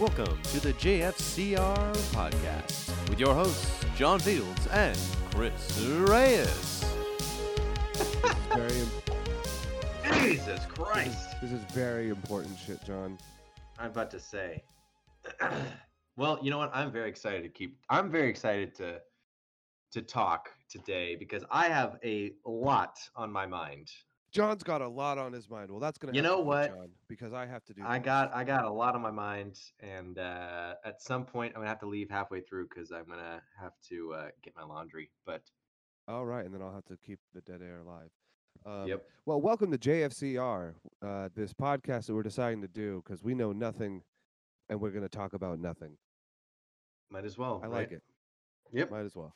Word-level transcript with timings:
Welcome 0.00 0.38
to 0.52 0.60
the 0.60 0.74
JFCR 0.74 1.92
podcast 2.12 3.10
with 3.10 3.18
your 3.18 3.34
hosts, 3.34 3.84
John 3.96 4.20
Fields 4.20 4.68
and 4.68 4.96
Chris 5.34 5.76
Reyes. 5.80 6.84
Very, 8.54 8.78
im- 8.78 10.22
Jesus 10.22 10.64
Christ! 10.66 11.40
this 11.42 11.50
is 11.50 11.60
very 11.72 12.10
important 12.10 12.56
shit, 12.64 12.80
John. 12.84 13.18
I'm 13.76 13.90
about 13.90 14.12
to 14.12 14.20
say. 14.20 14.62
well, 16.16 16.38
you 16.42 16.52
know 16.52 16.58
what? 16.58 16.70
I'm 16.72 16.92
very 16.92 17.08
excited 17.08 17.42
to 17.42 17.48
keep. 17.48 17.80
I'm 17.90 18.08
very 18.08 18.30
excited 18.30 18.76
to 18.76 19.00
to 19.90 20.00
talk 20.00 20.50
today 20.70 21.16
because 21.18 21.42
I 21.50 21.66
have 21.66 21.96
a 22.04 22.34
lot 22.46 23.00
on 23.16 23.32
my 23.32 23.46
mind. 23.46 23.90
John's 24.30 24.62
got 24.62 24.82
a 24.82 24.88
lot 24.88 25.16
on 25.16 25.32
his 25.32 25.48
mind. 25.48 25.70
Well, 25.70 25.80
that's 25.80 25.96
gonna. 25.98 26.12
You 26.14 26.22
know 26.22 26.40
what? 26.40 26.68
John, 26.68 26.90
because 27.08 27.32
I 27.32 27.46
have 27.46 27.64
to 27.66 27.74
do. 27.74 27.82
I 27.84 27.98
got 27.98 28.34
I 28.34 28.44
got 28.44 28.64
a 28.64 28.70
lot 28.70 28.94
on 28.94 29.00
my 29.00 29.10
mind, 29.10 29.58
and 29.80 30.18
uh, 30.18 30.74
at 30.84 31.00
some 31.00 31.24
point 31.24 31.52
I'm 31.54 31.60
gonna 31.60 31.68
have 31.68 31.80
to 31.80 31.86
leave 31.88 32.10
halfway 32.10 32.40
through 32.42 32.68
because 32.68 32.92
I'm 32.92 33.06
gonna 33.08 33.40
have 33.58 33.72
to 33.88 34.12
uh, 34.14 34.26
get 34.42 34.54
my 34.54 34.64
laundry. 34.64 35.10
But 35.24 35.42
All 36.06 36.26
right, 36.26 36.44
and 36.44 36.54
then 36.54 36.60
I'll 36.60 36.74
have 36.74 36.84
to 36.86 36.96
keep 37.04 37.18
the 37.34 37.40
dead 37.40 37.62
air 37.62 37.80
alive. 37.80 38.10
Um, 38.66 38.88
yep, 38.88 39.02
Well, 39.24 39.40
welcome 39.40 39.70
to 39.70 39.78
JFCR, 39.78 40.74
uh, 41.00 41.28
this 41.34 41.54
podcast 41.54 42.06
that 42.06 42.14
we're 42.14 42.22
deciding 42.24 42.60
to 42.62 42.68
do 42.68 43.02
because 43.04 43.22
we 43.22 43.34
know 43.34 43.52
nothing, 43.52 44.02
and 44.68 44.80
we're 44.80 44.90
gonna 44.90 45.08
talk 45.08 45.32
about 45.32 45.58
nothing. 45.58 45.96
might 47.10 47.24
as 47.24 47.38
well. 47.38 47.60
I 47.64 47.68
like 47.68 47.92
it. 47.92 48.02
Yep. 48.72 48.90
Might 48.90 49.04
as 49.06 49.16
well. 49.16 49.34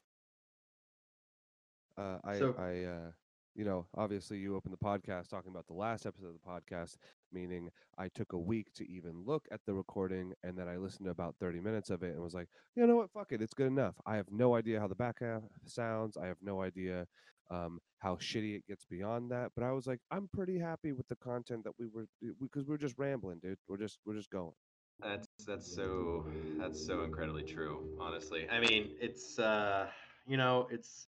Uh, 1.96 2.18
I, 2.24 2.38
So- 2.38 2.54
I, 2.58 2.84
uh, 2.84 3.10
you 3.54 3.64
know, 3.64 3.86
obviously 3.96 4.38
you 4.38 4.56
opened 4.56 4.74
the 4.74 4.84
podcast 4.84 5.28
talking 5.28 5.50
about 5.50 5.66
the 5.66 5.74
last 5.74 6.06
episode 6.06 6.28
of 6.28 6.34
the 6.34 6.48
podcast, 6.48 6.96
meaning 7.32 7.70
I 7.98 8.08
took 8.08 8.32
a 8.32 8.38
week 8.38 8.72
to 8.74 8.88
even 8.90 9.24
look 9.26 9.46
at 9.52 9.60
the 9.66 9.74
recording, 9.74 10.32
and 10.42 10.56
then 10.56 10.68
I 10.68 10.76
listened 10.76 11.06
to 11.06 11.10
about 11.10 11.36
thirty 11.38 11.60
minutes 11.60 11.90
of 11.90 12.02
it 12.02 12.14
and 12.14 12.22
was 12.22 12.34
like, 12.34 12.48
you 12.74 12.86
know 12.86 12.96
what, 12.96 13.10
fuck 13.10 13.32
it, 13.32 13.42
it's 13.42 13.54
good 13.54 13.66
enough. 13.66 13.94
I 14.06 14.16
have 14.16 14.30
no 14.30 14.54
idea 14.54 14.80
how 14.80 14.88
the 14.88 14.94
back 14.94 15.16
half 15.20 15.42
sounds. 15.66 16.16
I 16.16 16.26
have 16.26 16.38
no 16.42 16.62
idea 16.62 17.06
um, 17.50 17.80
how 17.98 18.16
shitty 18.16 18.56
it 18.56 18.66
gets 18.66 18.84
beyond 18.84 19.30
that. 19.30 19.52
But 19.54 19.64
I 19.64 19.72
was 19.72 19.86
like, 19.86 20.00
I'm 20.10 20.28
pretty 20.32 20.58
happy 20.58 20.92
with 20.92 21.06
the 21.08 21.16
content 21.16 21.64
that 21.64 21.72
we 21.78 21.86
were 21.86 22.06
because 22.40 22.66
we, 22.66 22.74
are 22.74 22.78
just 22.78 22.98
rambling, 22.98 23.38
dude. 23.40 23.58
We're 23.68 23.76
just 23.76 23.98
we're 24.06 24.16
just 24.16 24.30
going. 24.30 24.52
That's 25.02 25.26
that's 25.46 25.74
so 25.74 26.24
that's 26.58 26.84
so 26.84 27.02
incredibly 27.02 27.42
true. 27.42 27.96
Honestly, 28.00 28.48
I 28.48 28.60
mean, 28.60 28.90
it's 29.00 29.38
uh, 29.38 29.88
you 30.26 30.36
know, 30.36 30.68
it's 30.70 31.08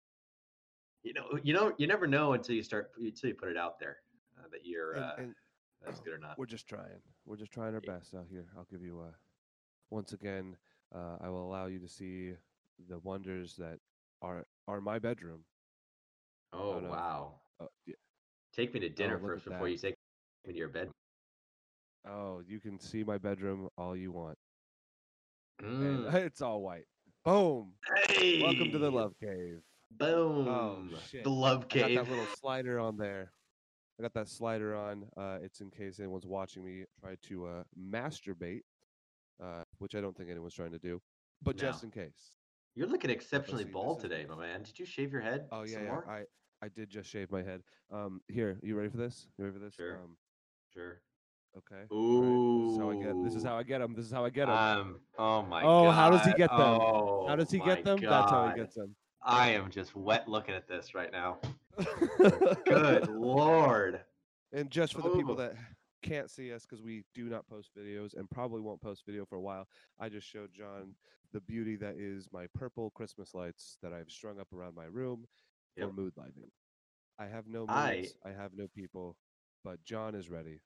you 1.02 1.12
know, 1.12 1.38
you 1.42 1.52
know, 1.52 1.72
you 1.78 1.86
never 1.86 2.06
know 2.06 2.32
until 2.34 2.54
you 2.54 2.62
start 2.62 2.90
until 2.96 3.28
you 3.28 3.34
put 3.34 3.48
it 3.48 3.56
out 3.56 3.78
there 3.78 3.98
uh, 4.38 4.48
that 4.50 4.64
you're 4.64 4.92
And- 4.92 5.04
uh, 5.04 5.14
and 5.18 5.34
that's 5.84 6.00
good 6.00 6.12
or 6.12 6.18
not. 6.18 6.38
We're 6.38 6.46
just 6.46 6.68
trying. 6.68 7.02
We're 7.24 7.36
just 7.36 7.52
trying 7.52 7.74
our 7.74 7.80
Yeah. 7.84 7.94
best 7.98 8.14
out 8.14 8.26
here. 8.30 8.46
I'll 8.56 8.66
give 8.70 8.82
you 8.82 9.00
uh 9.00 9.12
once 9.90 10.12
again, 10.12 10.56
uh, 10.94 11.16
I 11.20 11.28
will 11.28 11.44
allow 11.46 11.66
you 11.66 11.78
to 11.80 11.88
see 11.88 12.34
the 12.88 12.98
wonders 13.00 13.56
that 13.56 13.78
are 14.22 14.46
are 14.68 14.80
my 14.80 14.98
bedroom. 14.98 15.44
Oh 16.52 16.78
wow! 16.78 17.40
Uh, 17.60 17.66
yeah. 17.86 17.94
Take 18.54 18.74
me 18.74 18.80
to 18.80 18.88
dinner 18.88 19.14
look 19.14 19.22
first 19.22 19.44
before 19.46 19.66
that. 19.66 19.70
you 19.72 19.78
take 19.78 19.96
me 20.46 20.52
to 20.52 20.58
your 20.58 20.68
bed. 20.68 20.90
Oh, 22.06 22.40
you 22.46 22.60
can 22.60 22.78
see 22.78 23.04
my 23.04 23.18
bedroom 23.18 23.68
all 23.76 23.96
you 23.96 24.12
want. 24.12 24.38
Mm. 25.62 26.12
It's 26.26 26.42
all 26.42 26.62
white. 26.62 26.86
Boom. 27.24 27.72
Hey. 28.08 28.42
Welcome 28.42 28.70
to 28.72 28.78
the 28.78 28.90
love 28.90 29.14
cave. 29.20 29.60
Boom! 29.98 30.90
shit. 31.10 31.24
The 31.24 31.30
love 31.30 31.58
I 31.58 31.60
got 31.60 31.88
cave. 31.88 31.96
that 31.96 32.10
little 32.10 32.26
slider 32.38 32.78
on 32.78 32.96
there. 32.96 33.32
I 33.98 34.02
got 34.02 34.14
that 34.14 34.28
slider 34.28 34.74
on. 34.74 35.04
Uh, 35.16 35.38
it's 35.42 35.60
in 35.60 35.70
case 35.70 35.98
anyone's 35.98 36.26
watching 36.26 36.64
me 36.64 36.84
try 37.00 37.16
to 37.28 37.46
uh, 37.46 37.62
masturbate, 37.78 38.62
uh, 39.42 39.62
which 39.78 39.94
I 39.94 40.00
don't 40.00 40.16
think 40.16 40.30
anyone's 40.30 40.54
trying 40.54 40.72
to 40.72 40.78
do, 40.78 41.00
but 41.42 41.56
just 41.56 41.84
in 41.84 41.90
case. 41.90 42.36
You're 42.74 42.88
looking 42.88 43.10
exceptionally 43.10 43.64
bald 43.64 44.00
today, 44.00 44.24
my 44.28 44.34
man. 44.36 44.62
Did 44.62 44.78
you 44.78 44.86
shave 44.86 45.12
your 45.12 45.20
head? 45.20 45.46
Oh 45.52 45.62
yeah, 45.62 45.80
yeah. 45.82 45.88
more? 45.88 46.08
I 46.08 46.22
I 46.64 46.68
did 46.68 46.88
just 46.88 47.10
shave 47.10 47.30
my 47.30 47.42
head. 47.42 47.62
Um, 47.92 48.20
here, 48.28 48.58
you 48.62 48.76
ready 48.76 48.88
for 48.88 48.96
this? 48.96 49.26
You 49.36 49.44
ready 49.44 49.58
for 49.58 49.64
this? 49.64 49.74
Sure. 49.74 49.96
Um, 49.96 50.16
Sure. 50.72 51.02
okay. 51.58 51.84
all 51.90 52.22
right, 52.22 52.64
This 52.64 52.74
is 52.74 52.78
I 52.80 53.02
get. 53.04 53.24
This 53.24 53.34
is 53.34 53.44
how 53.44 53.56
I 53.56 53.62
get 53.62 53.78
them. 53.80 53.94
This 53.94 54.06
is 54.06 54.12
how 54.12 54.24
I 54.24 54.30
get 54.30 54.46
them. 54.46 54.56
Um. 54.56 55.00
Oh 55.18 55.42
my. 55.42 55.62
Oh, 55.62 55.90
how 55.90 56.08
does 56.08 56.24
he 56.24 56.32
get 56.32 56.50
them? 56.50 56.60
Oh, 56.60 57.26
how 57.28 57.36
does 57.36 57.50
he 57.50 57.58
get 57.58 57.84
them? 57.84 57.98
That's 58.00 58.30
how 58.30 58.48
he 58.48 58.54
gets 58.56 58.74
them. 58.74 58.96
I 59.24 59.50
am 59.50 59.70
just 59.70 59.94
wet 59.94 60.28
looking 60.28 60.54
at 60.54 60.66
this 60.68 60.94
right 60.94 61.12
now. 61.12 61.38
Good 62.66 63.08
lord. 63.08 64.00
And 64.52 64.70
just 64.70 64.94
for 64.94 65.02
the 65.02 65.10
people 65.10 65.34
that 65.36 65.54
can't 66.02 66.30
see 66.30 66.52
us 66.52 66.62
because 66.62 66.82
we 66.82 67.04
do 67.14 67.24
not 67.24 67.46
post 67.48 67.70
videos 67.78 68.14
and 68.16 68.28
probably 68.30 68.60
won't 68.60 68.80
post 68.80 69.04
video 69.06 69.24
for 69.24 69.36
a 69.36 69.40
while, 69.40 69.66
I 70.00 70.08
just 70.08 70.26
showed 70.28 70.52
John 70.52 70.94
the 71.32 71.40
beauty 71.40 71.76
that 71.76 71.94
is 71.96 72.28
my 72.32 72.46
purple 72.54 72.90
Christmas 72.90 73.34
lights 73.34 73.78
that 73.82 73.92
I've 73.92 74.10
strung 74.10 74.38
up 74.40 74.52
around 74.52 74.74
my 74.74 74.84
room 74.84 75.26
Yep. 75.76 75.88
for 75.88 75.94
mood 75.94 76.12
lighting. 76.16 76.50
I 77.18 77.26
have 77.26 77.46
no 77.46 77.64
I- 77.68 78.08
I 78.24 78.30
have 78.30 78.52
no 78.54 78.68
people, 78.68 79.16
but 79.64 79.82
John 79.84 80.14
is 80.14 80.28
ready. 80.28 80.60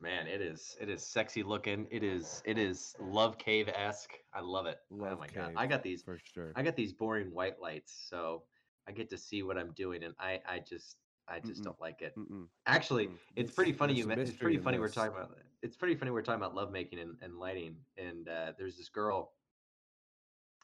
Man, 0.00 0.26
it 0.26 0.40
is 0.40 0.76
it 0.80 0.88
is 0.88 1.04
sexy 1.06 1.42
looking. 1.42 1.86
It 1.90 2.02
is 2.02 2.42
it 2.44 2.58
is 2.58 2.94
love 3.00 3.38
cave 3.38 3.68
esque. 3.74 4.14
I 4.32 4.40
love 4.40 4.66
it. 4.66 4.78
oh 4.92 4.96
Love 4.96 5.18
my 5.18 5.28
god. 5.28 5.52
I 5.56 5.66
got 5.66 5.82
these 5.82 6.02
for 6.02 6.18
sure. 6.18 6.52
I 6.54 6.62
got 6.62 6.76
these 6.76 6.92
boring 6.92 7.32
white 7.32 7.60
lights, 7.60 8.06
so 8.08 8.42
I 8.86 8.92
get 8.92 9.08
to 9.10 9.18
see 9.18 9.42
what 9.42 9.58
I'm 9.58 9.72
doing 9.72 10.02
and 10.04 10.14
I 10.18 10.40
I 10.48 10.58
just 10.60 10.98
I 11.28 11.40
just 11.40 11.62
Mm-mm. 11.62 11.64
don't 11.64 11.80
like 11.80 12.02
it. 12.02 12.14
Mm-mm. 12.18 12.46
Actually, 12.66 13.10
it's 13.36 13.50
pretty 13.52 13.72
funny 13.72 13.94
there's 13.94 13.98
you 13.98 14.04
some 14.04 14.12
it's 14.18 14.36
pretty 14.36 14.58
funny 14.58 14.78
we're 14.78 14.88
talking 14.88 15.12
about 15.16 15.36
it's 15.62 15.76
pretty 15.76 15.94
funny 15.94 16.10
we're 16.10 16.22
talking 16.22 16.40
about 16.42 16.54
lovemaking 16.54 16.98
and, 16.98 17.16
and 17.22 17.38
lighting 17.38 17.76
and 17.96 18.28
uh, 18.28 18.52
there's 18.58 18.76
this 18.76 18.88
girl 18.88 19.32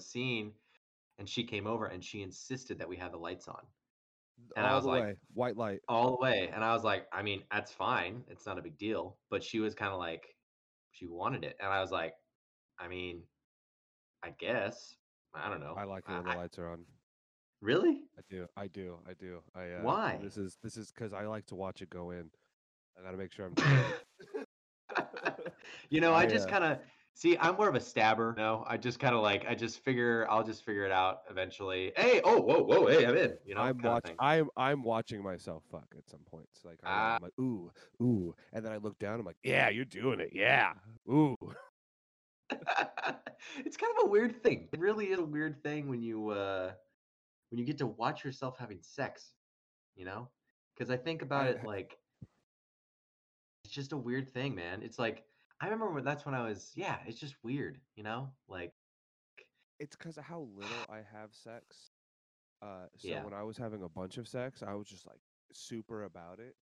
scene 0.00 0.52
and 1.18 1.28
she 1.28 1.44
came 1.44 1.66
over 1.66 1.86
and 1.86 2.04
she 2.04 2.22
insisted 2.22 2.78
that 2.78 2.88
we 2.88 2.96
have 2.96 3.12
the 3.12 3.18
lights 3.18 3.48
on 3.48 3.62
and 4.56 4.66
I 4.66 4.74
was 4.74 4.84
like- 4.84 5.02
way, 5.02 5.14
white 5.34 5.56
light. 5.56 5.80
all 5.88 6.10
the 6.16 6.22
way 6.22 6.50
and 6.54 6.64
i 6.64 6.72
was 6.72 6.82
like 6.84 7.06
i 7.12 7.22
mean 7.22 7.42
that's 7.52 7.72
fine 7.72 8.22
it's 8.28 8.46
not 8.46 8.58
a 8.58 8.62
big 8.62 8.76
deal 8.78 9.16
but 9.30 9.42
she 9.42 9.60
was 9.60 9.74
kind 9.74 9.92
of 9.92 9.98
like 9.98 10.22
she 10.92 11.06
wanted 11.06 11.44
it 11.44 11.56
and 11.60 11.70
i 11.72 11.80
was 11.80 11.90
like 11.90 12.14
i 12.78 12.88
mean 12.88 13.22
i 14.24 14.30
guess 14.38 14.96
i 15.34 15.48
don't 15.48 15.60
know 15.60 15.74
I 15.76 15.84
like 15.84 16.04
it 16.08 16.12
I- 16.12 16.18
when 16.20 16.24
the 16.24 16.36
lights 16.36 16.58
are 16.58 16.70
on. 16.70 16.84
really 17.60 18.02
I 18.18 18.22
do. 18.28 18.46
I 18.56 18.66
do. 18.66 18.98
I 19.08 19.12
do. 19.14 19.40
I 19.54 19.62
uh, 19.72 19.82
Why? 19.82 20.18
This 20.22 20.36
is 20.36 20.58
this 20.62 20.76
is 20.76 20.92
because 20.92 21.12
I 21.12 21.24
like 21.26 21.46
to 21.46 21.54
watch 21.54 21.82
it 21.82 21.90
go 21.90 22.10
in. 22.10 22.30
I 22.98 23.02
gotta 23.02 23.16
make 23.16 23.32
sure 23.32 23.46
I'm. 23.46 23.54
you 25.90 26.00
know 26.00 26.12
i 26.20 26.22
I, 26.22 26.26
just 26.26 26.48
uh, 26.48 26.50
kind 26.50 26.64
of 26.64 26.78
see 27.20 27.36
i'm 27.38 27.54
more 27.56 27.68
of 27.68 27.74
a 27.74 27.80
stabber 27.80 28.34
no 28.38 28.64
i 28.66 28.76
just 28.78 28.98
kind 28.98 29.14
of 29.14 29.20
like 29.20 29.44
i 29.46 29.54
just 29.54 29.80
figure 29.80 30.26
i'll 30.30 30.42
just 30.42 30.64
figure 30.64 30.84
it 30.86 30.92
out 30.92 31.22
eventually 31.28 31.92
hey 31.96 32.22
oh 32.24 32.40
whoa 32.40 32.62
whoa 32.62 32.86
hey 32.86 33.04
i'm 33.04 33.14
in 33.16 33.36
you 33.44 33.54
know 33.54 33.60
I'm 33.60 33.76
kinda 33.76 33.90
watch. 33.90 34.06
thing. 34.06 34.16
I'm 34.18 34.48
I'm 34.56 34.82
watching 34.82 35.22
myself 35.22 35.64
fuck 35.70 35.94
at 35.98 36.08
some 36.08 36.20
points. 36.20 36.64
Like 36.64 36.80
I, 36.82 36.88
Ah. 36.88 37.16
am 37.16 37.22
like 37.22 37.32
ooh 37.38 37.70
ooh, 38.02 38.34
and 38.54 38.64
then 38.64 38.72
I 38.72 38.78
look 38.78 38.98
down. 38.98 39.20
I'm 39.20 39.26
like, 39.26 39.36
yeah, 39.42 39.68
you're 39.68 39.84
doing 39.84 40.20
it. 40.20 40.30
Yeah, 40.32 40.72
ooh. 41.10 41.36
it's 42.50 43.76
kind 43.76 43.92
of 43.98 44.06
a 44.06 44.08
weird 44.08 44.42
thing. 44.42 44.68
It 44.72 44.80
really 44.80 45.10
is 45.10 45.18
a 45.18 45.24
weird 45.24 45.62
thing 45.62 45.88
when 45.88 46.00
you 46.02 46.30
uh 46.30 46.72
when 47.50 47.58
you 47.58 47.66
get 47.66 47.78
to 47.78 47.86
watch 47.86 48.24
yourself 48.24 48.56
having 48.58 48.80
sex, 48.82 49.34
you 49.94 50.06
know? 50.06 50.30
Cuz 50.78 50.88
I 50.90 50.96
think 50.96 51.20
about 51.22 51.48
it 51.48 51.64
like 51.66 51.98
it's 53.64 53.74
just 53.74 53.92
a 53.92 53.96
weird 53.96 54.32
thing, 54.32 54.54
man. 54.54 54.82
It's 54.82 54.98
like 54.98 55.29
I 55.60 55.66
remember 55.66 55.90
when 55.92 56.04
that's 56.04 56.24
when 56.24 56.34
I 56.34 56.42
was 56.42 56.72
yeah, 56.76 56.98
it's 57.06 57.18
just 57.20 57.36
weird, 57.44 57.80
you 57.96 58.02
know? 58.02 58.30
Like 58.48 58.72
It's 59.78 59.96
because 59.96 60.18
of 60.18 60.24
how 60.24 60.40
little 60.40 60.86
I 60.88 60.98
have 60.98 61.34
sex. 61.34 61.92
Uh, 62.62 62.86
so 62.96 63.08
Yeah. 63.08 63.24
when 63.24 63.34
I 63.34 63.42
was 63.42 63.56
having 63.58 63.82
a 63.82 63.88
bunch 63.88 64.18
of 64.18 64.28
sex, 64.28 64.62
I 64.62 64.74
was 64.74 64.88
just 64.88 65.06
like 65.06 65.20
super 65.52 66.04
about 66.04 66.40
it. 66.40 66.56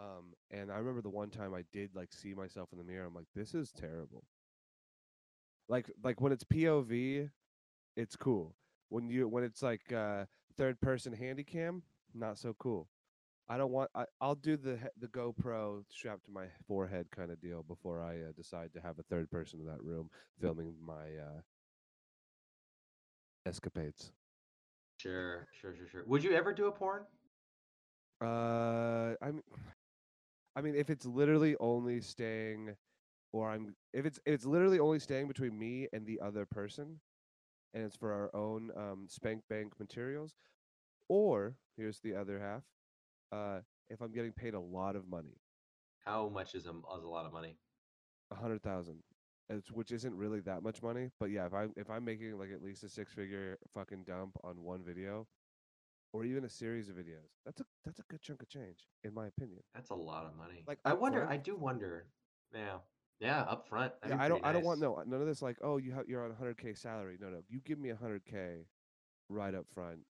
Um, 0.00 0.34
and 0.50 0.70
I 0.72 0.76
remember 0.78 1.02
the 1.02 1.10
one 1.10 1.30
time 1.30 1.54
I 1.54 1.64
did 1.72 1.94
like 1.94 2.12
see 2.12 2.34
myself 2.34 2.72
in 2.72 2.78
the 2.78 2.84
mirror. 2.84 3.06
I'm 3.06 3.14
like, 3.14 3.28
this 3.34 3.54
is 3.54 3.72
terrible. 3.72 4.24
Like 5.68 5.90
like 6.02 6.20
when 6.20 6.32
it's 6.32 6.44
POV, 6.44 7.30
it's 7.96 8.16
cool. 8.16 8.56
When 8.88 9.08
you 9.08 9.28
when 9.28 9.44
it's 9.44 9.62
like 9.62 9.92
uh, 9.92 10.26
third 10.56 10.80
person 10.80 11.12
handy 11.14 11.44
cam, 11.44 11.84
not 12.14 12.38
so 12.38 12.54
cool. 12.54 12.90
I 13.48 13.58
don't 13.58 13.72
want. 13.72 13.90
I, 13.94 14.04
I'll 14.20 14.34
do 14.34 14.56
the 14.56 14.78
the 14.98 15.08
GoPro 15.08 15.84
strapped 15.90 16.24
to 16.26 16.30
my 16.30 16.46
forehead 16.66 17.06
kind 17.14 17.30
of 17.30 17.40
deal 17.40 17.62
before 17.62 18.00
I 18.00 18.28
uh, 18.28 18.32
decide 18.36 18.72
to 18.74 18.80
have 18.80 18.98
a 18.98 19.02
third 19.04 19.30
person 19.30 19.60
in 19.60 19.66
that 19.66 19.82
room 19.82 20.08
filming 20.40 20.74
my 20.84 20.94
uh, 20.94 21.40
escapades. 23.46 24.12
sure, 24.98 25.46
sure, 25.60 25.74
sure, 25.76 25.88
sure. 25.90 26.04
Would 26.06 26.24
you 26.24 26.32
ever 26.32 26.54
do 26.54 26.66
a 26.66 26.72
porn? 26.72 27.02
Uh, 28.22 29.14
I 29.20 29.30
mean, 29.30 29.42
I 30.56 30.60
mean, 30.62 30.74
if 30.74 30.88
it's 30.88 31.04
literally 31.04 31.56
only 31.60 32.00
staying, 32.00 32.74
or 33.32 33.50
I'm 33.50 33.74
if 33.92 34.06
it's 34.06 34.18
if 34.24 34.34
it's 34.34 34.46
literally 34.46 34.78
only 34.78 35.00
staying 35.00 35.28
between 35.28 35.58
me 35.58 35.88
and 35.92 36.06
the 36.06 36.20
other 36.20 36.46
person, 36.46 37.00
and 37.74 37.84
it's 37.84 37.96
for 37.96 38.12
our 38.12 38.34
own 38.34 38.70
um, 38.76 39.06
spank 39.10 39.42
bank 39.50 39.72
materials, 39.78 40.34
or 41.08 41.56
here's 41.76 42.00
the 42.00 42.14
other 42.14 42.40
half, 42.40 42.62
uh, 43.32 43.58
if 43.90 44.00
I'm 44.00 44.12
getting 44.12 44.32
paid 44.32 44.54
a 44.54 44.60
lot 44.60 44.96
of 44.96 45.08
money, 45.08 45.36
How 46.04 46.28
much 46.28 46.54
is 46.54 46.66
a, 46.66 46.70
is 46.70 47.04
a 47.04 47.08
lot 47.08 47.26
of 47.26 47.32
money? 47.32 47.56
a 48.30 48.34
hundred 48.34 48.62
thousand. 48.62 49.02
it's, 49.48 49.70
which 49.70 49.92
isn't 49.92 50.14
really 50.16 50.40
that 50.40 50.62
much 50.62 50.82
money. 50.82 51.10
But 51.20 51.30
yeah, 51.30 51.46
if 51.46 51.54
I 51.54 51.66
if 51.76 51.90
I'm 51.90 52.04
making 52.04 52.38
like 52.38 52.50
at 52.52 52.62
least 52.62 52.84
a 52.84 52.88
six 52.88 53.12
figure 53.12 53.58
fucking 53.74 54.04
dump 54.06 54.36
on 54.42 54.62
one 54.62 54.82
video, 54.84 55.26
or 56.12 56.24
even 56.24 56.44
a 56.44 56.48
series 56.48 56.88
of 56.88 56.96
videos, 56.96 57.30
that's 57.44 57.60
a 57.60 57.64
that's 57.84 58.00
a 58.00 58.04
good 58.04 58.22
chunk 58.22 58.42
of 58.42 58.48
change, 58.48 58.88
in 59.02 59.12
my 59.14 59.26
opinion. 59.26 59.60
That's 59.74 59.90
a 59.90 59.94
lot 59.94 60.24
of 60.26 60.36
money. 60.36 60.64
Like, 60.66 60.78
I 60.84 60.94
wonder. 60.94 61.20
upfront? 61.22 61.30
I 61.30 61.36
do 61.36 61.56
wonder. 61.56 62.06
Yeah. 62.54 62.78
Yeah. 63.20 63.42
Up 63.42 63.68
front. 63.68 63.92
Yeah, 64.08 64.16
I 64.18 64.28
don't 64.28 64.44
I 64.44 64.52
don't 64.52 64.64
want 64.64 64.80
no 64.80 65.02
none 65.06 65.20
of 65.20 65.26
this 65.26 65.42
like 65.42 65.56
oh 65.62 65.76
you 65.76 65.92
have 65.92 66.08
you're 66.08 66.24
on 66.24 66.30
a 66.30 66.34
hundred 66.34 66.58
k 66.58 66.74
salary. 66.74 67.16
No 67.20 67.28
no, 67.28 67.40
you 67.48 67.60
give 67.64 67.78
me 67.78 67.90
a 67.90 67.96
hundred 67.96 68.24
k 68.24 68.66
right 69.28 69.54
up 69.54 69.66
front. 69.74 70.00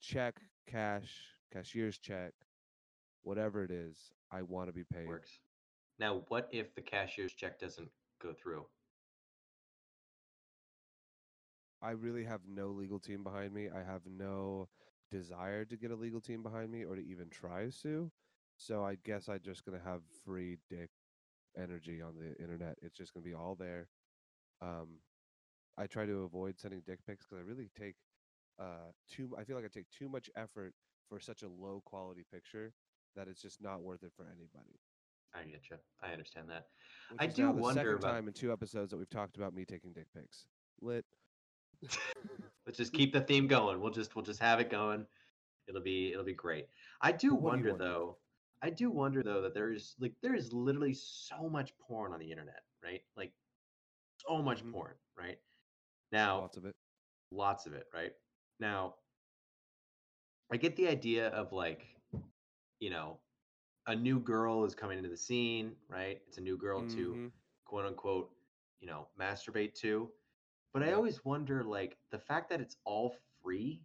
Check, 0.00 0.36
cash, 0.68 1.10
cashier's 1.52 1.98
check, 1.98 2.32
whatever 3.22 3.64
it 3.64 3.70
is. 3.70 4.12
I 4.30 4.42
want 4.42 4.68
to 4.68 4.72
be 4.72 4.84
paid. 4.84 5.08
Works. 5.08 5.40
Now, 5.98 6.22
what 6.28 6.48
if 6.52 6.74
the 6.74 6.82
cashier's 6.82 7.32
check 7.32 7.58
doesn't 7.58 7.90
go 8.22 8.32
through? 8.32 8.66
I 11.82 11.90
really 11.90 12.24
have 12.24 12.40
no 12.48 12.68
legal 12.68 12.98
team 12.98 13.22
behind 13.22 13.52
me. 13.54 13.68
I 13.68 13.82
have 13.84 14.02
no 14.06 14.68
desire 15.10 15.64
to 15.64 15.76
get 15.76 15.90
a 15.90 15.96
legal 15.96 16.20
team 16.20 16.42
behind 16.42 16.70
me 16.70 16.84
or 16.84 16.96
to 16.96 17.02
even 17.02 17.28
try 17.30 17.64
to 17.64 17.72
sue. 17.72 18.10
So 18.56 18.84
I 18.84 18.96
guess 19.04 19.28
I'm 19.28 19.40
just 19.44 19.64
gonna 19.64 19.80
have 19.84 20.02
free 20.24 20.58
dick 20.68 20.90
energy 21.56 22.02
on 22.02 22.14
the 22.18 22.36
internet. 22.42 22.76
It's 22.82 22.96
just 22.96 23.14
gonna 23.14 23.24
be 23.24 23.34
all 23.34 23.54
there. 23.54 23.88
Um, 24.60 24.98
I 25.76 25.86
try 25.86 26.06
to 26.06 26.24
avoid 26.24 26.58
sending 26.58 26.82
dick 26.84 26.98
pics 27.06 27.26
because 27.26 27.42
I 27.44 27.48
really 27.48 27.70
take 27.78 27.94
uh 28.58 28.90
too. 29.08 29.30
I 29.38 29.44
feel 29.44 29.54
like 29.56 29.64
I 29.64 29.68
take 29.72 29.88
too 29.90 30.08
much 30.08 30.28
effort 30.36 30.74
for 31.08 31.20
such 31.20 31.42
a 31.42 31.48
low 31.48 31.82
quality 31.84 32.24
picture 32.32 32.72
that 33.16 33.28
it's 33.28 33.40
just 33.42 33.60
not 33.62 33.82
worth 33.82 34.02
it 34.02 34.12
for 34.16 34.24
anybody. 34.26 34.78
I 35.34 35.42
get 35.44 35.62
you. 35.70 35.76
I 36.02 36.12
understand 36.12 36.48
that. 36.50 36.66
Which 37.10 37.20
I 37.20 37.24
is 37.26 37.34
do 37.34 37.42
now 37.44 37.52
the 37.52 37.60
wonder 37.60 37.80
second 37.80 37.94
about- 37.94 38.12
time 38.12 38.26
in 38.28 38.32
two 38.34 38.52
episodes 38.52 38.90
that 38.90 38.96
we've 38.96 39.10
talked 39.10 39.36
about 39.36 39.54
me 39.54 39.64
taking 39.64 39.92
dick 39.92 40.06
pics. 40.14 40.46
Lit. 40.80 41.04
Let's 42.66 42.78
just 42.78 42.92
keep 42.92 43.12
the 43.12 43.20
theme 43.20 43.46
going. 43.46 43.80
We'll 43.80 43.92
just 43.92 44.14
we'll 44.16 44.24
just 44.24 44.40
have 44.40 44.60
it 44.60 44.70
going. 44.70 45.06
It'll 45.68 45.82
be 45.82 46.12
it'll 46.12 46.24
be 46.24 46.34
great. 46.34 46.66
I 47.02 47.12
do 47.12 47.34
what 47.34 47.40
do 47.40 47.44
wonder 47.46 47.68
wonder? 47.70 47.84
though. 47.84 48.16
I 48.62 48.70
do 48.70 48.90
wonder 48.90 49.22
though 49.22 49.42
that 49.42 49.54
there's 49.54 49.94
like 50.00 50.12
there 50.22 50.34
is 50.34 50.52
literally 50.52 50.94
so 50.94 51.48
much 51.48 51.72
porn 51.78 52.12
on 52.12 52.18
the 52.20 52.30
internet, 52.30 52.62
right? 52.82 53.00
Like 53.16 53.32
so 54.26 54.42
much 54.42 54.64
Mhm. 54.64 54.72
porn, 54.72 54.94
right? 55.16 55.38
Now 56.10 56.40
Lots 56.40 56.56
of 56.56 56.64
it. 56.64 56.74
lots 57.30 57.66
of 57.66 57.74
it, 57.74 57.86
right? 57.94 58.12
Now, 58.60 58.94
I 60.50 60.56
get 60.56 60.76
the 60.76 60.88
idea 60.88 61.28
of 61.28 61.52
like, 61.52 61.86
you 62.80 62.90
know, 62.90 63.18
a 63.86 63.94
new 63.94 64.20
girl 64.20 64.64
is 64.64 64.74
coming 64.74 64.98
into 64.98 65.10
the 65.10 65.16
scene, 65.16 65.72
right? 65.88 66.20
It's 66.26 66.38
a 66.38 66.42
new 66.42 66.56
girl 66.58 66.84
to 66.84 67.18
Mhm. 67.18 67.32
quote 67.64 67.86
unquote, 67.86 68.30
you 68.80 68.86
know, 68.86 69.08
masturbate 69.20 69.74
to. 69.76 70.10
But 70.72 70.82
I 70.82 70.92
always 70.92 71.24
wonder, 71.24 71.64
like, 71.64 71.98
the 72.10 72.18
fact 72.18 72.50
that 72.50 72.60
it's 72.60 72.76
all 72.84 73.14
free, 73.42 73.82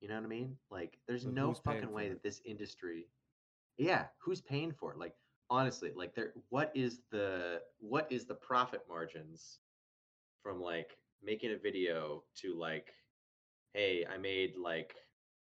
you 0.00 0.08
know 0.08 0.14
what 0.16 0.24
I 0.24 0.28
mean? 0.28 0.56
Like, 0.70 0.98
there's 1.06 1.24
But 1.24 1.34
no 1.34 1.54
fucking 1.54 1.92
way 1.92 2.08
that 2.08 2.22
this 2.22 2.40
industry, 2.44 3.08
yeah, 3.78 4.06
who's 4.18 4.40
paying 4.40 4.72
for 4.72 4.92
it? 4.92 4.98
Like, 4.98 5.14
honestly, 5.50 5.92
like, 5.94 6.14
there, 6.14 6.32
what 6.50 6.72
is 6.74 7.02
the, 7.10 7.62
what 7.78 8.10
is 8.10 8.26
the 8.26 8.34
profit 8.34 8.82
margins 8.88 9.60
from 10.42 10.60
like 10.60 10.98
making 11.22 11.52
a 11.52 11.56
video 11.56 12.24
to 12.36 12.54
like, 12.58 12.92
hey, 13.74 14.06
I 14.06 14.18
made 14.18 14.56
like, 14.56 14.94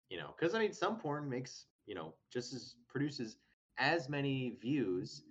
you 0.09 0.17
know, 0.17 0.33
because 0.37 0.55
I 0.55 0.59
mean, 0.59 0.73
some 0.73 0.97
porn 0.97 1.29
makes, 1.29 1.65
you 1.85 1.95
know, 1.95 2.13
just 2.31 2.53
as 2.53 2.75
produces 2.87 3.37
as 3.77 4.09
many 4.09 4.57
views 4.61 5.23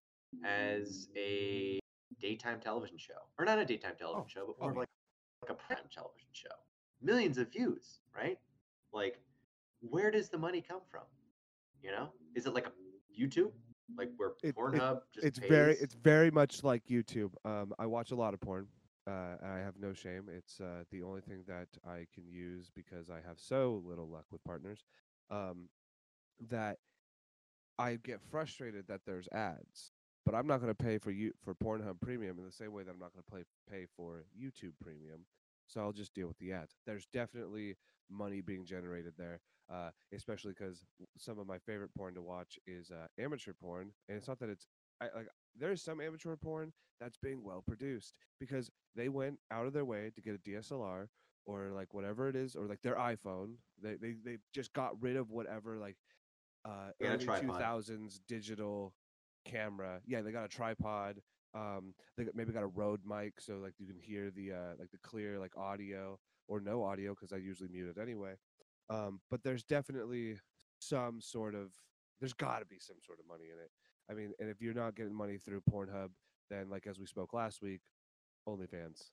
as 0.44 1.09
a 1.17 1.79
daytime 2.21 2.61
television 2.61 2.99
show, 2.99 3.15
or 3.38 3.44
not 3.44 3.59
a 3.59 3.65
daytime 3.65 3.94
television 3.99 4.25
Oh, 4.26 4.29
show, 4.29 4.47
but 4.47 4.56
oh 4.61 4.65
more 4.65 4.73
yeah. 4.73 4.79
like 4.81 4.88
like 5.43 5.50
a 5.50 5.55
prime 5.55 5.88
television 5.93 6.29
show. 6.32 6.49
Millions 7.03 7.38
of 7.38 7.50
views, 7.53 8.00
right? 8.17 8.38
Like, 8.93 9.21
where 9.81 10.11
does 10.11 10.29
the 10.29 10.38
money 10.38 10.62
come 10.67 10.81
from? 10.91 11.03
You 11.82 11.91
know, 11.91 12.09
is 12.35 12.47
it 12.47 12.55
like 12.55 12.67
a 12.67 12.73
YouTube, 13.20 13.53
like 13.97 14.11
where 14.17 14.31
It- 14.43 14.49
it- 14.49 14.56
Pornhub 14.56 15.00
just 15.15 15.27
it's 15.27 15.38
very 15.38 15.75
it's 15.75 15.94
very 15.94 16.31
much 16.31 16.65
like 16.65 16.85
YouTube. 16.87 17.31
Um, 17.44 17.75
I 17.79 17.87
watch 17.87 18.11
a 18.11 18.17
lot 18.17 18.35
of 18.35 18.41
porn. 18.41 18.67
Uh, 19.06 19.37
I 19.45 19.59
have 19.59 19.79
no 19.79 19.93
shame. 19.93 20.29
It's 20.35 20.61
uh, 20.61 20.85
the 20.91 21.03
only 21.03 21.21
thing 21.21 21.45
that 21.47 21.69
I 21.87 22.06
can 22.15 22.27
use 22.27 22.71
because 22.75 23.11
I 23.11 23.21
have 23.27 23.39
so 23.39 23.83
little 23.85 24.09
luck 24.09 24.25
with 24.31 24.43
partners. 24.45 24.85
Um, 25.31 25.69
that 26.49 26.79
I 27.79 27.97
get 27.97 28.21
frustrated 28.31 28.87
that 28.89 29.01
there's 29.06 29.29
ads, 29.33 29.93
but 30.25 30.35
I'm 30.35 30.47
not 30.47 30.61
going 30.61 30.75
to 30.75 30.85
pay 30.85 30.99
for 30.99 31.11
you 31.11 31.33
for 31.43 31.55
Pornhub 31.55 32.01
Premium 32.01 32.39
in 32.39 32.45
the 32.45 32.53
same 32.53 32.73
way 32.73 32.83
that 32.83 32.91
I'm 32.91 32.99
not 32.99 33.12
going 33.12 33.25
to 33.25 33.47
pay 33.71 33.87
for 33.97 34.25
YouTube 34.39 34.73
Premium. 34.81 35.27
So 35.67 35.81
I'll 35.81 35.93
just 35.93 36.15
deal 36.15 36.29
with 36.29 36.39
the 36.39 36.53
ads. 36.53 36.77
There's 36.87 37.06
definitely 37.12 37.77
money 38.11 38.41
being 38.41 38.65
generated 38.65 39.15
there, 39.17 39.41
uh, 39.73 39.91
especially 40.12 40.53
because 40.59 40.85
some 41.19 41.39
of 41.39 41.47
my 41.47 41.59
favorite 41.59 41.95
porn 41.97 42.15
to 42.15 42.23
watch 42.23 42.59
is 42.67 42.91
uh, 42.91 43.06
amateur 43.19 43.53
porn, 43.53 43.93
and 44.09 44.17
it's 44.17 44.29
not 44.29 44.39
that 44.41 44.51
it's 44.51 44.67
I, 45.01 45.06
like 45.17 45.29
there's 45.59 45.83
some 45.83 46.01
amateur 46.01 46.37
porn 46.37 46.73
that's 47.01 47.17
being 47.17 47.43
well 47.43 47.62
produced 47.67 48.15
because 48.41 48.71
they 48.95 49.09
went 49.09 49.39
out 49.51 49.67
of 49.67 49.73
their 49.73 49.85
way 49.85 50.11
to 50.15 50.21
get 50.23 50.35
a 50.35 50.39
DSLR 50.39 51.09
or 51.47 51.71
like 51.75 51.93
whatever 51.93 52.29
it 52.29 52.37
is 52.37 52.55
or 52.56 52.67
like 52.67 52.81
their 52.83 52.95
iPhone. 52.97 53.55
They 53.83 53.95
they 53.97 54.15
they 54.25 54.39
just 54.53 54.73
got 54.73 55.01
rid 55.01 55.17
of 55.17 55.31
whatever 55.31 55.77
like 55.79 55.97
uh 56.65 56.91
early 57.15 57.27
2000s 57.61 58.21
digital 58.29 58.95
camera. 59.45 60.01
Yeah, 60.06 60.23
they 60.23 60.33
got 60.33 60.45
a 60.45 60.49
tripod. 60.49 61.21
Um, 61.55 61.95
they 62.17 62.27
maybe 62.35 62.53
got 62.53 62.65
a 62.65 62.69
Rode 62.69 63.03
mic 63.06 63.41
so 63.41 63.59
like 63.59 63.75
you 63.79 63.87
can 63.87 63.99
hear 63.99 64.31
the 64.31 64.53
uh 64.53 64.75
like 64.79 64.91
the 64.91 64.99
clear 65.03 65.39
like 65.39 65.56
audio 65.56 66.19
or 66.49 66.61
no 66.61 66.83
audio 66.85 67.12
because 67.15 67.33
I 67.33 67.37
usually 67.37 67.69
mute 67.69 67.95
it 67.97 68.01
anyway. 68.01 68.35
Um, 68.91 69.21
but 69.31 69.43
there's 69.43 69.62
definitely 69.65 70.37
some 70.81 71.21
sort 71.21 71.55
of 71.55 71.71
there's 72.21 72.33
got 72.33 72.61
to 72.61 72.67
be 72.67 72.79
some 72.79 72.97
sort 73.05 73.19
of 73.21 73.27
money 73.27 73.45
in 73.45 73.59
it. 73.59 73.71
I 74.11 74.15
mean, 74.15 74.33
and 74.39 74.51
if 74.51 74.61
you're 74.61 74.75
not 74.75 74.97
getting 74.97 75.15
money 75.15 75.39
through 75.39 75.62
Pornhub, 75.71 76.11
then 76.51 76.69
like 76.71 76.87
as 76.87 76.99
we 76.99 77.06
spoke 77.06 77.33
last 77.33 77.62
week, 77.62 77.81
OnlyFans. 78.49 79.11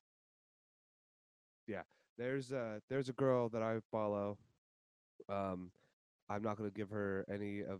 Yeah, 1.67 1.83
there's 2.17 2.51
a 2.51 2.81
there's 2.89 3.09
a 3.09 3.13
girl 3.13 3.49
that 3.49 3.61
I 3.61 3.79
follow. 3.91 4.37
Um, 5.29 5.71
I'm 6.29 6.43
not 6.43 6.57
gonna 6.57 6.71
give 6.71 6.89
her 6.89 7.25
any 7.31 7.61
of 7.61 7.79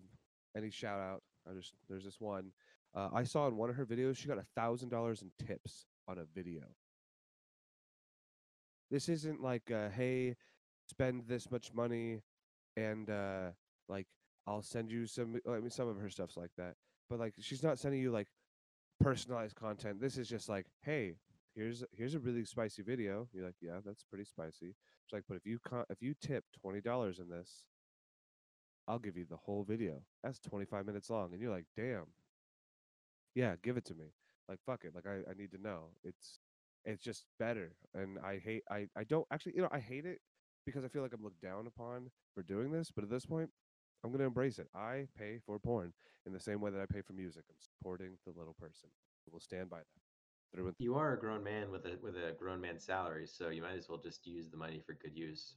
any 0.55 0.69
shout 0.69 0.99
out. 0.99 1.23
I 1.49 1.53
just 1.53 1.73
there's 1.89 2.05
this 2.05 2.19
one. 2.19 2.51
Uh, 2.95 3.09
I 3.13 3.23
saw 3.23 3.47
in 3.47 3.55
one 3.55 3.69
of 3.69 3.75
her 3.75 3.85
videos 3.85 4.17
she 4.17 4.27
got 4.27 4.37
a 4.37 4.45
thousand 4.55 4.89
dollars 4.89 5.21
in 5.21 5.31
tips 5.45 5.85
on 6.07 6.17
a 6.17 6.25
video. 6.35 6.63
This 8.89 9.09
isn't 9.09 9.41
like 9.41 9.71
uh, 9.71 9.89
hey, 9.89 10.35
spend 10.89 11.23
this 11.27 11.49
much 11.49 11.73
money, 11.73 12.21
and 12.75 13.09
uh, 13.09 13.51
like 13.87 14.07
I'll 14.47 14.61
send 14.61 14.91
you 14.91 15.05
some. 15.05 15.39
I 15.47 15.59
mean, 15.59 15.69
some 15.69 15.87
of 15.87 15.97
her 15.97 16.09
stuff's 16.09 16.37
like 16.37 16.51
that, 16.57 16.75
but 17.11 17.19
like 17.19 17.33
she's 17.41 17.61
not 17.61 17.77
sending 17.77 17.99
you 18.01 18.09
like 18.09 18.29
personalized 19.01 19.55
content. 19.55 19.99
This 19.99 20.17
is 20.17 20.29
just 20.29 20.47
like, 20.47 20.65
hey, 20.81 21.15
here's 21.53 21.83
here's 21.91 22.15
a 22.15 22.19
really 22.19 22.45
spicy 22.45 22.81
video. 22.83 23.27
You're 23.33 23.45
like, 23.45 23.57
yeah, 23.61 23.79
that's 23.85 24.03
pretty 24.03 24.23
spicy. 24.23 24.75
It's 25.03 25.11
like, 25.11 25.23
but 25.27 25.35
if 25.35 25.45
you 25.45 25.59
co- 25.59 25.85
if 25.89 26.01
you 26.01 26.15
tip 26.21 26.45
twenty 26.61 26.79
dollars 26.79 27.19
in 27.19 27.29
this, 27.29 27.65
I'll 28.87 28.97
give 28.97 29.17
you 29.17 29.25
the 29.29 29.35
whole 29.35 29.65
video. 29.65 30.01
That's 30.23 30.39
twenty 30.39 30.65
five 30.65 30.85
minutes 30.85 31.09
long, 31.09 31.33
and 31.33 31.41
you're 31.41 31.51
like, 31.51 31.65
damn. 31.75 32.07
Yeah, 33.35 33.55
give 33.61 33.75
it 33.75 33.85
to 33.85 33.93
me. 33.93 34.13
Like 34.47 34.59
fuck 34.65 34.85
it. 34.85 34.95
Like 34.95 35.05
I, 35.05 35.29
I 35.29 35.33
need 35.37 35.51
to 35.51 35.61
know. 35.61 35.89
It's 36.05 36.39
it's 36.85 37.03
just 37.03 37.25
better. 37.39 37.73
And 37.93 38.19
I 38.25 38.39
hate 38.43 38.63
I, 38.71 38.87
I 38.97 39.03
don't 39.03 39.27
actually 39.31 39.53
you 39.57 39.61
know, 39.61 39.69
I 39.71 39.79
hate 39.79 40.05
it 40.05 40.19
because 40.65 40.85
I 40.85 40.87
feel 40.87 41.01
like 41.01 41.13
I'm 41.13 41.23
looked 41.23 41.41
down 41.41 41.67
upon 41.67 42.09
for 42.33 42.41
doing 42.41 42.71
this, 42.71 42.89
but 42.89 43.03
at 43.03 43.09
this 43.09 43.25
point, 43.25 43.49
I'm 44.03 44.11
gonna 44.11 44.25
embrace 44.25 44.59
it. 44.59 44.67
I 44.75 45.07
pay 45.17 45.39
for 45.45 45.59
porn 45.59 45.93
in 46.25 46.33
the 46.33 46.39
same 46.39 46.61
way 46.61 46.71
that 46.71 46.81
I 46.81 46.85
pay 46.85 47.01
for 47.01 47.13
music. 47.13 47.43
I'm 47.49 47.55
supporting 47.59 48.17
the 48.25 48.33
little 48.37 48.55
person. 48.59 48.89
We'll 49.29 49.39
stand 49.39 49.69
by 49.69 49.77
that. 49.77 49.85
Through 50.53 50.67
and 50.67 50.75
You 50.79 50.95
are 50.95 51.13
a 51.13 51.19
grown 51.19 51.43
man 51.43 51.71
with 51.71 51.85
a 51.85 51.97
with 52.01 52.15
a 52.15 52.33
grown 52.37 52.59
man 52.59 52.79
salary, 52.79 53.25
so 53.25 53.49
you 53.49 53.61
might 53.61 53.77
as 53.77 53.87
well 53.87 53.97
just 53.97 54.27
use 54.27 54.49
the 54.49 54.57
money 54.57 54.81
for 54.85 54.93
good 54.93 55.15
use. 55.15 55.55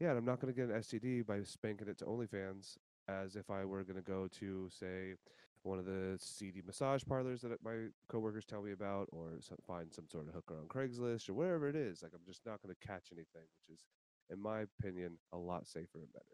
Yeah, 0.00 0.10
and 0.10 0.18
I'm 0.18 0.24
not 0.24 0.40
going 0.40 0.52
to 0.52 0.58
get 0.58 0.74
an 0.74 0.80
STD 0.80 1.24
by 1.24 1.42
spanking 1.42 1.88
it 1.88 1.98
to 1.98 2.04
OnlyFans 2.04 2.76
as 3.08 3.36
if 3.36 3.50
I 3.50 3.64
were 3.64 3.84
going 3.84 3.96
to 3.96 4.02
go 4.02 4.28
to, 4.40 4.68
say, 4.68 5.14
one 5.62 5.78
of 5.78 5.84
the 5.84 6.16
seedy 6.18 6.62
massage 6.66 7.02
parlors 7.04 7.42
that 7.42 7.62
my 7.64 7.86
coworkers 8.08 8.44
tell 8.44 8.62
me 8.62 8.72
about, 8.72 9.08
or 9.12 9.30
some, 9.40 9.58
find 9.66 9.92
some 9.92 10.08
sort 10.10 10.26
of 10.26 10.34
hooker 10.34 10.58
on 10.58 10.66
Craigslist 10.66 11.28
or 11.28 11.34
wherever 11.34 11.68
it 11.68 11.76
is. 11.76 12.02
Like, 12.02 12.12
I'm 12.12 12.24
just 12.26 12.44
not 12.44 12.60
going 12.62 12.74
to 12.74 12.86
catch 12.86 13.10
anything, 13.12 13.46
which 13.68 13.76
is, 13.76 13.84
in 14.30 14.42
my 14.42 14.62
opinion, 14.62 15.18
a 15.32 15.38
lot 15.38 15.66
safer 15.66 15.98
and 15.98 16.12
better. 16.12 16.24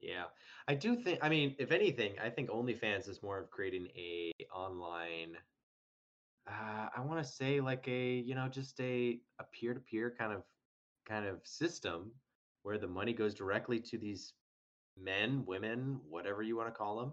Yeah, 0.00 0.24
I 0.68 0.74
do 0.74 0.96
think. 0.96 1.18
I 1.22 1.28
mean, 1.28 1.54
if 1.58 1.70
anything, 1.72 2.12
I 2.22 2.28
think 2.30 2.50
OnlyFans 2.50 3.08
is 3.08 3.22
more 3.22 3.38
of 3.38 3.50
creating 3.50 3.88
a 3.96 4.32
online. 4.54 5.36
Uh, 6.46 6.88
I 6.94 7.00
want 7.00 7.24
to 7.24 7.30
say 7.30 7.60
like 7.60 7.88
a 7.88 8.14
you 8.16 8.34
know 8.34 8.48
just 8.48 8.78
a 8.80 9.20
a 9.38 9.44
peer 9.44 9.72
to 9.74 9.80
peer 9.80 10.14
kind 10.18 10.32
of 10.32 10.42
kind 11.06 11.26
of 11.26 11.40
system 11.46 12.10
where 12.62 12.78
the 12.78 12.86
money 12.88 13.12
goes 13.12 13.34
directly 13.34 13.80
to 13.80 13.98
these 13.98 14.34
men, 15.00 15.44
women, 15.46 16.00
whatever 16.08 16.42
you 16.42 16.56
want 16.56 16.68
to 16.68 16.72
call 16.72 16.98
them, 16.98 17.12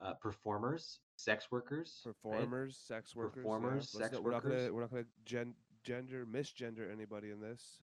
uh, 0.00 0.14
performers, 0.14 1.00
sex 1.16 1.50
workers, 1.50 2.02
right? 2.04 2.14
Performers, 2.40 2.76
sex 2.86 3.14
workers. 3.16 3.42
Performers, 3.42 3.74
Let's 3.74 3.92
sex 3.92 4.12
not- 4.12 4.22
we're 4.24 4.30
not 4.30 4.44
workers. 4.44 4.62
gonna 4.62 4.74
we're 4.74 4.80
not 4.82 4.90
gonna 4.90 5.04
gen- 5.24 5.54
gender 5.84 6.26
misgender 6.26 6.90
anybody 6.92 7.30
in 7.30 7.40
this. 7.40 7.80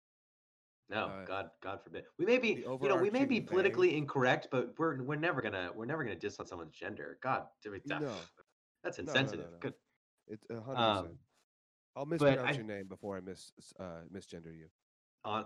No, 0.89 1.06
uh, 1.08 1.25
God, 1.25 1.50
God 1.62 1.79
forbid. 1.84 2.06
We 2.17 2.25
may 2.25 2.38
be, 2.38 2.50
you 2.65 2.79
know, 2.88 2.96
we 2.96 3.10
may 3.10 3.25
be 3.25 3.41
politically 3.41 3.98
incorrect, 3.98 4.48
but 4.51 4.74
we're 4.77 5.03
we're 5.03 5.15
never 5.17 5.41
gonna 5.41 5.70
we're 5.75 5.86
never 5.86 6.03
gonna 6.03 6.15
diss 6.15 6.39
on 6.39 6.46
someone's 6.46 6.74
gender. 6.74 7.20
God, 7.22 7.48
No. 7.65 8.15
that's 8.84 8.98
No, 8.98 9.03
no, 9.03 9.13
no, 9.13 9.20
insensitive. 9.20 9.51
no. 9.51 9.58
Good. 9.60 9.74
It's 10.27 10.46
hundred 10.50 10.75
Um, 10.75 11.03
percent. 11.03 11.20
I'll 11.96 12.06
mispronounce 12.06 12.41
I- 12.50 12.51
your 12.51 12.63
name 12.63 12.88
before 12.88 13.17
I 13.17 13.22
mis 13.22 13.51
uh 13.79 14.01
misgender 14.13 14.56
you. 14.58 14.67
On, 15.25 15.46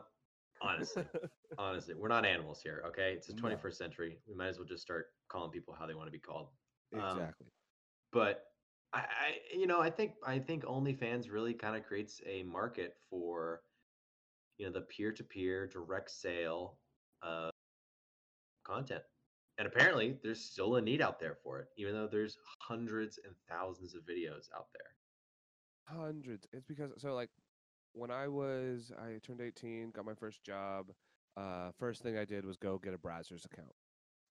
honestly, 0.61 1.05
honestly, 1.57 1.95
we're 1.95 2.07
not 2.07 2.23
animals 2.25 2.61
here. 2.61 2.83
Okay, 2.87 3.13
it's 3.13 3.27
the 3.27 3.33
No. 3.33 3.41
21st 3.49 3.73
century. 3.75 4.19
We 4.27 4.35
might 4.35 4.47
as 4.49 4.59
well 4.59 4.67
just 4.67 4.83
start 4.83 5.07
calling 5.27 5.49
people 5.49 5.73
how 5.73 5.87
they 5.87 5.95
want 5.95 6.07
to 6.07 6.11
be 6.11 6.19
called. 6.19 6.49
Um, 6.93 7.17
exactly. 7.17 7.47
but 8.11 8.43
I, 8.93 8.99
I 8.99 9.37
you 9.55 9.65
know 9.65 9.79
i 9.79 9.89
think 9.89 10.15
i 10.27 10.37
think 10.37 10.65
onlyfans 10.65 11.31
really 11.31 11.53
kind 11.53 11.77
of 11.77 11.85
creates 11.85 12.19
a 12.25 12.43
market 12.43 12.97
for 13.09 13.61
you 14.61 14.67
know 14.67 14.71
the 14.73 14.81
peer-to-peer 14.81 15.65
direct 15.65 16.11
sale 16.11 16.77
of 17.23 17.49
content 18.63 19.01
and 19.57 19.67
apparently 19.67 20.19
there's 20.23 20.39
still 20.39 20.75
a 20.75 20.81
need 20.81 21.01
out 21.01 21.19
there 21.19 21.35
for 21.43 21.59
it 21.59 21.67
even 21.77 21.93
though 21.95 22.07
there's 22.07 22.37
hundreds 22.59 23.19
and 23.25 23.33
thousands 23.49 23.95
of 23.95 24.01
videos 24.03 24.45
out 24.55 24.67
there 24.73 24.93
Hundreds. 25.87 26.47
It's 26.53 26.63
because 26.67 26.91
so 26.99 27.13
like 27.15 27.29
when 27.93 28.11
I 28.11 28.27
was 28.27 28.91
I 28.97 29.17
turned 29.25 29.41
18, 29.41 29.91
got 29.91 30.05
my 30.05 30.13
first 30.13 30.41
job. 30.43 30.85
Uh, 31.35 31.71
first 31.79 32.01
thing 32.01 32.17
I 32.17 32.23
did 32.23 32.45
was 32.45 32.55
go 32.55 32.77
get 32.77 32.93
a 32.93 32.97
Brazzers 32.97 33.43
account. 33.45 33.73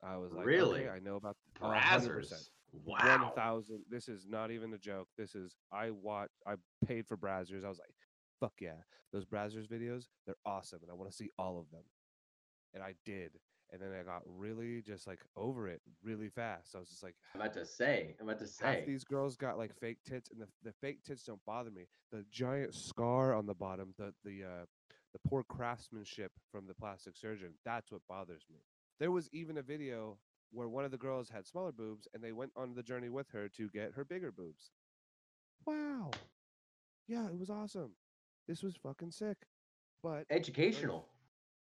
I 0.03 0.17
was 0.17 0.33
like, 0.33 0.47
Really? 0.47 0.83
okay, 0.83 0.89
I 0.89 1.01
know 1.01 1.17
about 1.17 1.37
hundred 1.61 2.25
Brazzers. 2.25 2.49
wow 2.87 3.19
One 3.19 3.33
thousand. 3.35 3.81
This 3.91 4.09
is 4.09 4.27
not 4.27 4.51
even 4.51 4.73
a 4.73 4.79
joke. 4.79 5.09
This 5.19 5.35
is 5.35 5.55
I 5.71 5.91
watch. 5.91 6.31
I 6.47 6.55
paid 6.87 7.07
for 7.07 7.19
Brazzers. 7.19 7.65
I 7.65 7.69
was 7.69 7.79
like, 7.81 7.93
fuck 8.41 8.55
yeah, 8.61 8.83
those 9.13 9.25
Brazzers 9.25 9.69
videos, 9.69 10.09
they're 10.27 10.37
awesome, 10.47 10.81
and 10.83 10.91
I 10.91 10.95
want 10.95 11.11
to 11.11 11.17
see 11.17 11.31
all 11.39 11.59
of 11.61 11.71
them. 11.71 11.85
And 12.75 12.83
I 12.83 12.95
did, 13.05 13.33
and 13.73 13.81
then 13.81 13.91
I 13.99 14.03
got 14.03 14.23
really 14.27 14.83
just 14.83 15.07
like 15.07 15.21
over 15.37 15.69
it 15.69 15.81
really 16.03 16.29
fast. 16.29 16.75
I 16.75 16.79
was 16.81 16.89
just 16.89 17.03
like, 17.03 17.17
i'm 17.35 17.41
about 17.41 17.55
to 17.55 17.67
say 17.67 18.17
i'm 18.21 18.29
about 18.29 18.39
to 18.39 18.65
half 18.65 18.77
say 18.77 18.85
these 18.87 19.05
girls 19.05 19.37
got 19.37 19.59
like 19.59 19.75
fake 19.81 19.99
tits, 20.07 20.31
and 20.31 20.41
the 20.41 20.49
the 20.63 20.73
fake 20.81 21.03
tits 21.05 21.25
don't 21.25 21.45
bother 21.45 21.71
me. 21.71 21.87
The 22.13 22.25
giant 22.31 22.75
scar 22.75 23.35
on 23.35 23.47
the 23.47 23.55
bottom, 23.55 23.95
the 23.99 24.13
the 24.25 24.45
uh, 24.45 24.65
the 25.13 25.19
poor 25.29 25.43
craftsmanship 25.43 26.33
from 26.51 26.67
the 26.67 26.75
plastic 26.75 27.17
surgeon, 27.17 27.55
that's 27.65 27.91
what 27.91 28.03
bothers 28.09 28.45
me. 28.51 28.61
There 29.01 29.11
was 29.11 29.29
even 29.33 29.59
a 29.59 29.63
video 29.63 30.19
where 30.53 30.69
one 30.69 30.85
of 30.85 30.91
the 30.91 30.99
girls 30.99 31.29
had 31.29 31.47
smaller 31.47 31.73
boobs, 31.73 32.09
and 32.15 32.23
they 32.23 32.33
went 32.33 32.53
on 32.57 32.75
the 32.75 32.83
journey 32.83 33.09
with 33.09 33.29
her 33.31 33.49
to 33.51 33.69
get 33.71 33.93
her 33.95 34.05
bigger 34.05 34.33
boobs. 34.33 34.71
Wow, 35.67 36.11
yeah, 37.09 37.27
it 37.29 37.39
was 37.39 37.51
awesome. 37.51 37.93
This 38.51 38.65
was 38.65 38.75
fucking 38.75 39.13
sick, 39.13 39.37
but 40.03 40.25
educational 40.29 41.07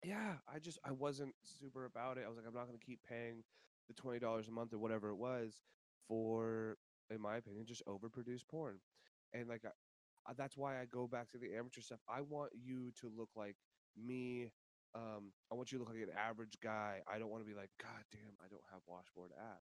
yeah, 0.05 0.33
I 0.53 0.59
just 0.59 0.81
I 0.85 0.91
wasn't 0.91 1.33
super 1.45 1.85
about 1.85 2.19
it. 2.19 2.25
I 2.27 2.29
was 2.29 2.37
like, 2.37 2.45
I'm 2.49 2.55
not 2.55 2.67
gonna 2.67 2.79
keep 2.85 2.99
paying 3.09 3.45
the 3.87 3.95
twenty 3.95 4.19
dollars 4.19 4.49
a 4.49 4.51
month 4.51 4.75
or 4.75 4.79
whatever 4.79 5.11
it 5.11 5.15
was 5.15 5.61
for, 6.09 6.77
in 7.09 7.21
my 7.21 7.37
opinion, 7.37 7.67
just 7.67 7.85
overproduced 7.87 8.49
porn. 8.51 8.81
And 9.33 9.49
like, 9.49 9.63
I, 9.65 9.69
I- 10.29 10.35
that's 10.37 10.57
why 10.57 10.81
I 10.81 10.87
go 10.87 11.07
back 11.07 11.31
to 11.31 11.39
the 11.39 11.55
amateur 11.57 11.83
stuff. 11.83 12.01
I 12.09 12.21
want 12.23 12.51
you 12.53 12.91
to 13.01 13.13
look 13.17 13.29
like 13.37 13.55
me. 13.97 14.51
Um, 14.97 15.31
I 15.53 15.55
want 15.55 15.71
you 15.71 15.79
to 15.79 15.85
look 15.85 15.95
like 15.95 16.03
an 16.03 16.17
average 16.19 16.57
guy. 16.61 17.01
I 17.07 17.21
don't 17.21 17.31
want 17.31 17.45
to 17.45 17.49
be 17.49 17.55
like, 17.57 17.71
God 17.81 18.03
damn, 18.11 18.35
I 18.45 18.49
don't 18.51 18.65
have 18.73 18.81
washboard 18.89 19.31
abs. 19.39 19.71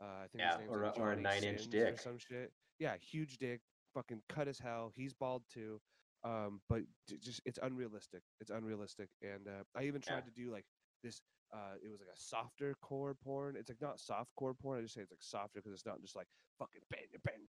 Uh, 0.00 0.24
I 0.24 0.28
think 0.32 0.40
Yeah, 0.40 0.56
or 0.66 0.82
like 0.82 0.96
a- 0.96 1.00
or 1.00 1.12
a 1.12 1.16
nine-inch 1.20 1.58
Sins 1.64 1.74
or 1.74 1.90
dick. 1.90 2.00
some 2.00 2.16
shit. 2.16 2.52
Yeah, 2.78 2.96
huge 2.96 3.36
dick, 3.36 3.60
fucking 3.94 4.22
cut 4.28 4.48
as 4.48 4.58
hell. 4.58 4.90
He's 4.94 5.12
bald 5.14 5.44
too 5.48 5.80
um 6.24 6.60
but 6.68 6.82
just 7.20 7.40
it's 7.44 7.58
unrealistic 7.62 8.22
it's 8.40 8.50
unrealistic 8.50 9.08
and 9.22 9.48
uh, 9.48 9.62
i 9.76 9.84
even 9.84 10.00
tried 10.00 10.24
Yeah. 10.24 10.24
to 10.24 10.30
do 10.30 10.50
like 10.50 10.66
this 11.02 11.22
uh 11.52 11.74
it 11.82 11.88
was 11.90 12.00
like 12.00 12.10
a 12.14 12.16
softer 12.20 12.74
core 12.82 13.14
porn 13.14 13.56
it's 13.56 13.70
like 13.70 13.80
not 13.80 13.98
soft 14.00 14.34
core 14.36 14.54
porn 14.54 14.78
i 14.78 14.82
just 14.82 14.94
say 14.94 15.00
it's 15.02 15.10
like 15.10 15.22
softer 15.22 15.60
because 15.60 15.72
it's 15.72 15.86
not 15.86 16.00
just 16.00 16.16
like 16.16 16.28
fucking 16.58 16.82
bang 16.90 17.06
bang 17.24 17.46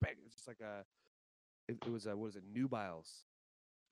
bang 0.00 0.14
it's 0.24 0.34
just 0.34 0.48
like 0.48 0.60
a 0.60 0.84
it, 1.68 1.78
it 1.84 1.90
was 1.90 2.06
a 2.06 2.16
what 2.16 2.28
is 2.28 2.36
it 2.36 2.44
nubiles 2.44 3.26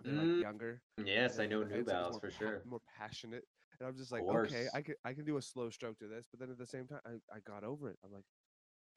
they're 0.04 0.14
Mm, 0.14 0.18
like 0.18 0.38
younger 0.38 0.82
yes 1.06 1.38
i 1.38 1.46
know 1.46 1.64
nubiles 1.64 2.18
for 2.18 2.30
pa- 2.30 2.44
sure 2.44 2.62
more 2.64 2.80
passionate 2.98 3.44
and 3.78 3.88
i'm 3.88 3.96
just 3.96 4.12
like 4.12 4.24
okay 4.30 4.68
i 4.74 4.82
can 4.82 4.94
i 5.04 5.12
can 5.12 5.24
do 5.24 5.36
a 5.36 5.42
slow 5.42 5.70
stroke 5.70 5.98
to 5.98 6.08
this 6.08 6.26
but 6.30 6.40
then 6.40 6.50
at 6.50 6.58
the 6.58 6.66
same 6.66 6.86
time 6.86 7.00
i, 7.06 7.12
I 7.34 7.40
got 7.40 7.64
over 7.64 7.88
it 7.90 7.98
i'm 8.04 8.12
like 8.12 8.24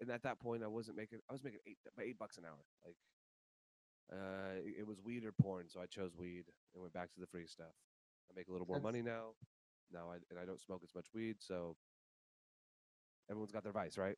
and 0.01 0.09
at 0.11 0.21
that 0.23 0.39
point 0.39 0.63
i 0.63 0.67
wasn't 0.67 0.95
making 0.95 1.19
i 1.29 1.33
was 1.33 1.43
making 1.43 1.59
eight 1.67 1.77
eight 2.01 2.17
bucks 2.17 2.37
an 2.37 2.45
hour 2.45 2.63
like 2.85 2.95
uh 4.11 4.55
it, 4.65 4.79
it 4.79 4.87
was 4.87 5.01
weed 5.03 5.23
or 5.25 5.31
porn 5.41 5.65
so 5.67 5.79
i 5.81 5.85
chose 5.85 6.11
weed 6.17 6.43
and 6.73 6.81
went 6.81 6.93
back 6.93 7.11
to 7.11 7.19
the 7.19 7.27
free 7.27 7.45
stuff 7.47 7.73
i 8.31 8.33
make 8.35 8.47
a 8.47 8.51
little 8.51 8.67
more 8.67 8.77
That's- 8.77 8.93
money 8.93 9.01
now 9.03 9.29
now 9.91 10.09
i 10.11 10.15
and 10.29 10.39
i 10.39 10.45
don't 10.45 10.61
smoke 10.61 10.81
as 10.83 10.93
much 10.95 11.07
weed 11.13 11.35
so 11.39 11.75
everyone's 13.29 13.51
got 13.51 13.63
their 13.63 13.73
vice 13.73 13.97
right 13.97 14.15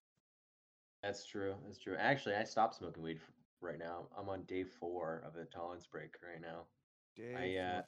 That's 1.02 1.26
true. 1.26 1.56
That's 1.66 1.80
true. 1.80 1.96
Actually, 1.98 2.36
I 2.36 2.44
stopped 2.44 2.76
smoking 2.76 3.02
weed 3.02 3.18
f- 3.24 3.32
right 3.62 3.80
now. 3.80 4.10
I'm 4.18 4.28
on 4.28 4.44
day 4.44 4.66
four 4.66 5.24
of 5.26 5.34
the 5.34 5.46
tolerance 5.46 5.88
break 5.88 6.12
right 6.22 6.42
now. 6.42 6.66
I 7.18 7.22
Day 7.22 7.58
uh, 7.58 7.82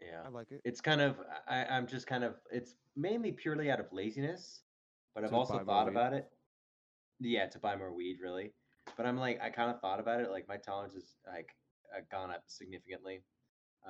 yeah. 0.00 0.22
i 0.24 0.28
like 0.28 0.52
it 0.52 0.60
It's 0.64 0.80
kind 0.80 1.00
of 1.00 1.16
I, 1.48 1.64
I'm 1.64 1.86
just 1.88 2.06
kind 2.06 2.22
of 2.22 2.34
it's 2.52 2.76
mainly 2.94 3.32
purely 3.32 3.72
out 3.72 3.80
of 3.80 3.92
laziness, 3.92 4.62
but 5.16 5.24
I've 5.24 5.34
also 5.34 5.54
buy 5.54 5.58
more 5.58 5.66
thought 5.66 5.86
weed? 5.86 5.90
about 5.98 6.12
it. 6.12 6.28
Yeah, 7.20 7.46
to 7.46 7.58
buy 7.58 7.76
more 7.76 7.92
weed, 7.94 8.18
really. 8.22 8.52
But 8.96 9.06
I'm 9.06 9.16
like 9.16 9.40
I 9.42 9.50
kind 9.50 9.70
of 9.70 9.80
thought 9.80 10.00
about 10.00 10.20
it. 10.20 10.30
Like 10.30 10.46
my 10.48 10.56
tolerance 10.56 10.94
is 10.94 11.16
like 11.26 11.50
uh, 11.96 12.00
gone 12.10 12.30
up 12.30 12.44
significantly 12.46 13.22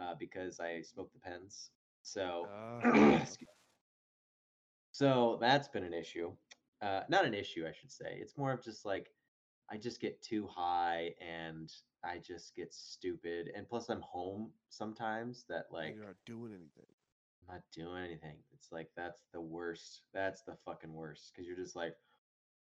uh, 0.01 0.15
because 0.19 0.61
I 0.61 0.83
smoke 0.83 1.13
the 1.13 1.21
pens. 1.21 1.71
So. 2.03 2.47
Excuse- 2.85 3.49
So 4.93 5.39
that's 5.41 5.69
been 5.69 5.85
an 5.85 5.93
issue. 5.95 6.33
Uh, 6.83 7.01
not 7.09 7.25
an 7.25 7.35
issue, 7.35 7.67
I 7.69 7.73
should 7.73 7.91
say. 7.91 8.19
It's 8.21 8.37
more 8.37 8.53
of 8.53 8.63
just 8.63 8.85
like 8.85 9.11
I 9.71 9.77
just 9.77 10.01
get 10.01 10.23
too 10.23 10.47
high 10.47 11.15
and 11.21 11.71
I 12.05 12.19
just 12.19 12.55
get 12.55 12.73
stupid. 12.73 13.51
And 13.55 13.69
plus, 13.69 13.89
I'm 13.89 14.01
home 14.03 14.51
sometimes 14.71 15.45
that 15.49 15.67
like 15.71 15.95
you're 15.97 16.05
not 16.07 16.17
doing 16.25 16.53
anything 16.53 16.87
I'm 17.49 17.55
not 17.57 17.63
doing 17.73 18.05
anything. 18.05 18.37
It's 18.55 18.71
like 18.73 18.89
that's 18.97 19.23
the 19.33 19.41
worst. 19.41 20.03
That's 20.15 20.43
the 20.43 20.57
fucking 20.65 20.93
worst 20.93 21.33
because 21.33 21.47
you're 21.47 21.57
just 21.57 21.77
like, 21.77 21.95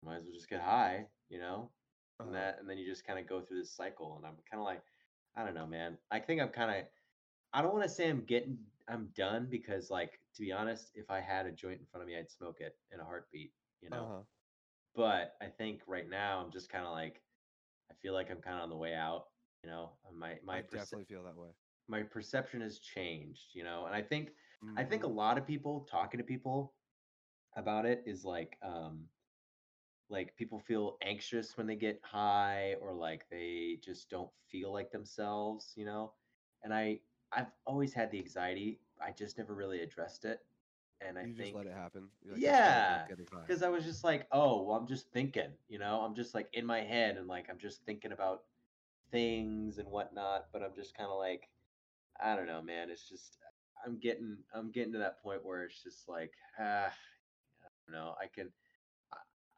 might 0.04 0.18
as 0.18 0.24
well 0.24 0.34
just 0.34 0.48
get 0.50 0.60
high, 0.62 1.10
you 1.28 1.38
know? 1.38 1.74
And 2.22 2.34
Uh-huh. 2.34 2.34
that, 2.34 2.58
and 2.60 2.68
then 2.70 2.78
you 2.78 2.86
just 2.86 3.04
kind 3.06 3.18
of 3.18 3.26
go 3.26 3.42
through 3.42 3.58
this 3.60 3.74
cycle. 3.76 4.16
And 4.16 4.26
I'm 4.26 4.36
kind 4.50 4.60
of 4.60 4.64
like, 4.64 4.84
I 5.36 5.44
don't 5.44 5.54
know, 5.54 5.66
man. 5.66 5.98
I 6.10 6.20
think 6.20 6.40
I'm 6.40 6.50
kind 6.50 6.80
of. 6.82 6.88
I 7.52 7.62
don't 7.62 7.72
want 7.72 7.84
to 7.84 7.88
say 7.90 8.10
I'm 8.10 8.24
getting. 8.24 8.66
I'm 8.88 9.08
done 9.08 9.48
because, 9.48 9.90
like, 9.90 10.20
to 10.34 10.42
be 10.42 10.52
honest, 10.52 10.92
if 10.94 11.10
I 11.10 11.20
had 11.20 11.46
a 11.46 11.52
joint 11.52 11.80
in 11.80 11.86
front 11.86 12.02
of 12.02 12.08
me, 12.08 12.16
I'd 12.18 12.30
smoke 12.30 12.60
it 12.60 12.78
in 12.92 13.00
a 13.00 13.04
heartbeat, 13.04 13.54
you 13.80 13.90
know. 13.90 14.12
uh-huh 14.12 14.24
But 14.94 15.36
I 15.40 15.48
think 15.48 15.82
right 15.88 16.08
now 16.08 16.40
I'm 16.44 16.50
just 16.52 16.70
kind 16.70 16.86
of 16.86 16.92
like, 16.92 17.24
I 17.90 17.94
feel 17.94 18.14
like 18.14 18.30
I'm 18.30 18.42
kind 18.42 18.58
of 18.58 18.64
on 18.64 18.70
the 18.70 18.76
way 18.78 18.94
out, 18.94 19.30
you 19.64 19.70
know. 19.70 19.98
uh, 20.06 20.12
My 20.12 20.40
my 20.44 20.60
i 20.60 20.62
perce- 20.62 20.94
definitely 20.94 21.04
feel 21.04 21.22
that 21.24 21.36
way 21.36 21.54
my 21.88 22.02
perception 22.02 22.60
has 22.60 22.78
changed, 22.78 23.54
you 23.54 23.64
know. 23.64 23.86
And 23.86 23.94
I 23.94 24.02
think 24.02 24.34
I 24.76 24.84
think 24.84 25.04
a 25.04 25.08
Mhm. 25.08 25.18
lot 25.22 25.38
of 25.38 25.46
people 25.46 25.84
talking 25.84 26.18
to 26.18 26.24
people 26.24 26.76
about 27.56 27.86
it 27.86 28.04
is 28.06 28.24
like 28.24 28.58
um 28.62 29.10
like 30.08 30.36
people 30.36 30.58
feel 30.58 30.98
anxious 31.02 31.56
when 31.56 31.66
they 31.66 31.76
get 31.76 32.00
high 32.04 32.74
or 32.80 32.92
like 32.94 33.28
they 33.30 33.78
just 33.82 34.10
don't 34.10 34.30
feel 34.50 34.72
like 34.72 34.90
themselves, 34.90 35.72
you 35.76 35.84
know? 35.84 36.14
And 36.62 36.72
I 36.74 37.00
I've 37.32 37.52
always 37.66 37.94
had 37.94 38.10
the 38.10 38.18
anxiety. 38.18 38.80
I 39.00 39.12
just 39.12 39.38
never 39.38 39.54
really 39.54 39.80
addressed 39.80 40.24
it. 40.24 40.40
And 41.00 41.18
I 41.18 41.26
you 41.26 41.34
think 41.36 41.54
just 41.54 41.54
let 41.54 41.66
it 41.66 41.72
happen 41.72 42.10
like, 42.30 42.42
"That's 42.44 42.60
part 42.60 42.76
of 42.76 42.86
Yeah, 42.86 43.08
because 43.46 43.62
I 43.62 43.68
was 43.68 43.84
just 43.84 44.04
like, 44.04 44.26
oh, 44.32 44.62
well, 44.62 44.76
I'm 44.76 44.86
just 44.86 45.12
thinking, 45.12 45.52
you 45.68 45.78
know, 45.78 46.00
I'm 46.02 46.14
just 46.14 46.34
like 46.34 46.48
in 46.52 46.66
my 46.66 46.80
head 46.82 47.16
and 47.16 47.26
like 47.28 47.48
I'm 47.50 47.58
just 47.58 47.84
thinking 47.84 48.12
about 48.12 48.44
things 49.10 49.78
and 49.78 49.88
whatnot, 49.88 50.46
but 50.52 50.62
I'm 50.62 50.74
just 50.74 50.96
kind 50.96 51.10
of 51.10 51.18
like, 51.18 51.50
I 52.20 52.36
don't 52.36 52.46
know, 52.46 52.62
man. 52.62 52.90
It's 52.90 53.08
just 53.08 53.38
I'm 53.84 53.98
getting 53.98 54.38
I'm 54.54 54.70
getting 54.70 54.92
to 54.94 54.98
that 55.00 55.20
point 55.22 55.44
where 55.44 55.64
it's 55.64 55.82
just 55.82 56.08
like, 56.08 56.32
ah, 56.58 56.92
I 57.64 57.68
don't 57.86 57.96
know. 57.98 58.14
I 58.20 58.26
can, 58.28 58.52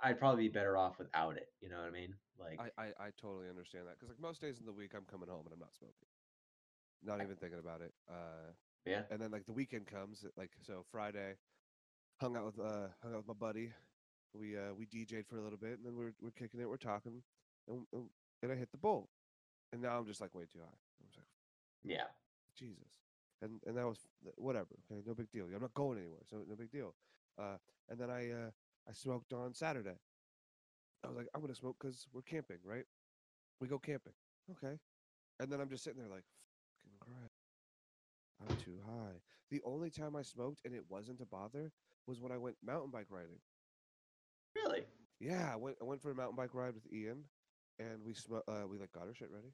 I'd 0.00 0.18
probably 0.18 0.48
be 0.48 0.52
better 0.52 0.76
off 0.76 0.98
without 0.98 1.36
it. 1.36 1.48
You 1.60 1.68
know 1.68 1.76
what 1.76 1.86
I 1.86 1.90
mean? 1.90 2.14
Like, 2.38 2.60
I, 2.60 2.82
I, 2.82 2.86
I 3.00 3.08
totally 3.20 3.48
understand 3.48 3.86
that 3.86 3.98
because 3.98 4.10
like 4.10 4.20
most 4.20 4.40
days 4.40 4.60
in 4.60 4.66
the 4.66 4.72
week 4.72 4.92
I'm 4.94 5.06
coming 5.10 5.28
home 5.28 5.42
and 5.44 5.52
I'm 5.54 5.58
not 5.60 5.74
smoking, 5.74 6.08
not 7.02 7.24
even 7.24 7.36
thinking 7.36 7.58
about 7.58 7.80
it. 7.80 7.92
Uh, 8.08 8.52
yeah, 8.84 9.02
and 9.10 9.20
then 9.20 9.30
like 9.30 9.46
the 9.46 9.52
weekend 9.52 9.86
comes, 9.86 10.24
like 10.36 10.50
so 10.60 10.84
Friday, 10.92 11.34
hung 12.20 12.36
out 12.36 12.44
with 12.44 12.58
uh 12.60 12.88
hung 13.02 13.12
out 13.12 13.26
with 13.26 13.28
my 13.28 13.34
buddy. 13.34 13.72
We 14.34 14.56
uh 14.56 14.74
we 14.76 14.86
DJ'd 14.86 15.26
for 15.28 15.38
a 15.38 15.42
little 15.42 15.58
bit 15.58 15.78
and 15.78 15.86
then 15.86 15.96
we're 15.96 16.12
we're 16.20 16.30
kicking 16.30 16.60
it, 16.60 16.68
we're 16.68 16.76
talking, 16.76 17.22
and 17.68 17.86
and, 18.42 18.52
I 18.52 18.54
hit 18.54 18.70
the 18.70 18.78
bowl, 18.78 19.08
and 19.72 19.82
now 19.82 19.98
I'm 19.98 20.06
just 20.06 20.20
like 20.20 20.34
way 20.34 20.44
too 20.44 20.60
high. 20.60 20.66
I 20.66 21.04
was 21.04 21.16
like 21.16 21.26
yeah, 21.82 22.06
Jesus, 22.56 23.00
and 23.42 23.60
and 23.66 23.76
that 23.76 23.86
was 23.86 24.06
whatever. 24.36 24.76
Okay, 24.90 25.02
no 25.06 25.14
big 25.14 25.30
deal. 25.32 25.46
I'm 25.52 25.62
not 25.62 25.74
going 25.74 25.98
anywhere, 25.98 26.20
so 26.28 26.36
no 26.48 26.54
big 26.54 26.70
deal. 26.70 26.94
Uh, 27.38 27.56
and 27.88 27.98
then 27.98 28.10
I 28.10 28.30
uh 28.30 28.50
I 28.88 28.92
smoked 28.92 29.32
on 29.32 29.54
Saturday. 29.54 29.98
I 31.04 31.08
was 31.08 31.16
like, 31.16 31.28
I'm 31.34 31.40
gonna 31.40 31.54
smoke 31.54 31.76
because 31.80 32.06
we're 32.12 32.22
camping, 32.22 32.58
right? 32.64 32.84
We 33.60 33.68
go 33.68 33.78
camping. 33.78 34.12
Okay. 34.50 34.78
And 35.40 35.50
then 35.50 35.60
I'm 35.60 35.68
just 35.68 35.84
sitting 35.84 36.00
there 36.00 36.08
like, 36.08 36.24
fucking 36.82 36.98
crap. 37.00 37.30
I'm 38.40 38.56
too 38.56 38.78
high. 38.86 39.20
The 39.50 39.62
only 39.64 39.90
time 39.90 40.16
I 40.16 40.22
smoked 40.22 40.60
and 40.64 40.74
it 40.74 40.84
wasn't 40.88 41.20
a 41.20 41.26
bother 41.26 41.72
was 42.06 42.20
when 42.20 42.32
I 42.32 42.38
went 42.38 42.56
mountain 42.64 42.90
bike 42.90 43.06
riding. 43.10 43.40
Really? 44.54 44.84
Yeah, 45.20 45.50
I 45.52 45.56
went 45.56 45.76
I 45.80 45.84
went 45.84 46.02
for 46.02 46.10
a 46.10 46.14
mountain 46.14 46.36
bike 46.36 46.54
ride 46.54 46.74
with 46.74 46.92
Ian, 46.92 47.24
and 47.78 48.02
we 48.04 48.14
sm- 48.14 48.46
uh, 48.48 48.66
we 48.68 48.78
like 48.78 48.92
got 48.92 49.06
our 49.06 49.14
shit 49.14 49.30
ready. 49.30 49.52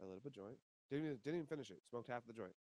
I 0.00 0.06
lit 0.06 0.18
up 0.18 0.26
a 0.26 0.30
joint. 0.30 0.56
Didn't 0.90 1.06
even, 1.06 1.18
didn't 1.24 1.36
even 1.36 1.46
finish 1.46 1.70
it. 1.70 1.78
Smoked 1.88 2.08
half 2.08 2.26
the 2.26 2.32
joint, 2.32 2.54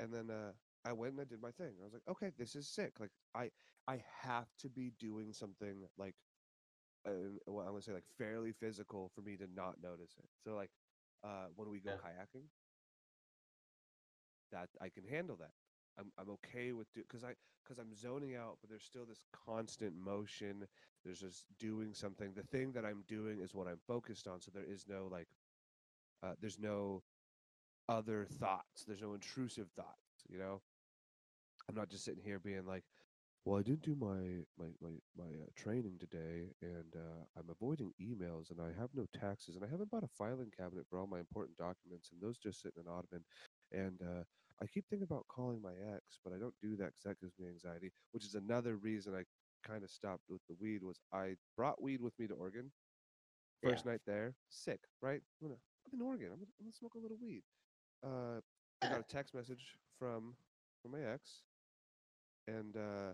and 0.00 0.12
then 0.12 0.30
uh, 0.30 0.52
I 0.84 0.92
went 0.92 1.12
and 1.12 1.20
I 1.20 1.24
did 1.24 1.40
my 1.42 1.50
thing. 1.52 1.74
I 1.80 1.84
was 1.84 1.92
like, 1.92 2.08
okay, 2.08 2.30
this 2.38 2.54
is 2.56 2.68
sick. 2.68 3.00
Like 3.00 3.10
I 3.34 3.50
I 3.86 4.02
have 4.22 4.48
to 4.58 4.68
be 4.68 4.92
doing 4.98 5.32
something 5.32 5.84
like, 5.98 6.14
uh, 7.06 7.10
well, 7.46 7.66
I'm 7.66 7.72
gonna 7.72 7.82
say 7.82 7.92
like 7.92 8.06
fairly 8.18 8.52
physical 8.52 9.10
for 9.14 9.22
me 9.22 9.36
to 9.36 9.46
not 9.54 9.76
notice 9.82 10.14
it. 10.18 10.28
So 10.44 10.54
like, 10.54 10.70
uh, 11.24 11.46
when 11.56 11.70
we 11.70 11.80
go 11.80 11.90
Yeah. 11.90 12.00
kayaking, 12.02 12.44
that 14.52 14.68
I 14.80 14.88
can 14.88 15.04
handle 15.04 15.36
that. 15.36 15.52
I'm 15.98 16.12
I'm 16.18 16.30
okay 16.30 16.72
with 16.72 16.92
do 16.92 17.02
because 17.02 17.24
I 17.24 17.34
because 17.64 17.78
I'm 17.78 17.94
zoning 17.94 18.34
out, 18.36 18.58
but 18.60 18.70
there's 18.70 18.84
still 18.84 19.04
this 19.06 19.22
constant 19.32 19.94
motion. 19.96 20.66
There's 21.04 21.20
just 21.20 21.46
doing 21.58 21.92
something. 21.94 22.32
The 22.34 22.42
thing 22.44 22.72
that 22.72 22.84
I'm 22.84 23.02
doing 23.06 23.40
is 23.40 23.54
what 23.54 23.66
I'm 23.68 23.80
focused 23.86 24.26
on. 24.28 24.40
So 24.40 24.50
there 24.54 24.64
is 24.64 24.86
no 24.88 25.08
like, 25.10 25.28
uh, 26.22 26.34
there's 26.40 26.58
no 26.58 27.02
other 27.88 28.26
thoughts. 28.26 28.84
There's 28.86 29.02
no 29.02 29.14
intrusive 29.14 29.70
thoughts. 29.76 30.07
You 30.28 30.38
know, 30.38 30.60
I'm 31.68 31.74
not 31.74 31.88
just 31.88 32.04
sitting 32.04 32.22
here 32.22 32.38
being 32.38 32.66
like, 32.66 32.84
well, 33.44 33.58
I 33.58 33.62
didn't 33.62 33.82
do 33.82 33.94
my 33.94 34.44
my 34.58 34.70
my 34.80 34.98
my 35.16 35.24
uh, 35.42 35.46
training 35.56 35.98
today, 35.98 36.52
and 36.60 36.94
uh, 36.94 37.24
I'm 37.36 37.48
avoiding 37.48 37.92
emails, 38.00 38.50
and 38.50 38.60
I 38.60 38.72
have 38.78 38.90
no 38.94 39.06
taxes, 39.14 39.56
and 39.56 39.64
I 39.64 39.68
haven't 39.68 39.90
bought 39.90 40.04
a 40.04 40.08
filing 40.08 40.50
cabinet 40.50 40.86
for 40.88 40.98
all 40.98 41.06
my 41.06 41.20
important 41.20 41.56
documents, 41.56 42.10
and 42.12 42.20
those 42.20 42.36
just 42.38 42.60
sit 42.60 42.74
in 42.76 42.82
an 42.82 42.88
ottoman, 42.88 43.24
and 43.72 44.02
uh, 44.02 44.24
I 44.60 44.66
keep 44.66 44.86
thinking 44.88 45.04
about 45.04 45.26
calling 45.28 45.62
my 45.62 45.72
ex, 45.94 46.18
but 46.24 46.32
I 46.34 46.38
don't 46.38 46.54
do 46.60 46.76
that 46.76 46.92
because 46.92 47.04
that 47.04 47.20
gives 47.20 47.38
me 47.38 47.48
anxiety, 47.48 47.90
which 48.12 48.24
is 48.24 48.34
another 48.34 48.76
reason 48.76 49.14
I 49.14 49.24
kind 49.66 49.82
of 49.82 49.90
stopped 49.90 50.24
with 50.28 50.42
the 50.48 50.54
weed. 50.60 50.82
Was 50.82 51.00
I 51.12 51.36
brought 51.56 51.80
weed 51.82 52.00
with 52.02 52.18
me 52.18 52.26
to 52.26 52.34
Oregon? 52.34 52.70
Yeah. 53.62 53.70
First 53.70 53.86
night 53.86 54.00
there, 54.06 54.34
sick, 54.50 54.80
right? 55.00 55.22
I'm, 55.40 55.48
gonna, 55.48 55.60
I'm 55.86 56.00
in 56.00 56.06
Oregon. 56.06 56.28
I'm 56.32 56.38
gonna, 56.38 56.52
I'm 56.60 56.66
gonna 56.66 56.72
smoke 56.72 56.94
a 56.96 56.98
little 56.98 57.18
weed. 57.20 57.42
Uh, 58.02 58.40
I 58.82 58.88
got 58.88 59.00
a 59.00 59.02
text 59.08 59.34
message 59.34 59.76
from 59.98 60.34
from 60.82 60.92
my 60.92 61.00
ex, 61.02 61.42
and 62.46 62.76
uh, 62.76 63.12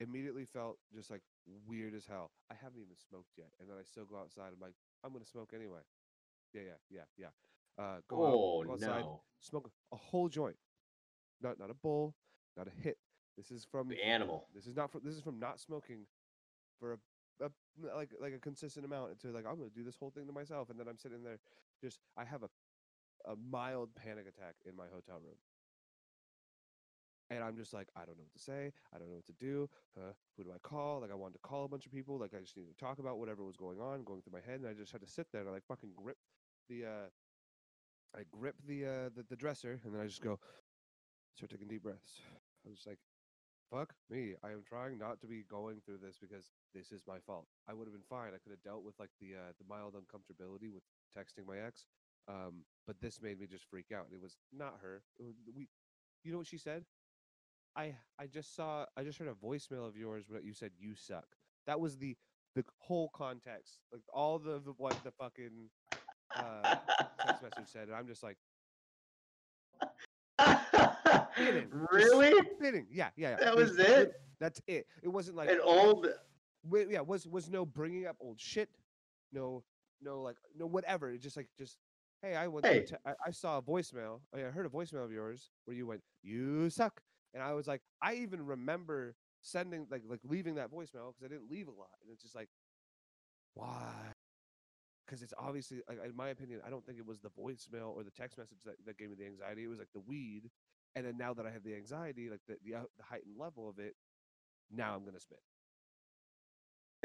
immediately 0.00 0.44
felt 0.44 0.78
just 0.94 1.10
like 1.10 1.22
weird 1.66 1.94
as 1.94 2.06
hell. 2.06 2.30
I 2.50 2.54
haven't 2.54 2.80
even 2.80 2.96
smoked 2.96 3.32
yet, 3.36 3.48
and 3.60 3.68
then 3.68 3.76
I 3.80 3.84
still 3.84 4.04
go 4.04 4.16
outside. 4.18 4.52
I'm 4.54 4.60
like, 4.60 4.74
I'm 5.04 5.12
gonna 5.12 5.24
smoke 5.26 5.52
anyway. 5.54 5.80
Yeah, 6.54 6.62
yeah, 6.62 6.78
yeah, 6.90 7.04
yeah. 7.78 7.82
Uh, 7.84 7.96
go 8.08 8.26
out, 8.26 8.32
Oh 8.34 8.64
go 8.64 8.72
outside, 8.72 9.02
no. 9.02 9.20
smoke 9.40 9.70
a 9.92 9.96
whole 9.96 10.28
joint, 10.28 10.56
not 11.42 11.58
not 11.58 11.70
a 11.70 11.74
bowl, 11.74 12.14
not 12.56 12.68
a 12.68 12.82
hit. 12.82 12.98
This 13.36 13.50
is 13.50 13.66
from 13.70 13.88
The 13.88 14.02
animal. 14.02 14.46
this 14.54 14.66
is 14.66 14.76
not 14.76 14.90
from 14.90 15.02
this 15.04 15.14
is 15.14 15.20
from 15.22 15.38
not 15.38 15.60
smoking 15.60 16.06
for 16.80 16.94
a, 16.94 17.44
a 17.44 17.50
like 17.96 18.10
like 18.20 18.32
a 18.32 18.38
consistent 18.38 18.86
amount 18.86 19.18
to 19.20 19.28
like 19.28 19.44
I'm 19.46 19.56
gonna 19.58 19.68
do 19.74 19.84
this 19.84 19.96
whole 19.96 20.10
thing 20.10 20.26
to 20.26 20.32
myself, 20.32 20.70
and 20.70 20.78
then 20.80 20.88
I'm 20.88 20.96
sitting 20.96 21.22
there 21.22 21.38
just 21.82 22.00
I 22.16 22.24
have 22.24 22.42
a 22.42 22.48
a 23.26 23.34
mild 23.50 23.94
panic 23.94 24.26
attack 24.28 24.54
in 24.64 24.76
my 24.76 24.86
hotel 24.92 25.20
room. 25.22 25.36
And 27.28 27.42
I'm 27.42 27.56
just 27.56 27.74
like, 27.74 27.88
I 27.96 28.04
don't 28.04 28.16
know 28.16 28.22
what 28.22 28.32
to 28.34 28.42
say. 28.42 28.72
I 28.94 28.98
don't 28.98 29.08
know 29.08 29.16
what 29.16 29.26
to 29.26 29.32
do. 29.32 29.68
Who 30.36 30.44
do 30.44 30.50
I 30.54 30.58
call? 30.62 31.00
Like, 31.00 31.10
I 31.10 31.14
wanted 31.14 31.34
to 31.34 31.40
call 31.40 31.64
a 31.64 31.68
bunch 31.68 31.84
of 31.84 31.92
people. 31.92 32.18
Like, 32.18 32.34
I 32.34 32.40
just 32.40 32.56
needed 32.56 32.70
to 32.76 32.84
talk 32.84 33.00
about 33.00 33.18
whatever 33.18 33.42
was 33.44 33.56
going 33.56 33.80
on, 33.80 34.04
going 34.04 34.22
through 34.22 34.38
my 34.38 34.44
head. 34.46 34.60
And 34.60 34.68
I 34.68 34.74
just 34.74 34.92
had 34.92 35.00
to 35.00 35.08
sit 35.08 35.26
there 35.32 35.40
and 35.40 35.50
I 35.50 35.52
like 35.52 35.66
fucking 35.66 35.90
grip 35.96 36.18
the, 36.68 36.84
uh, 36.84 37.08
I 38.16 38.22
grip 38.30 38.54
the, 38.66 38.86
uh, 38.86 39.08
the, 39.14 39.24
the 39.28 39.36
dresser 39.36 39.80
and 39.84 39.92
then 39.92 40.00
I 40.00 40.06
just 40.06 40.22
go, 40.22 40.38
start 41.34 41.50
taking 41.50 41.68
deep 41.68 41.82
breaths. 41.82 42.20
I 42.64 42.68
was 42.68 42.78
just 42.78 42.86
like, 42.86 42.98
fuck 43.72 43.94
me. 44.08 44.34
I 44.44 44.50
am 44.50 44.62
trying 44.66 44.96
not 44.96 45.20
to 45.20 45.26
be 45.26 45.42
going 45.50 45.80
through 45.84 45.98
this 45.98 46.18
because 46.20 46.52
this 46.74 46.92
is 46.92 47.02
my 47.08 47.18
fault. 47.26 47.46
I 47.68 47.74
would 47.74 47.86
have 47.88 47.94
been 47.94 48.06
fine. 48.08 48.28
I 48.34 48.38
could 48.38 48.52
have 48.52 48.62
dealt 48.62 48.84
with 48.84 48.94
like 49.00 49.10
the, 49.20 49.34
uh, 49.34 49.52
the 49.58 49.66
mild 49.68 49.94
uncomfortability 49.94 50.70
with 50.72 50.84
texting 51.16 51.46
my 51.46 51.58
ex. 51.58 51.86
Um, 52.28 52.64
but 52.86 53.00
this 53.00 53.20
made 53.22 53.38
me 53.40 53.46
just 53.46 53.64
freak 53.70 53.86
out. 53.94 54.06
It 54.12 54.20
was 54.20 54.36
not 54.52 54.78
her. 54.82 55.02
Was, 55.18 55.34
we, 55.56 55.68
you 56.24 56.32
know 56.32 56.38
what 56.38 56.46
she 56.46 56.58
said? 56.58 56.84
I 57.76 57.94
I 58.18 58.26
just 58.26 58.54
saw 58.56 58.86
I 58.96 59.04
just 59.04 59.18
heard 59.18 59.28
a 59.28 59.34
voicemail 59.46 59.86
of 59.86 59.96
yours 59.96 60.24
where 60.28 60.40
you 60.40 60.54
said 60.54 60.70
you 60.78 60.94
suck. 60.94 61.26
That 61.66 61.78
was 61.80 61.98
the 61.98 62.16
the 62.54 62.64
whole 62.78 63.10
context, 63.14 63.80
like 63.92 64.02
all 64.12 64.38
the, 64.38 64.60
the 64.64 64.72
what 64.78 64.96
the 65.04 65.10
fucking 65.12 65.68
uh, 66.34 66.76
text 67.26 67.42
message 67.42 67.66
said, 67.70 67.88
and 67.88 67.94
I'm 67.96 68.06
just 68.06 68.22
like 68.22 68.38
just 70.40 71.66
really? 71.70 72.32
spitting. 72.56 72.86
Yeah, 72.90 73.10
yeah, 73.16 73.30
yeah. 73.38 73.44
That 73.44 73.56
was 73.56 73.76
there- 73.76 74.02
it? 74.04 74.12
That's 74.38 74.60
it. 74.66 74.86
It 75.02 75.08
wasn't 75.08 75.36
like 75.36 75.50
An 75.50 75.60
old 75.62 76.06
yeah 76.90 77.00
was 77.00 77.26
was 77.26 77.48
no 77.48 77.64
bringing 77.64 78.06
up 78.06 78.16
old 78.20 78.40
shit 78.40 78.68
no 79.32 79.62
no 80.02 80.20
like 80.20 80.36
no 80.58 80.66
whatever 80.66 81.10
It 81.10 81.18
just 81.22 81.36
like 81.36 81.48
just 81.56 81.78
hey 82.26 82.36
i 82.36 82.46
went 82.46 82.66
Hey. 82.66 82.82
te- 82.84 82.96
I, 83.04 83.12
I 83.26 83.30
saw 83.30 83.58
a 83.58 83.62
voicemail 83.62 84.20
I 84.34 84.40
heard 84.40 84.66
a 84.66 84.70
voicemail 84.70 85.04
of 85.04 85.12
yours 85.12 85.50
where 85.64 85.76
you 85.76 85.86
went 85.86 86.02
you 86.22 86.70
suck 86.70 87.00
and 87.34 87.42
i 87.42 87.52
was 87.52 87.66
like 87.66 87.82
i 88.02 88.14
even 88.14 88.44
remember 88.44 89.14
sending 89.42 89.86
like 89.90 90.02
like 90.08 90.20
leaving 90.24 90.56
that 90.56 90.70
voicemail 90.70 91.12
because 91.14 91.24
i 91.24 91.28
didn't 91.28 91.50
leave 91.50 91.68
a 91.68 91.72
lot 91.72 91.90
and 92.02 92.10
it's 92.12 92.22
just 92.22 92.34
like 92.34 92.48
why 93.54 93.92
because 95.06 95.22
it's 95.22 95.34
obviously 95.38 95.78
like, 95.88 95.98
in 96.04 96.16
my 96.16 96.28
opinion 96.28 96.60
i 96.66 96.70
don't 96.70 96.84
think 96.84 96.98
it 96.98 97.06
was 97.06 97.20
the 97.20 97.30
voicemail 97.30 97.94
or 97.94 98.02
the 98.02 98.10
text 98.10 98.38
message 98.38 98.58
that, 98.64 98.74
that 98.84 98.98
gave 98.98 99.10
me 99.10 99.16
the 99.18 99.26
anxiety 99.26 99.64
it 99.64 99.68
was 99.68 99.78
like 99.78 99.92
the 99.94 100.00
weed 100.00 100.50
and 100.96 101.06
then 101.06 101.16
now 101.16 101.32
that 101.32 101.46
i 101.46 101.50
have 101.50 101.62
the 101.62 101.74
anxiety 101.74 102.28
like 102.28 102.40
the 102.48 102.56
the, 102.64 102.74
out- 102.74 102.90
the 102.98 103.04
heightened 103.04 103.36
level 103.38 103.68
of 103.68 103.78
it 103.78 103.94
now 104.70 104.94
i'm 104.94 105.04
gonna 105.04 105.20
spit 105.20 105.38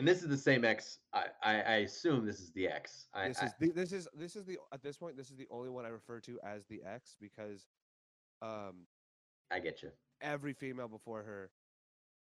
and 0.01 0.07
this 0.07 0.23
is 0.23 0.29
the 0.29 0.37
same 0.37 0.65
ex. 0.65 0.97
I, 1.13 1.25
I, 1.43 1.53
I 1.61 1.75
assume 1.85 2.25
this 2.25 2.39
is 2.39 2.51
the 2.53 2.67
ex. 2.67 3.07
I, 3.13 3.27
this 3.27 3.43
is 3.43 3.53
the, 3.59 3.71
this 3.71 3.91
is 3.91 4.07
this 4.15 4.35
is 4.35 4.45
the 4.45 4.57
at 4.73 4.81
this 4.81 4.97
point 4.97 5.15
this 5.15 5.29
is 5.29 5.37
the 5.37 5.45
only 5.51 5.69
one 5.69 5.85
I 5.85 5.89
refer 5.89 6.19
to 6.21 6.39
as 6.43 6.65
the 6.65 6.81
ex 6.83 7.15
because 7.21 7.67
um 8.41 8.87
I 9.51 9.59
get 9.59 9.83
you. 9.83 9.91
every 10.19 10.53
female 10.53 10.87
before 10.87 11.21
her 11.21 11.51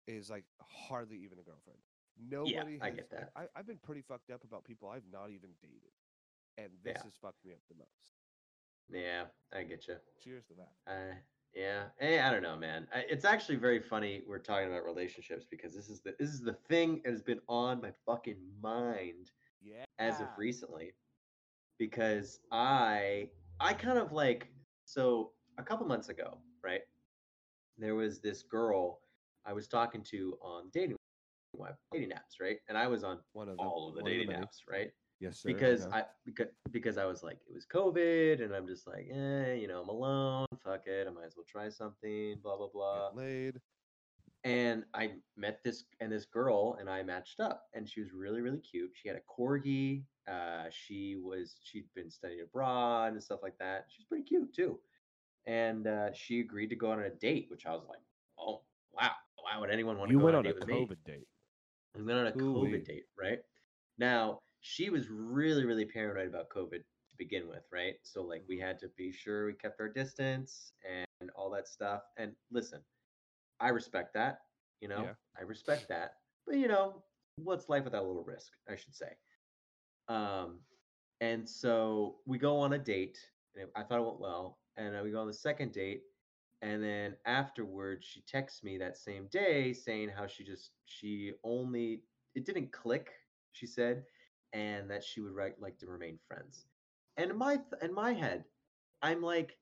is 0.08 0.30
like 0.30 0.46
hardly 0.62 1.18
even 1.18 1.38
a 1.38 1.44
girlfriend. 1.44 1.80
Nobody 2.18 2.80
I 2.82 2.88
has, 2.88 2.96
get 2.96 3.10
that. 3.12 3.32
I, 3.36 3.48
I've 3.58 3.68
been 3.68 3.80
pretty 3.84 4.02
fucked 4.02 4.30
up 4.32 4.46
about 4.46 4.64
people 4.64 4.88
I've 4.88 5.04
not 5.12 5.32
even 5.32 5.50
dated, 5.62 5.92
and 6.58 6.70
this 6.82 7.02
Yeah. 7.04 7.10
is 7.10 7.16
fucking 7.22 7.42
me 7.44 7.52
up 7.52 7.60
the 7.68 7.76
most. 7.76 8.14
Yeah, 8.90 9.26
I 9.52 9.64
get 9.64 9.86
you. 9.90 9.96
Cheers 10.24 10.46
to 10.46 10.54
that. 10.54 10.72
Uh, 10.88 11.16
yeah, 11.56 11.84
hey, 12.00 12.20
I 12.20 12.32
don't 12.32 12.44
know, 12.44 12.58
man. 12.58 12.88
It's 12.94 13.26
actually 13.26 13.56
very 13.56 13.80
funny 13.80 14.22
we're 14.28 14.40
talking 14.40 14.68
about 14.68 14.84
relationships 14.86 15.46
because 15.50 15.74
this 15.74 15.90
is 15.90 16.02
the 16.02 16.14
this 16.20 16.30
is 16.30 16.42
the 16.42 16.54
thing 16.70 17.02
that 17.06 17.12
has 17.12 17.22
been 17.22 17.40
on 17.48 17.82
my 17.82 17.92
fucking 18.06 18.38
mind 18.62 19.32
Yeah. 19.64 19.86
as 20.00 20.20
of 20.20 20.28
recently 20.38 20.94
because 21.80 22.40
I 22.52 23.30
I 23.60 23.74
kind 23.74 23.98
of 23.98 24.12
like 24.12 24.50
so 24.86 25.32
a 25.58 25.64
couple 25.64 25.86
months 25.88 26.10
ago, 26.10 26.38
right? 26.64 26.82
There 27.78 27.96
was 27.96 28.20
this 28.20 28.44
girl 28.44 29.00
I 29.46 29.54
was 29.54 29.68
talking 29.68 30.04
to 30.12 30.38
on 30.42 30.70
dating 30.74 30.98
web 31.56 31.76
dating 31.94 32.10
apps, 32.12 32.42
right? 32.42 32.58
And 32.68 32.78
I 32.78 32.88
was 32.88 33.04
on 33.04 33.20
One 33.34 33.48
of 33.50 33.58
them. 33.58 33.66
all 33.68 33.90
of 33.90 33.96
the 33.96 34.02
one 34.04 34.12
dating 34.12 34.28
many. 34.28 34.44
apps, 34.44 34.60
right? 34.70 34.92
Yes, 35.26 35.40
sir. 35.40 35.48
because 35.50 35.86
know. 35.86 35.92
I 35.94 36.04
because 36.26 36.48
because 36.72 36.98
I 36.98 37.06
was 37.06 37.24
like 37.24 37.40
it 37.50 37.54
was 37.54 37.66
COVID 37.66 38.44
and 38.44 38.54
I'm 38.54 38.68
just 38.68 38.86
like 38.88 39.08
eh 39.12 39.54
you 39.56 39.68
know 39.68 39.82
I'm 39.82 39.90
alone 39.90 40.48
fuck 40.64 40.86
it 40.88 41.08
I 41.08 41.12
might 41.12 41.26
as 41.26 41.36
well 41.36 41.46
try 41.48 41.68
something 41.70 42.36
blah 42.44 42.58
blah 42.58 42.70
blah 42.74 43.10
get 43.10 43.18
laid. 43.18 43.62
and 44.44 44.84
I 44.94 45.14
met 45.36 45.62
this 45.64 45.86
and 46.00 46.12
this 46.12 46.26
girl 46.26 46.78
and 46.80 46.90
I 46.90 47.02
matched 47.04 47.40
up 47.40 47.64
and 47.74 47.90
she 47.90 48.02
was 48.02 48.12
really 48.14 48.42
really 48.42 48.60
cute 48.60 48.92
she 48.94 49.08
had 49.08 49.18
a 49.18 49.22
corgi 49.42 50.04
uh 50.28 50.66
she 50.70 51.16
was 51.16 51.56
she'd 51.64 51.88
been 51.96 52.10
studying 52.10 52.42
abroad 52.42 53.14
and 53.14 53.22
stuff 53.24 53.40
like 53.42 53.58
that 53.60 53.86
she's 53.90 54.06
pretty 54.06 54.24
cute 54.24 54.54
too 54.54 54.80
and 55.48 55.86
uh, 55.88 56.12
she 56.14 56.40
agreed 56.40 56.70
to 56.70 56.76
go 56.76 56.92
on 56.92 57.00
a 57.00 57.10
date 57.10 57.48
which 57.50 57.66
I 57.66 57.72
was 57.72 57.86
like 57.88 58.02
oh 58.40 58.62
wow 58.94 59.12
why 59.38 59.60
would 59.60 59.70
anyone 59.70 59.98
want 59.98 60.10
to 60.10 60.14
You 60.14 60.20
go 60.20 60.26
went 60.26 60.36
on 60.38 60.46
on 60.48 60.52
a 60.52 60.56
a 60.56 60.60
date 60.60 60.60
with 60.60 60.68
me 60.70 60.88
COVID 60.88 61.04
date. 61.06 61.28
we 61.96 62.04
went 62.04 62.20
on 62.20 62.28
a 62.28 62.34
Ooh-wee. 62.44 62.72
COVID 62.72 62.86
date, 62.86 63.06
right? 63.18 63.40
Now, 64.00 64.40
she 64.68 64.90
was 64.90 65.10
really, 65.12 65.64
really 65.64 65.86
paranoid 65.86 66.28
about 66.28 66.50
COVID 66.50 66.80
to 66.80 67.16
begin 67.20 67.48
with, 67.48 67.62
right? 67.72 67.98
So, 68.02 68.24
like, 68.24 68.44
we 68.50 68.58
had 68.58 68.80
to 68.80 68.88
be 68.98 69.12
sure 69.12 69.46
we 69.46 69.54
kept 69.54 69.80
our 69.80 69.88
distance 69.88 70.72
and 71.20 71.30
all 71.36 71.52
that 71.52 71.68
stuff. 71.68 72.02
And 72.18 72.32
listen, 72.50 72.82
I 73.60 73.70
respect 73.70 74.16
that, 74.16 74.40
you 74.82 74.88
know, 74.88 75.04
Yeah. 75.04 75.14
I 75.38 75.44
respect 75.44 75.88
that. 75.90 76.16
But, 76.48 76.56
you 76.56 76.68
know, 76.68 77.04
what's 77.36 77.70
life 77.70 77.84
without 77.84 78.04
a 78.04 78.08
little 78.08 78.24
risk, 78.24 78.54
I 78.68 78.76
should 78.76 78.96
say. 78.96 79.16
Um, 80.08 80.62
and 81.22 81.48
so 81.48 82.18
we 82.26 82.40
go 82.40 82.58
on 82.58 82.74
a 82.74 82.80
date, 82.80 83.20
and 83.56 83.70
I 83.76 83.84
thought 83.84 84.00
it 84.00 84.06
went 84.06 84.20
well. 84.20 84.58
And 84.78 85.00
we 85.04 85.12
go 85.12 85.22
on 85.22 85.28
the 85.28 85.34
second 85.34 85.74
date, 85.74 86.02
and 86.64 86.84
then 86.84 87.16
afterwards 87.26 88.04
she 88.04 88.22
texts 88.22 88.64
me 88.64 88.80
that 88.80 88.98
same 88.98 89.28
day 89.28 89.74
saying 89.74 90.10
how 90.10 90.26
she 90.26 90.44
just 90.44 90.72
she 90.86 91.34
only 91.44 92.02
it 92.34 92.46
didn't 92.46 92.72
click. 92.72 93.12
She 93.54 93.68
said, 93.68 94.04
and 94.56 94.90
that 94.90 95.04
she 95.04 95.20
would 95.20 95.34
write, 95.34 95.60
like 95.60 95.78
to 95.80 95.88
remain 95.88 96.18
friends. 96.28 96.66
And 97.18 97.30
in 97.30 97.38
my 97.38 97.58
th- 97.58 97.84
in 97.84 97.94
my 97.94 98.14
head, 98.14 98.46
I'm 99.02 99.22
like, 99.22 99.58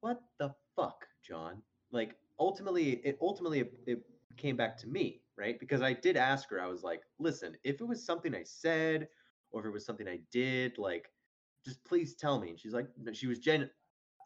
what 0.00 0.20
the 0.38 0.54
fuck, 0.76 1.06
John? 1.26 1.62
Like 1.90 2.16
ultimately, 2.38 3.00
it 3.04 3.18
ultimately 3.20 3.64
it, 3.86 4.02
came 4.36 4.56
back 4.56 4.76
to 4.76 4.88
me, 4.88 5.22
right? 5.38 5.58
Because 5.60 5.80
I 5.80 5.92
did 5.92 6.16
ask 6.16 6.50
her. 6.50 6.60
I 6.60 6.66
was 6.66 6.82
like, 6.82 7.02
listen, 7.20 7.56
if 7.64 7.80
it 7.80 7.84
was 7.84 8.04
something 8.04 8.34
I 8.34 8.42
said 8.42 9.08
or 9.52 9.60
if 9.60 9.66
it 9.66 9.72
was 9.72 9.86
something 9.86 10.08
I 10.08 10.18
did, 10.32 10.76
like, 10.76 11.06
just 11.64 11.84
please 11.84 12.14
tell 12.14 12.40
me. 12.40 12.50
And 12.50 12.58
she's 12.58 12.74
like, 12.74 12.88
no, 13.00 13.12
she 13.12 13.28
was 13.28 13.38
gen. 13.38 13.70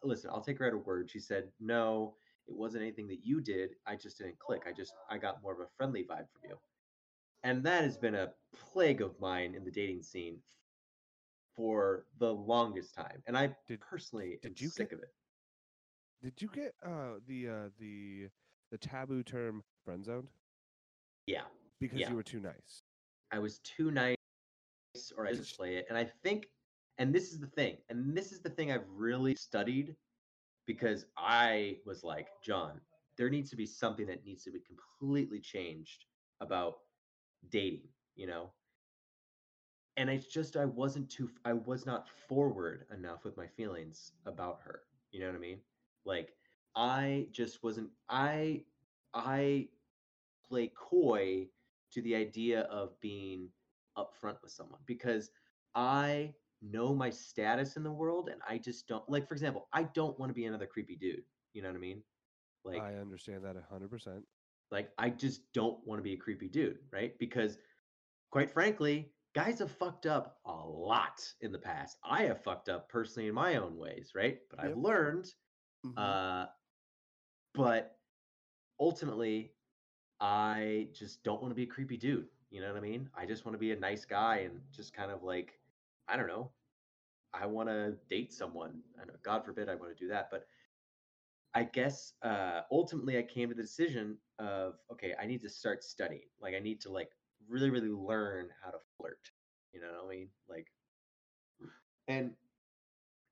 Listen, 0.03 0.31
I'll 0.33 0.41
take 0.41 0.57
her 0.57 0.65
at 0.65 0.73
her 0.73 0.79
word. 0.79 1.11
She 1.11 1.19
said, 1.19 1.49
no, 1.59 2.15
it 2.47 2.55
wasn't 2.55 2.81
anything 2.81 3.07
that 3.09 3.23
you 3.23 3.39
did. 3.39 3.75
I 3.85 3.95
just 3.95 4.17
didn't 4.17 4.39
click. 4.39 4.63
I 4.67 4.71
just 4.73 4.93
I 5.11 5.17
got 5.19 5.43
more 5.43 5.53
of 5.53 5.59
a 5.59 5.69
friendly 5.77 6.01
vibe 6.01 6.27
from 6.33 6.49
you. 6.49 6.57
And 7.43 7.63
that 7.63 7.83
has 7.83 7.97
been 7.97 8.15
a 8.15 8.33
plague 8.53 9.01
of 9.01 9.19
mine 9.19 9.55
in 9.55 9.63
the 9.63 9.71
dating 9.71 10.03
scene 10.03 10.37
for 11.55 12.05
the 12.19 12.33
longest 12.33 12.93
time. 12.95 13.21
And 13.27 13.37
I 13.37 13.55
Did- 13.67 13.81
personally 13.81 14.37
did 14.41 14.49
am 14.51 14.55
you 14.57 14.69
sick 14.69 14.89
get- 14.89 14.97
of 14.99 15.03
it. 15.03 15.13
Did 16.21 16.41
you 16.41 16.49
get 16.49 16.75
uh 16.83 17.19
the 17.27 17.47
uh 17.47 17.69
the 17.79 18.29
the 18.71 18.77
taboo 18.77 19.23
term 19.23 19.63
friend 19.85 20.03
zoned 20.03 20.29
Yeah. 21.27 21.47
because 21.79 21.99
Yeah. 21.99 22.09
you 22.09 22.15
were 22.17 22.23
too 22.23 22.41
nice? 22.41 22.83
I 23.31 23.39
was 23.39 23.59
too 23.59 23.89
nice 23.91 24.17
or 25.15 25.25
I 25.27 25.33
just 25.33 25.55
play 25.55 25.77
it. 25.77 25.85
And 25.87 25.97
I 25.97 26.03
think, 26.03 26.51
and 26.97 27.13
this 27.15 27.31
is 27.31 27.39
the 27.39 27.47
thing, 27.47 27.77
and 27.89 28.15
this 28.17 28.31
is 28.33 28.41
the 28.41 28.49
thing 28.49 28.71
I've 28.71 28.87
really 28.89 29.35
studied 29.35 29.95
because 30.65 31.05
I 31.15 31.79
was 31.85 32.03
like, 32.03 32.27
John, 32.43 32.81
there 33.15 33.29
needs 33.29 33.49
to 33.51 33.55
be 33.55 33.65
something 33.65 34.05
that 34.07 34.25
needs 34.25 34.43
to 34.43 34.51
be 34.51 34.59
completely 34.59 35.39
changed 35.39 36.05
about 36.41 36.79
dating, 37.47 37.89
you 38.15 38.27
know? 38.27 38.51
And 39.97 40.09
it's 40.09 40.27
just, 40.27 40.55
I 40.55 40.65
wasn't 40.65 41.09
too, 41.09 41.29
I 41.45 41.53
was 41.53 41.85
not 41.85 42.07
forward 42.07 42.85
enough 42.91 43.23
with 43.23 43.37
my 43.37 43.47
feelings 43.47 44.13
about 44.25 44.61
her. 44.63 44.81
You 45.11 45.19
know 45.19 45.27
what 45.27 45.35
I 45.35 45.39
mean? 45.39 45.59
Like, 46.05 46.33
I 46.75 47.27
just 47.31 47.63
wasn't, 47.63 47.89
I, 48.09 48.63
I 49.13 49.69
play 50.47 50.71
coy 50.75 51.47
to 51.91 52.01
the 52.01 52.15
idea 52.15 52.61
of 52.61 52.99
being 52.99 53.49
upfront 53.97 54.41
with 54.41 54.51
someone 54.51 54.79
because 54.85 55.31
I 55.75 56.33
know 56.61 56.93
my 56.93 57.09
status 57.09 57.75
in 57.75 57.83
the 57.83 57.91
world 57.91 58.29
and 58.29 58.41
I 58.47 58.57
just 58.57 58.87
don't 58.87 59.07
like 59.09 59.27
for 59.27 59.33
example, 59.33 59.67
I 59.73 59.83
don't 59.83 60.17
want 60.19 60.29
to 60.29 60.33
be 60.33 60.45
another 60.45 60.65
creepy 60.67 60.95
dude. 60.95 61.23
You 61.53 61.61
know 61.61 61.69
what 61.69 61.75
I 61.75 61.79
mean? 61.79 62.03
Like 62.63 62.85
I 62.85 62.95
understand 62.95 63.43
that 63.43 63.55
hundred 63.69 63.89
percent. 63.89 64.25
Like 64.71 64.93
I 64.97 65.09
just 65.09 65.51
don't 65.53 65.85
want 65.85 65.99
to 65.99 66.03
be 66.03 66.13
a 66.13 66.17
creepy 66.17 66.49
dude, 66.49 66.79
right? 66.91 67.17
Because 67.19 67.57
quite 68.31 68.51
frankly, 68.51 69.13
guys 69.33 69.59
have 69.59 69.71
fucked 69.71 70.05
up 70.05 70.39
a 70.45 70.51
lot 70.53 71.33
in 71.41 71.51
the 71.51 71.59
past. 71.59 71.97
I 72.03 72.23
have 72.23 72.43
fucked 72.43 72.69
up 72.69 72.89
personally 72.89 73.27
in 73.29 73.35
my 73.35 73.55
own 73.57 73.77
ways, 73.77 74.13
right? 74.15 74.41
But 74.49 74.59
I've 74.59 74.75
Yep. 74.75 74.77
learned 74.77 75.33
Mhm. 75.83 75.95
uh, 75.97 76.47
but 77.53 77.99
ultimately, 78.79 79.55
I 80.19 80.89
just 80.93 81.23
don't 81.23 81.41
want 81.41 81.51
to 81.51 81.55
be 81.55 81.63
a 81.63 81.67
creepy 81.67 81.97
dude. 81.97 82.29
You 82.49 82.61
know 82.61 82.67
what 82.69 82.77
I 82.77 82.81
mean? 82.81 83.09
I 83.15 83.25
just 83.25 83.45
want 83.45 83.53
to 83.55 83.59
be 83.59 83.71
a 83.71 83.75
nice 83.79 84.05
guy 84.05 84.37
and 84.39 84.61
just 84.71 84.93
kind 84.93 85.11
of 85.11 85.23
like, 85.23 85.59
I 86.07 86.17
don't 86.17 86.27
know. 86.27 86.53
I 87.33 87.45
want 87.47 87.69
to 87.69 87.97
date 88.09 88.33
someone. 88.33 88.83
I 89.01 89.05
know, 89.05 89.15
God 89.23 89.45
forbid 89.45 89.69
I 89.69 89.75
want 89.75 89.95
to 89.95 90.03
do 90.03 90.09
that, 90.09 90.29
but 90.31 90.47
I 91.55 91.63
guess 91.63 92.13
uh, 92.21 92.61
ultimately 92.71 93.17
I 93.17 93.23
came 93.23 93.49
to 93.49 93.55
the 93.55 93.61
decision 93.61 94.17
of 94.37 94.75
okay, 94.91 95.15
I 95.21 95.25
need 95.25 95.41
to 95.41 95.49
start 95.49 95.83
studying. 95.83 96.27
Like 96.41 96.53
I 96.55 96.59
need 96.59 96.79
to 96.81 96.91
like 96.91 97.09
really, 97.47 97.69
really 97.69 97.89
learn 97.89 98.49
how 98.63 98.71
to 98.71 98.77
flirt. 98.97 99.31
You 99.73 99.81
know 99.81 99.87
what 100.03 100.13
I 100.13 100.17
mean? 100.17 100.29
Like, 100.47 100.67
and 102.07 102.31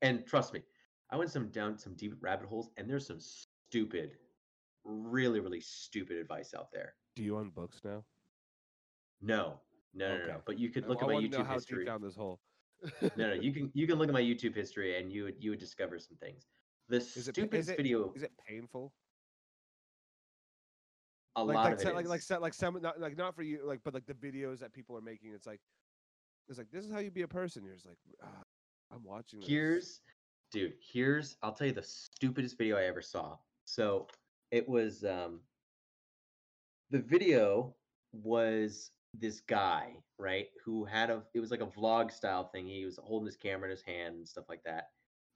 and 0.01 0.25
trust 0.25 0.53
me, 0.53 0.61
I 1.11 1.17
went 1.17 1.31
some 1.31 1.49
down 1.49 1.77
some 1.77 1.93
deep 1.95 2.13
rabbit 2.21 2.47
holes, 2.47 2.69
and 2.77 2.89
there's 2.89 3.07
some 3.07 3.19
stupid, 3.19 4.17
really, 4.83 5.39
really 5.39 5.61
stupid 5.61 6.17
advice 6.17 6.53
out 6.55 6.71
there. 6.71 6.95
Do 7.15 7.23
you 7.23 7.37
own 7.37 7.49
books 7.49 7.81
now? 7.83 8.03
No, 9.21 9.59
no, 9.93 10.17
no, 10.17 10.25
no. 10.25 10.41
But 10.45 10.59
you 10.59 10.69
could 10.69 10.87
look 10.87 11.01
I 11.01 11.05
at 11.05 11.07
my 11.07 11.13
know 11.15 11.21
YouTube 11.21 11.47
how 11.47 11.53
history. 11.53 11.79
deep 11.79 11.87
down 11.87 12.01
this 12.01 12.15
hole. 12.15 12.39
No, 13.01 13.29
no, 13.29 13.33
you 13.33 13.51
can 13.51 13.71
you 13.73 13.87
can 13.87 13.97
look 13.97 14.07
at 14.07 14.13
my 14.13 14.21
YouTube 14.21 14.55
history, 14.55 14.99
and 14.99 15.11
you 15.11 15.23
would 15.23 15.35
you 15.39 15.49
would 15.51 15.59
discover 15.59 15.97
some 15.97 16.17
things. 16.17 16.45
The 16.89 16.97
Is 16.97 17.25
stupidest 17.25 17.69
it- 17.69 17.77
video, 17.77 18.13
Is 18.15 18.23
it 18.23 18.31
painful? 18.47 18.93
a 21.35 21.43
like 21.43 21.55
lot 21.55 21.63
like 21.65 21.73
of 21.73 21.81
it 21.81 21.93
like 21.95 22.07
like 22.07 22.19
is. 22.19 22.25
se- 22.27 22.37
like 22.39 22.53
some 22.53 22.81
not 22.81 22.99
like 22.99 23.15
not 23.15 23.35
for 23.35 23.43
you 23.43 23.59
like 23.63 23.79
but 23.83 23.93
like 23.93 24.07
the 24.07 24.13
videos 24.15 24.57
that 24.59 24.73
people 24.73 24.97
are 24.97 25.01
making. 25.01 25.33
It's 25.33 25.45
like 25.45 25.59
it's 26.49 26.57
like 26.57 26.71
this 26.71 26.83
is 26.83 26.91
how 26.91 26.97
you 26.99 27.11
be 27.11 27.21
a 27.21 27.27
person. 27.27 27.63
You're 27.63 27.75
just 27.75 27.85
like 27.85 27.97
ah, 28.23 28.43
I'm 28.91 29.03
watching. 29.03 29.39
This. 29.41 29.47
Here's, 29.49 30.01
dude. 30.51 30.73
Here's 30.81 31.37
I'll 31.43 31.53
tell 31.53 31.67
you 31.67 31.73
the 31.73 31.83
stupidest 31.83 32.57
video 32.57 32.75
I 32.77 32.85
ever 32.85 33.01
saw. 33.03 33.37
So 33.65 34.07
it 34.49 34.67
was 34.67 35.03
um 35.03 35.41
the 36.89 36.99
video 36.99 37.75
was 38.13 38.89
this 39.13 39.41
guy 39.41 39.93
right 40.17 40.47
who 40.65 40.85
had 40.85 41.09
a 41.11 41.21
it 41.35 41.39
was 41.39 41.51
like 41.51 41.61
a 41.61 41.67
vlog 41.67 42.11
style 42.11 42.45
thing. 42.45 42.65
He 42.65 42.83
was 42.85 42.97
holding 43.03 43.27
his 43.27 43.35
camera 43.37 43.65
in 43.65 43.71
his 43.71 43.83
hand 43.83 44.15
and 44.15 44.27
stuff 44.27 44.45
like 44.49 44.63
that. 44.63 44.85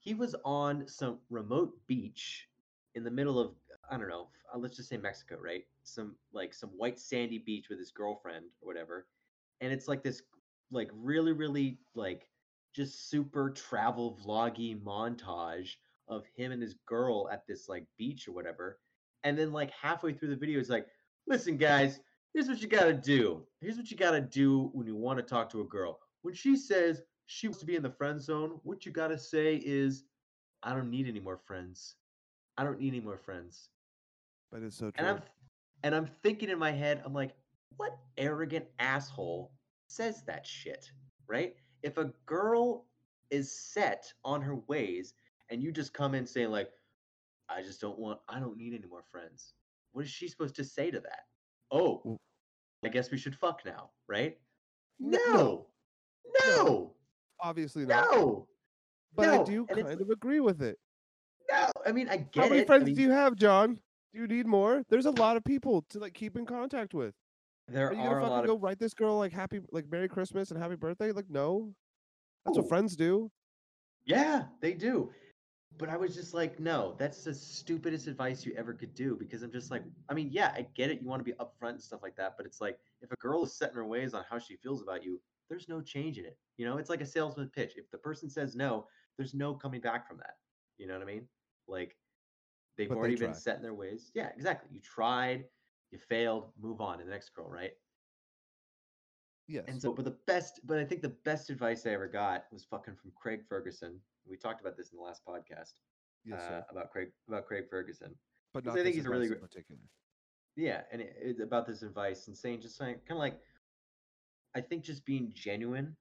He 0.02 0.14
was 0.14 0.36
on 0.44 0.88
some 0.88 1.20
remote 1.30 1.74
beach 1.88 2.48
in 2.94 3.04
the 3.04 3.10
middle 3.10 3.40
of 3.40 3.54
I 3.90 3.98
don't 3.98 4.08
know. 4.08 4.28
uh, 4.54 4.58
Let's 4.58 4.76
just 4.76 4.90
say 4.90 4.98
Mexico, 4.98 5.38
right? 5.42 5.64
Some 5.84 6.16
like 6.32 6.54
some 6.54 6.70
white 6.70 7.00
sandy 7.00 7.38
beach 7.38 7.68
with 7.70 7.78
his 7.78 7.92
girlfriend 7.92 8.46
or 8.62 8.66
whatever, 8.68 9.08
and 9.60 9.72
it's 9.72 9.88
like 9.88 10.02
this 10.02 10.22
like 10.70 10.90
really 10.94 11.32
really 11.32 11.78
like 11.94 12.28
just 12.74 13.10
super 13.10 13.50
travel 13.50 14.18
vloggy 14.26 14.80
montage 14.82 15.76
of 16.08 16.24
him 16.36 16.52
and 16.52 16.62
his 16.62 16.74
girl 16.86 17.28
at 17.32 17.46
this 17.46 17.68
like 17.68 17.86
beach 17.98 18.28
or 18.28 18.32
whatever. 18.32 18.80
And 19.24 19.38
then 19.38 19.52
like 19.52 19.70
halfway 19.72 20.12
through 20.14 20.30
the 20.30 20.36
video, 20.36 20.58
it's 20.60 20.70
like, 20.70 20.88
listen, 21.28 21.56
guys, 21.58 22.00
here's 22.34 22.48
what 22.48 22.62
you 22.62 22.68
gotta 22.68 22.94
do. 22.94 23.46
Here's 23.60 23.76
what 23.76 23.90
you 23.90 23.96
gotta 23.96 24.20
do 24.20 24.70
when 24.74 24.86
you 24.86 24.96
want 24.96 25.18
to 25.18 25.24
talk 25.24 25.50
to 25.50 25.60
a 25.60 25.64
girl. 25.66 26.00
When 26.22 26.34
she 26.34 26.56
says 26.56 27.02
she 27.32 27.48
wants 27.48 27.60
to 27.60 27.66
be 27.66 27.76
in 27.76 27.82
the 27.82 27.90
friend 27.90 28.20
zone, 28.20 28.60
what 28.62 28.84
you 28.84 28.92
gotta 28.92 29.18
say 29.18 29.56
is, 29.64 30.04
I 30.62 30.74
don't 30.74 30.90
need 30.90 31.08
any 31.08 31.20
more 31.20 31.38
friends. 31.38 31.96
I 32.58 32.64
don't 32.64 32.78
need 32.78 32.88
any 32.88 33.00
more 33.00 33.16
friends. 33.16 33.70
But 34.50 34.62
it's 34.62 34.76
so 34.76 34.90
true. 34.90 34.92
And 34.98 35.08
I'm 35.08 35.22
and 35.82 35.94
I'm 35.94 36.06
thinking 36.22 36.50
in 36.50 36.58
my 36.58 36.70
head, 36.70 37.02
I'm 37.04 37.14
like, 37.14 37.34
what 37.76 37.96
arrogant 38.18 38.66
asshole 38.78 39.50
says 39.88 40.22
that 40.26 40.46
shit, 40.46 40.90
right? 41.26 41.56
If 41.82 41.96
a 41.96 42.12
girl 42.26 42.84
is 43.30 43.50
set 43.50 44.12
on 44.24 44.42
her 44.42 44.56
ways 44.68 45.14
and 45.50 45.62
you 45.62 45.72
just 45.72 45.94
come 45.94 46.14
in 46.14 46.26
saying 46.26 46.50
like, 46.50 46.70
I 47.48 47.62
just 47.62 47.80
don't 47.80 47.98
want, 47.98 48.20
I 48.28 48.38
don't 48.38 48.56
need 48.56 48.74
any 48.74 48.86
more 48.86 49.02
friends. 49.10 49.54
What 49.92 50.04
is 50.04 50.10
she 50.10 50.28
supposed 50.28 50.54
to 50.56 50.64
say 50.64 50.90
to 50.90 51.00
that? 51.00 51.24
Oh, 51.72 52.18
I 52.84 52.88
guess 52.88 53.10
we 53.10 53.18
should 53.18 53.34
fuck 53.34 53.62
now, 53.64 53.90
right? 54.06 54.38
No, 55.00 55.18
No, 55.28 55.66
no, 56.46 56.64
No. 56.64 56.91
Obviously 57.42 57.84
not. 57.84 58.10
no, 58.12 58.46
but 59.14 59.28
I 59.28 59.36
no, 59.38 59.44
do 59.44 59.66
and 59.68 59.84
kind 59.84 60.00
of 60.00 60.10
agree 60.10 60.40
with 60.40 60.62
it. 60.62 60.78
no. 61.50 61.68
I 61.84 61.92
mean, 61.92 62.08
I 62.08 62.18
get 62.18 62.44
How 62.44 62.48
many 62.48 62.60
it. 62.60 62.62
I 62.62 62.66
friends 62.66 62.86
mean, 62.86 62.94
do 62.94 63.02
you 63.02 63.10
have, 63.10 63.36
John? 63.36 63.78
Do 64.14 64.20
you 64.20 64.26
need 64.26 64.46
more? 64.46 64.82
There's 64.88 65.06
a 65.06 65.10
lot 65.10 65.36
of 65.36 65.44
people 65.44 65.84
to 65.90 65.98
like 65.98 66.14
keep 66.14 66.36
in 66.36 66.46
contact 66.46 66.94
with. 66.94 67.14
there 67.68 67.88
Are 67.88 67.94
you 67.94 68.00
are 68.00 68.20
gonna 68.20 68.26
a 68.26 68.28
fucking 68.28 68.46
go 68.46 68.54
of 68.54 68.62
write 68.62 68.78
this 68.78 68.94
girl 68.94 69.18
like 69.18 69.32
happy 69.32 69.60
like 69.72 69.90
Merry 69.90 70.08
Christmas 70.08 70.50
and 70.50 70.60
Happy 70.60 70.76
Birthday? 70.76 71.12
Like 71.12 71.28
no. 71.28 71.74
That's 72.44 72.58
what 72.58 72.68
friends 72.68 72.96
do. 72.96 73.30
Yeah, 74.04 74.44
they 74.60 74.72
do. 74.72 75.10
But 75.78 75.88
I 75.88 75.96
was 75.96 76.14
just 76.14 76.34
like, 76.34 76.60
no, 76.60 76.94
that's 76.98 77.24
the 77.24 77.32
stupidest 77.32 78.06
advice 78.06 78.44
you 78.44 78.52
ever 78.56 78.74
could 78.74 78.94
do 78.94 79.16
because 79.16 79.42
I'm 79.42 79.52
just 79.52 79.70
like, 79.70 79.82
I 80.08 80.14
mean, 80.14 80.28
yeah, 80.30 80.52
I 80.54 80.66
get 80.74 80.90
it. 80.90 81.00
You 81.00 81.08
want 81.08 81.20
to 81.20 81.24
be 81.24 81.32
upfront 81.38 81.70
and 81.70 81.82
stuff 81.82 82.00
like 82.02 82.16
that. 82.16 82.34
But 82.36 82.44
it's 82.44 82.60
like, 82.60 82.78
if 83.00 83.10
a 83.10 83.16
girl 83.16 83.44
is 83.44 83.54
set 83.54 83.70
in 83.70 83.76
her 83.76 83.86
ways 83.86 84.12
on 84.12 84.24
how 84.28 84.38
she 84.38 84.56
feels 84.56 84.82
about 84.82 85.02
you, 85.04 85.20
there's 85.52 85.68
no 85.68 85.82
change 85.82 86.16
in 86.16 86.24
it. 86.24 86.38
You 86.56 86.64
know, 86.64 86.78
it's 86.78 86.88
like 86.88 87.02
a 87.02 87.06
salesman 87.06 87.50
pitch. 87.54 87.74
If 87.76 87.90
the 87.90 87.98
person 87.98 88.30
says 88.30 88.56
no, 88.56 88.86
there's 89.18 89.34
no 89.34 89.52
coming 89.52 89.82
back 89.82 90.08
from 90.08 90.16
that. 90.16 90.36
You 90.78 90.86
know 90.86 90.94
what 90.94 91.02
I 91.02 91.06
mean? 91.06 91.26
Like, 91.68 91.94
they've 92.78 92.88
But 92.88 92.94
they 92.94 92.98
already 93.00 93.16
been 93.16 93.34
set 93.34 93.56
in 93.56 93.62
their 93.62 93.74
ways. 93.74 94.10
Yeah, 94.14 94.30
exactly. 94.34 94.70
You 94.72 94.80
tried, 94.80 95.44
you 95.90 95.98
failed, 95.98 96.52
move 96.58 96.80
on 96.80 96.98
to 96.98 97.04
the 97.04 97.10
next 97.10 97.34
girl, 97.34 97.50
right? 97.50 97.72
Yes. 99.46 99.64
And 99.68 99.80
so, 99.80 99.92
but 99.92 100.06
the 100.06 100.16
best, 100.26 100.60
but 100.64 100.78
I 100.78 100.84
think 100.84 101.02
the 101.02 101.16
best 101.24 101.50
advice 101.50 101.84
I 101.86 101.90
ever 101.90 102.08
got 102.08 102.44
was 102.50 102.64
fucking 102.64 102.94
from 102.94 103.12
Craig 103.14 103.40
Ferguson. 103.46 104.00
We 104.26 104.38
talked 104.38 104.62
about 104.62 104.78
this 104.78 104.92
in 104.92 104.96
the 104.96 105.04
last 105.04 105.20
podcast 105.28 105.74
yes, 106.24 106.40
uh, 106.40 106.62
about 106.70 106.90
Craig 106.90 107.08
about 107.28 107.46
Craig 107.46 107.64
Ferguson. 107.68 108.14
But 108.54 108.66
I 108.68 108.74
think 108.74 108.94
he's 108.94 109.04
a 109.04 109.10
really 109.10 109.28
particular. 109.28 109.80
Yeah, 110.56 110.82
and 110.92 111.02
it, 111.02 111.14
it's 111.20 111.40
about 111.40 111.66
this 111.66 111.82
advice 111.82 112.28
and 112.28 112.36
saying 112.36 112.60
just 112.60 112.76
saying 112.76 112.96
kind 113.06 113.12
of 113.12 113.18
like, 113.18 113.38
I 114.54 114.60
think 114.60 114.84
just 114.84 115.04
being 115.04 115.32
genuine 115.34 115.96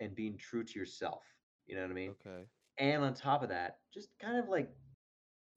and 0.00 0.14
being 0.14 0.36
true 0.36 0.64
to 0.64 0.78
yourself. 0.78 1.22
You 1.66 1.76
know 1.76 1.82
what 1.82 1.90
I 1.90 1.94
mean? 1.94 2.10
Okay. 2.20 2.44
And 2.78 3.02
on 3.04 3.14
top 3.14 3.42
of 3.42 3.48
that, 3.50 3.78
just 3.92 4.18
kind 4.18 4.38
of 4.38 4.48
like, 4.48 4.70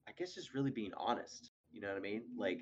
I 0.08 0.12
guess 0.12 0.34
just 0.34 0.54
really 0.54 0.70
being 0.70 0.92
honest. 0.96 1.52
You 1.70 1.80
know 1.80 1.88
what 1.88 1.96
I 1.96 2.00
mean? 2.00 2.22
Like, 2.36 2.60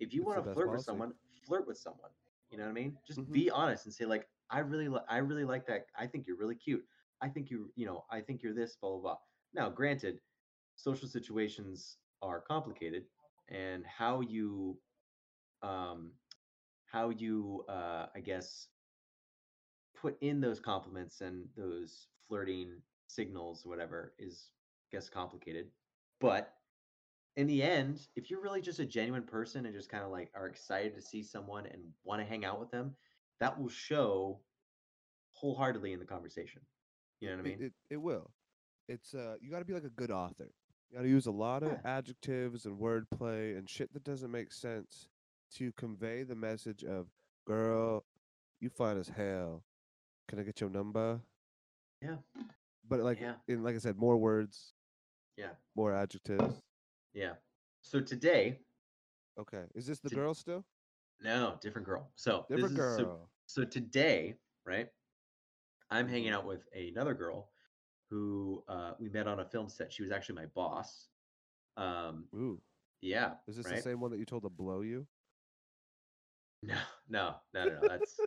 if 0.00 0.12
you 0.14 0.24
want 0.24 0.44
to 0.44 0.52
flirt 0.52 0.70
with 0.70 0.82
someone, 0.82 1.14
flirt 1.46 1.66
with 1.66 1.78
someone. 1.78 2.10
You 2.50 2.58
know 2.58 2.64
what 2.64 2.70
I 2.70 2.74
mean? 2.74 2.98
Just 3.06 3.20
Mhm. 3.20 3.32
be 3.32 3.50
honest 3.50 3.86
and 3.86 3.94
say 3.94 4.04
like, 4.04 4.28
I 4.50 4.60
really, 4.60 4.88
li- 4.88 5.04
I 5.08 5.18
really 5.18 5.44
like 5.44 5.66
that. 5.66 5.86
I 5.96 6.06
think 6.06 6.26
you're 6.26 6.36
really 6.36 6.54
cute. 6.56 6.84
I 7.20 7.28
think 7.28 7.50
you, 7.50 7.72
you 7.74 7.86
know, 7.86 8.04
I 8.10 8.20
think 8.20 8.42
you're 8.42 8.54
this, 8.54 8.76
blah 8.76 8.90
blah 8.90 9.00
blah. 9.00 9.18
Now, 9.54 9.70
granted, 9.70 10.20
social 10.76 11.08
situations 11.08 11.98
are 12.22 12.40
complicated, 12.40 13.06
and 13.48 13.84
how 13.86 14.20
you, 14.20 14.80
um, 15.62 16.12
how 16.86 17.10
you, 17.10 17.64
uh, 17.68 18.08
I 18.14 18.20
guess, 18.20 18.68
put 20.04 20.18
in 20.20 20.38
those 20.38 20.60
compliments 20.60 21.22
and 21.22 21.46
those 21.56 22.08
flirting 22.28 22.72
signals, 23.06 23.62
whatever, 23.64 24.12
is 24.18 24.50
I 24.92 24.96
guess 24.96 25.08
complicated. 25.08 25.68
But 26.20 26.52
in 27.36 27.46
the 27.46 27.62
end, 27.62 28.00
if 28.14 28.30
you're 28.30 28.42
really 28.42 28.60
just 28.60 28.80
a 28.80 28.84
genuine 28.84 29.22
person 29.22 29.64
and 29.64 29.74
just 29.74 29.88
kind 29.88 30.04
of 30.04 30.10
like 30.10 30.30
are 30.34 30.46
excited 30.46 30.94
to 30.94 31.00
see 31.00 31.22
someone 31.22 31.64
and 31.64 31.80
want 32.04 32.20
to 32.20 32.26
hang 32.26 32.44
out 32.44 32.60
with 32.60 32.70
them, 32.70 32.94
that 33.40 33.58
will 33.58 33.70
show 33.70 34.40
wholeheartedly 35.32 35.94
in 35.94 35.98
the 35.98 36.04
conversation. 36.04 36.60
You 37.20 37.30
know 37.30 37.36
what 37.36 37.46
I 37.46 37.48
It- 37.48 37.58
mean? 37.58 37.66
It, 37.66 37.72
it, 37.94 37.96
will. 37.96 38.30
It's 38.86 39.14
uh, 39.14 39.36
you 39.40 39.50
got 39.50 39.60
to 39.60 39.64
be 39.64 39.72
like 39.72 39.84
a 39.84 39.88
good 39.88 40.10
author. 40.10 40.50
You 40.90 40.98
got 40.98 41.04
to 41.04 41.08
use 41.08 41.24
a 41.26 41.30
lot 41.32 41.62
of 41.62 41.70
Yeah. 41.72 41.80
adjectives 41.86 42.66
and 42.66 42.78
wordplay 42.78 43.56
and 43.56 43.70
shit 43.70 43.90
that 43.94 44.04
doesn't 44.04 44.30
make 44.30 44.52
sense 44.52 45.08
to 45.54 45.72
convey 45.72 46.24
the 46.24 46.34
message 46.36 46.84
of, 46.84 47.06
girl, 47.46 48.04
you 48.60 48.68
fine 48.68 48.98
as 48.98 49.08
hell. 49.08 49.64
Can 50.28 50.38
I 50.38 50.42
get 50.42 50.60
your 50.60 50.70
number? 50.70 51.20
Yeah. 52.00 52.16
But 52.88 53.00
like, 53.00 53.20
Yeah. 53.20 53.36
in 53.48 53.62
like 53.62 53.74
I 53.74 53.78
said, 53.78 53.96
more 53.96 54.16
words, 54.16 54.74
Yeah. 55.36 55.54
more 55.74 55.92
adjectives. 55.92 56.62
Yeah. 57.12 57.34
So 57.82 58.00
today, 58.00 58.60
Okay, 59.36 59.64
is 59.74 59.86
this 59.86 59.98
the 59.98 60.08
Did- 60.08 60.14
girl 60.16 60.32
still? 60.34 60.64
no, 61.20 61.58
different 61.60 61.86
girl. 61.86 62.12
So 62.14 62.46
this 62.48 62.56
Different 62.56 62.78
is- 62.78 62.96
so- 62.96 63.04
girl. 63.04 63.30
so 63.46 63.64
today, 63.64 64.38
right? 64.64 64.88
I'm 65.90 66.08
hanging 66.08 66.30
Mhm. 66.32 66.36
out 66.36 66.46
with 66.46 66.66
another 66.72 67.14
girl 67.14 67.52
who 68.10 68.64
uh, 68.68 68.94
we 68.98 69.08
met 69.08 69.26
on 69.26 69.40
a 69.40 69.44
film 69.44 69.68
set. 69.68 69.92
She 69.92 70.02
was 70.02 70.12
actually 70.12 70.36
my 70.36 70.46
boss. 70.46 71.08
Um, 71.76 72.28
Ooh, 72.34 72.62
yeah. 73.00 73.38
is 73.48 73.56
this 73.56 73.66
right? 73.66 73.76
the 73.76 73.82
same 73.82 73.98
one 74.00 74.10
that 74.12 74.18
you 74.18 74.24
told 74.26 74.42
to 74.44 74.50
blow 74.50 74.82
you? 74.82 75.06
No, 76.62 76.80
no, 77.08 77.40
no, 77.52 77.64
no, 77.64 77.80
no. 77.80 77.88
That's 77.88 78.18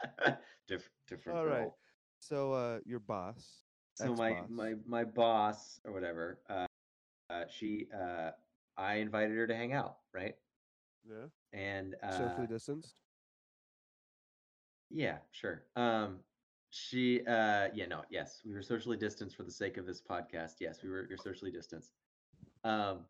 different. 0.68 0.92
Different. 1.08 1.38
All 1.38 1.44
girl. 1.44 1.58
right. 1.58 1.70
So 2.18 2.52
uh, 2.52 2.78
your 2.84 3.00
boss. 3.00 3.62
So 3.94 4.14
my 4.14 4.32
ex-boss. 4.32 4.50
my 4.50 4.74
my 4.86 5.04
boss 5.04 5.80
or 5.84 5.92
whatever. 5.92 6.40
Uh, 6.48 6.66
uh, 7.30 7.44
she 7.50 7.86
uh, 7.94 8.30
I 8.76 8.96
invited 8.96 9.36
her 9.36 9.46
to 9.46 9.54
hang 9.54 9.72
out, 9.72 9.96
right? 10.12 10.34
Yeah. 11.08 11.26
And 11.52 11.94
uh, 12.02 12.10
Socially 12.10 12.46
distanced. 12.46 12.94
Yeah, 14.90 15.18
sure. 15.32 15.64
Um, 15.76 16.18
she, 16.70 17.20
uh, 17.26 17.68
yeah, 17.74 17.86
no, 17.88 18.02
yes, 18.10 18.42
we 18.44 18.52
were 18.52 18.62
socially 18.62 18.96
distanced 18.96 19.36
for 19.36 19.42
the 19.42 19.50
sake 19.50 19.78
of 19.78 19.86
this 19.86 20.00
podcast. 20.00 20.54
Yes, 20.60 20.82
we 20.82 20.90
were, 20.90 21.06
you're 21.08 21.18
socially 21.18 21.50
distanced. 21.50 21.92
Um, 22.64 23.00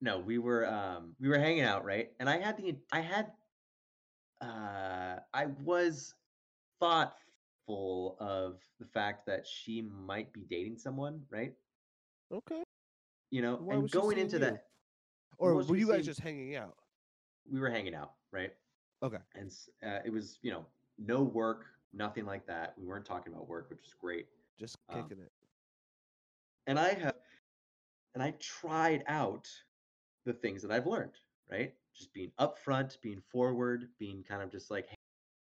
no, 0.00 0.18
we 0.18 0.38
were, 0.38 0.66
um, 0.66 1.14
we 1.20 1.28
were 1.28 1.38
hanging 1.38 1.62
out, 1.62 1.84
right? 1.84 2.10
And 2.18 2.28
I 2.28 2.38
had 2.38 2.56
the, 2.56 2.76
I 2.92 3.00
had, 3.00 3.32
uh, 4.40 5.05
I 5.36 5.46
was 5.62 6.14
thoughtful 6.80 8.16
of 8.20 8.58
the 8.80 8.86
fact 8.86 9.26
that 9.26 9.46
she 9.46 9.82
might 9.82 10.32
be 10.32 10.46
dating 10.48 10.78
someone, 10.78 11.20
right? 11.30 11.52
Okay. 12.32 12.62
You 13.30 13.42
know, 13.42 13.56
Why 13.56 13.74
and 13.74 13.90
going 13.90 14.16
into 14.18 14.36
you? 14.36 14.40
that, 14.40 14.64
Or 15.38 15.54
were 15.54 15.76
you 15.76 15.86
guys 15.88 15.96
seeing- 15.96 16.04
just 16.04 16.20
hanging 16.20 16.56
out? 16.56 16.76
we 17.50 17.60
were 17.60 17.70
hanging 17.70 17.94
out, 17.94 18.14
right? 18.32 18.52
Okay. 19.02 19.18
and 19.34 19.52
uh, 19.86 19.98
it 20.06 20.10
was 20.10 20.38
you 20.42 20.50
know 20.50 20.64
no 20.98 21.22
work 21.22 21.66
nothing 21.92 22.24
like 22.24 22.46
that 22.46 22.72
we 22.78 22.86
weren't 22.86 23.04
talking 23.04 23.30
about 23.30 23.46
work 23.46 23.68
which 23.68 23.80
was 23.82 23.92
great 24.00 24.26
Just 24.58 24.78
Um, 24.88 25.02
kicking 25.02 25.22
it. 25.22 25.30
and 26.66 26.78
i 26.78 26.94
have 26.94 27.14
and 28.14 28.22
i 28.22 28.30
tried 28.40 29.04
out 29.06 29.46
the 30.24 30.32
things 30.32 30.62
that 30.62 30.70
i've 30.72 30.86
learned 30.86 31.12
right 31.50 31.74
just 31.94 32.10
being 32.14 32.32
upfront 32.40 32.98
being 33.02 33.20
forward 33.30 33.90
being 33.98 34.24
kind 34.26 34.42
of 34.42 34.50
just 34.50 34.70
like 34.70 34.88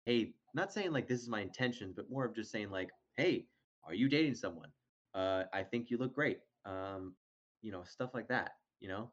hey 0.06 0.32
not 0.54 0.72
saying 0.72 0.92
like 0.92 1.08
this 1.08 1.20
is 1.20 1.28
my 1.28 1.40
intention 1.40 1.92
but 1.94 2.10
more 2.10 2.24
of 2.24 2.34
just 2.34 2.50
saying 2.50 2.70
like 2.70 2.90
hey 3.16 3.46
are 3.84 3.94
you 3.94 4.08
dating 4.08 4.34
someone 4.34 4.68
uh 5.14 5.44
i 5.52 5.62
think 5.62 5.90
you 5.90 5.98
look 5.98 6.14
great 6.14 6.40
um 6.66 7.14
you 7.62 7.70
know 7.72 7.82
stuff 7.84 8.10
like 8.14 8.28
that 8.28 8.52
you 8.80 8.88
know 8.88 9.10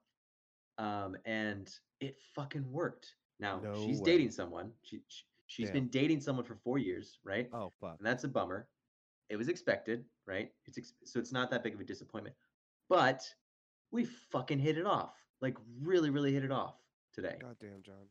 um 0.78 1.15
and 1.25 1.71
it 1.99 2.15
fucking 2.36 2.69
worked 2.71 3.15
now 3.39 3.60
No 3.63 3.73
she's 3.86 3.99
way. 4.02 4.12
dating 4.12 4.32
someone 4.32 4.71
she, 4.82 4.99
she 5.08 5.23
she's 5.47 5.67
Damn. 5.67 5.73
been 5.82 5.88
dating 5.89 6.21
someone 6.21 6.45
for 6.45 6.56
four 6.56 6.78
years 6.78 7.19
right 7.23 7.49
Oh 7.54 7.71
fuck. 7.82 7.95
and 7.97 8.06
that's 8.08 8.23
a 8.23 8.28
bummer. 8.28 8.67
It 9.30 9.38
was 9.38 9.47
expected, 9.47 10.06
right? 10.25 10.52
It's 10.65 10.78
ex- 10.80 10.93
so 11.06 11.19
it's 11.19 11.32
not 11.32 11.52
that 11.52 11.63
big 11.63 11.75
of 11.75 11.80
a 11.80 11.84
disappointment. 11.84 12.36
But 12.89 13.23
we 13.91 14.06
fucking 14.06 14.58
hit 14.58 14.75
it 14.78 14.88
off, 14.88 15.13
like 15.39 15.56
really, 15.82 16.10
really 16.10 16.34
hit 16.34 16.43
it 16.43 16.52
off 16.52 16.75
today. 17.13 17.38
Goddamn, 17.39 17.84
John. 17.84 18.08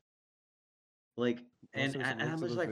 Like, 1.18 1.40
and, 1.74 1.96
and, 1.96 2.22
and 2.22 2.22
I'm 2.22 2.40
links 2.40 2.54
just 2.54 2.56
like, 2.56 2.70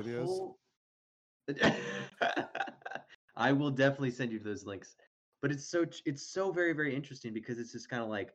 I 3.37 3.50
will 3.50 3.70
definitely 3.70 4.12
send 4.12 4.30
you 4.30 4.38
those 4.38 4.64
links. 4.64 4.94
But 5.42 5.50
it's 5.50 5.68
so 5.68 5.85
it's 6.06 6.22
so 6.22 6.52
very 6.52 6.72
very 6.72 6.94
interesting 6.94 7.35
because 7.35 7.59
it's 7.59 7.72
just 7.72 7.90
kind 7.90 8.02
of 8.02 8.09
like 8.09 8.30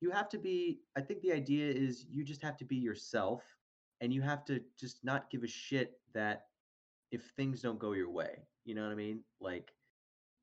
you 0.00 0.10
have 0.10 0.28
to 0.30 0.38
be. 0.38 0.80
I 0.96 1.00
think 1.00 1.22
the 1.22 1.32
idea 1.32 1.70
is 1.70 2.06
you 2.10 2.24
just 2.24 2.42
have 2.42 2.56
to 2.58 2.64
be 2.64 2.76
yourself, 2.76 3.42
and 4.00 4.12
you 4.12 4.20
have 4.20 4.44
to 4.46 4.60
just 4.78 5.04
not 5.04 5.30
give 5.30 5.44
a 5.44 5.48
shit 5.48 5.92
that 6.12 6.46
if 7.12 7.22
things 7.36 7.62
don't 7.62 7.78
go 7.78 7.92
your 7.92 8.10
way. 8.10 8.48
You 8.64 8.74
know 8.74 8.82
what 8.82 8.92
I 8.92 8.96
mean? 8.96 9.20
Like 9.40 9.72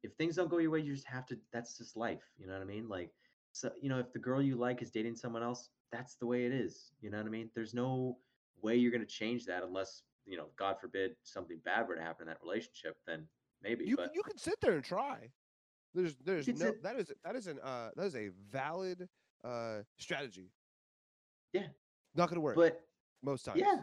if 0.03 0.13
things 0.13 0.37
don't 0.37 0.49
go 0.49 0.59
your 0.59 0.71
way, 0.71 0.79
you 0.79 0.93
just 0.95 1.07
have 1.07 1.25
to. 1.27 1.37
That's 1.51 1.77
just 1.77 1.97
life. 1.97 2.23
You 2.37 2.47
know 2.47 2.53
what 2.53 2.61
I 2.61 2.65
mean? 2.65 2.87
Like 2.87 3.11
so 3.51 3.69
you 3.81 3.89
know 3.89 3.99
if 3.99 4.13
the 4.13 4.19
girl 4.19 4.41
you 4.41 4.55
like 4.55 4.81
is 4.81 4.91
dating 4.91 5.17
someone 5.17 5.43
else, 5.43 5.69
that's 5.91 6.15
the 6.15 6.25
way 6.25 6.45
it 6.45 6.53
is. 6.53 6.91
You 7.01 7.11
know 7.11 7.17
what 7.17 7.27
I 7.27 7.29
mean? 7.29 7.49
There's 7.53 7.73
no 7.73 8.17
way 8.63 8.75
you're 8.75 8.91
going 8.91 9.05
to 9.05 9.07
change 9.07 9.45
that 9.45 9.63
unless 9.63 10.03
you 10.25 10.37
know 10.37 10.47
god 10.57 10.79
forbid 10.79 11.11
something 11.23 11.59
bad 11.65 11.87
were 11.87 11.95
to 11.95 12.01
happen 12.01 12.23
in 12.23 12.27
that 12.27 12.37
relationship 12.41 12.95
then 13.05 13.27
maybe 13.61 13.85
You 13.85 13.95
but 13.97 14.05
can, 14.07 14.13
you 14.15 14.23
can 14.23 14.37
sit 14.37 14.55
there 14.61 14.73
and 14.73 14.83
try. 14.83 15.29
There's 15.93 16.15
there's 16.25 16.47
no 16.47 16.55
sit- 16.55 16.83
that 16.83 16.95
is 16.95 17.11
that 17.23 17.35
is 17.35 17.47
an 17.47 17.59
uh 17.63 17.89
that 17.95 18.05
is 18.05 18.15
a 18.15 18.29
valid 18.51 19.07
uh 19.43 19.79
strategy. 19.99 20.49
Yeah. 21.51 21.67
Not 22.15 22.29
gonna 22.29 22.41
work 22.41 22.55
but 22.55 22.81
most 23.23 23.45
times. 23.45 23.59
yeah 23.59 23.81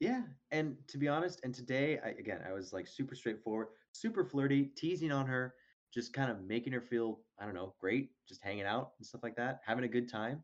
yeah 0.00 0.22
and 0.50 0.76
to 0.88 0.96
be 0.96 1.08
honest 1.08 1.40
and 1.44 1.54
today 1.54 1.98
I, 2.04 2.10
again 2.10 2.40
i 2.48 2.52
was 2.52 2.72
like 2.72 2.86
super 2.86 3.14
straightforward 3.14 3.68
super 3.92 4.24
flirty 4.24 4.66
teasing 4.76 5.12
on 5.12 5.26
her 5.26 5.54
just 5.92 6.12
kind 6.12 6.30
of 6.30 6.40
making 6.42 6.72
her 6.72 6.80
feel 6.80 7.18
i 7.38 7.44
don't 7.44 7.54
know 7.54 7.74
great 7.80 8.10
just 8.28 8.42
hanging 8.42 8.64
out 8.64 8.92
and 8.98 9.06
stuff 9.06 9.22
like 9.22 9.36
that 9.36 9.60
having 9.66 9.84
a 9.84 9.88
good 9.88 10.08
time 10.10 10.42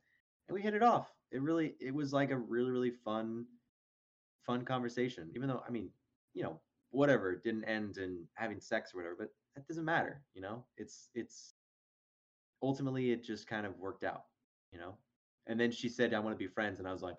and 0.49 0.55
we 0.55 0.61
hit 0.61 0.75
it 0.75 0.83
off 0.83 1.13
it 1.31 1.41
really 1.41 1.75
it 1.81 1.95
was 1.95 2.13
like 2.13 2.31
a 2.33 2.37
really 2.37 2.71
really 2.71 2.91
fun 2.91 3.47
fun 4.47 4.65
conversation 4.65 5.31
even 5.35 5.49
though 5.49 5.63
i 5.67 5.71
mean 5.71 5.91
you 6.33 6.43
know 6.43 6.61
whatever 6.91 7.33
it 7.33 7.43
didn't 7.43 7.65
end 7.65 7.99
in 7.99 8.29
having 8.35 8.61
sex 8.61 8.95
or 8.95 8.99
whatever 8.99 9.17
but 9.17 9.35
that 9.55 9.67
doesn't 9.67 9.85
matter 9.85 10.25
you 10.35 10.41
know 10.41 10.65
it's 10.77 11.11
it's 11.15 11.57
ultimately 12.63 13.11
it 13.11 13.23
just 13.23 13.47
kind 13.47 13.67
of 13.67 13.77
worked 13.79 14.05
out 14.05 14.27
you 14.73 14.79
know 14.79 14.97
and 15.47 15.59
then 15.59 15.71
she 15.71 15.89
said 15.89 16.15
i 16.15 16.19
want 16.19 16.33
to 16.33 16.39
be 16.39 16.47
friends 16.47 16.79
and 16.79 16.89
i 16.89 16.93
was 16.93 17.03
like 17.03 17.17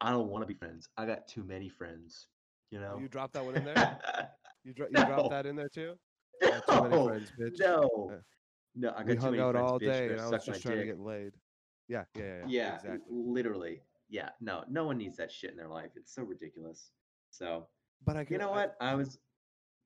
i 0.00 0.10
don't 0.10 0.28
want 0.28 0.42
to 0.42 0.46
be 0.46 0.54
friends 0.54 0.88
i 0.96 1.04
got 1.04 1.26
too 1.26 1.42
many 1.44 1.68
friends 1.68 2.28
you 2.70 2.78
know 2.80 2.94
Oh, 2.96 3.00
you 3.00 3.08
dropped 3.08 3.34
that 3.34 3.44
one 3.44 3.56
in 3.56 3.64
there? 3.64 3.98
You, 4.64 4.72
dro- 4.72 4.86
you 4.86 4.94
No. 4.94 5.06
dropped 5.06 5.30
that 5.30 5.46
in 5.46 5.56
there 5.56 5.68
too? 5.68 5.94
Got 6.40 6.66
too 6.66 6.82
many 6.82 7.06
friends, 7.06 7.30
bitch. 7.38 7.60
no 7.60 8.10
Uh, 8.10 8.16
no 8.74 8.90
i 8.96 9.02
got 9.02 9.06
we 9.06 9.14
too 9.14 9.20
hung 9.20 9.30
many 9.32 9.42
out 9.42 9.52
friends, 9.52 9.70
all 9.70 9.78
bitch, 9.78 9.86
day 9.86 10.12
and 10.12 10.20
I 10.20 10.28
was 10.28 10.44
just 10.44 10.62
trying 10.62 10.78
to 10.78 10.84
get 10.86 10.98
laid. 10.98 11.32
Yeah, 11.88 12.04
yeah, 12.14 12.22
yeah. 12.22 12.46
yeah 12.48 12.74
Exactly. 12.76 12.98
literally 13.10 13.82
yeah 14.14 14.28
no 14.40 14.62
no 14.68 14.84
one 14.88 14.96
needs 14.96 15.16
that 15.16 15.30
shit 15.32 15.50
in 15.50 15.56
their 15.56 15.68
life 15.80 15.90
it's 15.96 16.14
so 16.14 16.22
ridiculous. 16.22 16.90
So 17.30 17.66
But 18.06 18.16
I 18.16 18.24
can 18.24 18.34
you 18.34 18.38
know 18.38 18.50
I- 18.52 18.56
what? 18.58 18.76
I 18.80 18.94
was 18.94 19.18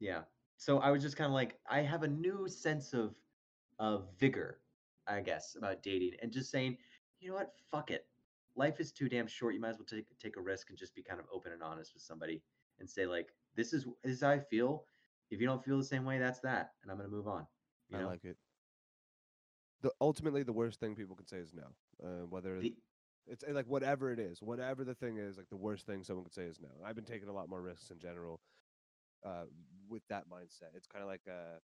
yeah. 0.00 0.22
So 0.58 0.78
i 0.86 0.90
was 0.90 1.02
just 1.06 1.16
kind 1.16 1.28
of 1.32 1.34
like 1.42 1.52
i 1.76 1.80
have 1.92 2.02
a 2.02 2.08
new 2.26 2.38
sense 2.48 2.92
of 3.02 3.14
of 3.78 3.96
vigor 4.18 4.50
i 5.06 5.20
guess 5.20 5.56
about 5.60 5.82
dating 5.82 6.12
and 6.20 6.30
just 6.38 6.50
saying 6.50 6.76
you 7.20 7.28
know 7.30 7.34
what? 7.40 7.50
Fuck 7.72 7.90
it. 7.90 8.06
Life 8.54 8.78
is 8.78 8.92
too 8.92 9.08
damn 9.08 9.26
short. 9.26 9.52
You 9.54 9.60
might 9.60 9.70
as 9.74 9.78
well 9.78 9.86
take 9.94 10.06
take 10.24 10.36
a 10.36 10.40
risk 10.52 10.68
and 10.70 10.78
just 10.78 10.94
be 10.94 11.02
kind 11.02 11.18
of 11.18 11.26
open 11.36 11.50
and 11.52 11.62
honest 11.70 11.94
with 11.94 12.02
somebody 12.10 12.36
and 12.78 12.88
say 12.96 13.06
like 13.06 13.28
this 13.56 13.72
is 13.72 13.86
this 14.04 14.12
is 14.16 14.20
how 14.22 14.30
i 14.30 14.38
feel. 14.38 14.84
If 15.32 15.40
you 15.40 15.46
don't 15.50 15.64
feel 15.64 15.78
the 15.78 15.90
same 15.94 16.04
way 16.10 16.18
that's 16.18 16.40
that 16.40 16.64
and 16.82 16.90
i'm 16.90 16.96
gonna 16.98 17.08
move 17.18 17.26
on 17.28 17.44
you 17.88 17.96
I 17.98 18.02
know? 18.02 18.08
like 18.08 18.24
it. 18.24 18.36
The 19.80 19.90
ultimately 20.00 20.42
the 20.42 20.52
worst 20.52 20.80
thing 20.80 20.94
people 20.94 21.16
can 21.16 21.26
say 21.26 21.38
is 21.38 21.52
no. 21.54 21.66
Uh, 22.06 22.26
whether 22.34 22.60
The- 22.60 22.76
it's 23.30 23.44
uh, 23.44 23.52
like 23.52 23.66
whatever 23.66 24.12
it 24.12 24.18
is, 24.18 24.42
whatever 24.42 24.84
the 24.84 24.94
thing 24.94 25.18
is, 25.18 25.36
like 25.36 25.48
the 25.50 25.56
worst 25.56 25.86
thing 25.86 26.02
someone 26.02 26.24
could 26.24 26.34
say 26.34 26.44
is 26.44 26.60
no. 26.60 26.68
I've 26.84 26.96
been 26.96 27.04
taking 27.04 27.28
a 27.28 27.32
lot 27.32 27.48
more 27.48 27.60
risks 27.60 27.90
in 27.90 27.98
general 27.98 28.40
uh, 29.24 29.44
with 29.88 30.02
that 30.08 30.24
mindset. 30.28 30.74
It's 30.74 30.86
kind 30.86 31.02
of 31.02 31.08
like 31.08 31.22
uh, 31.28 31.58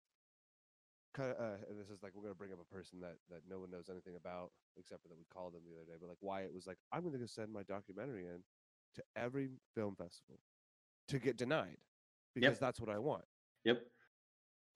kind 1.13 1.31
of, 1.31 1.37
uh, 1.39 1.57
and 1.69 1.79
this 1.79 1.89
is 1.89 2.01
like 2.03 2.13
we're 2.15 2.23
gonna 2.23 2.35
bring 2.35 2.51
up 2.51 2.59
a 2.61 2.73
person 2.73 2.99
that 3.01 3.15
that 3.29 3.41
no 3.49 3.59
one 3.59 3.71
knows 3.71 3.89
anything 3.89 4.15
about 4.15 4.51
except 4.77 5.01
for 5.01 5.07
that 5.09 5.17
we 5.17 5.25
called 5.33 5.53
them 5.53 5.61
the 5.65 5.75
other 5.75 5.85
day. 5.85 5.97
But 5.99 6.09
like 6.09 6.21
Wyatt 6.21 6.53
was 6.53 6.67
like, 6.67 6.77
I'm 6.91 7.03
gonna 7.03 7.17
go 7.17 7.25
send 7.25 7.51
my 7.51 7.63
documentary 7.63 8.25
in 8.25 8.43
to 8.95 9.03
every 9.15 9.49
film 9.75 9.95
festival 9.95 10.39
to 11.07 11.19
get 11.19 11.37
denied 11.37 11.77
because 12.35 12.59
that's 12.59 12.79
what 12.79 12.89
I 12.89 12.99
want. 12.99 13.25
Yep. 13.65 13.81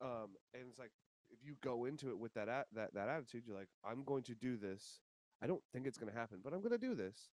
Um, 0.00 0.36
and 0.54 0.64
it's 0.68 0.78
like 0.78 0.92
if 1.30 1.38
you 1.44 1.54
go 1.62 1.84
into 1.84 2.10
it 2.10 2.18
with 2.18 2.32
that 2.34 2.48
at, 2.48 2.66
that 2.74 2.94
that 2.94 3.08
attitude, 3.08 3.42
you're 3.46 3.56
like, 3.56 3.68
I'm 3.84 4.04
going 4.04 4.22
to 4.24 4.34
do 4.34 4.56
this. 4.56 5.00
I 5.42 5.46
don't 5.46 5.62
think 5.72 5.86
it's 5.86 5.98
going 5.98 6.12
to 6.12 6.18
happen, 6.18 6.38
but 6.42 6.52
I'm 6.52 6.60
going 6.60 6.72
to 6.72 6.78
do 6.78 6.94
this. 6.94 7.28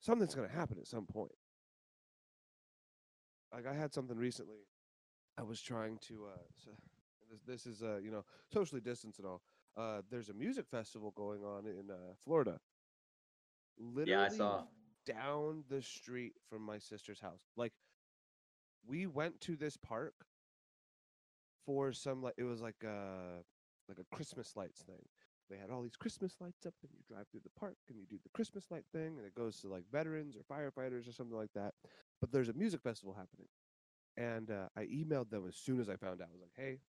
Something's 0.00 0.34
going 0.34 0.48
to 0.48 0.54
happen 0.54 0.78
at 0.78 0.86
some 0.86 1.06
point. 1.06 1.32
Like 3.52 3.66
I 3.66 3.74
had 3.74 3.92
something 3.92 4.16
recently. 4.16 4.66
I 5.38 5.42
was 5.42 5.60
trying 5.60 5.98
to. 6.08 6.26
Uh, 6.32 6.38
so 6.56 6.70
this, 7.30 7.40
this 7.46 7.66
is 7.66 7.82
uh, 7.82 7.98
you 8.02 8.10
know 8.10 8.24
socially 8.52 8.80
distanced 8.80 9.18
and 9.18 9.28
all. 9.28 9.42
Uh, 9.76 10.00
there's 10.10 10.28
a 10.30 10.34
music 10.34 10.66
festival 10.70 11.12
going 11.16 11.44
on 11.44 11.66
in 11.66 11.90
uh, 11.90 12.14
Florida. 12.24 12.58
Literally 13.78 14.12
Yeah, 14.12 14.22
I 14.22 14.28
saw. 14.28 14.62
down 15.04 15.64
the 15.68 15.82
street 15.82 16.32
from 16.48 16.62
my 16.62 16.78
sister's 16.78 17.20
house. 17.20 17.42
Like 17.56 17.72
we 18.86 19.06
went 19.06 19.40
to 19.42 19.56
this 19.56 19.76
park 19.76 20.14
for 21.64 21.92
some 21.92 22.22
like 22.22 22.34
it 22.38 22.44
was 22.44 22.62
like 22.62 22.82
a 22.84 23.42
like 23.88 23.98
a 23.98 24.14
Christmas 24.16 24.56
lights 24.56 24.82
thing. 24.82 25.04
They 25.50 25.56
had 25.56 25.70
all 25.70 25.82
these 25.82 25.96
Christmas 25.96 26.36
lights 26.40 26.66
up, 26.66 26.74
and 26.82 26.90
you 26.92 27.00
drive 27.08 27.26
through 27.30 27.42
the 27.44 27.60
park 27.60 27.76
and 27.88 27.98
you 27.98 28.06
do 28.06 28.18
the 28.22 28.30
Christmas 28.30 28.64
light 28.70 28.84
thing, 28.92 29.16
and 29.18 29.26
it 29.26 29.34
goes 29.34 29.60
to 29.60 29.68
like 29.68 29.84
veterans 29.90 30.36
or 30.36 30.42
firefighters 30.42 31.08
or 31.08 31.12
something 31.12 31.36
like 31.36 31.52
that. 31.54 31.74
But 32.20 32.32
there's 32.32 32.48
a 32.48 32.52
music 32.52 32.82
festival 32.82 33.14
happening, 33.14 33.48
and 34.16 34.50
uh, 34.50 34.68
I 34.76 34.86
emailed 34.86 35.30
them 35.30 35.44
as 35.46 35.56
soon 35.56 35.80
as 35.80 35.88
I 35.88 35.96
found 35.96 36.20
out. 36.20 36.28
I 36.30 36.32
was 36.32 36.40
like, 36.40 36.56
"Hey, 36.56 36.80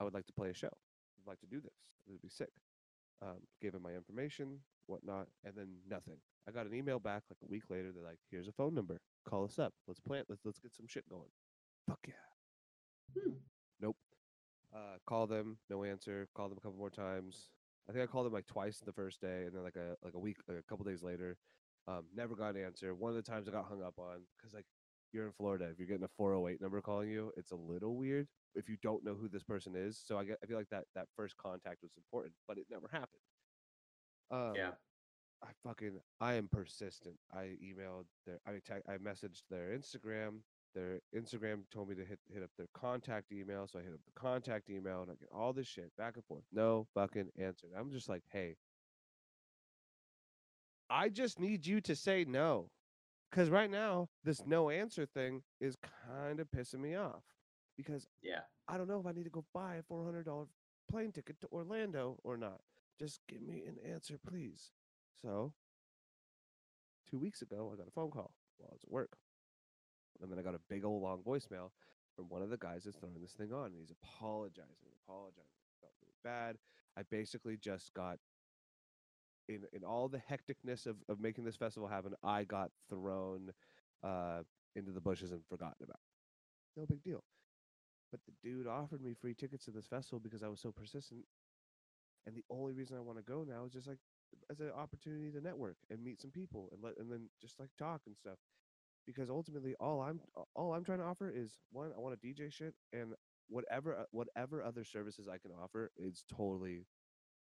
I 0.00 0.04
would 0.04 0.14
like 0.14 0.26
to 0.26 0.32
play 0.32 0.50
a 0.50 0.54
show. 0.54 0.70
I'd 1.18 1.28
like 1.28 1.40
to 1.40 1.46
do 1.46 1.60
this. 1.60 1.76
It 2.06 2.12
would 2.12 2.22
be 2.22 2.28
sick." 2.28 2.50
Um, 3.20 3.38
gave 3.60 3.72
them 3.72 3.82
my 3.82 3.92
information, 3.92 4.58
whatnot, 4.86 5.28
and 5.44 5.54
then 5.54 5.76
nothing. 5.88 6.16
I 6.48 6.50
got 6.50 6.66
an 6.66 6.74
email 6.74 6.98
back 6.98 7.22
like 7.30 7.38
a 7.44 7.50
week 7.50 7.64
later. 7.70 7.92
They're 7.92 8.02
like, 8.02 8.18
"Here's 8.30 8.48
a 8.48 8.52
phone 8.52 8.74
number. 8.74 9.00
Call 9.28 9.44
us 9.44 9.58
up. 9.58 9.74
Let's 9.86 10.00
plant. 10.00 10.26
Let's 10.28 10.42
let's 10.44 10.58
get 10.58 10.74
some 10.74 10.86
shit 10.88 11.08
going." 11.08 11.30
Fuck 11.86 12.00
yeah. 12.06 13.22
Hmm. 13.22 13.51
Uh, 14.72 14.98
call 15.06 15.26
them, 15.26 15.58
no 15.68 15.84
answer. 15.84 16.28
Call 16.34 16.48
them 16.48 16.58
a 16.58 16.60
couple 16.60 16.78
more 16.78 16.90
times. 16.90 17.50
I 17.88 17.92
think 17.92 18.02
I 18.02 18.06
called 18.06 18.26
them 18.26 18.32
like 18.32 18.46
twice 18.46 18.80
the 18.80 18.92
first 18.92 19.20
day, 19.20 19.44
and 19.44 19.54
then 19.54 19.62
like 19.62 19.76
a 19.76 19.96
like 20.02 20.14
a 20.14 20.18
week, 20.18 20.38
like 20.48 20.58
a 20.58 20.62
couple 20.62 20.84
days 20.84 21.02
later, 21.02 21.38
um, 21.86 22.08
never 22.12 22.34
got 22.36 22.54
an 22.56 22.64
answer. 22.64 22.94
One 22.94 23.10
of 23.10 23.16
the 23.16 23.22
times 23.22 23.48
I 23.48 23.52
got 23.52 23.66
hung 23.66 23.82
up 23.82 23.98
on 23.98 24.28
because 24.36 24.54
like 24.54 24.66
you're 25.12 25.26
in 25.26 25.32
Florida, 25.32 25.68
if 25.70 25.78
you're 25.78 25.88
getting 25.88 26.04
a 26.04 26.08
408 26.08 26.60
number 26.60 26.80
calling 26.80 27.10
you, 27.10 27.32
it's 27.36 27.50
a 27.50 27.56
little 27.56 27.96
weird 27.96 28.28
if 28.54 28.68
you 28.68 28.76
don't 28.78 29.04
know 29.04 29.14
who 29.14 29.28
this 29.28 29.42
person 29.42 29.74
is. 29.76 29.98
So 29.98 30.18
I 30.18 30.24
get 30.24 30.38
I 30.42 30.46
feel 30.46 30.56
like 30.58 30.70
that 30.70 30.86
that 30.94 31.08
first 31.16 31.36
contact 31.36 31.82
was 31.82 31.96
important, 31.96 32.34
but 32.46 32.58
it 32.58 32.66
never 32.70 32.88
happened. 32.88 33.22
Um, 34.30 34.54
Yeah. 34.56 34.74
I 35.42 35.52
fucking 35.64 36.02
I 36.20 36.34
am 36.34 36.48
persistent. 36.48 37.20
I 37.30 37.58
emailed 37.62 38.06
their 38.24 38.40
I 38.46 38.60
te- 38.60 38.86
I 38.88 38.98
messaged 38.98 39.42
their 39.48 39.76
Instagram. 39.76 40.44
Their 40.74 41.00
Instagram 41.14 41.62
told 41.70 41.88
me 41.90 41.94
to 41.96 42.04
hit 42.04 42.18
hit 42.32 42.42
up 42.42 42.50
their 42.56 42.68
contact 42.74 43.30
email, 43.32 43.66
so 43.66 43.78
I 43.78 43.82
hit 43.82 43.92
up 43.92 44.00
the 44.06 44.20
contact 44.20 44.70
email 44.70 45.02
and 45.02 45.10
I 45.10 45.14
get 45.14 45.28
all 45.34 45.52
this 45.52 45.66
shit 45.66 45.92
back 45.98 46.14
and 46.16 46.24
forth. 46.24 46.44
No 46.52 46.86
fucking 46.94 47.28
answer. 47.38 47.66
I'm 47.78 47.90
just 47.90 48.08
like, 48.08 48.22
hey, 48.32 48.56
I 50.88 51.08
just 51.08 51.38
need 51.38 51.66
you 51.66 51.80
to 51.82 51.94
say 51.96 52.24
no. 52.26 52.70
Cause 53.32 53.48
right 53.48 53.70
now, 53.70 54.08
this 54.24 54.42
no 54.46 54.68
answer 54.68 55.06
thing 55.06 55.42
is 55.60 55.76
kind 56.10 56.38
of 56.38 56.50
pissing 56.50 56.80
me 56.80 56.96
off. 56.96 57.22
Because 57.76 58.06
Yeah. 58.22 58.40
I 58.68 58.76
don't 58.76 58.88
know 58.88 59.00
if 59.00 59.06
I 59.06 59.12
need 59.12 59.24
to 59.24 59.30
go 59.30 59.44
buy 59.54 59.76
a 59.76 59.82
four 59.82 60.04
hundred 60.04 60.24
dollar 60.26 60.46
plane 60.90 61.12
ticket 61.12 61.40
to 61.40 61.48
Orlando 61.50 62.18
or 62.24 62.36
not. 62.36 62.60
Just 62.98 63.20
give 63.28 63.40
me 63.40 63.64
an 63.66 63.76
answer, 63.90 64.18
please. 64.26 64.70
So, 65.22 65.54
two 67.10 67.18
weeks 67.18 67.40
ago, 67.42 67.70
I 67.72 67.76
got 67.76 67.88
a 67.88 67.92
phone 67.92 68.10
call 68.10 68.32
while 68.58 68.68
I 68.70 68.74
was 68.74 68.82
at 68.84 68.90
work, 68.92 69.16
and 70.22 70.30
then 70.30 70.38
I 70.38 70.42
got 70.42 70.54
a 70.54 70.60
big 70.68 70.84
old 70.84 71.02
long 71.02 71.22
voicemail 71.26 71.70
from 72.16 72.28
one 72.28 72.42
of 72.42 72.50
the 72.50 72.58
guys 72.58 72.84
that's 72.84 72.96
throwing 72.96 73.20
this 73.20 73.32
thing 73.32 73.52
on, 73.52 73.66
and 73.66 73.76
he's 73.78 73.92
apologizing, 74.02 74.92
apologizing. 75.06 75.44
Felt 75.80 75.94
really 76.00 76.14
bad. 76.22 76.56
I 76.96 77.02
basically 77.10 77.56
just 77.56 77.92
got 77.94 78.18
in 79.48 79.62
in 79.72 79.84
all 79.84 80.08
the 80.08 80.22
hecticness 80.30 80.86
of 80.86 80.96
of 81.08 81.20
making 81.20 81.44
this 81.44 81.56
festival 81.56 81.88
happen. 81.88 82.14
I 82.22 82.44
got 82.44 82.70
thrown 82.88 83.52
uh, 84.02 84.42
into 84.76 84.92
the 84.92 85.00
bushes 85.00 85.32
and 85.32 85.42
forgotten 85.48 85.82
about. 85.82 86.00
No 86.76 86.86
big 86.86 87.02
deal. 87.02 87.24
But 88.10 88.20
the 88.26 88.32
dude 88.42 88.66
offered 88.66 89.02
me 89.02 89.14
free 89.14 89.34
tickets 89.34 89.64
to 89.64 89.70
this 89.70 89.86
festival 89.86 90.20
because 90.20 90.42
I 90.42 90.48
was 90.48 90.60
so 90.60 90.70
persistent. 90.70 91.24
And 92.26 92.36
the 92.36 92.44
only 92.50 92.72
reason 92.72 92.96
I 92.96 93.00
want 93.00 93.18
to 93.18 93.24
go 93.24 93.44
now 93.48 93.64
is 93.64 93.72
just 93.72 93.88
like 93.88 93.98
as 94.50 94.60
an 94.60 94.70
opportunity 94.70 95.30
to 95.30 95.40
network 95.40 95.76
and 95.90 96.02
meet 96.02 96.20
some 96.20 96.30
people 96.30 96.68
and 96.72 96.82
let 96.82 96.96
and 96.98 97.10
then 97.10 97.28
just 97.40 97.58
like 97.58 97.70
talk 97.78 98.02
and 98.06 98.16
stuff. 98.16 98.38
Because 99.06 99.30
ultimately 99.30 99.74
all 99.80 100.00
I'm 100.00 100.20
all 100.54 100.74
I'm 100.74 100.84
trying 100.84 100.98
to 100.98 101.04
offer 101.04 101.30
is 101.34 101.58
one, 101.70 101.92
I 101.96 102.00
want 102.00 102.20
to 102.20 102.26
DJ 102.26 102.52
shit 102.52 102.74
and 102.92 103.14
whatever 103.48 103.96
uh, 103.96 104.04
whatever 104.12 104.62
other 104.62 104.84
services 104.84 105.28
I 105.28 105.38
can 105.38 105.50
offer 105.52 105.90
is 105.96 106.24
totally 106.28 106.86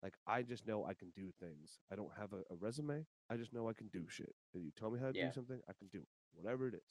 like 0.04 0.13
I 0.28 0.43
just 0.43 0.67
know 0.67 0.86
I 0.86 0.93
can 0.93 1.10
do 1.15 1.32
things. 1.39 1.80
I 1.91 1.96
don't 1.96 2.12
have 2.17 2.34
a, 2.34 2.43
a 2.52 2.56
resume. 2.56 3.06
I 3.30 3.38
just 3.38 3.54
know 3.54 3.67
I 3.67 3.74
can 3.74 3.88
do 3.88 4.08
shit. 4.08 4.36
If 4.54 4.62
you 4.63 4.72
tell 4.72 4.91
me 4.91 5.00
how 5.00 5.08
to 5.08 5.13
Yeah. 5.13 5.26
do 5.28 5.32
something, 5.32 5.60
I 5.67 5.74
can 5.74 5.88
do 5.88 6.00
it. 6.00 6.08
Whatever 6.34 6.67
it 6.67 6.76
is. 6.76 6.82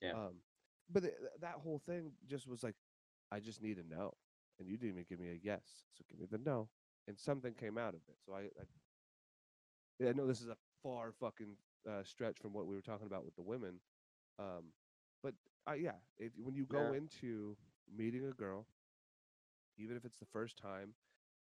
Yeah. 0.00 0.12
Um, 0.12 0.34
but 0.90 1.00
th- 1.04 1.14
th- 1.16 1.30
that 1.40 1.54
whole 1.54 1.78
thing 1.78 2.12
just 2.26 2.48
was 2.48 2.62
like, 2.64 2.74
I 3.30 3.38
just 3.40 3.62
need 3.62 3.78
a 3.78 3.84
no, 3.84 4.14
and 4.58 4.68
you 4.68 4.76
didn't 4.76 4.90
even 4.94 5.04
give 5.08 5.20
me 5.20 5.28
a 5.28 5.38
yes. 5.40 5.84
So 5.96 6.04
give 6.08 6.18
me 6.18 6.26
the 6.30 6.38
no, 6.38 6.68
and 7.06 7.18
something 7.18 7.54
came 7.54 7.78
out 7.78 7.94
of 7.94 8.00
it. 8.08 8.16
So 8.26 8.32
I, 8.34 8.40
I, 8.40 8.64
yeah, 9.98 10.10
I 10.10 10.12
know 10.12 10.26
this 10.26 10.40
is 10.40 10.48
a 10.48 10.56
far 10.82 11.12
fucking 11.12 11.56
uh, 11.88 12.04
stretch 12.04 12.38
from 12.38 12.52
what 12.52 12.66
we 12.66 12.74
were 12.76 12.82
talking 12.82 13.06
about 13.06 13.24
with 13.24 13.36
the 13.36 13.42
women, 13.42 13.80
um, 14.38 14.72
but 15.22 15.34
I, 15.66 15.74
yeah, 15.76 15.98
if 16.18 16.32
when 16.36 16.54
you 16.54 16.66
go 16.66 16.92
Yeah. 16.92 16.92
into 16.92 17.56
meeting 17.96 18.26
a 18.26 18.32
girl, 18.32 18.66
even 19.78 19.96
if 19.96 20.04
it's 20.04 20.18
the 20.18 20.26
first 20.26 20.56
time, 20.56 20.94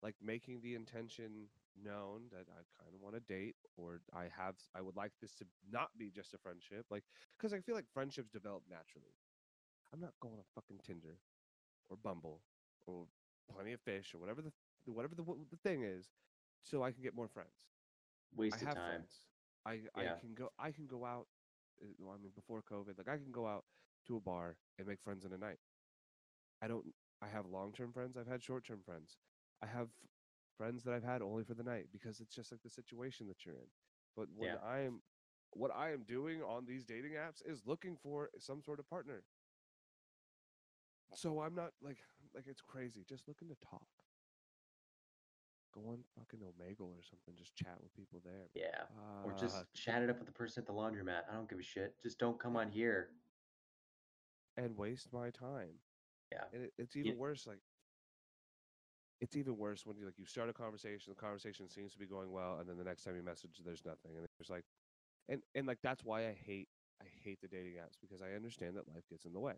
like 0.03 0.17
making 0.23 0.61
the 0.61 0.75
intention 0.75 1.49
known 1.83 2.23
that 2.31 2.47
I 2.51 2.63
kind 2.83 2.95
of 2.95 3.01
want 3.01 3.15
to 3.15 3.21
date 3.21 3.57
or 3.77 4.01
I 4.13 4.25
have 4.37 4.57
I 4.75 4.81
would 4.83 4.97
like 4.97 5.13
this 5.21 5.35
to 5.37 5.47
not 5.71 5.91
be 5.99 6.11
just 6.11 6.35
a 6.35 6.39
friendship 6.39 6.87
like 6.91 7.05
cuz 7.39 7.53
I 7.53 7.61
feel 7.61 7.75
like 7.75 7.89
friendships 7.93 8.31
develop 8.31 8.65
naturally. 8.69 9.17
I'm 9.93 10.01
not 10.01 10.15
going 10.21 10.35
on 10.39 10.45
fucking 10.55 10.81
Tinder 10.83 11.19
or 11.89 11.97
Bumble 11.97 12.43
or 12.87 13.07
Plenty 13.53 13.73
of 13.73 13.81
Fish 13.81 14.15
or 14.15 14.19
whatever 14.19 14.43
the 14.43 14.53
the- 14.87 14.93
whatever 14.93 15.15
the 15.15 15.25
the 15.51 15.57
thing 15.57 15.83
is 15.83 16.13
so 16.63 16.83
I 16.83 16.93
can 16.93 17.03
get 17.03 17.15
more 17.15 17.29
friends. 17.29 17.69
Waste 18.35 18.57
I 18.57 18.59
of 18.63 18.69
have 18.69 18.79
time. 18.79 18.81
friends. 18.81 19.30
I 19.67 19.89
Yeah. 19.95 20.05
I 20.15 20.21
can 20.21 20.35
go 20.35 20.53
I 20.59 20.73
can 20.73 20.87
go 20.87 21.05
out 21.05 21.29
uh, 21.83 21.87
well, 21.99 22.15
I 22.15 22.19
mean 22.19 22.33
before 22.33 22.63
COVID 22.63 22.99
like 22.99 23.09
I 23.09 23.19
can 23.19 23.33
go 23.33 23.47
out 23.47 23.67
to 24.07 24.17
a 24.17 24.21
bar 24.21 24.59
and 24.79 24.87
make 24.87 25.03
friends 25.03 25.25
in 25.25 25.33
a 25.33 25.39
night. 25.39 25.61
I 26.61 26.69
don't 26.69 26.95
I 27.21 27.29
have 27.29 27.47
long-term 27.47 27.93
friends, 27.93 28.17
I've 28.17 28.27
had 28.27 28.43
short-term 28.43 28.83
friends. 28.83 29.19
I 29.63 29.67
have 29.67 29.91
friends 30.57 30.85
that 30.85 30.95
I've 30.95 31.05
had 31.05 31.23
only 31.23 31.45
for 31.45 31.55
the 31.55 31.63
night 31.63 31.91
because 31.93 32.21
it's 32.21 32.35
just 32.35 32.51
like 32.53 32.63
the 32.63 32.71
situation 32.71 33.27
that 33.29 33.45
you're 33.45 33.57
in. 33.57 33.73
But 34.17 34.31
when 34.31 34.55
Yeah. 34.55 34.59
I 34.63 34.81
am 34.81 35.03
what 35.53 35.71
I 35.71 35.93
am 35.93 36.05
doing 36.05 36.43
on 36.43 36.67
these 36.67 36.85
dating 36.85 37.13
apps 37.13 37.45
is 37.45 37.67
looking 37.67 37.97
for 37.97 38.31
some 38.39 38.63
sort 38.63 38.81
of 38.81 38.89
partner. 38.89 39.27
So 41.13 41.41
I'm 41.41 41.55
not 41.55 41.75
like 41.83 42.05
like 42.35 42.47
it's 42.47 42.63
crazy. 42.63 43.05
Just 43.05 43.29
looking 43.29 43.49
to 43.49 43.57
talk. 43.57 44.00
Go 45.73 45.83
on 45.91 45.99
fucking 46.19 46.41
Omegle 46.41 46.91
or 46.91 47.03
something. 47.03 47.35
Just 47.39 47.55
chat 47.55 47.77
with 47.81 47.95
people 47.95 48.21
there. 48.25 48.49
Yeah. 48.55 48.85
Or 49.25 49.33
uh, 49.33 49.37
just 49.39 49.57
chat 49.75 50.03
it 50.03 50.11
up 50.11 50.19
with 50.19 50.27
the 50.27 50.33
person 50.33 50.63
at 50.63 50.67
the 50.67 50.73
laundromat. 50.73 51.23
I 51.31 51.35
don't 51.35 51.49
give 51.49 51.59
a 51.59 51.63
shit. 51.63 51.95
Just 52.03 52.19
don't 52.19 52.39
come 52.39 52.57
on 52.57 52.69
here. 52.71 53.11
and 54.57 54.77
waste 54.77 55.13
my 55.13 55.31
time. 55.31 55.75
Yeah. 56.33 56.45
And 56.53 56.65
it, 56.65 56.73
it's 56.79 56.97
even 56.97 57.17
worse. 57.17 57.47
Like, 57.47 57.61
it's 59.21 59.37
even 59.37 59.57
worse 59.57 59.85
when 59.87 59.97
you 59.97 60.05
like 60.07 60.19
you 60.19 60.27
start 60.27 60.49
a 60.49 60.53
conversation, 60.53 61.13
the 61.15 61.21
conversation 61.21 61.69
seems 61.69 61.93
to 61.93 61.99
be 61.99 62.07
going 62.07 62.33
well, 62.33 62.57
and 62.59 62.69
then 62.69 62.77
the 62.79 62.85
next 62.85 63.05
time 63.05 63.17
you 63.17 63.23
message, 63.23 63.61
there's 63.65 63.85
nothing, 63.85 64.13
and 64.17 64.27
there's 64.39 64.51
like, 64.51 64.65
and 65.29 65.41
and 65.55 65.67
like 65.67 65.79
that's 65.83 66.05
why 66.05 66.27
I 66.29 66.33
hate 66.45 66.69
I 67.01 67.07
hate 67.23 67.39
the 67.41 67.49
dating 67.49 67.75
apps 67.75 67.97
because 68.01 68.23
I 68.23 68.35
understand 68.35 68.77
that 68.77 68.89
life 68.89 69.05
gets 69.11 69.25
in 69.27 69.33
the 69.33 69.41
way. 69.41 69.55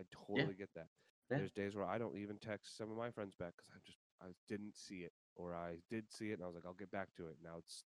I 0.00 0.04
totally 0.26 0.54
get 0.54 0.70
that. 0.74 0.88
Yeah. 1.30 1.38
There's 1.38 1.52
days 1.52 1.76
where 1.76 1.84
I 1.86 1.98
don't 1.98 2.16
even 2.16 2.38
text 2.38 2.76
some 2.76 2.90
of 2.90 2.96
my 2.96 3.10
friends 3.10 3.34
back 3.38 3.52
because 3.56 3.70
I 3.74 3.78
just 3.84 3.98
I 4.22 4.26
didn't 4.48 4.76
see 4.76 5.00
it, 5.04 5.12
or 5.36 5.54
I 5.54 5.76
did 5.90 6.10
see 6.10 6.30
it, 6.30 6.34
and 6.34 6.42
I 6.42 6.46
was 6.46 6.54
like, 6.54 6.66
I'll 6.66 6.74
get 6.74 6.90
back 6.90 7.14
to 7.16 7.26
it. 7.26 7.36
Now 7.42 7.56
it's 7.58 7.84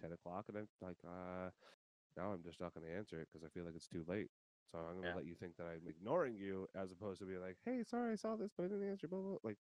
ten 0.00 0.12
o'clock, 0.12 0.46
and 0.48 0.58
I'm 0.58 0.68
like, 0.80 0.98
uh, 1.06 1.50
now 2.16 2.32
I'm 2.32 2.42
just 2.42 2.60
not 2.60 2.74
going 2.74 2.86
to 2.86 2.96
answer 2.96 3.20
it 3.20 3.28
because 3.32 3.44
I 3.44 3.48
feel 3.50 3.64
like 3.64 3.74
it's 3.76 3.88
too 3.88 4.04
late. 4.06 4.30
So 4.72 4.78
I'm 4.78 4.94
going 4.94 5.06
to 5.06 5.08
Yeah. 5.08 5.14
let 5.16 5.26
you 5.26 5.34
think 5.34 5.56
that 5.56 5.66
I'm 5.66 5.86
ignoring 5.88 6.36
you 6.36 6.66
as 6.74 6.90
opposed 6.90 7.20
to 7.20 7.26
being 7.26 7.40
like, 7.40 7.58
hey, 7.64 7.82
sorry, 7.84 8.12
I 8.12 8.16
saw 8.16 8.36
this, 8.36 8.52
but 8.56 8.64
I 8.64 8.68
didn't 8.68 8.88
answer. 8.90 9.06
Blah, 9.08 9.20
blah. 9.20 9.38
Like, 9.44 9.58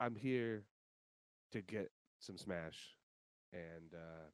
I'm 0.00 0.14
here 0.14 0.64
to 1.52 1.60
get 1.62 1.90
some 2.20 2.38
smash, 2.38 2.96
and 3.52 3.92
uh, 3.94 4.28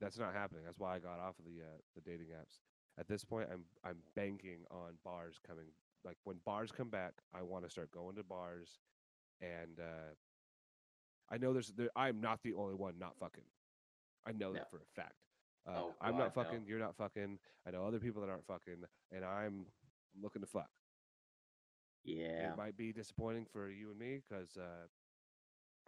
that's 0.00 0.18
not 0.18 0.34
happening. 0.34 0.64
That's 0.64 0.78
why 0.78 0.96
I 0.96 0.98
got 0.98 1.20
off 1.20 1.38
of 1.38 1.44
the 1.44 1.62
uh, 1.62 1.78
the 1.94 2.00
dating 2.00 2.28
apps. 2.28 2.58
At 2.98 3.08
this 3.08 3.24
point, 3.24 3.48
I'm 3.52 3.64
I'm 3.84 3.98
banking 4.14 4.64
on 4.70 4.98
bars 5.04 5.38
coming. 5.46 5.66
Like 6.04 6.16
when 6.24 6.36
bars 6.44 6.72
come 6.72 6.90
back, 6.90 7.14
I 7.32 7.42
want 7.42 7.64
to 7.64 7.70
start 7.70 7.90
going 7.90 8.16
to 8.16 8.22
bars, 8.24 8.78
and 9.40 9.78
uh, 9.80 10.12
I 11.30 11.38
know 11.38 11.52
there's 11.52 11.72
there, 11.76 11.90
I'm 11.96 12.20
not 12.20 12.40
the 12.42 12.54
only 12.54 12.74
one 12.74 12.98
not 12.98 13.16
fucking. 13.18 13.44
I 14.26 14.32
know 14.32 14.48
No. 14.48 14.54
that 14.54 14.70
for 14.70 14.78
a 14.78 14.86
fact. 15.00 15.14
Uh, 15.66 15.72
Oh, 15.76 15.94
I'm 16.00 16.12
God, 16.12 16.18
not 16.18 16.36
no. 16.36 16.42
fucking. 16.42 16.64
You're 16.66 16.78
not 16.78 16.96
fucking. 16.96 17.38
I 17.66 17.70
know 17.70 17.84
other 17.86 17.98
people 17.98 18.20
that 18.22 18.30
aren't 18.30 18.46
fucking, 18.46 18.84
and 19.12 19.24
I'm 19.24 19.66
looking 20.20 20.42
to 20.42 20.46
fuck. 20.48 20.68
Yeah. 22.04 22.52
It 22.52 22.56
might 22.58 22.76
be 22.76 22.92
disappointing 22.92 23.46
for 23.50 23.68
you 23.70 23.90
and 23.90 23.98
me 23.98 24.20
because 24.28 24.56
uh, 24.58 24.86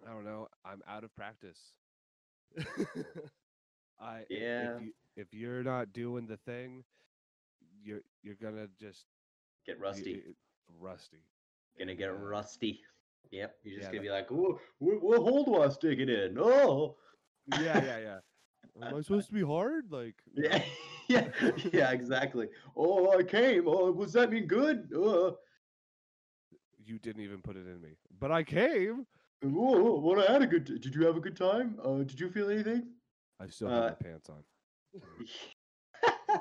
I 0.09 0.13
don't 0.13 0.25
know. 0.25 0.49
I'm 0.65 0.83
out 0.89 1.05
of 1.05 1.15
practice. 1.15 1.59
I 4.01 4.21
if- 4.29 4.41
Yeah. 4.41 4.77
If, 4.77 4.83
you, 4.83 4.93
if 5.17 5.35
you're 5.35 5.63
not 5.63 5.93
doing 5.93 6.27
the 6.27 6.37
thing, 6.39 6.85
you're 7.83 8.01
you're 8.23 8.35
gonna 8.41 8.69
just 8.81 9.05
Get 9.67 9.79
rusty. 9.81 10.23
rusty. 10.81 11.19
Gonna 11.79 11.95
get 11.95 12.19
rusty. 12.19 12.81
Yep. 13.31 13.57
You're 13.65 13.79
just 13.79 13.89
yeah, 13.89 13.93
gonna 13.93 14.03
be 14.03 14.11
like, 14.11 14.31
"Whoa, 14.31 14.59
what, 14.79 15.03
what 15.03 15.19
hole 15.21 15.45
do 15.45 15.63
I 15.63 15.69
stick 15.69 15.99
in? 15.99 16.37
Oh. 16.39 16.97
Yeah, 17.61 17.85
yeah, 17.85 17.99
yeah. 17.99 18.19
Am 18.87 18.95
I 18.95 19.01
supposed 19.01 19.29
to 19.29 19.35
be 19.35 19.43
hard? 19.43 19.91
Like. 19.91 20.15
Yeah. 20.35 20.63
yeah. 21.09 21.29
Yeah. 21.73 21.91
Exactly. 21.93 22.49
Oh, 22.77 23.17
I 23.17 23.23
came. 23.23 23.69
Oh, 23.69 23.93
does 23.93 24.13
that 24.15 24.31
mean 24.31 24.47
good? 24.47 24.93
Uh, 24.93 25.33
you 26.85 26.99
didn't 26.99 27.23
even 27.23 27.41
put 27.43 27.57
it 27.57 27.67
in 27.67 27.81
me, 27.81 27.91
but 28.19 28.33
I 28.33 28.43
came. 28.43 29.07
oh, 29.45 30.01
well, 30.01 30.21
I 30.29 30.33
had 30.33 30.43
a 30.43 30.47
good. 30.47 30.65
Did 30.65 30.95
you 30.95 31.07
have 31.07 31.17
a 31.17 31.21
good 31.21 31.37
time? 31.37 31.79
Uh, 31.83 31.99
did 31.99 32.19
you 32.19 32.29
feel 32.31 32.51
anything? 32.51 32.89
I 33.41 33.47
still 33.49 33.69
have 33.69 33.83
Uh, 33.85 33.87
my 33.89 33.95
pants 33.95 34.29
on. 34.31 34.43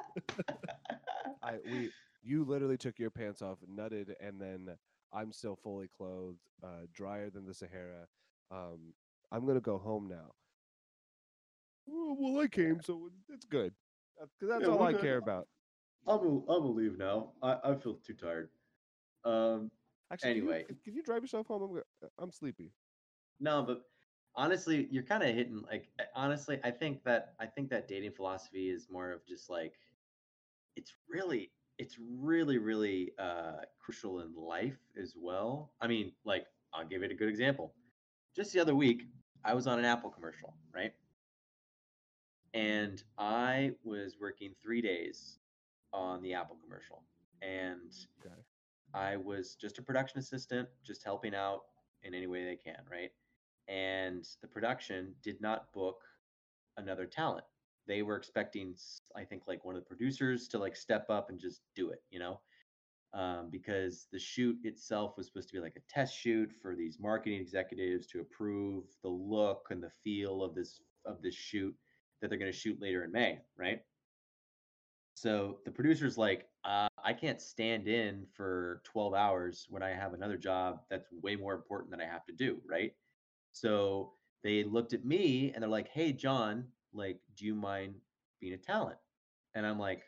I 1.43 1.59
we 1.69 1.91
you 2.23 2.43
literally 2.43 2.77
took 2.77 2.97
your 2.99 3.11
pants 3.11 3.41
off, 3.41 3.59
nutted, 3.69 4.13
and 4.19 4.41
then 4.41 4.75
I'm 5.13 5.31
still 5.31 5.55
fully 5.55 5.87
clothed, 5.87 6.39
uh, 6.63 6.87
drier 6.93 7.29
than 7.29 7.45
the 7.45 7.53
Sahara. 7.53 8.07
Um, 8.51 8.93
I'm 9.31 9.45
gonna 9.45 9.61
go 9.61 9.77
home 9.77 10.07
now. 10.07 10.35
"Oh, 11.87 12.15
well, 12.19 12.41
I 12.43 12.47
came, 12.47 12.81
so 12.81 13.09
it's 13.29 13.45
good. 13.45 13.73
Because 14.17 14.49
that's 14.49 14.61
Yeah, 14.67 14.73
all 14.73 14.83
I 14.83 14.91
good. 14.93 15.01
care 15.01 15.17
about. 15.17 15.47
I'm 16.07 16.19
I'm 16.19 16.45
gonna 16.45 16.67
leave 16.71 16.97
now. 16.97 17.33
I, 17.41 17.71
I 17.71 17.75
feel 17.75 17.95
too 17.95 18.13
tired. 18.13 18.49
Um, 19.23 19.71
Actually, 20.11 20.35
can 20.35 20.43
you- 20.43 20.51
Anyway. 20.51 20.65
can, 20.83 20.93
you 20.95 21.03
drive 21.03 21.23
yourself 21.23 21.47
home? 21.47 21.63
I'm, 21.63 21.73
go- 21.73 22.09
I'm 22.19 22.31
sleepy. 22.31 22.71
no, 23.39 23.63
but 23.63 23.89
honestly, 24.35 24.87
you're 24.91 25.03
kind 25.03 25.23
of 25.23 25.33
hitting 25.35 25.61
like 25.63 25.89
uh, 25.99 26.03
honestly, 26.15 26.59
I 26.63 26.71
think 26.71 27.03
that 27.03 27.35
I 27.39 27.47
think 27.47 27.69
that 27.69 27.87
dating 27.87 28.11
philosophy 28.11 28.69
is 28.69 28.89
more 28.89 29.11
of 29.11 29.25
just 29.25 29.49
like 29.49 29.73
it's 30.75 30.93
really 31.09 31.51
it's 31.77 31.97
really 31.99 32.57
really 32.57 33.11
uh 33.19 33.61
crucial 33.79 34.21
in 34.21 34.33
life 34.35 34.79
as 34.97 35.15
well. 35.17 35.75
I 35.81 35.87
mean, 35.87 36.15
like 36.25 36.47
I'll 36.73 36.87
give 36.87 37.03
it 37.03 37.11
a 37.11 37.15
good 37.15 37.29
example. 37.29 37.75
Just 38.35 38.53
the 38.53 38.59
other 38.59 38.75
week, 38.75 39.03
I 39.43 39.53
was 39.53 39.67
on 39.67 39.79
an 39.79 39.85
Apple 39.85 40.11
commercial, 40.11 40.57
right? 40.73 40.93
And 42.53 43.03
I 43.17 43.75
was 43.83 44.17
working 44.19 44.55
3 44.61 44.81
days 44.81 45.39
on 45.93 46.21
the 46.21 46.33
Apple 46.33 46.57
commercial. 46.57 47.05
And 47.41 47.93
Okay. 48.19 48.41
I 48.93 49.17
was 49.17 49.55
just 49.55 49.77
a 49.77 49.83
production 49.83 50.19
assistant, 50.19 50.69
just 50.83 51.03
helping 51.03 51.35
out 51.35 51.63
in 52.03 52.13
any 52.13 52.27
way 52.27 52.45
they 52.45 52.55
can, 52.57 52.85
right? 52.89 53.11
And 53.67 54.27
the 54.41 54.47
production 54.47 55.15
did 55.21 55.41
not 55.41 55.73
book 55.73 56.03
another 56.77 57.05
talent. 57.07 57.45
They 57.87 58.01
were 58.01 58.15
expecting, 58.15 58.75
i 59.15 59.23
think, 59.23 59.43
like 59.47 59.63
one 59.65 59.75
of 59.75 59.81
the 59.81 59.87
producers 59.87 60.47
to 60.49 60.57
like 60.57 60.75
step 60.75 61.09
up 61.09 61.29
and 61.29 61.39
just 61.39 61.61
do 61.75 61.89
it, 61.89 62.03
you 62.09 62.19
know? 62.19 62.39
Um, 63.13 63.49
because 63.49 64.07
the 64.11 64.19
shoot 64.19 64.57
itself 64.63 65.15
was 65.15 65.27
supposed 65.27 65.47
to 65.49 65.53
be 65.53 65.61
like 65.61 65.77
a 65.77 65.93
test 65.93 66.17
shoot 66.17 66.51
for 66.51 66.75
these 66.75 66.99
marketing 66.99 67.39
executives 67.39 68.07
to 68.07 68.19
approve 68.19 68.83
the 69.03 69.09
look 69.09 69.67
and 69.69 69.81
the 69.81 69.91
feel 70.03 70.43
of 70.43 70.53
this 70.53 70.81
of 71.05 71.21
this 71.21 71.35
shoot 71.35 71.73
that 72.21 72.29
they're 72.29 72.39
going 72.39 72.51
to 72.51 72.57
shoot 72.57 72.81
later 72.81 73.03
in 73.03 73.11
May, 73.11 73.39
right? 73.57 73.81
So 75.13 75.59
the 75.63 75.71
producer's 75.71 76.17
like, 76.17 76.49
uh, 76.65 76.87
I 77.01 77.13
can't 77.13 77.39
stand 77.39 77.87
in 77.87 78.25
for 78.35 78.81
12 78.83 79.13
hours 79.13 79.65
when 79.69 79.81
I 79.81 79.89
have 79.89 80.13
another 80.13 80.37
job 80.37 80.81
that's 80.89 81.07
way 81.21 81.37
more 81.37 81.53
important 81.53 81.91
that 81.91 82.01
I 82.01 82.05
have 82.05 82.25
to 82.25 82.33
do, 82.33 82.61
right? 82.67 82.91
So 83.53 84.13
they 84.43 84.63
looked 84.65 84.93
at 84.93 85.05
me 85.05 85.51
and 85.53 85.63
they're 85.63 85.69
like, 85.69 85.87
Hey, 85.87 86.11
John, 86.11 86.65
like, 86.95 87.19
do 87.37 87.45
you 87.45 87.55
mind 87.55 87.95
being 88.39 88.53
a 88.53 88.57
talent? 88.57 88.97
And 89.53 89.65
I'm 89.65 89.79
like, 89.79 90.03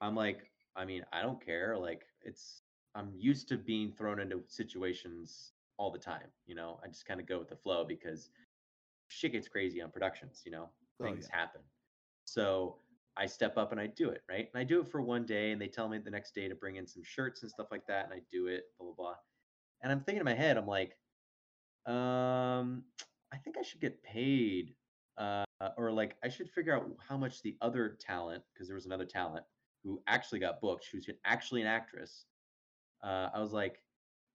I'm 0.00 0.14
like, 0.14 0.50
I 0.76 0.84
mean, 0.84 1.04
I 1.12 1.22
don't 1.22 1.44
care. 1.44 1.76
Like, 1.76 2.02
it's, 2.22 2.62
I'm 2.94 3.12
used 3.16 3.48
to 3.48 3.56
being 3.56 3.92
thrown 3.92 4.20
into 4.20 4.42
situations 4.48 5.52
all 5.78 5.90
the 5.90 5.98
time. 5.98 6.28
You 6.46 6.54
know, 6.54 6.78
I 6.84 6.88
just 6.88 7.06
kind 7.06 7.20
of 7.20 7.26
go 7.26 7.38
with 7.38 7.48
the 7.48 7.56
flow 7.56 7.84
because 7.84 8.30
shit 9.08 9.32
gets 9.32 9.48
crazy 9.48 9.80
on 9.82 9.90
productions, 9.90 10.42
you 10.44 10.52
know, 10.52 10.70
Oh, 11.00 11.06
things 11.06 11.28
yeah. 11.28 11.36
happen. 11.36 11.60
So 12.24 12.76
I 13.16 13.26
step 13.26 13.56
up 13.56 13.72
and 13.72 13.80
I 13.80 13.86
do 13.86 14.10
it, 14.10 14.22
right? 14.28 14.48
And 14.52 14.60
I 14.60 14.64
do 14.64 14.80
it 14.80 14.88
for 14.88 15.00
one 15.00 15.24
day 15.24 15.52
and 15.52 15.60
they 15.60 15.68
tell 15.68 15.88
me 15.88 15.98
the 15.98 16.10
next 16.10 16.34
day 16.34 16.48
to 16.48 16.54
bring 16.54 16.76
in 16.76 16.86
some 16.86 17.02
shirts 17.04 17.42
and 17.42 17.50
stuff 17.50 17.68
like 17.70 17.86
that. 17.86 18.04
And 18.04 18.14
I 18.14 18.20
do 18.30 18.46
it, 18.46 18.64
blah, 18.78 18.86
blah, 18.88 18.94
blah. 18.94 19.14
And 19.82 19.92
I'm 19.92 20.00
thinking 20.00 20.20
in 20.20 20.24
my 20.24 20.34
head, 20.34 20.56
I'm 20.56 20.66
like, 20.66 20.96
um, 21.86 22.84
I 23.32 23.36
think 23.42 23.56
I 23.58 23.62
should 23.62 23.80
get 23.80 24.02
paid. 24.02 24.74
Uh, 25.16 25.44
or 25.76 25.92
like 25.92 26.16
I 26.24 26.28
should 26.28 26.50
figure 26.50 26.74
out 26.76 26.90
how 27.00 27.16
much 27.16 27.42
the 27.42 27.56
other 27.60 27.96
talent, 28.00 28.44
because 28.52 28.68
there 28.68 28.74
was 28.76 28.86
another 28.86 29.06
talent 29.06 29.44
who 29.82 30.02
actually 30.06 30.40
got 30.40 30.60
booked, 30.60 30.86
who's 30.92 31.08
actually 31.24 31.60
an 31.62 31.66
actress. 31.68 32.26
Uh, 33.02 33.30
I 33.34 33.40
was 33.40 33.52
like, 33.52 33.82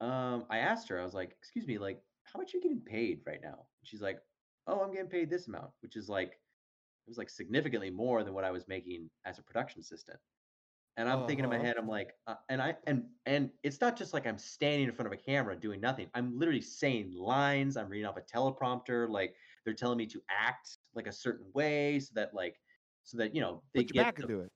um, 0.01 0.45
I 0.49 0.59
asked 0.59 0.87
her, 0.89 0.99
I 0.99 1.03
was 1.03 1.13
like, 1.13 1.31
excuse 1.31 1.67
me, 1.67 1.77
like, 1.77 2.03
how 2.23 2.39
much 2.39 2.53
are 2.53 2.57
you 2.57 2.63
getting 2.63 2.81
paid 2.81 3.21
right 3.25 3.41
now? 3.41 3.67
She's 3.83 4.01
like, 4.01 4.19
oh, 4.67 4.81
I'm 4.81 4.91
getting 4.93 5.09
paid 5.09 5.29
this 5.29 5.47
amount, 5.47 5.71
which 5.81 5.95
is 5.95 6.09
like, 6.09 6.33
it 6.33 7.09
was 7.09 7.17
like 7.17 7.29
significantly 7.29 7.89
more 7.89 8.23
than 8.23 8.33
what 8.33 8.45
I 8.45 8.51
was 8.51 8.67
making 8.67 9.09
as 9.25 9.39
a 9.39 9.43
production 9.43 9.81
assistant. 9.81 10.19
And 10.97 11.09
I'm 11.09 11.23
thinking 11.23 11.45
in 11.45 11.49
my 11.49 11.57
Uh-huh. 11.57 11.59
head, 11.59 11.77
I'm 11.77 11.87
like, 11.87 12.13
uh, 12.27 12.35
and 12.49 12.61
I 12.61 12.75
and 12.85 13.05
and 13.25 13.51
it's 13.63 13.79
not 13.81 13.97
just 13.97 14.13
like 14.13 14.27
I'm 14.27 14.37
standing 14.37 14.87
in 14.89 14.93
front 14.93 15.07
of 15.07 15.13
a 15.13 15.17
camera 15.17 15.55
doing 15.55 15.79
nothing. 15.79 16.09
I'm 16.13 16.37
literally 16.37 16.61
saying 16.61 17.13
lines. 17.13 17.77
I'm 17.77 17.89
reading 17.89 18.05
off 18.05 18.17
a 18.17 18.21
teleprompter. 18.21 19.09
Like 19.09 19.35
they're 19.63 19.73
telling 19.73 19.97
me 19.97 20.05
to 20.07 20.21
act 20.29 20.79
like 20.95 21.07
a 21.07 21.11
certain 21.11 21.47
way, 21.53 21.99
so 21.99 22.11
that 22.15 22.33
like, 22.33 22.59
so 23.03 23.17
that 23.17 23.33
you 23.35 23.41
know 23.41 23.63
they 23.73 23.83
Put 23.83 23.95
your 23.95 23.95
back 23.95 24.15
get 24.15 24.27
the, 24.27 24.33
into 24.33 24.43
it. 24.45 24.51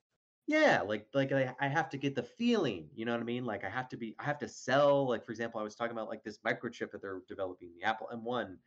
yeah, 0.48 0.82
like 0.82 1.08
like 1.14 1.32
I, 1.32 1.56
I 1.60 1.68
have 1.68 1.90
to 1.90 1.98
get 1.98 2.16
the 2.16 2.24
feeling, 2.24 2.90
you 2.96 3.06
know 3.06 3.14
what 3.14 3.22
I 3.22 3.24
mean? 3.24 3.46
Like 3.46 3.64
I 3.64 3.70
have 3.70 3.90
to 3.90 3.98
be 3.98 4.16
I 4.20 4.24
have 4.26 4.40
to 4.40 4.48
sell, 4.48 5.08
like 5.10 5.26
for 5.26 5.32
example, 5.32 5.60
I 5.60 5.64
was 5.64 5.76
talking 5.76 5.94
about 5.94 6.10
like 6.10 6.24
this 6.24 6.40
microchip 6.40 6.92
that 6.92 7.02
they're 7.02 7.22
developing, 7.28 7.72
the 7.80 7.86
Apple 7.88 8.10
M1 8.14 8.58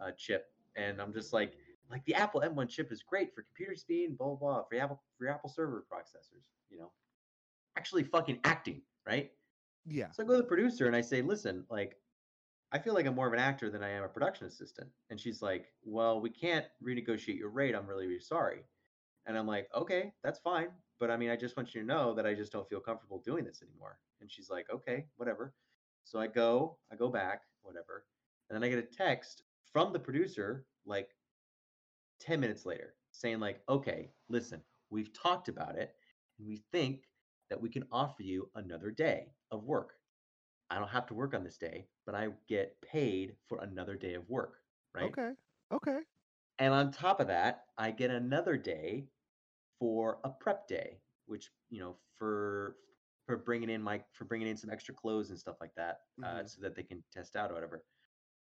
uh, 0.00 0.10
chip, 0.16 0.46
and 0.76 1.00
I'm 1.00 1.12
just 1.12 1.32
like 1.32 1.54
like 1.90 2.04
the 2.06 2.14
Apple 2.14 2.40
M1 2.42 2.68
chip 2.68 2.92
is 2.92 3.02
great 3.02 3.34
for 3.34 3.42
computer 3.42 3.74
speed 3.76 4.08
and 4.10 4.18
blah 4.18 4.28
blah 4.28 4.36
blah 4.36 4.62
for 4.64 4.76
Apple 4.76 5.02
for 5.18 5.28
Apple 5.28 5.50
server 5.50 5.84
processors, 5.92 6.44
you 6.70 6.78
know. 6.78 6.92
Actually 7.78 8.04
fucking 8.04 8.38
acting, 8.44 8.82
right? 9.06 9.32
Yeah. 9.86 10.10
So 10.12 10.22
I 10.22 10.26
go 10.26 10.32
to 10.36 10.42
the 10.42 10.48
producer 10.48 10.86
and 10.86 10.94
I 10.94 11.00
say, 11.00 11.22
listen, 11.22 11.64
like, 11.70 11.96
I 12.72 12.78
feel 12.78 12.94
like 12.94 13.04
I'm 13.06 13.14
more 13.14 13.26
of 13.26 13.34
an 13.34 13.38
actor 13.38 13.68
than 13.70 13.82
I 13.82 13.90
am 13.90 14.02
a 14.02 14.08
production 14.08 14.46
assistant. 14.46 14.88
And 15.10 15.20
she's 15.20 15.42
like, 15.42 15.66
well, 15.84 16.20
we 16.20 16.30
can't 16.30 16.64
renegotiate 16.82 17.38
your 17.38 17.50
rate. 17.50 17.74
I'm 17.74 17.86
really, 17.86 18.06
really 18.06 18.20
sorry. 18.20 18.64
And 19.26 19.36
I'm 19.36 19.46
like, 19.46 19.68
okay, 19.76 20.12
that's 20.24 20.38
fine. 20.38 20.68
But 20.98 21.10
I 21.10 21.16
mean, 21.18 21.30
I 21.30 21.36
just 21.36 21.56
want 21.56 21.74
you 21.74 21.82
to 21.82 21.86
know 21.86 22.14
that 22.14 22.26
I 22.26 22.32
just 22.32 22.50
don't 22.50 22.68
feel 22.68 22.80
comfortable 22.80 23.22
doing 23.24 23.44
this 23.44 23.62
anymore. 23.62 23.98
And 24.20 24.30
she's 24.30 24.48
like, 24.48 24.66
okay, 24.72 25.04
whatever. 25.16 25.52
So 26.04 26.18
I 26.18 26.26
go, 26.28 26.78
I 26.90 26.96
go 26.96 27.08
back, 27.08 27.42
whatever. 27.62 28.06
And 28.48 28.56
then 28.56 28.64
I 28.64 28.74
get 28.74 28.78
a 28.78 28.96
text 28.96 29.42
from 29.70 29.92
the 29.92 29.98
producer 29.98 30.64
like 30.86 31.10
10 32.20 32.40
minutes 32.40 32.64
later 32.64 32.94
saying, 33.10 33.38
like, 33.38 33.60
okay, 33.68 34.10
listen, 34.28 34.62
we've 34.90 35.12
talked 35.12 35.48
about 35.48 35.76
it 35.76 35.94
and 36.38 36.48
we 36.48 36.62
think 36.72 37.02
that 37.50 37.60
we 37.60 37.68
can 37.68 37.84
offer 37.92 38.22
you 38.22 38.48
another 38.54 38.90
day 38.90 39.26
of 39.50 39.64
work. 39.64 39.94
I 40.72 40.80
don't 40.80 40.88
have 40.88 41.06
to 41.08 41.14
work 41.14 41.34
on 41.34 41.44
this 41.44 41.58
day, 41.58 41.90
but 42.06 42.16
I 42.16 42.30
get 42.48 42.82
paid 42.82 43.38
for 43.46 43.58
another 43.60 43.96
day 43.96 44.14
of 44.14 44.28
work, 44.28 44.64
right? 44.94 45.16
Okay. 45.16 45.36
Okay. 45.70 46.02
And 46.58 46.72
on 46.74 46.92
top 46.92 47.20
of 47.20 47.26
that, 47.28 47.66
I 47.76 47.90
get 47.90 48.10
another 48.10 48.56
day 48.56 49.10
for 49.78 50.20
a 50.24 50.30
prep 50.30 50.68
day, 50.68 51.02
which 51.26 51.52
you 51.70 51.80
know 51.80 51.98
for 52.16 52.78
for 53.26 53.36
bringing 53.38 53.70
in 53.70 53.82
my 53.82 54.04
for 54.12 54.24
bringing 54.26 54.48
in 54.48 54.56
some 54.56 54.70
extra 54.70 54.94
clothes 54.94 55.30
and 55.30 55.38
stuff 55.38 55.60
like 55.60 55.74
that, 55.76 56.02
uh, 56.22 56.44
Mhm. 56.44 56.46
so 56.46 56.62
that 56.62 56.74
they 56.74 56.84
can 56.84 57.04
test 57.12 57.36
out 57.36 57.50
or 57.50 57.54
whatever. 57.54 57.86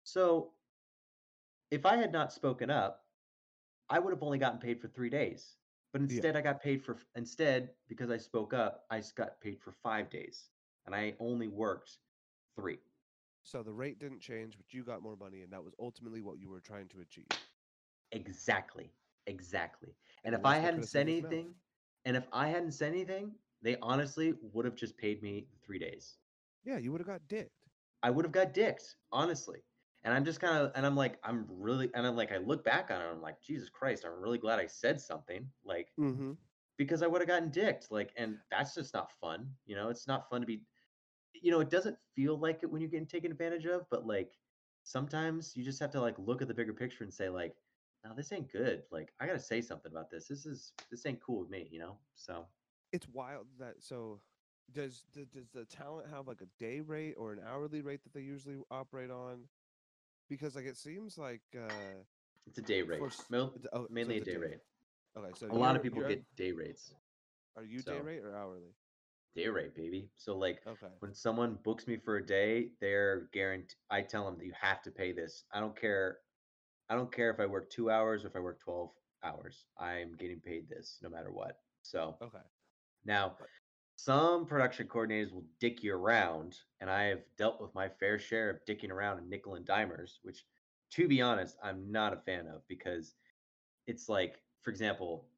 So 0.04 0.56
if 1.72 1.86
I 1.86 1.96
had 1.98 2.12
not 2.12 2.34
spoken 2.34 2.70
up, 2.70 3.10
I 3.90 4.00
would 4.00 4.12
have 4.14 4.24
only 4.24 4.40
gotten 4.40 4.60
paid 4.60 4.82
for 4.82 4.88
three 4.90 5.10
days. 5.10 5.58
But 5.94 6.02
instead, 6.02 6.36
I 6.36 6.42
got 6.42 6.62
paid 6.62 6.84
for 6.84 7.00
instead 7.16 7.76
because 7.88 8.12
I 8.12 8.18
spoke 8.18 8.54
up. 8.54 8.86
I 8.92 9.02
got 9.16 9.42
paid 9.42 9.62
for 9.62 9.72
five 9.72 10.10
days, 10.10 10.52
and 10.86 10.96
I 10.96 11.16
only 11.20 11.48
worked 11.48 12.00
three. 12.58 12.80
So 13.44 13.64
the 13.64 13.74
rate 13.74 14.00
didn't 14.00 14.22
change, 14.22 14.58
but 14.58 14.74
you 14.74 14.84
got 14.84 15.04
more 15.04 15.18
money, 15.18 15.44
and 15.44 15.54
that 15.54 15.64
was 15.64 15.76
ultimately 15.80 16.22
what 16.22 16.40
you 16.40 16.50
were 16.50 16.62
trying 16.62 16.90
to 16.90 17.02
achieve. 17.02 17.40
Exactly. 18.12 18.94
Exactly. 19.28 19.96
And 20.24 20.36
And 20.36 20.36
if 20.36 20.46
I 20.46 20.58
hadn't 20.58 20.84
said 20.84 21.08
saved 21.08 21.08
his 21.08 21.22
mouth. 21.22 21.38
anything, 21.38 21.56
and 22.06 22.18
if 22.18 22.28
I 22.34 22.50
hadn't 22.50 22.72
said 22.72 22.92
anything, 22.94 23.36
they 23.62 23.78
honestly 23.82 24.34
would 24.42 24.66
have 24.66 24.76
just 24.76 24.98
paid 24.98 25.22
me 25.24 25.50
three 25.64 25.80
days. 25.80 26.18
Yeah, 26.64 26.78
you 26.78 26.92
would 26.92 27.02
have 27.02 27.08
got 27.08 27.28
dicked. 27.28 27.70
I 28.04 28.12
would 28.12 28.26
have 28.26 28.32
got 28.34 28.54
dicked, 28.54 28.98
honestly. 29.12 29.64
And 30.04 30.14
I'm 30.14 30.26
just 30.26 30.40
kind 30.40 30.58
of, 30.58 30.72
and 30.76 30.86
I'm 30.86 30.96
like, 30.96 31.20
I'm 31.24 31.46
really, 31.50 31.90
and 31.94 32.08
I'm 32.08 32.16
like, 32.16 32.32
I 32.32 32.38
look 32.38 32.64
back 32.64 32.92
on 32.92 33.02
it, 33.02 33.06
I'm 33.06 33.22
like, 33.22 33.42
Jesus 33.42 33.70
Christ, 33.70 34.06
I'm 34.06 34.22
really 34.22 34.40
glad 34.40 34.60
I 34.60 34.68
said 34.68 35.00
something, 35.02 35.52
like, 35.66 35.94
Mm-hmm. 36.00 36.34
because 36.78 37.04
I 37.04 37.08
would 37.08 37.22
have 37.22 37.28
gotten 37.28 37.50
dicked, 37.50 37.92
like, 37.92 38.14
and 38.18 38.40
that's 38.52 38.76
just 38.76 38.94
not 38.94 39.12
fun, 39.12 39.56
you 39.66 39.76
know. 39.76 39.90
It's 39.90 40.08
not 40.08 40.30
fun 40.30 40.42
to 40.42 40.48
be, 40.48 40.64
you 41.42 41.52
know, 41.52 41.60
it 41.60 41.70
doesn't 41.70 41.98
feel 42.16 42.38
like 42.38 42.64
it 42.64 42.72
when 42.72 42.82
you're 42.82 42.90
getting 42.90 43.08
taken 43.08 43.32
advantage 43.32 43.66
of, 43.66 43.90
but 43.90 44.06
like, 44.06 44.38
sometimes 44.84 45.56
you 45.56 45.64
just 45.64 45.80
have 45.80 45.92
to 45.92 46.02
like 46.02 46.18
look 46.18 46.42
at 46.42 46.48
the 46.48 46.54
bigger 46.54 46.74
picture 46.74 47.04
and 47.04 47.14
say 47.14 47.30
like, 47.30 47.56
no, 48.04 48.14
this 48.16 48.32
ain't 48.32 48.52
good. 48.52 48.84
Like, 48.92 49.14
I 49.20 49.26
gotta 49.28 49.40
say 49.40 49.62
something 49.62 49.92
about 49.92 50.10
this. 50.10 50.28
This 50.28 50.46
is, 50.46 50.74
this 50.90 51.06
ain't 51.06 51.22
cool 51.22 51.40
with 51.42 51.50
me, 51.50 51.68
you 51.72 51.80
know. 51.80 51.98
So 52.16 52.46
It's 52.92 53.08
wild 53.08 53.48
that 53.60 53.82
so. 53.82 54.22
Does, 54.72 55.04
does 55.14 55.28
does 55.28 55.50
the 55.52 55.66
talent 55.66 56.10
have 56.10 56.28
like 56.28 56.42
a 56.42 56.48
day 56.60 56.82
rate 56.82 57.14
or 57.18 57.32
an 57.32 57.40
hourly 57.46 57.82
rate 57.82 58.04
that 58.04 58.14
they 58.14 58.22
usually 58.22 58.58
operate 58.70 59.10
on? 59.10 59.48
Because 60.30 60.56
like 60.56 60.66
it 60.66 60.78
seems 60.78 61.18
like 61.18 61.42
uh, 61.56 62.04
it's 62.48 62.58
a 62.58 62.62
day 62.62 62.82
rate, 62.82 63.00
for 63.00 63.08
s- 63.08 63.30
Mil- 63.30 63.54
it's- 63.56 63.68
oh, 63.74 63.84
so 63.84 63.90
mainly 63.94 64.16
a 64.16 64.20
it's 64.20 64.28
day 64.28 64.38
rate. 64.38 64.60
Okay, 65.18 65.32
so 65.36 65.48
A 65.50 65.56
lot 65.56 65.76
of 65.76 65.82
people 65.84 66.02
get 66.02 66.24
day 66.36 66.52
rates. 66.52 66.94
Are 67.56 67.64
you 67.64 67.82
day 67.82 68.00
rate 68.00 68.24
or 68.24 68.36
hourly? 68.36 68.74
Day 69.38 69.48
rate, 69.48 69.76
baby. 69.76 70.12
So 70.18 70.38
like 70.38 70.64
Okay. 70.66 70.94
when 71.00 71.14
someone 71.14 71.56
books 71.56 71.88
me 71.88 71.98
for 71.98 72.18
a 72.18 72.26
day, 72.26 72.74
they're 72.82 73.30
guaranteed. 73.32 73.78
I 73.90 74.02
tell 74.02 74.26
them 74.26 74.38
that 74.40 74.46
you 74.46 74.54
have 74.54 74.82
to 74.84 74.92
pay 74.92 75.14
this. 75.14 75.46
I 75.52 75.60
don't 75.60 75.76
care. 75.80 76.22
I 76.90 76.96
don't 76.96 77.12
care 77.14 77.32
if 77.32 77.40
I 77.40 77.46
work 77.48 77.70
two 77.70 77.92
hours 77.92 78.26
or 78.26 78.30
if 78.30 78.36
I 78.36 78.40
work 78.40 78.60
twelve 78.60 78.96
hours. 79.24 79.68
I'm 79.78 80.14
getting 80.16 80.42
paid 80.42 80.70
this 80.70 81.00
no 81.04 81.10
matter 81.10 81.32
what. 81.32 81.64
So 81.84 82.22
Okay. 82.22 82.42
now, 83.06 83.38
some 83.96 84.46
production 84.48 84.88
coordinators 84.88 85.32
will 85.34 85.48
dick 85.60 85.84
you 85.84 85.96
around, 85.96 86.62
and 86.80 86.90
I 86.90 87.06
have 87.06 87.26
dealt 87.38 87.62
with 87.62 87.76
my 87.76 87.90
fair 87.90 88.20
share 88.20 88.50
of 88.50 88.66
dicking 88.66 88.92
around 88.92 89.20
and 89.20 89.30
nickel 89.30 89.56
and 89.56 89.66
dimers, 89.68 90.20
which, 90.24 90.46
to 90.92 91.08
be 91.08 91.22
honest, 91.22 91.58
I'm 91.64 91.92
not 91.92 92.14
a 92.14 92.18
fan 92.22 92.48
of 92.48 92.68
because 92.68 93.16
it's 93.88 94.10
like, 94.10 94.44
for 94.64 94.72
example, 94.72 95.32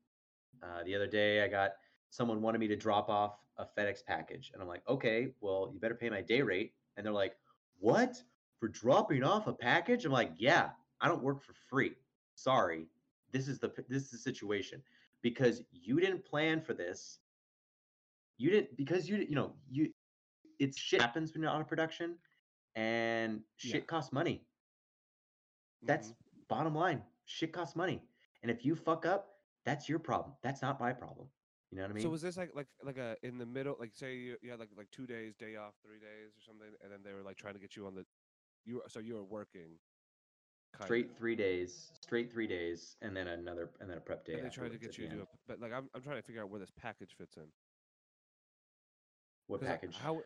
uh, 0.63 0.83
the 0.83 0.95
other 0.95 1.07
day 1.07 1.43
I 1.43 1.49
got 1.49 1.73
someone 2.09 2.41
wanted 2.41 2.59
me 2.59 2.67
to 2.67 2.75
drop 2.75 3.09
off 3.09 3.37
a 3.57 3.65
FedEx 3.77 4.05
package, 4.05 4.51
and 4.53 4.61
I'm 4.61 4.67
like, 4.67 4.83
okay, 4.87 5.29
well, 5.41 5.69
you 5.73 5.79
better 5.79 5.95
pay 5.95 6.09
my 6.09 6.21
day 6.21 6.41
rate, 6.41 6.73
and 6.97 7.05
they're 7.05 7.13
like, 7.13 7.35
what? 7.79 8.21
For 8.59 8.67
dropping 8.67 9.23
off 9.23 9.47
a 9.47 9.53
package? 9.53 10.05
I'm 10.05 10.11
like, 10.11 10.31
yeah, 10.37 10.69
I 11.01 11.07
don't 11.07 11.23
work 11.23 11.41
for 11.43 11.53
free. 11.69 11.93
Sorry, 12.35 12.87
this 13.31 13.47
is 13.47 13.59
the 13.59 13.71
this 13.87 14.03
is 14.03 14.11
the 14.11 14.17
situation. 14.17 14.81
Because 15.21 15.63
you 15.71 15.99
didn't 15.99 16.23
plan 16.25 16.61
for 16.61 16.73
this. 16.73 17.19
You 18.37 18.49
didn't 18.51 18.77
because 18.77 19.09
you 19.09 19.17
you 19.17 19.35
know 19.35 19.53
you 19.69 19.93
it's 20.59 20.77
shit 20.77 21.01
happens 21.01 21.33
when 21.33 21.41
you're 21.41 21.51
out 21.51 21.61
of 21.61 21.67
production 21.67 22.15
and 22.75 23.41
shit 23.57 23.81
Yeah. 23.81 23.87
costs 23.87 24.13
money. 24.13 24.45
That's 25.83 26.09
mhm. 26.09 26.15
bottom 26.47 26.75
line. 26.75 27.03
Shit 27.25 27.51
costs 27.51 27.75
money. 27.75 28.01
And 28.41 28.49
if 28.49 28.65
you 28.65 28.75
fuck 28.75 29.05
up 29.05 29.35
that's 29.65 29.89
your 29.89 29.99
problem. 29.99 30.33
That's 30.41 30.61
not 30.61 30.79
my 30.79 30.93
problem 30.93 31.27
you 31.71 31.77
know 31.77 31.83
what 31.83 31.91
i 31.91 31.93
mean 31.93 32.03
So 32.03 32.09
was 32.09 32.21
this 32.21 32.37
like 32.37 32.51
like 32.55 32.67
like 32.83 32.97
a 32.97 33.15
in 33.23 33.37
the 33.37 33.45
middle? 33.45 33.75
Like 33.79 33.91
say 33.93 34.15
you, 34.15 34.37
you 34.41 34.49
had 34.49 34.59
like 34.59 34.69
like 34.77 34.89
two 34.91 35.05
days, 35.05 35.35
day 35.35 35.55
off, 35.55 35.73
three 35.83 35.99
days 35.99 36.31
or 36.37 36.41
something, 36.45 36.67
and 36.83 36.91
then 36.91 36.99
they 37.03 37.13
were 37.13 37.21
like 37.23 37.37
trying 37.37 37.53
to 37.53 37.59
get 37.59 37.75
you 37.75 37.85
on 37.85 37.95
the 37.95 38.05
you 38.65 38.75
were 38.75 38.83
so 38.87 38.99
you 38.99 39.13
were 39.15 39.23
working. 39.23 39.77
Kind 40.73 40.85
straight 40.85 41.17
three 41.17 41.35
days 41.35 41.91
straight 42.01 42.31
three 42.31 42.45
days 42.45 42.95
and 43.01 43.15
then 43.17 43.27
another 43.27 43.71
and 43.79 43.89
then 43.89 43.97
a 43.97 44.01
prep 44.01 44.23
day 44.23 44.33
And 44.33 44.45
they 44.45 44.49
tried 44.49 44.71
to 44.71 44.77
get 44.77 44.97
you 44.99 45.07
to 45.07 45.15
do 45.15 45.21
a, 45.21 45.25
but 45.47 45.59
like 45.59 45.73
I'm 45.73 45.89
I'm 45.95 46.01
trying 46.03 46.17
to 46.17 46.21
figure 46.21 46.43
out 46.43 46.49
where 46.51 46.59
this 46.59 46.69
package 46.79 47.15
fits 47.17 47.37
in. 47.37 47.43
what 49.47 49.61
like, 49.61 49.69
uh, 49.69 49.73
package 49.73 49.95
How 49.97 50.21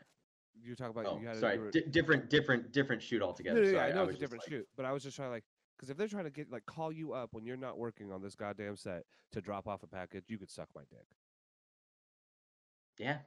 you 0.62 0.76
talk 0.76 0.90
about 0.90 1.06
oh 1.06 1.18
you 1.20 1.28
had 1.28 1.38
sorry 1.38 1.56
you 1.56 1.62
were, 1.62 1.72
di- 1.72 1.86
different 1.90 2.30
different 2.30 2.72
different 2.74 3.02
shoot 3.02 3.20
No, 3.20 3.28
altogether 3.28 3.62
no, 3.62 3.68
yeah, 3.70 3.74
sorry, 3.78 3.92
I 3.92 3.96
know 3.96 4.06
was 4.06 4.16
it's 4.16 4.18
a 4.18 4.20
different 4.20 4.44
like- 4.44 4.50
shoot, 4.50 4.68
but 4.76 4.86
I 4.86 4.92
was 4.92 5.02
just 5.02 5.16
trying 5.16 5.30
to 5.30 5.34
like, 5.34 5.46
because 5.78 5.90
if 5.90 5.96
they're 5.98 6.08
trying 6.10 6.26
to 6.26 6.30
get 6.30 6.52
like 6.52 6.66
call 6.66 6.92
you 6.92 7.14
up 7.14 7.30
when 7.32 7.46
you're 7.46 7.56
not 7.58 7.78
working 7.78 8.12
on 8.12 8.22
this 8.22 8.36
goddamn 8.36 8.76
set 8.76 9.04
to 9.32 9.40
drop 9.42 9.66
off 9.68 9.82
a 9.84 9.88
package, 9.88 10.26
you 10.28 10.38
could 10.38 10.52
suck 10.52 10.68
my 10.76 10.82
dick. 10.90 11.08
Yeah 12.98 13.18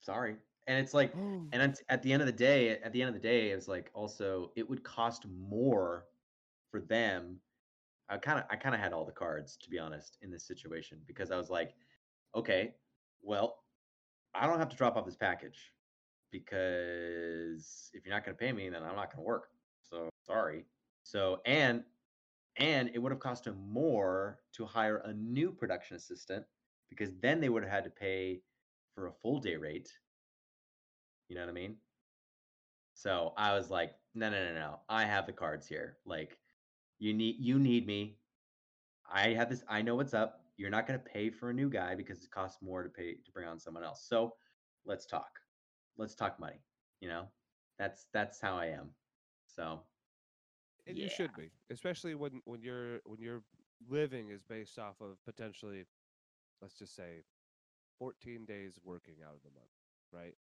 sorry. 0.00 0.36
And 0.66 0.78
it's 0.78 0.94
like 0.94 1.12
oh. 1.16 1.46
and 1.52 1.62
at, 1.62 1.78
at 1.88 2.02
the 2.02 2.12
end 2.12 2.22
of 2.22 2.26
the 2.26 2.32
day 2.32 2.70
at 2.70 2.92
the 2.92 3.02
end 3.02 3.08
of 3.08 3.14
the 3.14 3.26
day 3.26 3.50
it's 3.50 3.68
like 3.68 3.90
also 3.94 4.52
it 4.56 4.68
would 4.68 4.82
cost 4.82 5.26
more 5.48 6.06
for 6.70 6.80
them. 6.80 7.38
I 8.08 8.16
kind 8.18 8.38
of 8.38 8.44
i 8.50 8.56
kind 8.56 8.74
of 8.74 8.80
had 8.80 8.92
all 8.92 9.04
the 9.04 9.12
cards 9.12 9.56
to 9.62 9.70
be 9.70 9.78
honest 9.78 10.18
in 10.20 10.32
this 10.32 10.44
situation 10.44 10.98
because 11.06 11.30
i 11.30 11.36
was 11.36 11.48
like 11.48 11.74
okay 12.34 12.74
well 13.22 13.58
i 14.34 14.48
don't 14.48 14.58
have 14.58 14.68
to 14.68 14.76
drop 14.76 14.96
off 14.96 15.06
this 15.06 15.14
package 15.14 15.72
because 16.32 17.90
if 17.94 18.04
you're 18.04 18.12
not 18.12 18.24
going 18.24 18.36
to 18.36 18.44
pay 18.44 18.52
me 18.52 18.68
then 18.68 18.82
i'm 18.82 18.96
not 18.96 19.12
going 19.12 19.22
to 19.22 19.28
work 19.28 19.50
so 19.90 20.08
sorry. 20.26 20.64
So 21.02 21.40
and 21.44 21.82
and 22.56 22.90
it 22.94 22.98
would 22.98 23.12
have 23.12 23.20
cost 23.20 23.46
him 23.46 23.56
more 23.68 24.38
to 24.54 24.64
hire 24.64 24.98
a 24.98 25.12
new 25.12 25.50
production 25.52 25.96
assistant 25.96 26.44
because 26.88 27.10
then 27.20 27.40
they 27.40 27.48
would 27.48 27.62
have 27.62 27.72
had 27.72 27.84
to 27.84 27.90
pay 27.90 28.40
for 28.94 29.06
a 29.06 29.12
full 29.12 29.40
day 29.40 29.56
rate 29.56 29.90
you 31.30 31.36
know 31.36 31.42
what 31.42 31.50
I 31.50 31.54
mean? 31.54 31.76
So 32.94 33.32
I 33.38 33.54
was 33.54 33.70
like, 33.70 33.94
no, 34.14 34.28
no, 34.28 34.44
no, 34.46 34.54
no. 34.54 34.80
I 34.88 35.04
have 35.04 35.26
the 35.26 35.32
cards 35.32 35.66
here. 35.66 35.96
Like, 36.04 36.36
you 36.98 37.14
need 37.14 37.36
you 37.38 37.58
need 37.58 37.86
me. 37.86 38.18
I 39.10 39.28
have 39.28 39.48
this. 39.48 39.62
I 39.68 39.80
know 39.80 39.94
what's 39.94 40.12
up. 40.12 40.42
You're 40.56 40.70
not 40.70 40.86
going 40.86 40.98
to 40.98 41.04
pay 41.04 41.30
for 41.30 41.50
a 41.50 41.54
new 41.54 41.70
guy 41.70 41.94
because 41.94 42.22
it 42.24 42.30
costs 42.30 42.60
more 42.60 42.82
to 42.82 42.90
pay 42.90 43.14
to 43.14 43.32
bring 43.32 43.46
on 43.48 43.60
someone 43.60 43.84
else. 43.84 44.04
So 44.08 44.34
let's 44.84 45.06
talk. 45.06 45.30
Let's 45.96 46.14
talk 46.14 46.38
money. 46.40 46.60
You 47.00 47.08
know, 47.08 47.26
that's 47.78 48.06
that's 48.12 48.40
how 48.40 48.56
I 48.56 48.66
am. 48.66 48.90
So 49.46 49.80
and 50.86 50.98
you 50.98 51.08
should 51.08 51.34
be, 51.36 51.50
especially 51.70 52.14
when 52.16 52.40
when 52.44 52.60
your 52.60 53.00
when 53.04 53.20
your 53.20 53.42
living 53.88 54.30
is 54.30 54.42
based 54.42 54.78
off 54.78 55.00
of 55.00 55.16
potentially, 55.24 55.84
let's 56.60 56.76
just 56.76 56.94
say, 56.96 57.22
14 58.00 58.46
days 58.46 58.80
working 58.84 59.16
out 59.26 59.36
of 59.36 59.42
the 59.44 59.50
month, 59.50 59.72
right? 60.12 60.36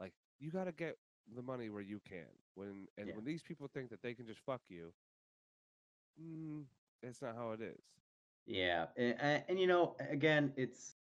Like 0.00 0.14
you 0.40 0.52
got 0.52 0.66
to 0.66 0.72
get 0.72 0.98
the 1.34 1.42
money 1.42 1.70
where 1.70 1.82
you 1.82 2.00
can. 2.00 2.30
When 2.54 2.88
and 2.98 3.08
Yeah. 3.08 3.16
when 3.16 3.24
these 3.24 3.42
people 3.42 3.68
think 3.68 3.90
that 3.90 4.02
they 4.02 4.14
can 4.14 4.26
just 4.26 4.40
fuck 4.40 4.62
you, 4.68 4.94
mm, 6.20 6.66
it's 7.02 7.22
not 7.22 7.36
how 7.36 7.52
it 7.52 7.62
is. 7.62 7.82
Yeah, 8.46 8.86
and, 8.96 9.16
and, 9.20 9.44
and 9.48 9.60
you 9.60 9.66
know, 9.66 9.96
again, 10.10 10.52
it's 10.56 10.96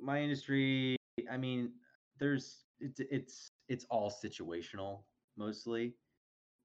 my 0.00 0.20
industry. 0.20 0.96
I 1.30 1.36
mean, 1.38 1.72
there's 2.18 2.64
it's 2.80 3.00
it's 3.00 3.48
it's 3.68 3.84
all 3.90 4.10
situational 4.10 5.04
mostly, 5.36 5.94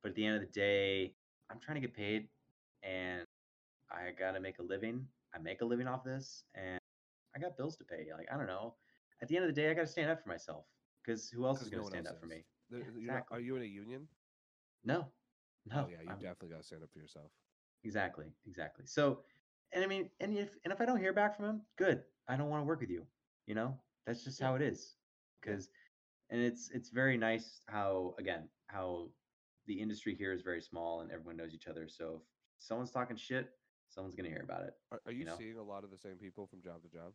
but 0.04 0.10
at 0.12 0.16
the 0.16 0.26
end 0.26 0.36
of 0.38 0.42
the 0.42 0.54
day, 0.54 1.16
I'm 1.50 1.60
trying 1.60 1.76
to 1.76 1.82
get 1.82 1.94
paid, 1.96 2.30
and 2.84 3.24
I 3.92 4.12
gotta 4.18 4.40
make 4.40 4.60
a 4.60 4.64
living. 4.64 5.08
I 5.34 5.40
make 5.40 5.62
a 5.62 5.66
living 5.66 5.88
off 5.88 6.04
this, 6.04 6.46
and 6.56 6.80
I 7.36 7.40
got 7.40 7.58
bills 7.58 7.76
to 7.78 7.84
pay. 7.84 8.08
Like 8.16 8.28
I 8.32 8.38
don't 8.38 8.48
know. 8.48 8.76
At 9.22 9.28
the 9.28 9.36
end 9.38 9.46
of 9.46 9.54
the 9.56 9.60
day, 9.62 9.70
I 9.70 9.74
gotta 9.74 9.88
stand 9.88 10.10
up 10.12 10.22
for 10.22 10.30
myself 10.30 10.66
because 11.04 11.30
who 11.30 11.46
else 11.46 11.62
is 11.62 11.70
gonna 11.70 11.84
no 11.84 11.90
stand 11.90 12.08
up 12.08 12.20
for 12.20 12.26
me? 12.26 12.44
There- 12.70 12.80
Yeah, 12.80 12.86
you're 12.86 13.02
not- 13.08 13.14
exactly. 13.20 13.38
are 13.38 13.42
you 13.42 13.56
in 13.56 13.62
a 13.62 13.66
union? 13.66 14.08
No, 14.84 15.00
oh, 15.00 15.12
no. 15.66 15.86
oh 15.86 15.90
yeah, 15.90 16.02
you 16.02 16.10
I'm- 16.10 16.20
definitely 16.20 16.50
got 16.50 16.58
to 16.58 16.64
stand 16.64 16.84
up 16.84 16.92
for 16.92 17.00
yourself. 17.00 17.32
Exactly, 17.84 18.34
exactly. 18.46 18.86
So, 18.86 19.24
and 19.72 19.84
I 19.84 19.88
mean, 19.88 20.10
and 20.20 20.38
if 20.38 20.50
and 20.64 20.74
if 20.74 20.82
I 20.82 20.86
don't 20.86 21.00
hear 21.00 21.14
back 21.14 21.36
from 21.38 21.46
him, 21.46 21.62
good. 21.78 22.04
I 22.28 22.36
don't 22.38 22.50
want 22.50 22.62
to 22.62 22.66
work 22.66 22.80
with 22.80 22.90
you. 22.90 23.06
You 23.48 23.56
know, 23.56 23.78
that's 24.06 24.24
just 24.24 24.40
Yeah. 24.40 24.48
how 24.48 24.56
it 24.56 24.62
is. 24.62 24.96
Yeah. 25.46 25.52
Because, 25.52 25.70
and 26.30 26.42
it's 26.42 26.70
it's 26.72 26.90
very 26.90 27.18
nice 27.18 27.62
how 27.68 28.16
again 28.18 28.50
how 28.68 29.12
the 29.66 29.80
industry 29.80 30.16
here 30.16 30.32
is 30.34 30.42
very 30.42 30.62
small 30.62 31.02
and 31.02 31.12
everyone 31.12 31.38
knows 31.38 31.54
each 31.54 31.68
other. 31.68 31.88
So 31.88 32.26
if 32.58 32.64
someone's 32.64 32.92
talking 32.92 33.16
shit, 33.18 33.50
someone's 33.94 34.16
gonna 34.16 34.30
hear 34.30 34.42
about 34.44 34.64
it. 34.64 34.74
Are, 34.92 35.02
are 35.06 35.12
you, 35.12 35.26
know? 35.26 35.36
seeing 35.38 35.58
a 35.58 35.64
lot 35.64 35.84
of 35.84 35.92
the 35.92 35.98
same 35.98 36.16
people 36.16 36.48
from 36.48 36.62
job 36.62 36.82
to 36.84 36.90
job? 36.90 37.14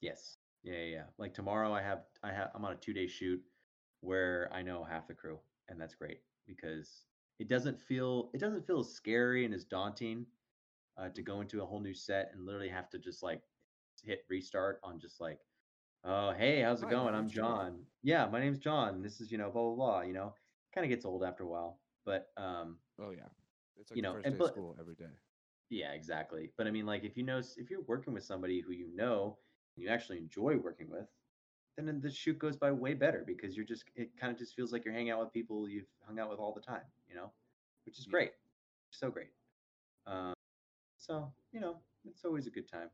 Yes. 0.00 0.36
Yeah, 0.62 0.74
yeah, 0.74 0.84
yeah. 0.94 1.02
Like 1.18 1.34
tomorrow, 1.34 1.72
I 1.72 1.82
have 1.82 2.02
I 2.22 2.32
have 2.32 2.50
I'm 2.54 2.64
on 2.64 2.72
a 2.72 2.76
two 2.76 2.92
day 2.92 3.06
shoot 3.06 3.40
where 4.00 4.48
I 4.52 4.62
know 4.62 4.84
half 4.84 5.08
the 5.08 5.14
crew, 5.14 5.38
and 5.68 5.80
that's 5.80 5.94
great 5.94 6.20
because 6.46 7.04
it 7.38 7.48
doesn't 7.48 7.80
feel 7.80 8.30
it 8.34 8.38
doesn't 8.38 8.66
feel 8.66 8.80
as 8.80 8.92
scary 8.92 9.44
and 9.44 9.54
as 9.54 9.64
daunting 9.64 10.26
uh, 10.98 11.08
to 11.10 11.22
go 11.22 11.40
into 11.40 11.62
a 11.62 11.66
whole 11.66 11.80
new 11.80 11.94
set 11.94 12.30
and 12.32 12.44
literally 12.44 12.68
have 12.68 12.90
to 12.90 12.98
just 12.98 13.22
like 13.22 13.42
hit 14.04 14.24
restart 14.28 14.80
on 14.84 15.00
just 15.00 15.20
like, 15.20 15.38
oh 16.04 16.32
hey, 16.32 16.60
how's 16.62 16.82
it 16.82 16.86
Hi, 16.86 16.90
going? 16.92 17.14
I'm 17.14 17.28
John." 17.28 17.58
John. 17.58 17.78
Yeah, 18.02 18.26
my 18.26 18.38
name's 18.40 18.58
John. 18.58 19.02
This 19.02 19.20
is 19.20 19.32
you 19.32 19.38
know 19.38 19.50
blah 19.50 19.62
blah 19.62 19.74
blah. 19.74 20.00
You 20.02 20.12
know, 20.12 20.34
kind 20.74 20.84
of 20.84 20.90
gets 20.90 21.04
old 21.04 21.24
after 21.24 21.42
a 21.44 21.48
while, 21.48 21.80
but 22.04 22.28
um, 22.36 22.76
Oh 23.00 23.10
yeah, 23.10 23.22
it's 23.80 23.90
like 23.90 23.96
You 23.96 24.02
know, 24.02 24.14
first 24.14 24.26
and 24.26 24.38
but- 24.38 24.48
school 24.48 24.76
every 24.78 24.94
day. 24.94 25.10
Yeah, 25.72 25.92
exactly. 25.92 26.50
But 26.56 26.66
I 26.68 26.70
mean, 26.70 26.86
like, 26.86 27.04
if 27.04 27.16
you 27.16 27.24
know, 27.24 27.38
if 27.56 27.70
you're 27.70 27.82
working 27.82 28.14
with 28.14 28.24
somebody 28.24 28.60
who 28.60 28.72
you 28.72 28.94
know 28.94 29.38
and 29.76 29.82
you 29.84 29.90
actually 29.90 30.18
enjoy 30.18 30.56
working 30.56 30.90
with, 30.90 31.08
then 31.76 32.00
the 32.00 32.10
shoot 32.10 32.38
goes 32.38 32.56
by 32.56 32.70
way 32.70 32.94
better 32.94 33.24
because 33.26 33.56
you're 33.56 33.66
just, 33.66 33.84
it 33.96 34.16
kind 34.16 34.32
of 34.32 34.38
just 34.38 34.54
feels 34.54 34.72
like 34.72 34.84
you're 34.84 34.94
hanging 34.94 35.10
out 35.10 35.20
with 35.20 35.32
people 35.32 35.68
you've 35.68 35.88
hung 36.06 36.18
out 36.18 36.30
with 36.30 36.38
all 36.38 36.52
the 36.54 36.60
time, 36.60 36.84
you 37.08 37.14
know, 37.14 37.32
which 37.86 37.98
is 37.98 38.06
Yeah. 38.06 38.12
great. 38.12 38.32
So 38.90 39.10
great. 39.10 39.30
Um, 40.06 40.34
so, 40.98 41.34
you 41.52 41.60
know, 41.60 41.82
it's 42.04 42.24
always 42.24 42.46
a 42.46 42.50
good 42.50 42.68
time. 42.68 42.90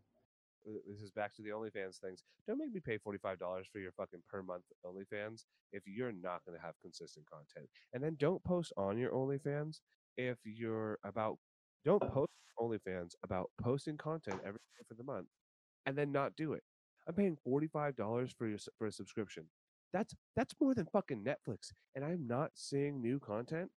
Uh, 0.66 0.78
This 0.86 1.02
is 1.02 1.10
back 1.10 1.34
to 1.34 1.42
the 1.42 1.50
OnlyFans 1.50 1.98
things. 2.00 2.24
Don't 2.46 2.58
make 2.58 2.72
me 2.72 2.80
pay 2.80 2.98
forty 2.98 3.18
five 3.18 3.38
dollars 3.38 3.66
for 3.72 3.78
your 3.80 3.92
fucking 3.92 4.22
per 4.28 4.42
month 4.42 4.64
OnlyFans 4.84 5.46
if 5.72 5.86
you're 5.86 6.12
not 6.12 6.44
going 6.44 6.58
to 6.58 6.64
have 6.64 6.78
consistent 6.80 7.26
content. 7.26 7.68
And 7.92 8.02
then 8.02 8.16
don't 8.16 8.42
post 8.44 8.72
on 8.76 8.98
your 8.98 9.12
OnlyFans 9.12 9.80
if 10.16 10.38
you're 10.44 10.98
about 11.04 11.38
don't 11.84 12.02
post 12.12 12.30
OnlyFans 12.60 13.12
about 13.24 13.50
posting 13.60 13.96
content 13.96 14.40
every 14.44 14.58
day 14.58 14.84
for 14.88 14.94
the 14.94 15.04
month 15.04 15.28
and 15.86 15.96
then 15.96 16.12
not 16.12 16.36
do 16.36 16.52
it. 16.52 16.62
I'm 17.06 17.14
paying 17.14 17.38
$45 17.46 18.34
for 18.36 18.46
your 18.46 18.58
for 18.78 18.86
a 18.86 18.92
subscription. 18.92 19.44
That's 19.92 20.14
that's 20.36 20.54
more 20.60 20.74
than 20.74 20.86
fucking 20.92 21.24
Netflix 21.24 21.72
and 21.94 22.04
I'm 22.04 22.26
not 22.26 22.50
seeing 22.54 23.00
new 23.00 23.18
content. 23.18 23.70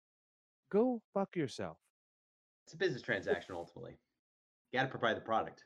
Go 0.72 1.00
fuck 1.14 1.36
yourself. 1.36 1.76
It's 2.66 2.74
a 2.74 2.76
business 2.76 3.02
transaction 3.02 3.54
ultimately. 3.54 3.98
You 4.72 4.78
got 4.78 4.84
to 4.84 4.90
provide 4.90 5.16
the 5.16 5.22
product. 5.22 5.64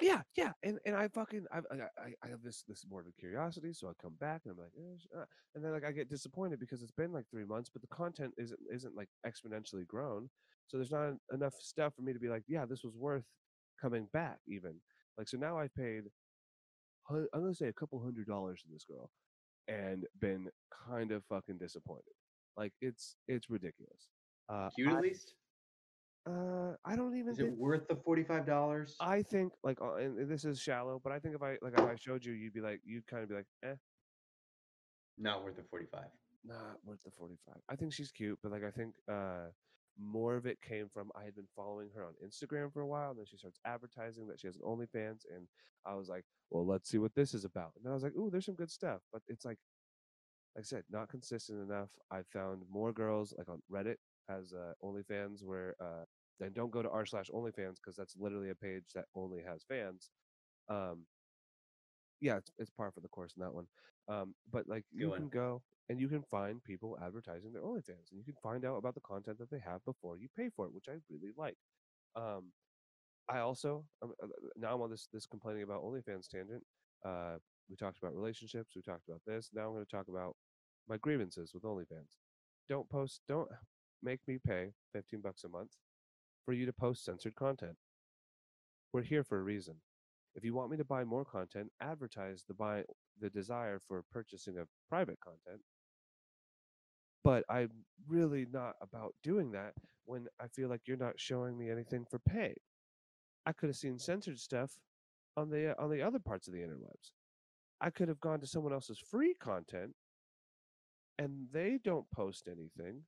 Yeah, 0.00 0.22
yeah, 0.36 0.52
and 0.62 0.78
and 0.86 0.94
I 0.94 1.08
fucking 1.08 1.46
I 1.52 1.58
I 1.58 1.88
I- 1.98 2.14
I 2.22 2.28
have 2.28 2.42
this 2.42 2.62
this 2.62 2.84
morbid 2.88 3.16
curiosity, 3.16 3.72
so 3.72 3.88
I 3.88 3.92
come 4.00 4.14
back 4.14 4.42
and 4.44 4.52
I'm 4.52 4.58
like, 4.58 4.72
eh, 4.76 4.96
sh- 4.98 5.06
uh," 5.16 5.24
and 5.54 5.64
then 5.64 5.72
like 5.72 5.84
I 5.84 5.92
get 5.92 6.08
disappointed 6.08 6.60
because 6.60 6.82
it's 6.82 6.92
been 6.92 7.12
like 7.12 7.28
three 7.30 7.44
months, 7.44 7.68
but 7.70 7.82
the 7.82 7.88
content 7.88 8.34
isn't 8.38 8.60
isn't 8.72 8.94
like 8.94 9.08
exponentially 9.26 9.86
grown, 9.86 10.30
so 10.68 10.76
there's 10.76 10.92
not 10.92 11.08
en- 11.08 11.20
enough 11.32 11.54
stuff 11.54 11.94
for 11.96 12.02
me 12.02 12.12
to 12.12 12.18
be 12.20 12.28
like, 12.28 12.44
yeah, 12.46 12.64
this 12.64 12.84
was 12.84 12.96
worth 12.96 13.24
coming 13.80 14.06
back 14.12 14.38
even. 14.46 14.80
Like 15.16 15.28
so 15.28 15.36
now 15.36 15.58
I've 15.58 15.74
paid, 15.74 16.04
hun- 17.08 17.28
I'm 17.32 17.40
gonna 17.42 17.54
say 17.54 17.68
a 17.68 17.72
couple 17.72 18.00
hundred 18.02 18.26
dollars 18.26 18.62
to 18.62 18.68
this 18.68 18.84
girl, 18.84 19.10
and 19.66 20.06
been 20.20 20.50
kind 20.70 21.10
of 21.12 21.24
fucking 21.26 21.58
disappointed. 21.58 22.14
Like 22.56 22.72
it's 22.80 23.16
it's 23.26 23.50
ridiculous. 23.50 24.08
Uh, 24.48 24.70
Cute 24.70 24.92
I, 24.92 24.96
at 24.96 25.02
least. 25.02 25.34
Uh, 26.28 26.74
I 26.84 26.96
don't 26.96 27.16
even 27.16 27.32
Is 27.32 27.38
think. 27.38 27.50
it 27.50 27.56
worth 27.58 27.88
the 27.88 27.96
forty-five 27.96 28.46
dollars? 28.46 28.96
I 29.00 29.22
think 29.22 29.52
like, 29.62 29.78
uh, 29.80 29.94
and 29.96 30.30
this 30.30 30.44
is 30.44 30.60
shallow, 30.60 31.00
but 31.02 31.12
I 31.12 31.18
think 31.18 31.34
if 31.34 31.42
I 31.42 31.56
like 31.62 31.74
if 31.74 31.80
I 31.80 31.94
showed 31.96 32.24
you, 32.24 32.32
you'd 32.32 32.52
be 32.54 32.60
like, 32.60 32.80
you'd 32.84 33.06
kind 33.06 33.22
of 33.22 33.28
be 33.28 33.34
like, 33.36 33.46
eh, 33.64 33.74
Not 35.16 35.44
worth 35.44 35.56
the 35.56 35.62
forty-five. 35.64 36.10
not 36.44 36.78
worth 36.84 36.98
the 37.04 37.10
forty 37.10 37.36
five. 37.46 37.60
I 37.68 37.76
think 37.76 37.92
she's 37.92 38.10
cute, 38.12 38.38
but 38.42 38.52
like 38.52 38.64
I 38.64 38.70
think 38.70 38.94
uh 39.10 39.50
more 40.00 40.36
of 40.36 40.46
it 40.46 40.58
came 40.62 40.88
from 40.92 41.10
I 41.16 41.24
had 41.24 41.34
been 41.34 41.48
following 41.56 41.88
her 41.94 42.04
on 42.04 42.14
Instagram 42.24 42.72
for 42.72 42.82
a 42.82 42.86
while, 42.86 43.10
and 43.10 43.18
then 43.18 43.26
she 43.26 43.36
starts 43.36 43.58
advertising 43.66 44.28
that 44.28 44.38
she 44.40 44.46
has 44.46 44.56
an 44.56 44.62
OnlyFans, 44.62 45.22
and 45.34 45.48
I 45.86 45.94
was 45.94 46.08
like, 46.08 46.24
well, 46.50 46.66
let's 46.66 46.88
see 46.88 46.98
what 46.98 47.14
this 47.14 47.34
is 47.34 47.44
about. 47.44 47.72
And 47.76 47.84
then 47.84 47.90
I 47.90 47.94
was 47.94 48.02
like, 48.04 48.14
ooh, 48.16 48.30
there's 48.30 48.46
some 48.46 48.54
good 48.54 48.70
stuff, 48.70 49.00
but 49.12 49.22
it's 49.26 49.44
like, 49.44 49.58
like 50.54 50.62
I 50.62 50.64
said, 50.64 50.84
not 50.90 51.08
consistent 51.08 51.68
enough. 51.68 51.88
I 52.12 52.20
found 52.32 52.62
more 52.70 52.92
girls 52.92 53.34
like 53.36 53.48
on 53.48 53.60
Reddit 53.72 53.96
has 54.28 54.52
uh, 54.52 54.72
OnlyFans 54.84 55.42
where 55.42 55.74
uh, 55.80 56.04
then 56.38 56.52
don't 56.52 56.70
go 56.70 56.82
to 56.82 56.90
r 56.90 57.06
slash 57.06 57.30
OnlyFans 57.34 57.76
because 57.76 57.96
that's 57.96 58.16
literally 58.18 58.50
a 58.50 58.54
page 58.54 58.84
that 58.94 59.06
only 59.14 59.42
has 59.46 59.64
fans. 59.68 60.10
Um, 60.68 61.06
yeah, 62.20 62.36
it's, 62.36 62.50
it's 62.58 62.70
par 62.70 62.90
for 62.92 63.00
the 63.00 63.08
course 63.08 63.32
in 63.36 63.42
that 63.42 63.54
one. 63.54 63.66
Um, 64.08 64.34
but 64.50 64.68
like 64.68 64.84
Good 64.92 65.00
you 65.00 65.10
one. 65.10 65.18
can 65.18 65.28
go 65.28 65.62
and 65.88 66.00
you 66.00 66.08
can 66.08 66.22
find 66.22 66.62
people 66.64 66.98
advertising 67.02 67.52
their 67.52 67.62
OnlyFans, 67.62 68.10
and 68.10 68.18
you 68.18 68.24
can 68.24 68.34
find 68.42 68.64
out 68.64 68.76
about 68.76 68.94
the 68.94 69.00
content 69.00 69.38
that 69.38 69.50
they 69.50 69.60
have 69.64 69.84
before 69.84 70.18
you 70.18 70.28
pay 70.36 70.50
for 70.54 70.66
it, 70.66 70.74
which 70.74 70.86
I 70.88 70.96
really 71.08 71.32
like. 71.36 71.56
Um, 72.14 72.52
I 73.28 73.38
also 73.38 73.84
um, 74.02 74.12
now 74.56 74.74
I'm 74.74 74.82
on 74.82 74.90
this 74.90 75.08
this 75.12 75.26
complaining 75.26 75.62
about 75.62 75.82
OnlyFans 75.82 76.28
tangent. 76.28 76.62
Uh, 77.04 77.36
we 77.70 77.76
talked 77.76 77.98
about 78.02 78.14
relationships. 78.14 78.72
We 78.74 78.82
talked 78.82 79.08
about 79.08 79.20
this. 79.26 79.50
Now 79.52 79.66
I'm 79.66 79.72
going 79.74 79.84
to 79.84 79.90
talk 79.96 80.08
about 80.08 80.34
my 80.88 80.96
grievances 80.96 81.52
with 81.52 81.62
OnlyFans. 81.62 82.16
Don't 82.68 82.88
post. 82.88 83.20
Don't 83.28 83.48
make 84.02 84.20
me 84.26 84.38
pay 84.46 84.70
15 84.94 85.20
bucks 85.20 85.44
a 85.44 85.48
month 85.48 85.70
for 86.48 86.54
you 86.54 86.64
to 86.64 86.72
post 86.72 87.04
censored 87.04 87.34
content. 87.34 87.76
We're 88.94 89.02
here 89.02 89.22
for 89.22 89.38
a 89.38 89.42
reason. 89.42 89.74
If 90.34 90.44
you 90.44 90.54
want 90.54 90.70
me 90.70 90.78
to 90.78 90.84
buy 90.84 91.04
more 91.04 91.26
content, 91.26 91.70
advertise 91.82 92.42
the 92.48 92.54
buy 92.54 92.84
the 93.20 93.28
desire 93.28 93.78
for 93.86 94.02
purchasing 94.10 94.56
of 94.56 94.66
private 94.88 95.18
content. 95.20 95.60
But 97.22 97.44
I'm 97.50 97.68
really 98.08 98.46
not 98.50 98.76
about 98.80 99.14
doing 99.22 99.52
that 99.52 99.74
when 100.06 100.26
I 100.40 100.46
feel 100.48 100.70
like 100.70 100.80
you're 100.86 100.96
not 100.96 101.20
showing 101.20 101.58
me 101.58 101.68
anything 101.68 102.06
for 102.10 102.18
pay. 102.18 102.54
I 103.44 103.52
could 103.52 103.68
have 103.68 103.76
seen 103.76 103.98
censored 103.98 104.38
stuff 104.38 104.70
on 105.36 105.50
the 105.50 105.72
uh, 105.72 105.74
on 105.78 105.90
the 105.90 106.00
other 106.00 106.18
parts 106.18 106.48
of 106.48 106.54
the 106.54 106.60
interwebs. 106.60 107.10
I 107.82 107.90
could 107.90 108.08
have 108.08 108.20
gone 108.20 108.40
to 108.40 108.46
someone 108.46 108.72
else's 108.72 109.02
free 109.10 109.34
content 109.38 109.92
and 111.18 111.48
they 111.52 111.78
don't 111.84 112.10
post 112.10 112.48
anything, 112.48 113.02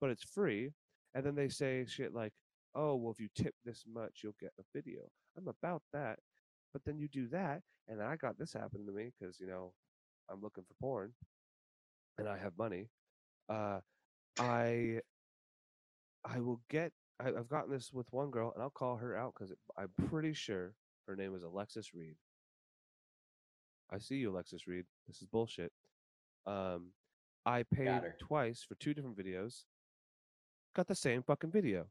but 0.00 0.10
it's 0.10 0.24
free. 0.24 0.72
And 1.14 1.24
then 1.24 1.36
they 1.36 1.48
say 1.48 1.84
shit 1.86 2.12
like, 2.12 2.32
oh, 2.74 2.96
well, 2.96 3.12
if 3.12 3.20
you 3.20 3.28
tip 3.34 3.54
this 3.64 3.84
much, 3.92 4.20
you'll 4.22 4.36
get 4.40 4.52
a 4.58 4.62
video. 4.74 5.02
I'm 5.36 5.48
about 5.48 5.82
that. 5.92 6.18
But 6.72 6.84
then 6.84 6.98
you 6.98 7.08
do 7.08 7.28
that, 7.28 7.62
and 7.88 8.02
I 8.02 8.16
got 8.16 8.36
this 8.38 8.52
happen 8.52 8.84
to 8.86 8.92
me 8.92 9.12
because, 9.18 9.38
you 9.38 9.46
know, 9.46 9.72
I'm 10.30 10.40
looking 10.40 10.64
for 10.64 10.74
porn 10.80 11.12
and 12.18 12.28
I 12.28 12.38
have 12.38 12.52
money. 12.58 12.88
Uh, 13.48 13.80
I 14.38 15.00
I 16.24 16.40
will 16.40 16.60
get. 16.70 16.92
I, 17.20 17.28
I've 17.28 17.48
gotten 17.48 17.70
this 17.70 17.92
with 17.92 18.12
one 18.12 18.30
girl, 18.30 18.52
and 18.54 18.62
I'll 18.62 18.70
call 18.70 18.96
her 18.96 19.16
out 19.16 19.34
because 19.34 19.52
I'm 19.76 19.90
pretty 20.08 20.32
sure 20.32 20.74
her 21.06 21.14
name 21.14 21.34
is 21.34 21.42
Alexis 21.42 21.94
Reed. 21.94 22.16
I 23.90 23.98
see 23.98 24.16
you, 24.16 24.32
Alexis 24.32 24.66
Reed. 24.66 24.86
This 25.06 25.20
is 25.20 25.26
bullshit. 25.26 25.70
Um, 26.46 26.88
I 27.46 27.62
paid 27.62 28.00
twice 28.18 28.64
for 28.66 28.74
two 28.76 28.94
different 28.94 29.18
videos. 29.18 29.64
Got 30.74 30.88
the 30.88 30.94
same 30.94 31.22
fucking 31.22 31.50
video, 31.52 31.86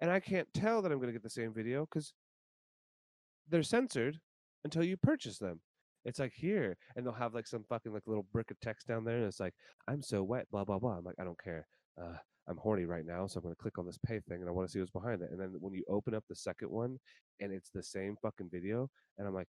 and 0.00 0.10
I 0.10 0.20
can't 0.20 0.52
tell 0.54 0.82
that 0.82 0.92
I'm 0.92 0.98
going 0.98 1.08
to 1.08 1.12
get 1.12 1.22
the 1.22 1.30
same 1.30 1.52
video 1.54 1.86
because 1.86 2.14
they're 3.48 3.62
censored 3.62 4.20
until 4.64 4.84
you 4.84 4.96
purchase 4.96 5.38
them. 5.38 5.60
It's 6.04 6.18
like 6.18 6.32
here, 6.34 6.76
and 6.96 7.04
they'll 7.04 7.12
have 7.12 7.34
like 7.34 7.46
some 7.46 7.64
fucking 7.64 7.92
like 7.92 8.06
little 8.06 8.22
brick 8.22 8.50
of 8.50 8.60
text 8.60 8.86
down 8.86 9.04
there, 9.04 9.16
and 9.18 9.26
it's 9.26 9.40
like, 9.40 9.54
"I'm 9.88 10.02
so 10.02 10.22
wet," 10.22 10.48
blah 10.50 10.64
blah 10.64 10.78
blah. 10.78 10.96
I'm 10.98 11.04
like, 11.04 11.16
I 11.18 11.24
don't 11.24 11.40
care. 11.42 11.66
Uh, 12.00 12.16
I'm 12.46 12.56
horny 12.56 12.84
right 12.86 13.04
now, 13.04 13.26
so 13.26 13.38
I'm 13.38 13.42
gonna 13.42 13.56
click 13.56 13.78
on 13.78 13.84
this 13.86 13.98
pay 13.98 14.20
thing, 14.20 14.40
and 14.40 14.48
I 14.48 14.52
want 14.52 14.68
to 14.68 14.72
see 14.72 14.78
what's 14.78 14.90
behind 14.92 15.22
it. 15.22 15.30
And 15.30 15.40
then 15.40 15.54
when 15.60 15.74
you 15.74 15.84
open 15.88 16.14
up 16.14 16.24
the 16.28 16.36
second 16.36 16.70
one, 16.70 16.98
and 17.40 17.52
it's 17.52 17.70
the 17.70 17.82
same 17.82 18.16
fucking 18.22 18.48
video, 18.50 18.88
and 19.18 19.26
I'm 19.26 19.34
like, 19.34 19.48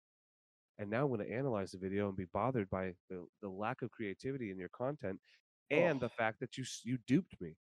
and 0.79 0.91
now 0.91 1.05
I'm 1.07 1.11
gonna 1.11 1.25
analyze 1.31 1.73
the 1.73 1.79
video 1.79 2.09
and 2.09 2.17
be 2.17 2.27
bothered 2.27 2.71
by 2.71 2.95
the 3.11 3.27
the 3.43 3.49
lack 3.51 3.83
of 3.83 3.91
creativity 3.91 4.51
in 4.51 4.59
your 4.59 4.71
content, 4.71 5.21
and 5.71 6.01
the 6.01 6.09
Oh. 6.09 6.11
fact 6.11 6.41
that 6.41 6.57
you 6.59 6.65
you 6.85 6.99
duped 7.07 7.41
me. 7.41 7.57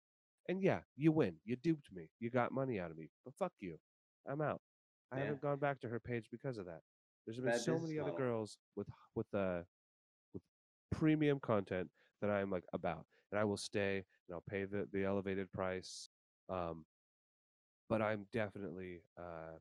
And 0.49 0.63
yeah, 0.63 0.81
you 0.97 1.13
win. 1.13 1.37
You 1.45 1.57
duped 1.57 1.93
me. 1.93 2.09
You 2.21 2.31
got 2.31 2.53
money 2.53 2.81
out 2.81 2.91
of 2.91 2.97
me. 2.97 3.11
But 3.25 3.35
fuck 3.35 3.53
you. 3.61 3.79
I'm 4.27 4.41
out. 4.41 4.61
I 5.11 5.17
Yeah. 5.17 5.25
haven't 5.25 5.41
gone 5.43 5.59
back 5.59 5.81
to 5.81 5.89
her 5.89 6.01
page 6.01 6.29
because 6.31 6.59
of 6.59 6.67
that. 6.67 6.81
There's 7.27 7.37
been 7.39 7.47
Bad 7.47 7.61
so 7.61 7.75
business 7.75 7.89
many 7.91 7.99
other 8.01 8.11
model. 8.11 8.27
girls 8.27 8.59
with 8.77 8.89
with 9.15 9.33
uh 9.35 9.63
with 10.35 10.43
premium 10.91 11.39
content 11.41 11.91
that 12.21 12.31
I'm 12.31 12.51
like 12.51 12.65
about, 12.73 13.07
and 13.31 13.39
I 13.39 13.45
will 13.45 13.57
stay 13.57 13.99
and 14.29 14.35
I'll 14.35 14.41
pay 14.41 14.65
the 14.65 14.89
the 14.93 15.05
elevated 15.05 15.53
price. 15.53 16.11
Um, 16.49 16.85
but 17.89 18.03
I'm 18.03 18.27
definitely 18.33 19.05
uh 19.17 19.59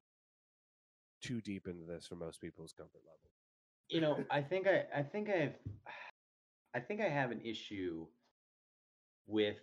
too 1.21 1.41
deep 1.41 1.67
into 1.67 1.85
this 1.85 2.07
for 2.07 2.15
most 2.15 2.41
people's 2.41 2.73
comfort 2.73 3.01
level. 3.05 3.31
You 3.89 4.01
know, 4.01 4.25
I 4.31 4.41
think 4.41 4.67
I, 4.67 4.87
I 4.95 5.03
think 5.03 5.29
I've, 5.29 5.55
I 6.73 6.79
think 6.79 7.01
I 7.01 7.09
have 7.09 7.31
an 7.31 7.41
issue 7.41 8.07
with 9.27 9.57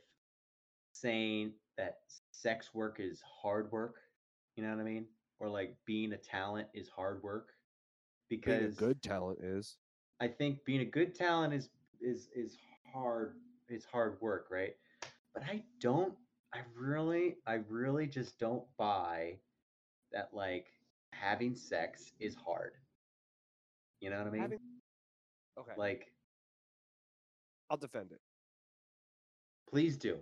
saying 1.01 1.53
that 1.77 1.99
sex 2.33 2.75
work 2.75 2.99
is 3.01 3.23
hard 3.43 3.71
work. 3.73 3.97
You 4.57 4.65
know 4.65 4.71
what 4.71 4.81
I 4.81 4.85
mean? 4.85 5.07
Or 5.41 5.49
like 5.49 5.77
being 5.87 6.13
a 6.13 6.17
talent 6.17 6.69
is 6.75 6.89
hard 6.89 7.23
work. 7.23 7.51
Being 8.29 8.41
Because 8.41 8.77
a 8.77 8.81
good 8.81 9.03
talent 9.03 9.39
is 9.43 9.77
I 10.21 10.29
think 10.29 10.65
being 10.65 10.81
a 10.81 10.85
good 10.85 11.15
talent 11.15 11.55
is 11.55 11.71
is 12.01 12.29
is 12.35 12.57
hard 12.93 13.35
It's 13.69 13.85
hard 13.85 14.21
work, 14.21 14.47
right? 14.51 14.75
But 15.35 15.45
I 15.45 15.63
don't 15.81 16.15
I 16.55 16.61
really 16.77 17.37
I 17.47 17.61
really 17.69 18.07
just 18.07 18.39
don't 18.39 18.65
buy 18.77 19.39
that 20.13 20.31
like 20.33 20.67
having 21.13 21.55
sex 21.55 22.13
is 22.19 22.35
hard. 22.35 22.73
You 24.01 24.11
know 24.11 24.19
what 24.19 24.27
I 24.27 24.31
mean? 24.31 24.43
Having- 24.43 24.59
okay. 25.59 25.73
Like 25.77 26.13
I'll 27.71 27.77
defend 27.77 28.13
it. 28.13 28.21
please 29.71 29.97
do. 29.97 30.19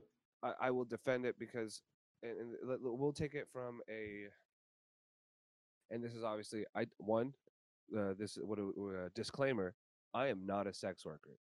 I, 0.47 0.68
I 0.68 0.70
will 0.70 0.84
defend 0.84 1.24
it 1.26 1.36
because, 1.38 1.82
and, 2.22 2.32
and 2.38 2.78
we'll 2.80 3.12
take 3.12 3.34
it 3.34 3.49
from 3.53 3.80
a. 3.90 4.26
And 5.90 6.03
this 6.03 6.14
is 6.14 6.24
obviously 6.24 6.64
I 6.74 6.86
one, 6.99 7.32
uh, 7.97 8.14
this 8.18 8.38
what 8.40 8.59
a, 8.59 9.07
a 9.07 9.11
disclaimer. 9.14 9.74
I 10.14 10.28
am 10.28 10.47
not 10.47 10.66
a 10.66 10.74
sex 10.74 11.05
worker. 11.05 11.38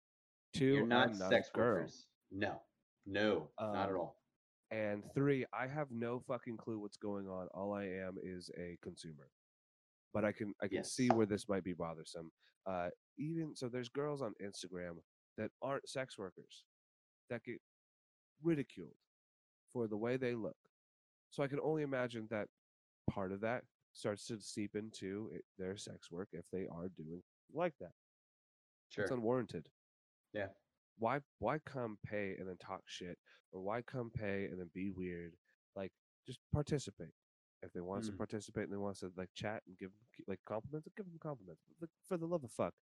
2 0.55 0.65
You're 0.65 0.87
not, 0.87 1.17
not 1.17 1.31
sex 1.31 1.51
workers. 1.55 2.07
No. 2.31 2.61
No, 3.07 3.51
not 3.61 3.77
at 3.77 3.91
Um, 3.91 3.97
all. 3.97 4.17
And 4.71 5.03
three, 5.15 5.45
I 5.53 5.67
have 5.67 5.89
no 5.91 6.21
fucking 6.27 6.57
clue 6.57 6.79
what's 6.79 6.97
going 6.97 7.29
on. 7.29 7.49
All 7.53 7.75
I 7.75 7.85
am 7.85 8.17
is 8.23 8.51
a 8.57 8.79
consumer. 8.83 9.29
But 10.15 10.25
I 10.25 10.33
can 10.33 10.55
I 10.63 10.69
can 10.69 10.85
see 10.85 11.09
where 11.09 11.27
this 11.27 11.49
might 11.49 11.65
be 11.65 11.73
bothersome. 11.73 12.31
Uh, 12.67 12.89
even 13.19 13.55
so, 13.55 13.69
there's 13.69 13.89
girls 13.89 14.23
on 14.23 14.35
Instagram 14.43 14.97
that 15.37 15.51
aren't 15.63 15.89
sex 15.89 16.17
workers 16.17 16.65
that 17.29 17.43
get 17.45 17.61
ridiculed 18.43 18.95
for 19.73 19.87
the 19.87 19.97
way 19.97 20.17
they 20.17 20.35
look. 20.35 20.57
So 21.31 21.43
I 21.43 21.49
can 21.49 21.61
only 21.63 21.83
imagine 21.83 22.27
that 22.31 22.49
part 23.11 23.33
of 23.33 23.41
that 23.41 23.65
starts 23.95 24.27
to 24.27 24.39
seep 24.41 24.75
into 24.75 25.31
it, 25.33 25.43
their 25.59 25.77
sex 25.77 26.11
work 26.11 26.29
if 26.33 26.45
they 26.53 26.67
are 26.67 26.89
doing 26.97 27.23
like 27.53 27.75
that. 27.81 27.93
Sure. 28.91 29.05
It's 29.05 29.13
unwarranted. 29.13 29.69
Yeah. 30.35 30.49
why 30.99 31.21
why 31.39 31.59
come 31.65 31.99
pay 32.07 32.37
and 32.39 32.49
then 32.49 32.57
talk 32.59 32.83
shit 32.87 33.19
or 33.53 33.61
why 33.63 33.83
come 33.83 34.11
pay 34.11 34.47
and 34.47 34.59
then 34.61 34.71
be 34.75 34.91
weird 34.91 35.33
like 35.75 35.91
just 36.27 36.39
participate 36.53 37.13
if 37.63 37.73
they 37.73 37.81
want 37.81 38.01
us 38.01 38.07
to 38.07 38.13
Mm. 38.13 38.19
participate 38.19 38.65
and 38.65 38.73
they 38.73 38.77
want 38.79 38.99
to 38.99 39.11
like 39.17 39.31
chat 39.35 39.63
and 39.67 39.77
give 39.79 39.91
like 40.27 40.41
compliments 40.47 40.87
give 40.97 41.07
them 41.07 41.19
compliments 41.21 41.63
but, 41.67 41.77
like, 41.83 41.91
for 42.07 42.17
the 42.19 42.27
love 42.27 42.45
of 42.45 42.51
fuck 42.53 42.75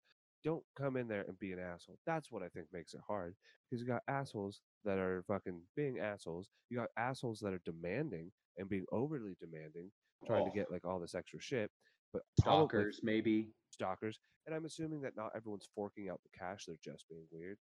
don't 0.45 0.63
come 0.77 0.97
in 0.97 1.07
there 1.09 1.25
and 1.29 1.39
be 1.39 1.53
an 1.53 1.59
asshole 1.59 1.99
that's 2.07 2.31
what 2.31 2.43
i 2.43 2.49
think 2.49 2.67
makes 2.73 2.95
it 2.95 3.01
hard 3.07 3.35
because 3.69 3.81
you 3.81 3.87
got 3.87 4.03
assholes 4.09 4.61
that 4.85 4.99
are 4.99 5.23
fucking 5.29 5.61
being 5.77 5.99
assholes 5.99 6.49
you 6.71 6.77
got 6.79 6.89
assholes 6.97 7.39
that 7.41 7.53
are 7.53 7.61
demanding 7.65 8.31
and 8.59 8.69
being 8.69 8.85
overly 8.93 9.35
demanding 9.41 9.91
trying 10.27 10.45
to 10.45 10.51
Oh. 10.51 10.55
get 10.55 10.71
like 10.71 10.85
all 10.87 10.99
this 10.99 11.15
extra 11.15 11.41
shit 11.41 11.71
but 12.13 12.23
Stalkers, 12.41 13.01
maybe. 13.03 13.49
stalkers 13.71 14.19
and 14.47 14.55
i'm 14.55 14.65
assuming 14.65 15.01
that 15.03 15.17
not 15.17 15.31
everyone's 15.37 15.69
forking 15.75 16.09
out 16.11 16.21
the 16.23 16.39
cash 16.39 16.65
they're 16.67 16.77
just 16.83 17.09
being 17.09 17.25
weird 17.31 17.59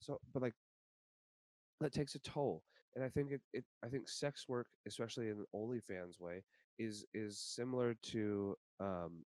so 0.00 0.18
but 0.32 0.42
like 0.42 0.54
that 1.80 1.92
takes 1.92 2.14
a 2.14 2.18
toll 2.20 2.62
and 2.94 3.04
i 3.04 3.08
think 3.08 3.30
it, 3.32 3.40
it 3.52 3.64
i 3.84 3.88
think 3.88 4.08
sex 4.08 4.44
work 4.48 4.66
especially 4.86 5.28
in 5.28 5.38
an 5.38 5.46
onlyfans 5.54 6.20
way 6.20 6.42
is 6.78 7.04
is 7.14 7.40
similar 7.40 7.94
to 8.02 8.54
um 8.80 9.24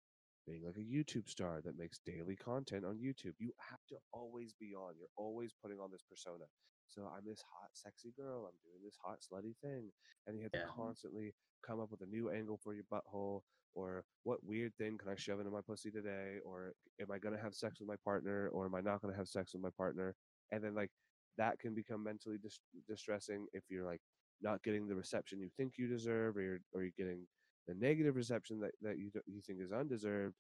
being 0.46 0.62
like 0.64 0.76
a 0.76 0.80
youtube 0.80 1.28
star 1.28 1.60
that 1.64 1.78
makes 1.78 1.98
daily 2.06 2.36
content 2.36 2.84
on 2.84 2.96
youtube 2.96 3.34
you 3.38 3.52
have 3.58 3.80
to 3.88 3.96
always 4.12 4.54
be 4.60 4.74
on 4.74 4.94
you're 4.98 5.08
always 5.16 5.52
putting 5.62 5.78
on 5.78 5.90
this 5.90 6.02
persona 6.08 6.44
so 6.88 7.02
i'm 7.16 7.24
this 7.26 7.42
hot 7.52 7.70
sexy 7.72 8.12
girl 8.16 8.46
i'm 8.46 8.58
doing 8.64 8.82
this 8.84 8.96
hot 9.04 9.18
slutty 9.20 9.54
thing 9.62 9.90
and 10.26 10.36
you 10.36 10.42
have 10.42 10.52
to 10.52 10.58
constantly 10.74 11.34
come 11.66 11.80
up 11.80 11.90
with 11.90 12.00
a 12.02 12.06
new 12.06 12.30
angle 12.30 12.58
for 12.62 12.74
your 12.74 12.84
butthole 12.92 13.40
or 13.74 14.04
what 14.24 14.42
weird 14.42 14.72
thing 14.78 14.96
can 14.96 15.10
I 15.10 15.14
shove 15.16 15.38
into 15.38 15.50
my 15.50 15.60
pussy 15.60 15.90
today? 15.90 16.38
Or 16.44 16.72
am 17.00 17.10
I 17.12 17.18
gonna 17.18 17.38
have 17.40 17.54
sex 17.54 17.78
with 17.78 17.88
my 17.88 17.96
partner? 18.04 18.48
Or 18.48 18.64
am 18.64 18.74
I 18.74 18.80
not 18.80 19.02
gonna 19.02 19.16
have 19.16 19.28
sex 19.28 19.52
with 19.52 19.62
my 19.62 19.68
partner? 19.76 20.14
And 20.50 20.64
then 20.64 20.74
like 20.74 20.90
that 21.36 21.58
can 21.58 21.74
become 21.74 22.02
mentally 22.02 22.38
dis- 22.42 22.60
distressing 22.88 23.46
if 23.52 23.64
you're 23.68 23.84
like 23.84 24.00
not 24.40 24.62
getting 24.62 24.88
the 24.88 24.94
reception 24.94 25.40
you 25.40 25.50
think 25.56 25.74
you 25.76 25.88
deserve, 25.88 26.36
or 26.36 26.40
you're 26.40 26.58
or 26.72 26.82
you're 26.82 26.92
getting 26.96 27.26
the 27.66 27.74
negative 27.74 28.16
reception 28.16 28.60
that 28.60 28.72
that 28.82 28.98
you 28.98 29.10
you 29.26 29.40
think 29.40 29.60
is 29.60 29.72
undeserved. 29.72 30.36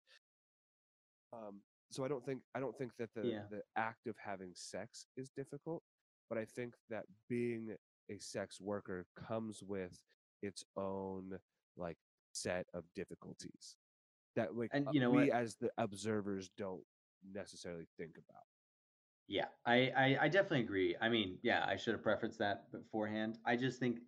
Um, 1.32 1.60
so 1.90 2.04
I 2.04 2.08
don't 2.08 2.24
think 2.24 2.40
I 2.54 2.60
don't 2.60 2.76
think 2.76 2.92
that 2.98 3.10
the 3.14 3.26
Yeah. 3.26 3.42
the 3.50 3.62
act 3.76 4.06
of 4.06 4.16
having 4.18 4.50
sex 4.54 5.06
is 5.16 5.30
difficult, 5.30 5.82
but 6.28 6.38
I 6.38 6.44
think 6.44 6.74
that 6.90 7.04
being 7.28 7.76
a 8.10 8.18
sex 8.18 8.60
worker 8.60 9.06
comes 9.16 9.62
with 9.62 9.98
its 10.42 10.64
own 10.76 11.38
like 11.76 11.98
set 12.32 12.66
of 12.74 12.84
difficulties 12.94 13.76
that 14.36 14.54
like 14.54 14.70
And 14.72 14.86
uh, 14.86 14.90
you 14.92 15.00
know 15.00 15.10
we 15.10 15.30
what? 15.30 15.30
as 15.30 15.56
the 15.56 15.70
observers 15.78 16.50
don't 16.56 16.84
necessarily 17.32 17.86
think 17.98 18.16
about. 18.18 18.44
Yeah, 19.28 19.46
I, 19.64 19.90
I 19.96 20.18
I 20.22 20.28
definitely 20.28 20.60
agree. 20.60 20.94
I 21.00 21.08
mean, 21.08 21.38
yeah, 21.42 21.64
I 21.66 21.76
should 21.76 21.94
have 21.94 22.02
preferenced 22.02 22.38
that 22.38 22.70
beforehand. 22.70 23.38
I 23.44 23.56
just 23.56 23.80
think, 23.80 23.98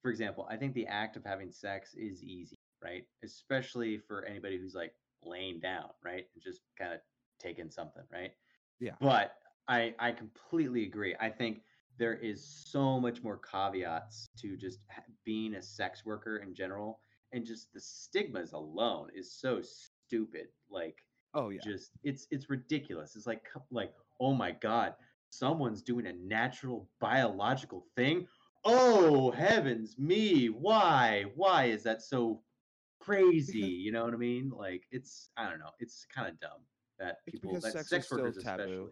for 0.00 0.10
example, 0.10 0.46
I 0.48 0.56
think 0.56 0.72
the 0.74 0.86
act 0.86 1.16
of 1.16 1.24
having 1.24 1.50
sex 1.52 1.94
is 1.94 2.22
easy, 2.22 2.56
right? 2.82 3.04
Especially 3.24 3.98
for 3.98 4.24
anybody 4.24 4.58
who's 4.58 4.74
like 4.74 4.94
laying 5.24 5.60
down, 5.60 5.90
right, 6.04 6.26
and 6.34 6.42
just 6.42 6.60
kind 6.78 6.92
of 6.92 7.00
taking 7.40 7.70
something, 7.70 8.02
right? 8.12 8.32
Yeah. 8.80 8.94
But 9.00 9.36
I 9.68 9.94
I 9.98 10.12
completely 10.12 10.84
agree. 10.84 11.14
I 11.20 11.30
think 11.30 11.62
there 11.98 12.14
is 12.14 12.44
so 12.44 12.98
much 12.98 13.22
more 13.22 13.38
caveats 13.38 14.28
to 14.38 14.56
just 14.56 14.80
being 15.24 15.54
a 15.54 15.62
sex 15.62 16.04
worker 16.04 16.38
in 16.38 16.54
general, 16.54 17.00
and 17.32 17.44
just 17.46 17.72
the 17.72 17.80
stigmas 17.80 18.52
alone 18.52 19.08
is 19.14 19.32
so 19.32 19.60
stupid. 19.62 20.48
Like 20.70 20.96
Oh 21.34 21.48
yeah. 21.50 21.60
just 21.64 21.92
it's 22.04 22.26
it's 22.30 22.50
ridiculous 22.50 23.16
it's 23.16 23.26
like 23.26 23.42
like 23.70 23.92
oh 24.20 24.34
my 24.34 24.50
god 24.50 24.94
someone's 25.30 25.82
doing 25.82 26.06
a 26.06 26.12
natural 26.12 26.88
biological 27.00 27.86
thing 27.96 28.26
oh 28.64 29.30
heavens 29.30 29.98
me 29.98 30.48
why 30.48 31.24
why 31.34 31.64
is 31.64 31.82
that 31.82 32.02
so 32.02 32.42
crazy 33.04 33.58
you 33.58 33.90
know 33.92 34.04
what 34.04 34.14
i 34.14 34.16
mean? 34.16 34.50
Like 34.50 34.84
it's 34.90 35.28
i 35.36 35.48
don't 35.48 35.58
know 35.58 35.70
it's 35.80 36.06
kind 36.14 36.28
of 36.28 36.38
dumb 36.40 36.60
that 36.98 37.16
people 37.26 37.52
that 37.54 37.62
sex 37.62 37.74
is 37.84 37.88
sex 37.88 38.06
still 38.06 38.18
workers 38.18 38.42
taboo. 38.42 38.62
especially. 38.62 38.86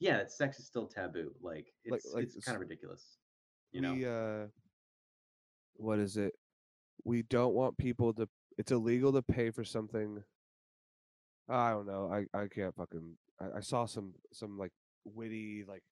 Yeah 0.00 0.16
that 0.18 0.30
sex 0.30 0.58
is 0.58 0.66
still 0.66 0.86
taboo 0.86 1.32
like 1.40 1.72
Like- 1.88 1.98
it's 2.04 2.14
like 2.14 2.24
it's 2.24 2.44
kind 2.44 2.56
of 2.56 2.60
ridiculous 2.60 3.16
you 3.72 3.80
know? 3.80 3.94
we 3.94 4.06
uh 4.06 4.46
what 5.76 5.98
is 5.98 6.16
it? 6.18 6.34
We 7.04 7.22
don't 7.22 7.54
want 7.54 7.76
people 7.78 8.12
to 8.14 8.28
it's 8.58 8.70
illegal 8.70 9.12
to 9.14 9.22
pay 9.22 9.50
for 9.50 9.64
something 9.64 10.22
i 11.48 11.70
don't 11.70 11.86
know 11.86 12.08
i 12.12 12.38
i 12.38 12.46
can't 12.46 12.74
fucking 12.76 13.16
i, 13.40 13.58
I 13.58 13.60
saw 13.60 13.86
some 13.86 14.12
some 14.32 14.56
like 14.58 14.70
witty 15.04 15.64
like 15.66 15.82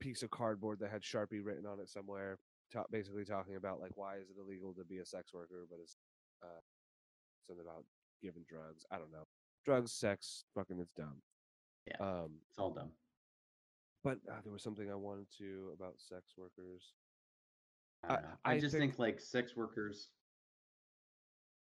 piece 0.00 0.22
of 0.22 0.30
cardboard 0.30 0.78
that 0.80 0.90
had 0.90 1.02
sharpie 1.02 1.40
written 1.42 1.66
on 1.66 1.80
it 1.80 1.88
somewhere 1.88 2.38
ta- 2.72 2.84
basically 2.90 3.24
talking 3.24 3.56
about 3.56 3.80
like 3.80 3.92
why 3.96 4.16
is 4.16 4.28
it 4.30 4.36
illegal 4.40 4.72
to 4.74 4.84
be 4.84 4.98
a 4.98 5.06
sex 5.06 5.32
worker 5.32 5.66
but 5.70 5.78
it's 5.82 5.96
uh 6.42 6.60
something 7.46 7.64
about 7.64 7.84
giving 8.22 8.44
drugs 8.48 8.84
i 8.90 8.96
don't 8.96 9.12
know. 9.12 9.26
Drugs 9.64 9.92
sex 9.92 10.44
fucking 10.54 10.78
it's 10.80 10.92
dumb. 10.92 11.16
Yeah. 11.86 11.96
um 12.00 12.30
it's 12.50 12.58
all 12.58 12.70
dumb. 12.70 12.90
but 14.04 14.18
uh, 14.30 14.34
there 14.44 14.52
was 14.52 14.62
something 14.62 14.90
i 14.90 14.94
wanted 14.94 15.26
to 15.38 15.70
about 15.74 15.94
sex 15.98 16.34
workers. 16.36 16.92
I, 18.08 18.14
I- 18.14 18.18
I, 18.44 18.54
I 18.54 18.60
just 18.60 18.72
think- 18.74 18.92
think 18.92 18.98
like 18.98 19.20
sex 19.20 19.56
workers 19.56 20.10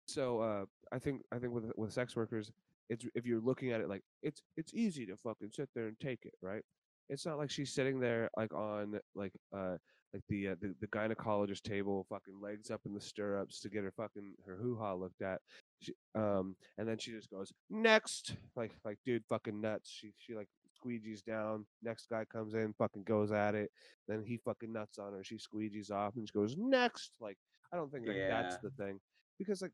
so 0.07 0.39
uh 0.39 0.65
i 0.91 0.97
think 0.99 1.21
i 1.31 1.37
think 1.37 1.53
with 1.53 1.71
with 1.75 1.93
sex 1.93 2.15
workers 2.15 2.51
it's 2.89 3.05
if 3.13 3.25
you're 3.27 3.39
looking 3.41 3.71
at 3.71 3.79
it 3.81 3.87
like 3.89 4.01
it's 4.23 4.41
it's 4.57 4.73
easy 4.73 5.05
to 5.05 5.15
fucking 5.15 5.51
sit 5.53 5.69
there 5.75 5.87
and 5.87 5.99
take 5.99 6.25
it 6.25 6.33
right 6.41 6.63
it's 7.09 7.25
not 7.25 7.37
like 7.37 7.49
she's 7.49 7.73
sitting 7.73 7.99
there 7.99 8.29
like 8.37 8.53
on 8.53 8.99
like 9.15 9.33
uh 9.55 9.75
like 10.13 10.23
the 10.29 10.49
uh, 10.49 10.55
the, 10.61 10.73
the 10.81 10.87
gynecologist 10.87 11.61
table 11.61 12.05
fucking 12.09 12.39
legs 12.41 12.71
up 12.71 12.81
in 12.85 12.93
the 12.93 13.01
stirrups 13.01 13.59
to 13.59 13.69
get 13.69 13.83
her 13.83 13.93
fucking 13.95 14.33
her 14.45 14.57
hoo-ha 14.61 14.93
looked 14.93 15.21
at. 15.21 15.39
She, 15.81 15.93
um 16.15 16.55
and 16.77 16.87
then 16.87 16.97
she 16.97 17.11
just 17.11 17.29
goes 17.29 17.51
next! 17.69 18.35
Like 18.55 18.71
like 18.83 18.97
dude 19.05 19.23
fucking 19.29 19.59
nuts. 19.59 19.89
She 19.91 20.13
she 20.17 20.35
like 20.35 20.47
squeegees 20.83 21.23
down. 21.23 21.65
Next 21.83 22.07
guy 22.09 22.25
comes 22.25 22.53
in 22.53 22.73
fucking 22.77 23.03
goes 23.03 23.31
at 23.31 23.53
it. 23.55 23.71
Then 24.07 24.23
he 24.25 24.37
fucking 24.43 24.73
nuts 24.73 24.97
on 24.97 25.13
her. 25.13 25.23
She 25.23 25.37
squeegees 25.37 25.91
off 25.91 26.15
and 26.15 26.27
she 26.27 26.33
goes 26.37 26.55
next! 26.57 27.11
Like 27.19 27.37
i 27.71 27.75
don't 27.75 27.91
think 27.91 28.07
like 28.07 28.17
that's 28.29 28.57
the 28.63 28.71
thing. 28.71 28.99
Because 29.37 29.61
like 29.61 29.73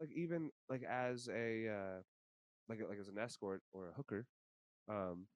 like 0.00 0.10
even 0.14 0.50
like 0.68 0.82
as 0.82 1.28
a 1.28 1.68
uh 1.68 2.00
like 2.68 2.80
like 2.88 2.98
as 3.00 3.08
an 3.08 3.18
escort 3.18 3.62
or 3.72 3.88
a 3.88 3.92
hooker 3.94 4.26
um 4.88 5.26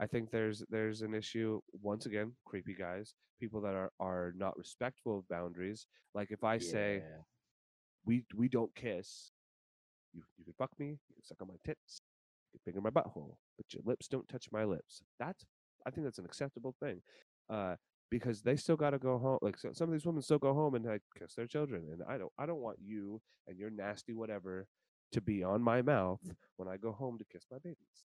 i 0.00 0.06
think 0.06 0.30
there's 0.30 0.62
there's 0.70 1.02
an 1.02 1.14
issue 1.14 1.60
once 1.82 2.06
again 2.06 2.32
creepy 2.44 2.74
guys 2.74 3.14
people 3.40 3.60
that 3.60 3.74
are 3.74 3.90
are 4.00 4.32
not 4.36 4.56
respectful 4.56 5.18
of 5.18 5.28
boundaries 5.28 5.86
like 6.14 6.30
if 6.30 6.44
i 6.44 6.58
say 6.58 7.02
we 8.04 8.24
we 8.36 8.48
don't 8.48 8.74
kiss 8.74 9.30
you 10.12 10.22
you 10.38 10.44
can 10.44 10.54
fuck 10.58 10.70
me 10.78 10.86
you 11.08 11.14
can 11.14 11.24
suck 11.24 11.40
on 11.40 11.48
my 11.48 11.54
tits 11.64 12.00
you 12.52 12.58
can 12.58 12.72
finger 12.72 12.80
my 12.80 12.90
butthole 12.90 13.36
but 13.56 13.72
your 13.72 13.82
lips 13.84 14.08
don't 14.08 14.28
touch 14.28 14.46
my 14.52 14.64
lips. 14.64 15.02
That's 15.18 15.44
i 15.86 15.90
think 15.90 16.06
that's 16.06 16.18
an 16.18 16.24
acceptable 16.24 16.74
thing 16.80 17.00
uh 17.50 17.74
because 18.10 18.42
they 18.42 18.56
still 18.56 18.76
got 18.76 18.90
to 18.90 18.98
go 18.98 19.18
home 19.18 19.38
like 19.40 19.58
so, 19.58 19.70
some 19.72 19.88
of 19.88 19.92
these 19.92 20.04
women 20.04 20.22
still 20.22 20.38
go 20.38 20.52
home 20.54 20.74
and 20.74 20.84
like 20.84 21.00
kiss 21.18 21.34
their 21.34 21.46
children 21.46 21.82
and 21.92 22.02
i 22.08 22.18
don't 22.18 22.32
i 22.38 22.46
don't 22.46 22.60
want 22.60 22.76
you 22.84 23.20
and 23.48 23.58
your 23.58 23.70
nasty 23.70 24.12
whatever 24.12 24.66
to 25.12 25.20
be 25.20 25.42
on 25.42 25.62
my 25.62 25.82
mouth 25.82 26.20
when 26.56 26.68
i 26.68 26.76
go 26.76 26.92
home 26.92 27.18
to 27.18 27.24
kiss 27.32 27.44
my 27.50 27.58
babies 27.64 28.04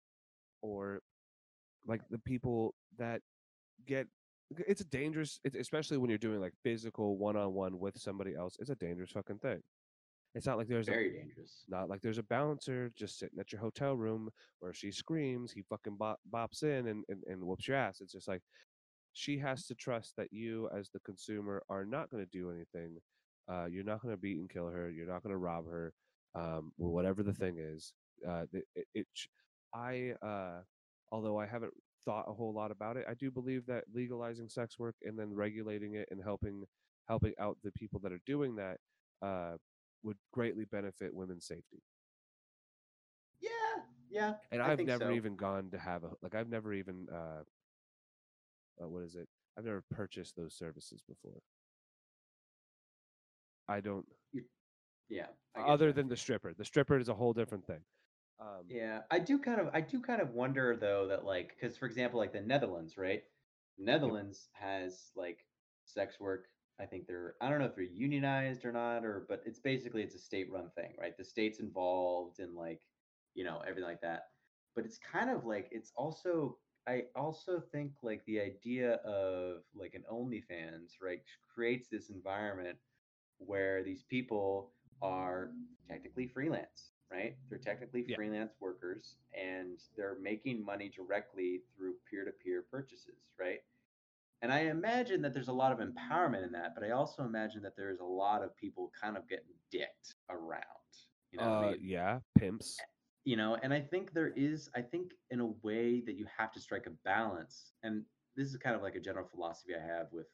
or 0.60 1.00
like 1.86 2.00
the 2.10 2.18
people 2.18 2.74
that 2.98 3.20
get 3.86 4.06
it's 4.68 4.82
a 4.82 4.86
dangerous 4.86 5.40
it's, 5.44 5.56
especially 5.56 5.96
when 5.96 6.10
you're 6.10 6.18
doing 6.18 6.40
like 6.40 6.52
physical 6.62 7.16
one-on-one 7.16 7.78
with 7.78 7.98
somebody 7.98 8.34
else 8.34 8.56
it's 8.60 8.70
a 8.70 8.74
dangerous 8.76 9.10
fucking 9.10 9.38
thing 9.38 9.60
it's 10.34 10.46
not 10.46 10.56
like 10.58 10.68
there's 10.68 10.88
a 10.88 10.92
very 10.92 11.10
dangerous 11.12 11.64
not 11.68 11.88
like 11.88 12.00
there's 12.00 12.18
a 12.18 12.22
bouncer 12.24 12.90
just 12.96 13.18
sitting 13.18 13.38
at 13.38 13.52
your 13.52 13.60
hotel 13.60 13.96
room 13.96 14.30
where 14.60 14.72
she 14.72 14.92
screams, 14.92 15.52
he 15.52 15.62
fucking 15.68 15.96
bop, 15.96 16.20
bops 16.32 16.62
in 16.62 16.86
and, 16.86 17.04
and, 17.08 17.22
and 17.26 17.42
whoops 17.42 17.66
your 17.66 17.76
ass. 17.76 18.00
It's 18.00 18.12
just 18.12 18.28
like 18.28 18.42
she 19.12 19.38
has 19.38 19.66
to 19.66 19.74
trust 19.74 20.14
that 20.16 20.32
you, 20.32 20.70
as 20.76 20.88
the 20.88 21.00
consumer, 21.00 21.62
are 21.68 21.84
not 21.84 22.10
going 22.10 22.24
to 22.24 22.30
do 22.30 22.50
anything. 22.50 22.96
Uh, 23.50 23.66
you're 23.66 23.84
not 23.84 24.00
going 24.00 24.14
to 24.14 24.20
beat 24.20 24.38
and 24.38 24.48
kill 24.48 24.68
her. 24.68 24.88
You're 24.88 25.08
not 25.08 25.22
going 25.22 25.32
to 25.32 25.38
rob 25.38 25.66
her. 25.66 25.92
Um, 26.34 26.72
whatever 26.76 27.22
the 27.22 27.34
thing 27.34 27.56
is. 27.58 27.92
Uh, 28.26 28.44
it, 28.52 28.64
it, 28.74 28.86
it 28.94 29.06
I, 29.74 30.14
uh, 30.22 30.60
although 31.12 31.38
I 31.40 31.46
haven't 31.46 31.74
thought 32.06 32.26
a 32.28 32.34
whole 32.34 32.54
lot 32.54 32.72
about 32.72 32.96
it, 32.98 33.06
I 33.08 33.14
do 33.14 33.30
believe 33.30 33.66
that 33.66 33.84
legalizing 33.94 34.50
sex 34.50 34.78
work 34.80 34.96
and 35.04 35.18
then 35.18 35.34
regulating 35.34 35.96
it 35.96 36.08
and 36.12 36.22
helping 36.22 36.64
helping 37.08 37.34
out 37.40 37.58
the 37.64 37.72
people 37.72 38.00
that 38.00 38.12
are 38.12 38.20
doing 38.26 38.56
that 38.56 38.78
uh, 39.22 39.56
would 40.04 40.18
greatly 40.32 40.66
benefit 40.66 41.14
women's 41.14 41.46
safety. 41.46 41.82
yeah 43.40 43.82
yeah 44.10 44.34
And 44.52 44.62
I 44.62 44.72
I've 44.72 44.76
think 44.76 44.88
never 44.88 45.10
so. 45.10 45.10
even 45.12 45.36
gone 45.36 45.70
to 45.72 45.78
have 45.78 46.04
a 46.04 46.10
like 46.22 46.34
I've 46.34 46.48
never 46.50 46.72
even 46.74 47.08
uh, 47.12 47.42
uh 48.82 48.88
what 48.88 49.04
is 49.04 49.16
it? 49.16 49.28
I've 49.58 49.64
never 49.64 49.82
purchased 49.90 50.36
those 50.36 50.54
services 50.54 51.02
before. 51.08 51.40
I 53.68 53.80
don't 53.80 54.06
yeah 55.08 55.26
I 55.56 55.60
other 55.62 55.88
you. 55.88 55.92
than 55.92 56.08
the 56.08 56.16
stripper. 56.16 56.54
The 56.54 56.64
stripper 56.64 56.98
is 56.98 57.08
a 57.08 57.14
whole 57.14 57.32
different 57.32 57.66
thing. 57.66 57.80
Um, 58.42 58.64
Yeah, 58.68 59.02
I 59.10 59.18
do 59.18 59.38
kind 59.38 59.60
of 59.60 59.68
I 59.74 59.80
do 59.80 60.00
kind 60.00 60.20
of 60.20 60.30
wonder 60.30 60.76
though 60.76 61.08
that 61.08 61.24
like 61.24 61.50
because 61.50 61.76
for 61.76 61.86
example 61.86 62.18
like 62.18 62.32
the 62.32 62.40
Netherlands, 62.40 62.96
right? 62.96 63.24
Netherlands 63.78 64.48
has 64.54 65.12
like 65.16 65.46
sex 65.84 66.18
work. 66.20 66.48
I 66.80 66.86
think 66.86 67.06
they're 67.06 67.36
I 67.40 67.48
don't 67.50 67.58
know 67.60 67.66
if 67.66 67.74
they're 67.74 67.84
unionized 67.84 68.64
or 68.64 68.72
not 68.72 69.04
or 69.04 69.26
but 69.28 69.42
it's 69.46 69.60
basically 69.60 70.02
it's 70.02 70.14
a 70.14 70.18
state 70.18 70.50
run 70.50 70.70
thing, 70.70 70.96
right? 70.98 71.16
The 71.16 71.24
state's 71.24 71.60
involved 71.60 72.40
in 72.40 72.54
like, 72.54 72.82
you 73.34 73.44
know, 73.44 73.60
everything 73.60 73.84
like 73.84 74.00
that. 74.02 74.22
But 74.74 74.86
it's 74.86 74.98
kind 74.98 75.30
of 75.30 75.44
like 75.44 75.68
it's 75.70 75.92
also 75.96 76.58
I 76.86 77.04
also 77.14 77.60
think 77.60 78.02
like 78.02 78.24
the 78.24 78.40
idea 78.40 78.94
of 78.96 79.64
like 79.74 79.94
an 79.94 80.04
OnlyFans, 80.10 80.94
right, 81.00 81.22
creates 81.54 81.88
this 81.88 82.10
environment 82.10 82.78
where 83.38 83.82
these 83.84 84.02
people 84.04 84.74
are 85.02 85.54
technically 85.88 86.28
freelance, 86.28 86.91
right? 87.12 87.36
They're 87.50 87.58
technically 87.58 88.04
Yeah. 88.08 88.16
freelance 88.16 88.54
workers 88.60 89.16
and 89.34 89.78
they're 89.96 90.16
making 90.20 90.64
money 90.64 90.88
directly 90.88 91.62
through 91.76 91.94
peer 92.10 92.24
to 92.24 92.32
peer 92.32 92.62
purchases, 92.70 93.28
right? 93.38 93.60
And 94.42 94.52
I 94.52 94.60
imagine 94.62 95.22
that 95.22 95.32
there's 95.34 95.48
a 95.48 95.52
lot 95.52 95.72
of 95.72 95.78
empowerment 95.78 96.44
in 96.44 96.52
that, 96.52 96.74
but 96.74 96.84
I 96.84 96.90
also 96.90 97.24
imagine 97.24 97.62
that 97.62 97.76
there's 97.76 98.00
a 98.00 98.04
lot 98.04 98.42
of 98.42 98.56
people 98.56 98.90
kind 99.00 99.16
of 99.16 99.28
getting 99.28 99.54
dicked 99.70 100.14
around. 100.30 100.62
You 101.30 101.38
know 101.38 101.44
I 101.44 101.48
uh, 101.48 101.60
mean? 101.60 101.78
yeah, 101.82 102.18
pimps. 102.38 102.78
you 103.24 103.36
know 103.36 103.56
and 103.62 103.72
i 103.72 103.80
think 103.80 104.12
there 104.12 104.32
is 104.36 104.68
i 104.74 104.82
think 104.82 105.12
in 105.30 105.40
a 105.40 105.46
way 105.62 106.00
that 106.00 106.16
you 106.16 106.26
have 106.36 106.52
to 106.52 106.60
strike 106.60 106.86
a 106.86 106.90
balance 107.04 107.72
and 107.82 108.04
this 108.36 108.48
is 108.48 108.56
kind 108.56 108.74
of 108.74 108.82
like 108.82 108.96
a 108.96 109.00
general 109.00 109.26
philosophy 109.26 109.72
i 109.76 109.80
have 109.80 110.06
with 110.12 110.26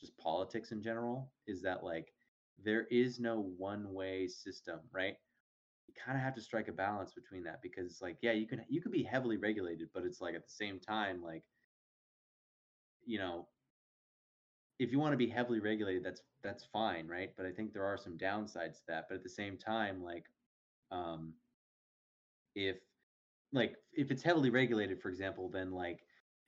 just 0.00 0.16
politics 0.18 0.70
in 0.72 0.82
general 0.82 1.32
is 1.46 1.60
that 1.62 1.82
like 1.82 2.12
there 2.64 2.86
is 2.90 3.18
no 3.18 3.52
one 3.58 3.92
way 3.92 4.28
system 4.28 4.80
right 4.92 5.16
you 5.88 5.94
kind 5.94 6.16
of 6.16 6.22
have 6.22 6.34
to 6.34 6.40
strike 6.40 6.68
a 6.68 6.72
balance 6.72 7.12
between 7.12 7.42
that 7.44 7.62
because 7.62 7.86
it's 7.86 8.02
like 8.02 8.18
yeah 8.20 8.32
you 8.32 8.46
can 8.46 8.64
you 8.68 8.80
can 8.80 8.92
be 8.92 9.02
heavily 9.02 9.38
regulated 9.38 9.88
but 9.94 10.04
it's 10.04 10.20
like 10.20 10.34
at 10.34 10.44
the 10.44 10.52
same 10.52 10.78
time 10.78 11.22
like 11.22 11.42
you 13.04 13.18
know 13.18 13.48
if 14.78 14.92
you 14.92 14.98
want 15.00 15.12
to 15.12 15.16
be 15.16 15.28
heavily 15.28 15.58
regulated 15.58 16.04
that's 16.04 16.22
that's 16.42 16.64
fine 16.64 17.08
right? 17.08 17.30
But 17.36 17.46
i 17.46 17.50
think 17.50 17.72
there 17.72 17.84
are 17.86 17.96
some 17.96 18.16
downsides 18.18 18.76
to 18.76 18.86
that 18.88 19.06
but 19.08 19.16
at 19.16 19.22
the 19.22 19.28
same 19.30 19.56
time 19.56 20.02
like 20.02 20.26
um 20.90 21.32
if 22.54 22.76
like 23.52 23.76
if 23.92 24.10
it's 24.10 24.22
heavily 24.22 24.50
regulated 24.50 25.00
for 25.00 25.08
example 25.08 25.48
then 25.48 25.72
like 25.72 26.00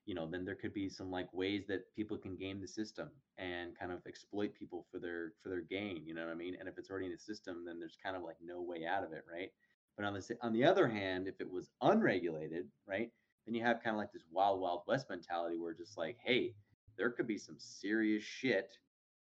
you 0.06 0.14
know 0.14 0.26
then 0.26 0.44
there 0.44 0.54
could 0.54 0.74
be 0.74 0.88
some 0.88 1.10
like 1.10 1.32
ways 1.32 1.64
that 1.68 1.80
people 1.94 2.16
can 2.16 2.36
game 2.36 2.60
the 2.60 2.68
system 2.68 3.10
and 3.38 3.78
kind 3.78 3.92
of 3.92 4.00
exploit 4.06 4.52
people 4.54 4.86
for 4.90 4.98
their 4.98 5.32
for 5.42 5.48
their 5.48 5.60
gain 5.60 6.02
you 6.06 6.14
know 6.14 6.24
what 6.24 6.32
i 6.32 6.34
mean 6.34 6.56
and 6.58 6.68
if 6.68 6.78
it's 6.78 6.90
already 6.90 7.06
in 7.06 7.12
the 7.12 7.18
system 7.18 7.64
then 7.66 7.78
there's 7.78 7.96
kind 8.02 8.16
of 8.16 8.22
like 8.22 8.36
no 8.42 8.60
way 8.60 8.84
out 8.86 9.04
of 9.04 9.12
it 9.12 9.24
right 9.30 9.50
but 9.96 10.04
on 10.04 10.14
the 10.14 10.36
on 10.42 10.52
the 10.52 10.64
other 10.64 10.88
hand 10.88 11.28
if 11.28 11.40
it 11.40 11.50
was 11.50 11.70
unregulated 11.82 12.66
right 12.86 13.10
then 13.46 13.54
you 13.54 13.62
have 13.62 13.82
kind 13.82 13.94
of 13.94 13.98
like 13.98 14.12
this 14.12 14.24
wild 14.30 14.60
wild 14.60 14.82
west 14.86 15.06
mentality 15.10 15.56
where 15.58 15.74
just 15.74 15.96
like 15.98 16.16
hey 16.24 16.54
there 16.96 17.10
could 17.10 17.26
be 17.26 17.38
some 17.38 17.56
serious 17.58 18.22
shit 18.22 18.76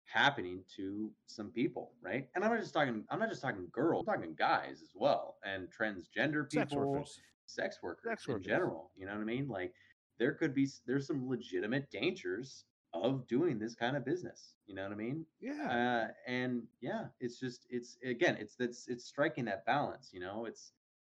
happening 0.04 0.62
to 0.76 1.10
some 1.26 1.50
people 1.50 1.92
right 2.00 2.28
and 2.34 2.44
i'm 2.44 2.50
not 2.50 2.60
just 2.60 2.72
talking 2.72 3.04
i'm 3.10 3.18
not 3.18 3.28
just 3.28 3.42
talking 3.42 3.66
girls 3.72 4.06
i'm 4.08 4.14
talking 4.14 4.34
guys 4.38 4.80
as 4.82 4.90
well 4.94 5.36
and 5.44 5.68
transgender 5.68 6.48
people 6.48 6.60
Sex 6.60 6.70
people 6.70 6.86
workers. 6.92 7.20
sex 7.46 7.78
workers 7.82 8.04
Sex 8.08 8.26
in 8.28 8.42
general. 8.42 8.90
You 8.96 9.06
know 9.06 9.12
what 9.12 9.20
I 9.20 9.24
mean? 9.24 9.48
Like 9.48 9.72
there 10.18 10.32
could 10.32 10.54
be 10.54 10.68
there's 10.86 11.06
some 11.06 11.28
legitimate 11.28 11.90
dangers 11.90 12.64
of 12.94 13.26
doing 13.26 13.58
this 13.58 13.74
kind 13.74 13.96
of 13.96 14.04
business. 14.04 14.54
You 14.66 14.74
know 14.74 14.82
what 14.84 14.92
I 14.92 14.96
mean? 14.96 15.26
Yeah. 15.40 16.08
Uh, 16.08 16.12
and 16.30 16.62
yeah, 16.80 17.06
it's 17.20 17.38
just 17.38 17.66
it's 17.70 17.98
again 18.04 18.36
it's 18.40 18.54
that's 18.56 18.88
it's 18.88 19.04
striking 19.04 19.44
that 19.46 19.64
balance. 19.66 20.10
You 20.12 20.20
know, 20.20 20.46
it's 20.46 20.72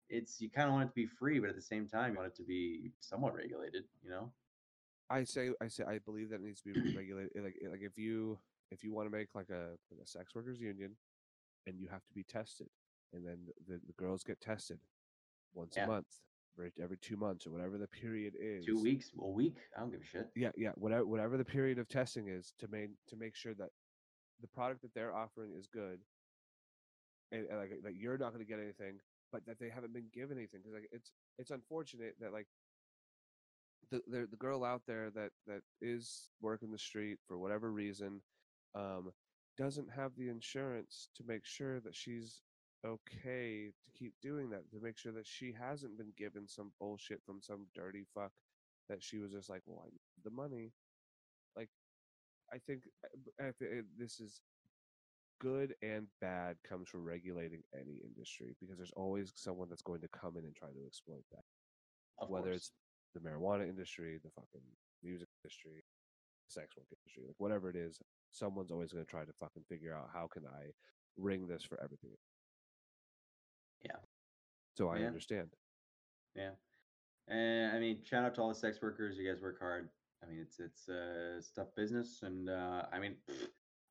it's 0.10 0.42
you 0.42 0.50
kind 0.50 0.68
of 0.68 0.74
want 0.74 0.86
it 0.86 0.88
to 0.90 0.96
be 0.96 1.06
free, 1.06 1.40
but 1.40 1.50
at 1.50 1.56
the 1.56 1.62
same 1.62 1.88
time 1.88 2.14
you 2.14 2.18
want 2.18 2.32
it 2.32 2.36
to 2.38 2.44
be 2.44 2.92
somewhat 3.00 3.36
regulated. 3.36 3.84
You 4.04 4.10
know? 4.10 4.32
I 5.10 5.24
say 5.24 5.52
I 5.62 5.68
say 5.68 5.84
I 5.88 6.00
believe 6.00 6.30
that 6.30 6.36
it 6.36 6.44
needs 6.44 6.62
to 6.62 6.74
be 6.74 6.94
regulated. 6.96 7.32
Like 7.36 7.56
like 7.70 7.82
if 7.82 7.98
you 7.98 8.38
if 8.72 8.84
you 8.84 8.94
want 8.94 9.10
to 9.10 9.16
make 9.16 9.30
like 9.34 9.50
a 9.50 9.78
like 9.92 10.02
a 10.04 10.08
sex 10.08 10.36
workers 10.36 10.60
union, 10.60 10.96
and 11.66 11.80
you 11.80 11.88
have 11.88 12.06
to 12.06 12.14
be 12.14 12.24
tested, 12.24 12.68
and 13.14 13.26
then 13.26 13.38
the, 13.68 13.80
the 13.88 13.94
girls 13.94 14.24
get 14.24 14.42
tested 14.42 14.80
once 15.54 15.76
Yeah. 15.78 15.86
a 15.86 15.88
month, 15.88 16.08
every 16.58 16.72
every 16.82 16.98
two 16.98 17.18
months 17.18 17.46
or 17.46 17.52
whatever 17.52 17.78
the 17.78 17.88
period 17.88 18.34
is. 18.40 18.66
Two 18.66 18.82
weeks, 18.82 19.12
a 19.20 19.28
week. 19.28 19.58
I 19.76 19.82
don't 19.82 19.92
give 19.92 20.02
a 20.02 20.06
shit. 20.06 20.30
Yeah, 20.36 20.52
yeah. 20.58 20.72
Whatever 20.76 21.06
whatever 21.06 21.38
the 21.38 21.46
period 21.46 21.80
of 21.80 21.88
testing 21.88 22.28
is 22.28 22.54
to 22.60 22.68
make 22.68 22.90
to 23.08 23.16
make 23.16 23.36
sure 23.36 23.54
that 23.56 23.70
the 24.42 24.48
product 24.48 24.82
that 24.82 24.94
they're 24.94 25.16
offering 25.16 25.52
is 25.58 25.68
good, 25.68 26.00
and, 27.32 27.46
and 27.48 27.58
like 27.58 27.72
that 27.84 27.96
you're 27.96 28.18
not 28.18 28.34
going 28.34 28.46
to 28.46 28.50
get 28.50 28.60
anything, 28.60 29.00
but 29.32 29.46
that 29.46 29.60
they 29.60 29.70
haven't 29.70 29.94
been 29.94 30.10
given 30.14 30.38
anything 30.38 30.62
because 30.62 30.74
like 30.74 30.90
it's 30.92 31.12
it's 31.38 31.52
unfortunate 31.52 32.16
that 32.20 32.34
like 32.34 32.48
the, 33.92 34.02
the 34.08 34.28
the 34.30 34.38
girl 34.38 34.64
out 34.64 34.82
there 34.88 35.10
that 35.12 35.32
that 35.48 35.62
is 35.82 36.30
working 36.42 36.72
the 36.72 36.78
street 36.78 37.18
for 37.28 37.38
whatever 37.38 37.72
reason 37.72 38.22
um 38.76 39.12
doesn't 39.58 39.90
have 39.94 40.12
the 40.18 40.30
insurance 40.30 41.10
to 41.16 41.24
make 41.28 41.46
sure 41.46 41.80
that 41.82 41.96
she's 41.96 42.42
okay 42.86 43.72
to 43.86 43.92
keep 44.00 44.14
doing 44.22 44.50
that 44.50 44.70
to 44.72 44.80
make 44.82 44.98
sure 44.98 45.12
that 45.12 45.28
she 45.28 45.54
hasn't 45.60 45.98
been 45.98 46.14
given 46.18 46.48
some 46.48 46.72
bullshit 46.80 47.22
from 47.26 47.42
some 47.42 47.68
dirty 47.76 48.06
fuck 48.14 48.32
that 48.90 49.04
she 49.04 49.18
was 49.18 49.32
just 49.32 49.50
like 49.50 49.62
well 49.66 49.84
i 49.86 49.90
need 49.90 50.00
the 50.24 50.32
money 50.32 50.72
like 51.58 51.70
i 52.54 52.58
think 52.68 52.84
uh, 53.44 53.48
if 53.60 53.86
this 53.98 54.20
is 54.20 54.42
good 55.40 55.74
and 55.82 56.08
bad 56.22 56.58
comes 56.68 56.90
from 56.90 57.04
regulating 57.04 57.64
any 57.74 57.98
industry 58.04 58.56
because 58.60 58.78
there's 58.78 58.94
always 58.96 59.32
someone 59.36 59.68
that's 59.70 59.82
going 59.82 60.02
to 60.02 60.10
come 60.10 60.38
in 60.38 60.46
and 60.46 60.56
try 60.56 60.70
to 60.70 60.86
exploit 60.86 61.24
that 61.32 61.44
Of 62.20 62.30
whether 62.30 62.50
course. 62.50 62.58
it's 62.58 62.72
the 63.16 63.22
marijuana 63.22 63.68
industry, 63.70 64.20
the 64.24 64.32
fucking 64.32 64.66
music 65.04 65.28
industry, 65.44 65.84
sex 66.48 66.76
work 66.78 66.88
industry, 66.92 67.24
like 67.28 67.36
whatever 67.40 67.70
it 67.70 67.76
is, 67.76 68.00
someone's 68.32 68.72
always 68.72 68.92
going 68.94 69.06
to 69.06 69.10
try 69.10 69.26
to 69.26 69.34
fucking 69.40 69.64
figure 69.70 69.96
out 69.96 70.10
how 70.14 70.28
can 70.32 70.44
I 70.46 70.72
ring 71.18 71.48
this 71.48 71.64
for 71.64 71.82
everything. 71.84 72.12
Yeah. 73.84 73.98
So 74.78 74.90
I 74.90 75.00
Yeah. 75.00 75.08
understand. 75.08 75.56
Yeah. 76.36 76.52
And 77.28 77.76
I 77.76 77.80
mean, 77.80 78.04
shout 78.04 78.24
out 78.26 78.36
to 78.36 78.42
all 78.42 78.50
the 78.50 78.56
sex 78.56 78.82
workers. 78.82 79.18
You 79.18 79.32
guys 79.32 79.42
work 79.42 79.60
hard. 79.60 79.90
I 80.24 80.26
mean, 80.28 80.40
it's 80.40 80.60
it's 80.60 80.90
uh, 80.90 81.36
it's 81.38 81.52
tough 81.52 81.74
business, 81.76 82.24
and 82.24 82.50
uh, 82.50 82.86
I 82.92 83.00
mean, 83.00 83.16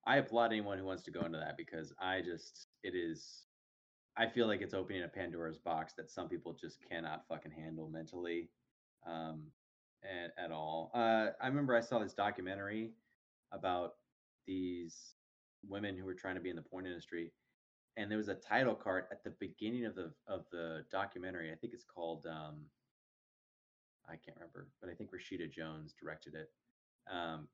I 0.05 0.17
applaud 0.19 0.53
anyone 0.53 0.79
who 0.79 0.85
wants 0.85 1.03
to 1.05 1.11
go 1.11 1.25
into 1.25 1.39
that 1.39 1.57
because 1.57 1.93
I 1.99 2.21
just 2.21 2.69
it 2.83 2.95
is. 2.95 3.45
I 4.17 4.27
feel 4.27 4.49
like 4.49 4.61
it's 4.61 4.75
opening 4.75 5.05
a 5.05 5.09
Pandora's 5.09 5.59
box 5.59 5.93
that 5.95 6.11
some 6.11 6.29
people 6.29 6.53
just 6.53 6.81
cannot 6.83 7.25
fucking 7.29 7.53
handle 7.53 7.89
mentally, 7.89 8.51
um, 9.07 9.53
at, 10.03 10.33
at 10.43 10.51
all. 10.51 10.91
Uh, 10.93 11.29
I 11.41 11.47
remember 11.47 11.77
I 11.77 11.81
saw 11.81 12.01
this 12.01 12.15
documentary 12.15 12.95
about 13.53 13.95
these 14.45 15.15
women 15.69 15.97
who 15.97 16.05
were 16.05 16.15
trying 16.15 16.35
to 16.35 16.41
be 16.41 16.51
in 16.51 16.57
the 16.57 16.63
porn 16.63 16.85
industry, 16.85 17.33
and 17.99 18.09
there 18.11 18.17
was 18.17 18.29
a 18.29 18.35
title 18.35 18.77
card 18.77 19.05
at 19.11 19.25
the 19.25 19.35
beginning 19.41 19.85
of 19.85 19.95
the 19.95 20.13
of 20.29 20.45
the 20.53 20.85
documentary. 20.91 21.53
I 21.53 21.57
think 21.57 21.75
it's 21.75 21.85
called 21.85 22.27
um, 22.27 22.61
I 24.09 24.13
can't 24.13 24.37
remember, 24.37 24.69
but 24.81 24.89
I 24.89 24.95
think 24.95 25.11
Rashida 25.11 25.53
Jones 25.53 25.95
directed 26.01 26.35
it. 26.35 26.51
Um, 27.13 27.49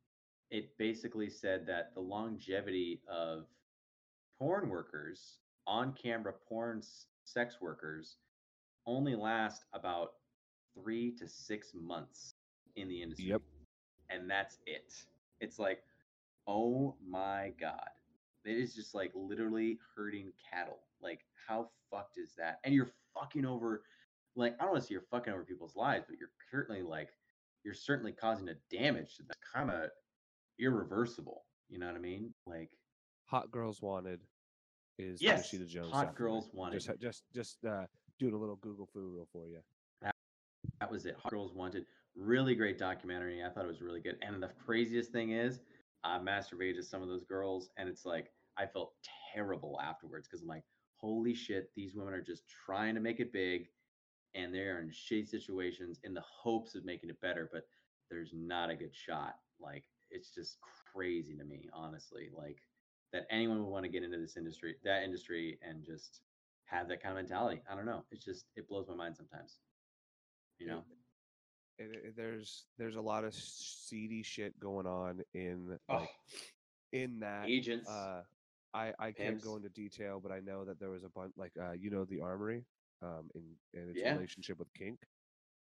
it 0.50 0.76
basically 0.78 1.30
said 1.30 1.66
that 1.66 1.94
the 1.94 2.00
longevity 2.00 3.00
of 3.10 3.46
porn 4.38 4.68
workers, 4.68 5.38
on 5.66 5.94
camera 5.94 6.34
porn 6.46 6.82
sex 7.24 7.56
workers, 7.60 8.18
only 8.86 9.16
last 9.16 9.64
about 9.72 10.12
three 10.74 11.10
to 11.12 11.26
six 11.26 11.72
months 11.74 12.34
in 12.76 12.88
the 12.88 13.02
industry. 13.02 13.30
Yep. 13.30 13.42
And 14.10 14.30
that's 14.30 14.58
it. 14.66 14.92
It's 15.40 15.58
like, 15.58 15.82
oh 16.46 16.94
my 17.08 17.52
God. 17.58 17.88
It 18.44 18.56
is 18.58 18.74
just 18.74 18.94
like 18.94 19.12
literally 19.14 19.78
herding 19.96 20.32
cattle. 20.50 20.78
Like, 21.02 21.20
how 21.48 21.70
fucked 21.90 22.18
is 22.18 22.34
that? 22.38 22.58
And 22.64 22.74
you're 22.74 22.90
fucking 23.14 23.44
over, 23.46 23.82
like, 24.36 24.54
I 24.58 24.64
don't 24.64 24.72
want 24.72 24.82
to 24.82 24.86
say 24.88 24.92
you're 24.92 25.02
fucking 25.10 25.32
over 25.32 25.44
people's 25.44 25.76
lives, 25.76 26.04
but 26.08 26.18
you're 26.18 26.30
certainly 26.50 26.82
like, 26.82 27.08
you're 27.64 27.74
certainly 27.74 28.12
causing 28.12 28.48
a 28.48 28.54
damage 28.70 29.16
to 29.16 29.22
that 29.24 29.36
kind 29.54 29.70
of 29.70 29.90
irreversible. 30.58 31.44
You 31.68 31.78
know 31.78 31.86
what 31.86 31.96
I 31.96 32.00
mean? 32.00 32.32
Like, 32.46 32.70
Hot 33.26 33.50
Girls 33.50 33.80
Wanted 33.80 34.20
is 34.98 35.20
Yes, 35.22 35.50
Jones. 35.50 35.90
Hot. 35.92 36.14
Girls 36.14 36.50
Wanted. 36.52 36.80
Just 36.80 37.00
just 37.00 37.22
just 37.34 37.64
uh, 37.64 37.86
doing 38.18 38.34
a 38.34 38.38
little 38.38 38.56
Google 38.56 38.88
fu 38.92 39.26
for 39.32 39.48
you. 39.48 39.58
that 40.02 40.90
was 40.90 41.06
it. 41.06 41.16
Hot 41.22 41.30
Girls 41.32 41.52
Wanted. 41.54 41.86
Really 42.16 42.54
great 42.54 42.78
documentary. 42.78 43.42
I 43.42 43.48
thought 43.48 43.64
it 43.64 43.68
was 43.68 43.80
really 43.80 44.00
good. 44.00 44.16
And 44.22 44.42
the 44.42 44.50
craziest 44.64 45.10
thing 45.10 45.30
is, 45.32 45.60
I 46.04 46.18
masturbated 46.18 46.76
to 46.76 46.82
some 46.82 47.02
of 47.02 47.08
those 47.08 47.24
girls, 47.24 47.70
and 47.76 47.88
it's 47.88 48.04
like 48.04 48.30
I 48.58 48.66
felt 48.66 48.92
terrible 49.34 49.80
afterwards 49.82 50.28
because 50.28 50.42
I'm 50.42 50.48
like, 50.48 50.64
holy 50.96 51.34
shit, 51.34 51.70
these 51.74 51.94
women 51.94 52.14
are 52.14 52.22
just 52.22 52.44
trying 52.66 52.94
to 52.94 53.00
make 53.00 53.20
it 53.20 53.32
big, 53.32 53.68
and 54.34 54.54
they're 54.54 54.80
in 54.80 54.90
shitty 54.90 55.28
situations 55.28 55.98
in 56.04 56.14
the 56.14 56.22
hopes 56.22 56.74
of 56.74 56.84
making 56.84 57.10
it 57.10 57.20
better, 57.20 57.48
but 57.52 57.64
there's 58.10 58.32
not 58.34 58.70
a 58.70 58.76
good 58.76 58.94
shot. 58.94 59.36
Like 59.60 59.84
it's 60.10 60.34
just 60.34 60.58
crazy 60.92 61.36
to 61.36 61.44
me, 61.44 61.68
honestly. 61.72 62.30
Like 62.36 62.58
that 63.12 63.26
anyone 63.30 63.58
would 63.64 63.70
want 63.70 63.84
to 63.84 63.90
get 63.90 64.02
into 64.02 64.18
this 64.18 64.36
industry, 64.36 64.76
that 64.84 65.02
industry, 65.02 65.58
and 65.66 65.84
just 65.84 66.20
have 66.66 66.88
that 66.88 67.02
kind 67.02 67.16
of 67.16 67.24
mentality. 67.24 67.62
I 67.70 67.74
don't 67.74 67.86
know. 67.86 68.04
It's 68.10 68.24
just 68.24 68.46
it 68.56 68.68
blows 68.68 68.88
my 68.88 68.94
mind 68.94 69.16
sometimes. 69.16 69.58
You 70.58 70.66
know? 70.66 70.82
It, 71.78 71.90
it- 72.04 72.16
there's 72.16 72.64
there's 72.78 72.96
a 72.96 73.00
lot 73.00 73.24
of 73.24 73.34
seedy 73.34 74.22
shit 74.22 74.58
going 74.60 74.86
on 74.86 75.20
in 75.34 75.78
Oh, 75.88 75.96
like 75.96 76.10
in 76.92 77.20
that 77.20 77.48
agents. 77.48 77.88
uh 77.90 78.22
i 78.74 78.92
i 78.98 79.10
can't 79.12 79.40
go 79.42 79.56
into 79.56 79.68
detail 79.70 80.20
but 80.22 80.30
i 80.32 80.38
know 80.40 80.64
that 80.64 80.78
there 80.78 80.90
was 80.90 81.04
a 81.04 81.08
bunch 81.08 81.32
like 81.36 81.52
uh 81.60 81.72
you 81.72 81.90
know 81.90 82.04
the 82.04 82.20
armory 82.20 82.64
um 83.02 83.28
in 83.34 83.42
in 83.80 83.88
its 83.90 83.98
Yeah. 84.00 84.14
relationship 84.14 84.58
with 84.58 84.72
kink 84.74 84.98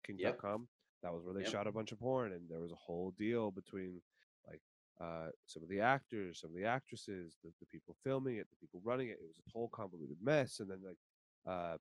Yep. 0.08 0.38
kink.com 0.40 0.68
that 1.04 1.14
was 1.14 1.24
where 1.24 1.34
they 1.34 1.42
Yep. 1.42 1.52
shot 1.52 1.68
a 1.68 1.72
bunch 1.72 1.92
of 1.92 2.00
porn 2.00 2.32
and 2.34 2.50
there 2.50 2.60
was 2.62 2.72
a 2.72 2.76
whole 2.76 3.12
deal 3.18 3.52
between 3.52 4.02
like 4.48 4.62
uh 5.02 5.28
some 5.46 5.62
of 5.64 5.70
the 5.70 5.82
actors 5.82 6.40
some 6.40 6.50
of 6.52 6.56
the 6.56 6.66
actresses 6.66 7.36
the, 7.44 7.52
the 7.60 7.66
people 7.68 7.96
filming 8.04 8.38
it 8.38 8.48
the 8.50 8.56
people 8.56 8.82
running 8.84 9.10
it 9.10 9.20
it 9.22 9.28
was 9.28 9.38
a 9.46 9.52
whole 9.52 9.68
convoluted 9.70 10.18
mess 10.22 10.60
and 10.60 10.70
then 10.72 10.80
like 10.84 10.98
uh 11.46 11.78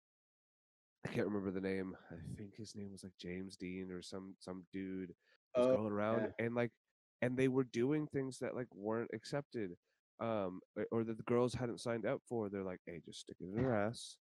I 1.06 1.12
can't 1.14 1.26
remember 1.28 1.50
the 1.50 1.60
name. 1.60 1.96
I 2.10 2.16
think 2.36 2.56
his 2.56 2.74
name 2.74 2.90
was 2.92 3.04
like 3.04 3.12
James 3.20 3.56
Dean 3.56 3.90
or 3.92 4.02
some 4.02 4.34
some 4.40 4.64
dude 4.72 5.14
was 5.56 5.66
Oh, 5.68 5.76
going 5.76 5.92
around 5.92 6.32
and 6.38 6.54
like 6.54 6.72
and 7.22 7.36
they 7.36 7.48
were 7.48 7.64
doing 7.64 8.06
things 8.06 8.38
that 8.40 8.54
like 8.56 8.66
weren't 8.74 9.10
accepted 9.14 9.76
um 10.20 10.60
or- 10.90 11.04
that 11.04 11.16
the 11.16 11.22
girls 11.22 11.54
hadn't 11.54 11.80
signed 11.80 12.06
up 12.06 12.20
for. 12.28 12.48
They're 12.48 12.62
like 12.64 12.80
hey 12.86 13.00
just 13.04 13.20
stick 13.20 13.36
it 13.40 13.44
in 13.56 13.62
her 13.62 13.74
ass. 13.86 14.16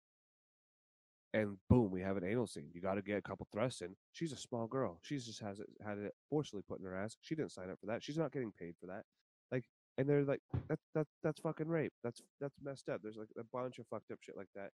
And 1.34 1.56
boom 1.70 1.90
we 1.90 2.00
have 2.02 2.16
an 2.16 2.24
anal 2.24 2.46
scene. 2.46 2.68
You 2.74 2.80
got 2.82 2.94
to 2.94 3.02
get 3.02 3.16
a 3.16 3.22
couple 3.22 3.46
thrusts 3.52 3.80
in. 3.80 3.94
She's 4.12 4.32
a 4.32 4.36
small 4.36 4.66
girl. 4.66 4.98
She's 5.02 5.24
just 5.24 5.40
has 5.40 5.60
it 5.60 5.66
had 5.84 5.98
it 5.98 6.12
forcibly 6.28 6.62
put 6.68 6.80
in 6.80 6.84
her 6.84 6.94
ass. 6.96 7.16
She 7.22 7.34
didn't 7.34 7.52
sign 7.52 7.70
up 7.70 7.78
for 7.80 7.86
that. 7.86 8.02
She's 8.02 8.18
not 8.18 8.32
getting 8.32 8.52
paid 8.52 8.74
for 8.80 8.86
that. 8.88 9.04
Like 9.50 9.64
and 9.98 10.08
they're 10.08 10.24
like 10.24 10.40
that's 10.68 10.82
that's 10.94 11.10
that's 11.22 11.40
fucking 11.40 11.68
rape. 11.68 11.92
That's 12.04 12.20
that's 12.40 12.56
messed 12.62 12.88
up. 12.90 13.00
There's 13.02 13.16
like 13.16 13.28
a 13.38 13.44
bunch 13.52 13.78
of 13.78 13.86
fucked 13.86 14.10
up 14.10 14.18
shit 14.20 14.36
like 14.36 14.48
that 14.54 14.70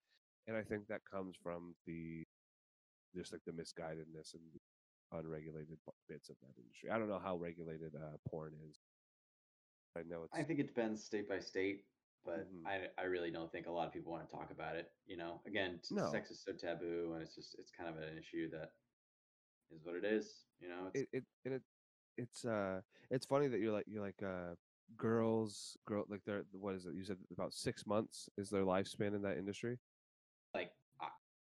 and 0.46 0.56
i 0.56 0.62
think 0.62 0.86
that 0.86 1.00
comes 1.10 1.36
from 1.42 1.74
the 1.86 2.22
just 3.14 3.32
like 3.32 3.42
the 3.46 3.52
misguidedness 3.52 4.34
and 4.34 4.42
the 4.52 5.18
unregulated 5.18 5.78
bits 6.08 6.28
of 6.28 6.36
that 6.42 6.60
industry 6.60 6.90
i 6.90 6.98
don't 6.98 7.08
know 7.08 7.20
how 7.22 7.36
regulated 7.36 7.94
uh 7.94 8.16
porn 8.28 8.52
is 8.68 8.76
i 9.96 10.02
know 10.02 10.22
it's 10.24 10.32
I 10.34 10.42
think 10.42 10.58
it 10.60 10.66
depends 10.66 11.04
state 11.04 11.28
by 11.28 11.38
state, 11.38 11.84
but 12.24 12.48
Mhm. 12.52 12.66
I 12.66 12.88
I 12.98 13.04
really 13.04 13.30
don't 13.30 13.52
think 13.52 13.66
a 13.66 13.70
lot 13.70 13.86
of 13.86 13.92
people 13.92 14.10
want 14.12 14.28
to 14.28 14.34
talk 14.34 14.50
about 14.50 14.74
it. 14.76 14.92
You 15.06 15.16
know, 15.16 15.40
again, 15.46 15.80
t- 15.82 15.94
No. 15.94 16.10
sex 16.10 16.30
is 16.30 16.40
so 16.42 16.52
taboo, 16.52 17.12
and 17.12 17.22
it's 17.22 17.34
just 17.34 17.54
it's 17.58 17.70
kind 17.70 17.88
of 17.88 18.02
an 18.02 18.18
issue 18.18 18.50
that 18.50 18.72
is 19.70 19.84
what 19.84 19.94
it 19.94 20.04
is. 20.04 20.46
You 20.60 20.68
know, 20.68 20.86
it's 20.88 21.00
it, 21.02 21.08
it 21.12 21.24
and 21.44 21.54
it 21.54 21.62
it's 22.16 22.44
uh 22.44 22.80
it's 23.10 23.26
funny 23.26 23.48
that 23.48 23.60
you're 23.60 23.72
like 23.72 23.86
you're 23.86 24.02
like 24.02 24.22
uh 24.22 24.54
girls 24.96 25.76
girl 25.86 26.04
like 26.08 26.22
they're 26.24 26.44
what 26.52 26.74
is 26.74 26.86
it 26.86 26.94
you 26.94 27.04
said 27.04 27.16
about 27.32 27.54
six 27.54 27.86
months 27.86 28.28
is 28.36 28.50
their 28.50 28.64
lifespan 28.64 29.14
in 29.14 29.22
that 29.22 29.38
industry 29.38 29.78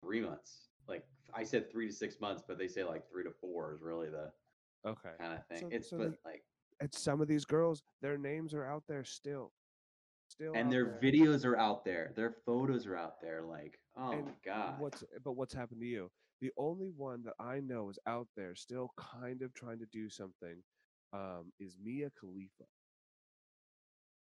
three 0.08 0.22
months. 0.22 0.70
Like 0.88 1.06
I 1.34 1.44
said, 1.44 1.70
three 1.72 1.88
to 1.88 1.94
six 1.94 2.20
months, 2.22 2.44
but 2.48 2.58
they 2.58 2.68
say 2.68 2.84
like 2.84 3.10
three 3.10 3.24
to 3.24 3.32
four 3.32 3.74
is 3.74 3.82
really 3.82 4.10
the 4.10 4.32
okay 4.88 5.10
kind 5.20 5.34
of 5.34 5.46
thing. 5.48 5.60
So- 5.62 5.70
it's 5.76 5.90
so 5.90 5.98
but 5.98 6.12
they- 6.12 6.18
like 6.32 6.44
and 6.80 6.94
some 6.94 7.22
of 7.22 7.28
these 7.28 7.44
girls 7.46 7.84
their 8.02 8.18
names 8.18 8.54
are 8.54 8.66
out 8.66 8.84
there 8.88 9.04
still 9.04 9.52
still 10.30 10.54
and 10.56 10.72
their 10.72 10.86
there. 10.86 11.12
videos 11.12 11.44
are 11.46 11.58
out 11.58 11.84
there, 11.84 12.14
their 12.16 12.32
photos 12.46 12.86
are 12.86 12.96
out 12.96 13.20
there. 13.22 13.42
Like 13.42 13.80
oh 13.98 14.12
And 14.12 14.26
my 14.26 14.32
god, 14.46 14.80
what's 14.80 15.04
but 15.24 15.34
what's 15.34 15.54
happened 15.54 15.82
to 15.82 15.88
you 15.88 16.10
the 16.40 16.52
only 16.56 16.92
one 16.96 17.24
that 17.24 17.34
i 17.40 17.60
know 17.60 17.90
is 17.90 17.98
out 18.06 18.28
there 18.38 18.54
still 18.54 18.92
kind 18.96 19.42
of 19.42 19.52
trying 19.56 19.80
to 19.80 19.88
do 19.92 20.08
something 20.08 20.62
um 21.12 21.52
is 21.60 21.76
mia 21.84 22.12
khalifa 22.20 22.66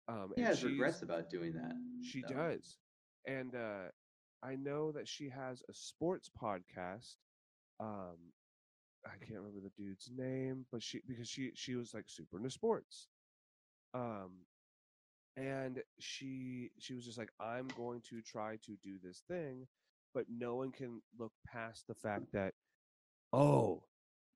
um 0.09 0.33
he 0.35 0.43
and 0.43 0.49
has 0.49 0.65
regrets 0.65 1.03
about 1.03 1.31
doing 1.31 1.53
that. 1.53 1.75
She 2.03 2.23
though. 2.29 2.35
does. 2.35 2.77
And 3.27 3.55
uh 3.55 3.89
I 4.43 4.57
know 4.57 4.93
that 4.93 5.09
she 5.09 5.29
has 5.31 5.63
a 5.69 5.75
sports 5.75 6.31
podcast. 6.31 7.17
Um 7.81 8.33
I 9.07 9.17
can't 9.19 9.41
remember 9.41 9.61
the 9.61 9.83
dude's 9.83 10.11
name, 10.15 10.67
but 10.71 10.83
she 10.83 11.01
because 11.07 11.29
she 11.29 11.53
she 11.55 11.75
was 11.77 11.95
like 11.95 12.05
super 12.09 12.39
into 12.39 12.51
sports. 12.51 13.09
Um 13.95 14.47
and 15.37 15.83
she 15.99 16.71
she 16.79 16.95
was 16.95 17.05
just 17.05 17.19
like 17.19 17.33
I'm 17.41 17.73
going 17.77 18.03
to 18.11 18.21
try 18.23 18.57
to 18.65 18.77
do 18.83 18.99
this 19.03 19.23
thing, 19.29 19.67
but 20.15 20.27
no 20.29 20.57
one 20.57 20.73
can 20.73 21.03
look 21.19 21.33
past 21.47 21.87
the 21.87 21.95
fact 21.95 22.33
that 22.33 22.55
oh, 23.33 23.85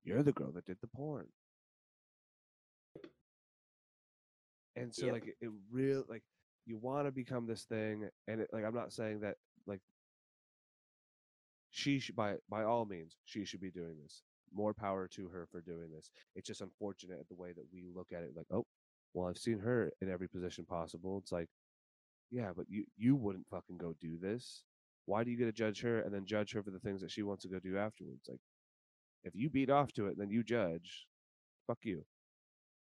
you're 0.03 0.23
the 0.23 0.33
girl 0.33 0.51
that 0.53 0.65
did 0.65 0.79
the 0.81 0.87
porn. 0.87 1.27
And 4.75 4.93
so 4.93 5.07
Yep. 5.07 5.09
like 5.09 5.27
it, 5.27 5.35
it 5.41 5.51
real 5.71 6.03
like 6.07 6.23
you 6.65 6.77
want 6.77 7.07
to 7.07 7.11
become 7.11 7.47
this 7.47 7.63
thing 7.65 8.09
and 8.27 8.41
it, 8.41 8.49
like 8.53 8.63
i'm 8.65 8.75
not 8.75 8.91
saying 8.93 9.21
that 9.21 9.35
like 9.65 9.81
she 11.77 11.99
should 11.99 12.15
by 12.15 12.35
by 12.49 12.63
all 12.63 12.85
means 12.85 13.17
she 13.25 13.45
should 13.45 13.61
be 13.61 13.71
doing 13.71 13.95
this 14.01 14.23
more 14.53 14.73
power 14.73 15.07
to 15.07 15.27
her 15.27 15.47
for 15.51 15.61
doing 15.61 15.89
this 15.93 16.09
it's 16.35 16.47
just 16.47 16.61
unfortunate 16.61 17.19
the 17.29 17.35
way 17.35 17.53
that 17.53 17.65
we 17.73 17.85
look 17.95 18.07
at 18.11 18.23
it 18.23 18.31
like 18.35 18.47
oh 18.51 18.65
well 19.13 19.27
i've 19.27 19.37
seen 19.37 19.59
her 19.59 19.91
in 20.01 20.09
every 20.09 20.27
position 20.27 20.65
possible 20.65 21.19
it's 21.21 21.31
like 21.31 21.47
yeah 22.31 22.51
but 22.55 22.65
you 22.69 22.85
you 22.97 23.15
wouldn't 23.15 23.47
fucking 23.49 23.77
go 23.77 23.93
do 24.01 24.17
this 24.21 24.63
why 25.05 25.23
do 25.23 25.31
you 25.31 25.37
get 25.37 25.45
to 25.45 25.51
judge 25.51 25.81
her 25.81 26.01
and 26.01 26.13
then 26.13 26.25
judge 26.25 26.53
her 26.53 26.63
for 26.63 26.71
the 26.71 26.79
things 26.79 27.01
that 27.01 27.11
she 27.11 27.23
wants 27.23 27.43
to 27.43 27.49
go 27.49 27.59
do 27.59 27.77
afterwards 27.77 28.25
like 28.27 28.39
if 29.23 29.35
you 29.35 29.49
beat 29.49 29.69
off 29.69 29.93
to 29.93 30.07
it 30.07 30.17
then 30.17 30.29
you 30.29 30.43
judge 30.43 31.05
fuck 31.67 31.79
you 31.83 32.03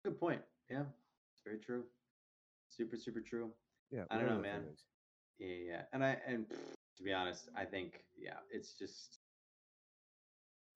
Good 0.03 0.19
point. 0.19 0.41
Yeah, 0.69 0.81
it's 1.33 1.41
very 1.45 1.59
true. 1.59 1.83
Super 2.69 2.97
super 2.97 3.21
true. 3.21 3.51
yeah 3.91 4.03
I 4.11 4.17
don't 4.17 4.27
know, 4.27 4.35
whatever 4.37 4.41
the 4.41 4.43
thing 4.49 4.65
man. 4.65 4.75
Yeah, 5.39 5.73
yeah. 5.73 5.81
And 5.93 6.03
I 6.03 6.17
and 6.27 6.45
to 6.97 7.03
be 7.03 7.13
honest, 7.13 7.49
I 7.57 7.65
think 7.65 8.03
yeah, 8.17 8.37
it's 8.51 8.73
just 8.73 9.19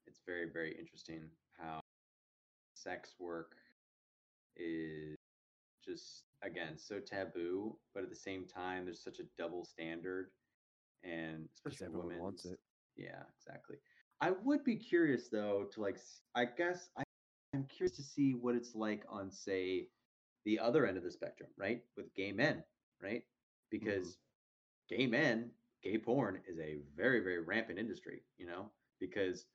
it's 0.05 0.21
very 0.25 0.49
very 0.51 0.75
interesting 0.77 1.29
how 1.57 1.79
sex 2.75 3.15
work 3.19 3.55
is 4.55 5.15
just 5.85 6.23
again 6.43 6.77
so 6.77 6.99
taboo, 6.99 7.77
but 7.93 8.03
at 8.03 8.09
the 8.09 8.15
same 8.15 8.45
time 8.45 8.85
there's 8.85 9.03
such 9.03 9.19
a 9.19 9.23
double 9.37 9.65
standard 9.65 10.29
and 11.03 11.47
especially 11.55 11.87
everyone 11.87 12.07
women 12.07 12.21
wants 12.21 12.45
it 12.45 12.59
yeah, 12.97 13.21
exactly. 13.37 13.77
I 14.19 14.31
would 14.43 14.63
be 14.63 14.75
curious 14.75 15.29
though 15.29 15.67
to 15.73 15.81
like 15.81 15.99
I 16.35 16.45
guess 16.45 16.89
I, 16.97 17.03
I'm 17.53 17.65
curious 17.65 17.95
to 17.97 18.03
see 18.03 18.33
what 18.33 18.55
it's 18.55 18.75
like 18.75 19.03
on 19.09 19.31
say 19.31 19.87
the 20.45 20.59
other 20.59 20.87
end 20.87 20.97
of 20.97 21.03
the 21.03 21.11
spectrum, 21.11 21.49
right? 21.57 21.81
With 21.95 22.13
gay 22.15 22.31
men, 22.31 22.63
right? 23.01 23.21
Mm-hmm. 23.21 23.69
Because 23.69 24.17
gay 24.89 25.05
men, 25.05 25.51
gay 25.83 25.97
porn 25.97 26.39
is 26.47 26.59
a 26.59 26.77
very 26.95 27.19
very 27.21 27.41
rampant 27.41 27.79
industry, 27.79 28.23
you 28.37 28.45
know? 28.45 28.71
Because 28.99 29.45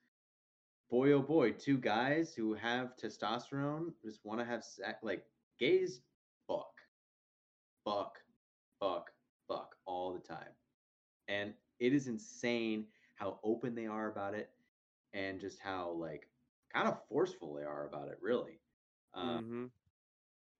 boy 0.91 1.13
oh 1.13 1.23
boy, 1.23 1.53
two 1.53 1.79
guys 1.79 2.35
who 2.35 2.55
have 2.55 2.97
testosterone 2.97 3.93
just 4.03 4.25
want 4.25 4.41
to 4.41 4.45
have 4.47 4.65
sex 4.65 5.03
like 5.03 5.25
gays 5.59 6.01
fuck. 6.47 6.73
Fuck, 7.85 8.19
fuck, 8.81 9.11
fuck 9.49 9.77
all 9.87 10.13
the 10.13 10.21
time. 10.21 10.53
And 11.29 11.55
it 11.79 11.93
is 11.93 12.09
insane 12.09 12.87
how 13.15 13.39
open 13.43 13.75
they 13.75 13.87
are 13.87 14.11
about 14.11 14.35
it 14.35 14.51
and 15.13 15.41
just 15.41 15.61
how 15.61 15.91
like 15.91 16.29
kind 16.73 16.89
of 16.89 16.99
forceful 17.09 17.55
they 17.55 17.65
are 17.65 17.87
about 17.87 18.09
it 18.09 18.19
really 18.21 18.61
um, 19.15 19.41
Mhm. 19.43 19.71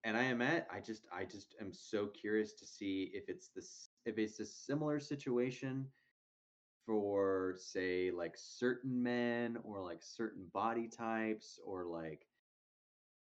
And 0.05 0.17
i 0.17 0.23
am 0.23 0.43
at 0.43 0.67
i 0.73 0.81
just 0.81 1.07
i 1.13 1.25
just 1.25 1.55
am 1.61 1.73
so 1.73 2.07
curious 2.09 2.53
to 2.55 2.67
see 2.67 3.11
if 3.15 3.29
it's 3.29 3.49
this 3.49 3.91
if 4.05 4.19
it's 4.19 4.41
a 4.41 4.47
similar 4.47 4.99
situation 5.01 5.87
for 6.87 7.55
say 7.57 8.11
like 8.11 8.35
certain 8.37 9.03
men 9.03 9.57
or 9.65 9.81
like 9.83 10.03
certain 10.03 10.47
body 10.53 10.89
types 10.89 11.59
or 11.65 11.85
like 11.85 12.27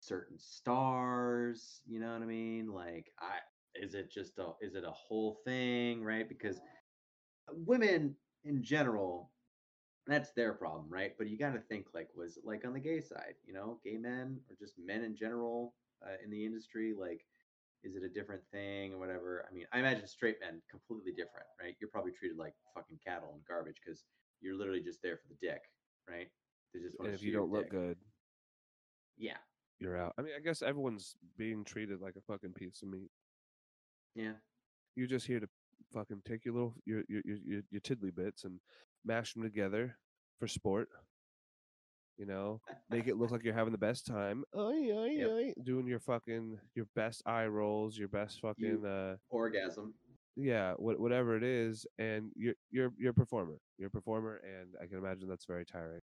certain 0.00 0.38
stars 0.38 1.80
you 1.86 2.00
know 2.00 2.12
what 2.12 2.22
i 2.22 2.26
mean? 2.26 2.72
Like 2.72 3.12
i 3.20 3.38
is 3.74 3.94
it 3.94 4.10
just 4.10 4.38
a 4.38 4.52
is 4.60 4.74
it 4.74 4.84
a 4.84 4.90
whole 4.90 5.40
thing 5.44 6.02
right? 6.02 6.28
Because 6.28 6.58
uh, 6.58 7.54
women 7.54 8.16
in 8.44 8.62
general 8.62 9.32
that's 10.06 10.32
their 10.32 10.54
problem 10.54 10.86
right? 10.88 11.12
But 11.18 11.28
you 11.28 11.38
got 11.38 11.52
to 11.54 11.60
think 11.60 11.86
like 11.94 12.10
was 12.16 12.36
it 12.36 12.44
like 12.44 12.64
on 12.66 12.74
the 12.74 12.80
gay 12.80 13.00
side 13.00 13.34
you 13.44 13.52
know 13.54 13.80
gay 13.84 13.96
men 13.98 14.40
or 14.48 14.56
just 14.58 14.74
men 14.78 15.02
in 15.04 15.16
general 15.16 15.74
uh, 16.04 16.16
in 16.24 16.30
the 16.30 16.44
industry 16.44 16.94
like 16.98 17.24
is 17.84 17.94
it 17.94 18.02
a 18.02 18.08
different 18.08 18.42
thing 18.52 18.92
or 18.92 18.98
whatever 18.98 19.44
i 19.48 19.54
mean 19.54 19.64
i 19.72 19.78
imagine 19.78 20.06
straight 20.06 20.36
men 20.40 20.60
completely 20.70 21.12
different 21.12 21.46
right 21.62 21.76
you're 21.80 21.90
probably 21.90 22.12
treated 22.12 22.36
like 22.36 22.54
fucking 22.74 22.98
cattle 23.04 23.30
and 23.34 23.42
garbage 23.46 23.76
because 23.84 24.04
you're 24.40 24.56
literally 24.56 24.82
just 24.82 25.00
there 25.02 25.16
for 25.16 25.28
the 25.28 25.46
dick 25.46 25.60
right 26.08 26.28
they 26.74 26.80
just 26.80 26.98
wanna 26.98 27.12
if 27.12 27.22
you 27.22 27.32
don't 27.32 27.50
look 27.50 27.64
dick. 27.64 27.70
good 27.70 27.96
yeah 29.16 29.38
you're 29.78 29.98
out. 29.98 30.14
I 30.18 30.22
mean, 30.22 30.32
I 30.36 30.40
guess 30.40 30.62
everyone's 30.62 31.14
being 31.36 31.64
treated 31.64 32.00
like 32.00 32.16
a 32.16 32.20
fucking 32.22 32.52
piece 32.52 32.82
of 32.82 32.88
meat. 32.88 33.10
yeah 34.14 34.32
You're 34.94 35.06
just 35.06 35.26
here 35.26 35.40
to 35.40 35.48
fucking 35.92 36.22
take 36.26 36.44
your 36.44 36.54
little 36.54 36.74
your 36.84 37.02
your 37.08 37.22
your, 37.24 37.36
your, 37.44 37.60
your 37.70 37.80
tiddly 37.80 38.10
bits 38.10 38.44
and 38.44 38.60
mash 39.04 39.34
them 39.34 39.42
together 39.42 39.96
for 40.38 40.48
sport. 40.48 40.88
You 42.18 42.26
know, 42.26 42.60
make 42.90 43.06
it 43.08 43.16
look 43.16 43.30
like 43.30 43.44
you're 43.44 43.54
having 43.54 43.72
the 43.72 43.78
best 43.78 44.06
time. 44.06 44.44
Oi, 44.56 44.90
oi, 44.92 45.10
Yep. 45.10 45.30
oi, 45.30 45.54
doing 45.62 45.86
your 45.86 46.00
fucking 46.00 46.58
your 46.74 46.86
best 46.94 47.22
eye 47.26 47.46
rolls, 47.46 47.98
your 47.98 48.08
best 48.08 48.40
fucking 48.40 48.84
uh 48.84 49.16
orgasm 49.30 49.94
yeah, 50.36 50.74
what, 50.76 51.00
whatever 51.00 51.36
it 51.36 51.42
is, 51.42 51.86
and 51.98 52.30
you're 52.36 52.54
you're 52.70 52.92
you're 52.98 53.10
a 53.10 53.14
performer. 53.14 53.58
You're 53.78 53.88
a 53.88 53.90
performer, 53.90 54.40
and 54.44 54.74
I 54.82 54.86
can 54.86 54.98
imagine 54.98 55.28
that's 55.28 55.46
very 55.46 55.64
tiring. 55.64 56.02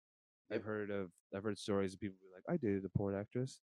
I've 0.51 0.63
heard 0.63 0.91
of 0.91 1.09
I've 1.35 1.43
heard 1.43 1.57
stories 1.57 1.93
of 1.93 1.99
people 2.01 2.17
be 2.21 2.27
like, 2.35 2.43
I 2.53 2.57
dated 2.57 2.83
a 2.85 2.89
porn 2.97 3.15
actress, 3.15 3.61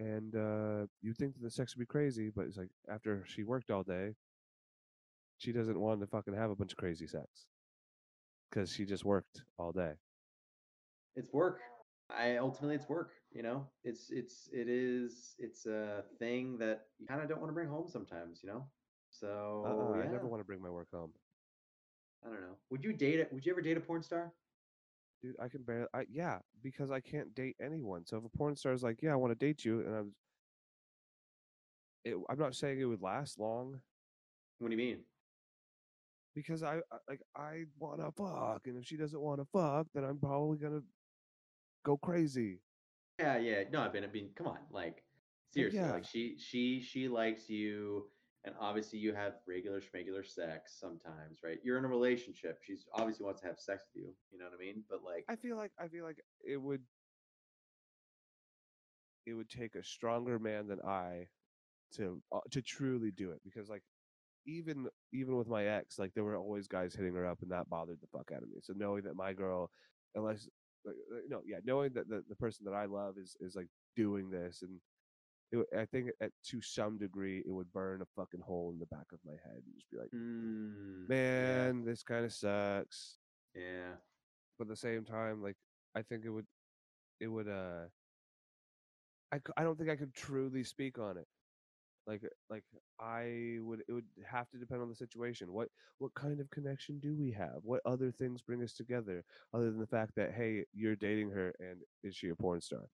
and 0.00 0.34
uh, 0.34 0.86
you 1.02 1.12
think 1.14 1.34
that 1.34 1.42
the 1.42 1.50
sex 1.50 1.74
would 1.76 1.80
be 1.80 1.86
crazy, 1.86 2.30
but 2.34 2.46
it's 2.46 2.56
like 2.56 2.70
after 2.90 3.24
she 3.26 3.44
worked 3.44 3.70
all 3.70 3.84
day, 3.84 4.14
she 5.38 5.52
doesn't 5.52 5.78
want 5.78 6.00
to 6.00 6.06
fucking 6.08 6.34
have 6.34 6.50
a 6.50 6.56
bunch 6.56 6.72
of 6.72 6.78
crazy 6.78 7.06
sex 7.06 7.26
because 8.50 8.72
she 8.72 8.84
just 8.84 9.04
worked 9.04 9.42
all 9.58 9.72
day. 9.72 9.92
It's 11.16 11.32
work 11.32 11.60
i 12.10 12.36
ultimately 12.36 12.76
it's 12.76 12.88
work 12.88 13.10
you 13.32 13.42
know 13.42 13.66
it's 13.84 14.10
it's 14.10 14.48
it 14.52 14.68
is 14.68 15.34
it's 15.38 15.66
a 15.66 16.04
thing 16.18 16.56
that 16.58 16.86
you 16.98 17.06
kind 17.06 17.20
of 17.20 17.28
don't 17.28 17.40
want 17.40 17.48
to 17.50 17.54
bring 17.54 17.68
home 17.68 17.88
sometimes 17.88 18.40
you 18.42 18.48
know 18.48 18.64
so 19.10 19.62
Uh-uh, 19.64 19.74
Oh, 19.74 19.94
yeah. 19.94 20.04
I 20.04 20.06
never 20.08 20.26
want 20.26 20.40
to 20.40 20.46
bring 20.46 20.62
my 20.62 20.70
work 20.70 20.88
home, 20.92 21.12
i 22.24 22.28
don't 22.28 22.40
know 22.40 22.56
would 22.70 22.84
you 22.84 22.92
date 22.92 23.20
it 23.20 23.32
would 23.32 23.44
you 23.44 23.52
ever 23.52 23.60
date 23.62 23.76
a 23.76 23.80
porn 23.80 24.02
star 24.02 24.32
dude. 25.22 25.36
I 25.40 25.48
can 25.48 25.62
barely. 25.62 25.86
I 25.94 26.04
yeah, 26.10 26.38
because 26.62 26.90
I 26.90 27.00
can't 27.00 27.34
date 27.34 27.56
anyone. 27.60 28.04
So 28.06 28.18
if 28.18 28.24
a 28.24 28.36
porn 28.36 28.54
star 28.56 28.72
is 28.72 28.82
like, 28.82 29.00
yeah, 29.02 29.12
I 29.12 29.16
want 29.16 29.32
to 29.32 29.46
date 29.46 29.64
you, 29.64 29.80
and 29.80 29.94
I'm, 29.96 30.14
it, 32.04 32.16
I'm 32.28 32.38
not 32.38 32.54
saying 32.54 32.80
it 32.80 32.84
would 32.84 33.02
last 33.02 33.38
long. 33.38 33.80
what 34.58 34.68
do 34.68 34.74
you 34.74 34.78
mean 34.78 34.98
because 36.34 36.62
I 36.62 36.76
I- 36.92 36.98
like 37.08 37.22
I 37.34 37.64
want 37.78 38.00
to 38.00 38.12
fuck, 38.12 38.66
and 38.66 38.76
if 38.76 38.84
she 38.84 38.96
doesn't 38.96 39.20
want 39.20 39.40
to 39.40 39.46
fuck, 39.46 39.86
then 39.94 40.04
I'm 40.04 40.18
probably 40.18 40.58
gonna 40.58 40.82
go 41.86 41.96
crazy. 41.96 42.60
yeah 43.20 43.38
yeah 43.38 43.62
no 43.72 43.80
i've 43.80 43.92
been 43.92 44.04
i 44.04 44.08
mean 44.08 44.28
come 44.36 44.48
on 44.48 44.58
like 44.72 45.04
seriously 45.54 45.78
yeah. 45.78 45.92
like 45.92 46.04
she 46.04 46.36
she 46.36 46.82
she 46.82 47.08
likes 47.08 47.48
you 47.48 48.06
and 48.44 48.54
obviously 48.60 48.98
you 48.98 49.14
have 49.14 49.34
regular 49.46 49.80
schmegular 49.80 50.26
sex 50.26 50.76
sometimes 50.80 51.38
right 51.44 51.58
you're 51.62 51.78
in 51.78 51.84
a 51.84 51.88
relationship 51.88 52.58
she's 52.66 52.86
obviously 52.94 53.24
wants 53.24 53.40
to 53.40 53.46
have 53.46 53.56
sex 53.58 53.84
with 53.94 54.02
you 54.02 54.12
you 54.32 54.38
know 54.38 54.46
what 54.46 54.54
i 54.54 54.58
mean 54.58 54.82
but 54.90 55.00
like 55.04 55.24
I 55.28 55.36
feel 55.36 55.56
like 55.56 55.72
I 55.78 55.88
feel 55.88 56.04
like 56.04 56.18
it 56.44 56.60
would 56.60 56.82
it 59.26 59.34
would 59.34 59.48
take 59.48 59.74
a 59.74 59.84
stronger 59.84 60.38
man 60.38 60.68
than 60.68 60.80
I 60.86 61.26
to 61.94 62.20
uh, 62.32 62.40
to 62.52 62.62
truly 62.62 63.10
do 63.10 63.30
it 63.30 63.40
because 63.44 63.68
like 63.68 63.82
even 64.46 64.86
even 65.12 65.36
with 65.36 65.48
my 65.48 65.64
ex 65.66 65.98
like 65.98 66.12
there 66.14 66.24
were 66.24 66.36
always 66.36 66.68
guys 66.68 66.94
hitting 66.94 67.14
her 67.14 67.26
up 67.26 67.42
and 67.42 67.50
that 67.50 67.68
bothered 67.68 68.00
the 68.00 68.06
fuck 68.06 68.30
out 68.34 68.42
of 68.42 68.48
me 68.48 68.56
so 68.62 68.72
knowing 68.76 69.02
that 69.02 69.16
my 69.16 69.32
girl 69.32 69.70
unless 70.14 70.48
like, 70.86 70.96
uh, 71.12 71.20
no 71.28 71.40
yeah 71.46 71.58
knowing 71.64 71.92
that 71.92 72.08
the, 72.08 72.22
the 72.28 72.36
person 72.36 72.64
that 72.64 72.74
i 72.74 72.84
love 72.84 73.16
is 73.18 73.36
is 73.40 73.54
like 73.54 73.68
doing 73.94 74.30
this 74.30 74.62
and 74.62 74.80
it, 75.52 75.66
i 75.78 75.84
think 75.84 76.10
at 76.20 76.30
to 76.44 76.60
some 76.60 76.98
degree 76.98 77.42
it 77.46 77.50
would 77.50 77.72
burn 77.72 78.02
a 78.02 78.06
fucking 78.16 78.40
hole 78.40 78.70
in 78.72 78.78
the 78.78 78.86
back 78.86 79.06
of 79.12 79.18
my 79.24 79.32
head 79.32 79.62
and 79.64 79.74
just 79.74 79.90
be 79.90 79.98
like 79.98 80.10
mm, 80.14 81.08
man 81.08 81.84
this 81.84 82.02
kind 82.02 82.24
of 82.24 82.32
sucks. 82.32 83.18
Yeah, 83.54 83.62
yeah. 83.62 83.92
but 84.58 84.64
at 84.64 84.68
the 84.68 84.76
same 84.76 85.04
time 85.04 85.42
like 85.42 85.56
i 85.94 86.02
think 86.02 86.24
it 86.24 86.30
would 86.30 86.46
it 87.20 87.28
would 87.28 87.48
uh 87.48 87.86
I 89.56 89.64
don't 89.64 89.76
think 89.76 89.90
i 89.90 89.96
could 89.96 90.14
truly 90.14 90.64
speak 90.64 90.98
on 90.98 91.18
it 91.18 91.26
like 92.06 92.22
uh, 92.24 92.28
like 92.50 92.64
i 93.00 93.58
would 93.60 93.82
it 93.88 93.92
would 93.92 94.06
have 94.28 94.48
to 94.50 94.58
depend 94.58 94.82
on 94.82 94.88
the 94.88 94.94
situation. 94.96 95.52
What 95.52 95.68
what 95.98 96.14
kind 96.14 96.40
of 96.40 96.50
connection 96.50 97.00
do 97.00 97.16
we 97.16 97.32
have? 97.32 97.58
What 97.62 97.80
other 97.86 98.10
things 98.12 98.42
bring 98.42 98.62
us 98.62 98.74
together 98.74 99.24
other 99.54 99.66
than 99.70 99.80
the 99.80 99.86
fact 99.86 100.12
that 100.16 100.32
hey 100.32 100.64
you're 100.74 100.96
dating 100.96 101.30
her 101.30 101.54
and 101.60 101.82
is 102.04 102.16
she 102.16 102.28
a 102.30 102.36
porn 102.36 102.60
star? 102.60 102.88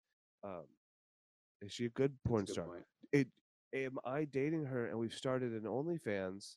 Um 0.44 0.66
is 1.62 1.72
she 1.72 1.86
a 1.86 1.90
good 1.90 2.16
a 2.26 2.28
porn 2.28 2.46
good 2.46 2.52
star? 2.52 2.66
point. 2.66 2.84
it 3.12 3.28
am 3.74 3.98
i 4.04 4.24
dating 4.24 4.64
her 4.64 4.86
and 4.86 4.98
we've 4.98 5.14
started 5.14 5.52
an 5.52 5.62
onlyfans 5.62 6.56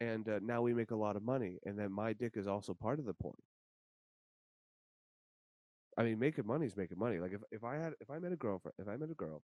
and 0.00 0.28
uh, 0.28 0.38
now 0.42 0.62
we 0.62 0.74
make 0.74 0.90
a 0.90 0.96
lot 0.96 1.16
of 1.16 1.22
money 1.22 1.58
and 1.66 1.78
then 1.78 1.92
my 1.92 2.12
dick 2.12 2.34
is 2.36 2.46
also 2.46 2.74
part 2.74 2.98
of 2.98 3.06
the 3.06 3.14
porn? 3.14 3.36
I 5.98 6.02
mean, 6.04 6.18
making 6.18 6.46
money 6.46 6.66
is 6.66 6.76
making 6.76 6.98
money. 6.98 7.18
Like 7.18 7.32
if, 7.32 7.40
if 7.52 7.64
I 7.64 7.76
had 7.76 7.94
if 8.00 8.10
I 8.10 8.18
met 8.18 8.32
a 8.32 8.36
girlfriend, 8.36 8.74
if 8.78 8.88
I 8.88 8.96
met 8.96 9.10
a 9.10 9.14
girl, 9.14 9.42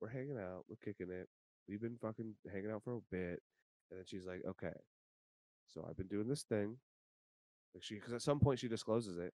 we're 0.00 0.08
hanging 0.08 0.38
out, 0.38 0.64
we're 0.68 0.76
kicking 0.84 1.10
it, 1.12 1.28
we've 1.68 1.80
been 1.80 1.98
fucking 2.00 2.34
hanging 2.52 2.70
out 2.70 2.82
for 2.84 2.94
a 2.94 3.00
bit, 3.10 3.40
and 3.90 3.98
then 3.98 4.04
she's 4.06 4.26
like, 4.26 4.42
okay, 4.48 4.72
so 5.66 5.86
I've 5.88 5.96
been 5.96 6.08
doing 6.08 6.28
this 6.28 6.42
thing. 6.42 6.76
Like 7.74 7.84
she, 7.84 7.94
because 7.94 8.12
at 8.12 8.22
some 8.22 8.40
point 8.40 8.58
she 8.58 8.68
discloses 8.68 9.18
it, 9.18 9.32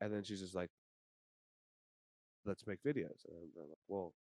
and 0.00 0.12
then 0.12 0.22
she's 0.22 0.40
just 0.40 0.54
like, 0.54 0.70
let's 2.44 2.66
make 2.66 2.82
videos. 2.82 3.24
And 3.28 3.36
I'm, 3.36 3.68
like, 3.68 3.78
well, 3.88 4.14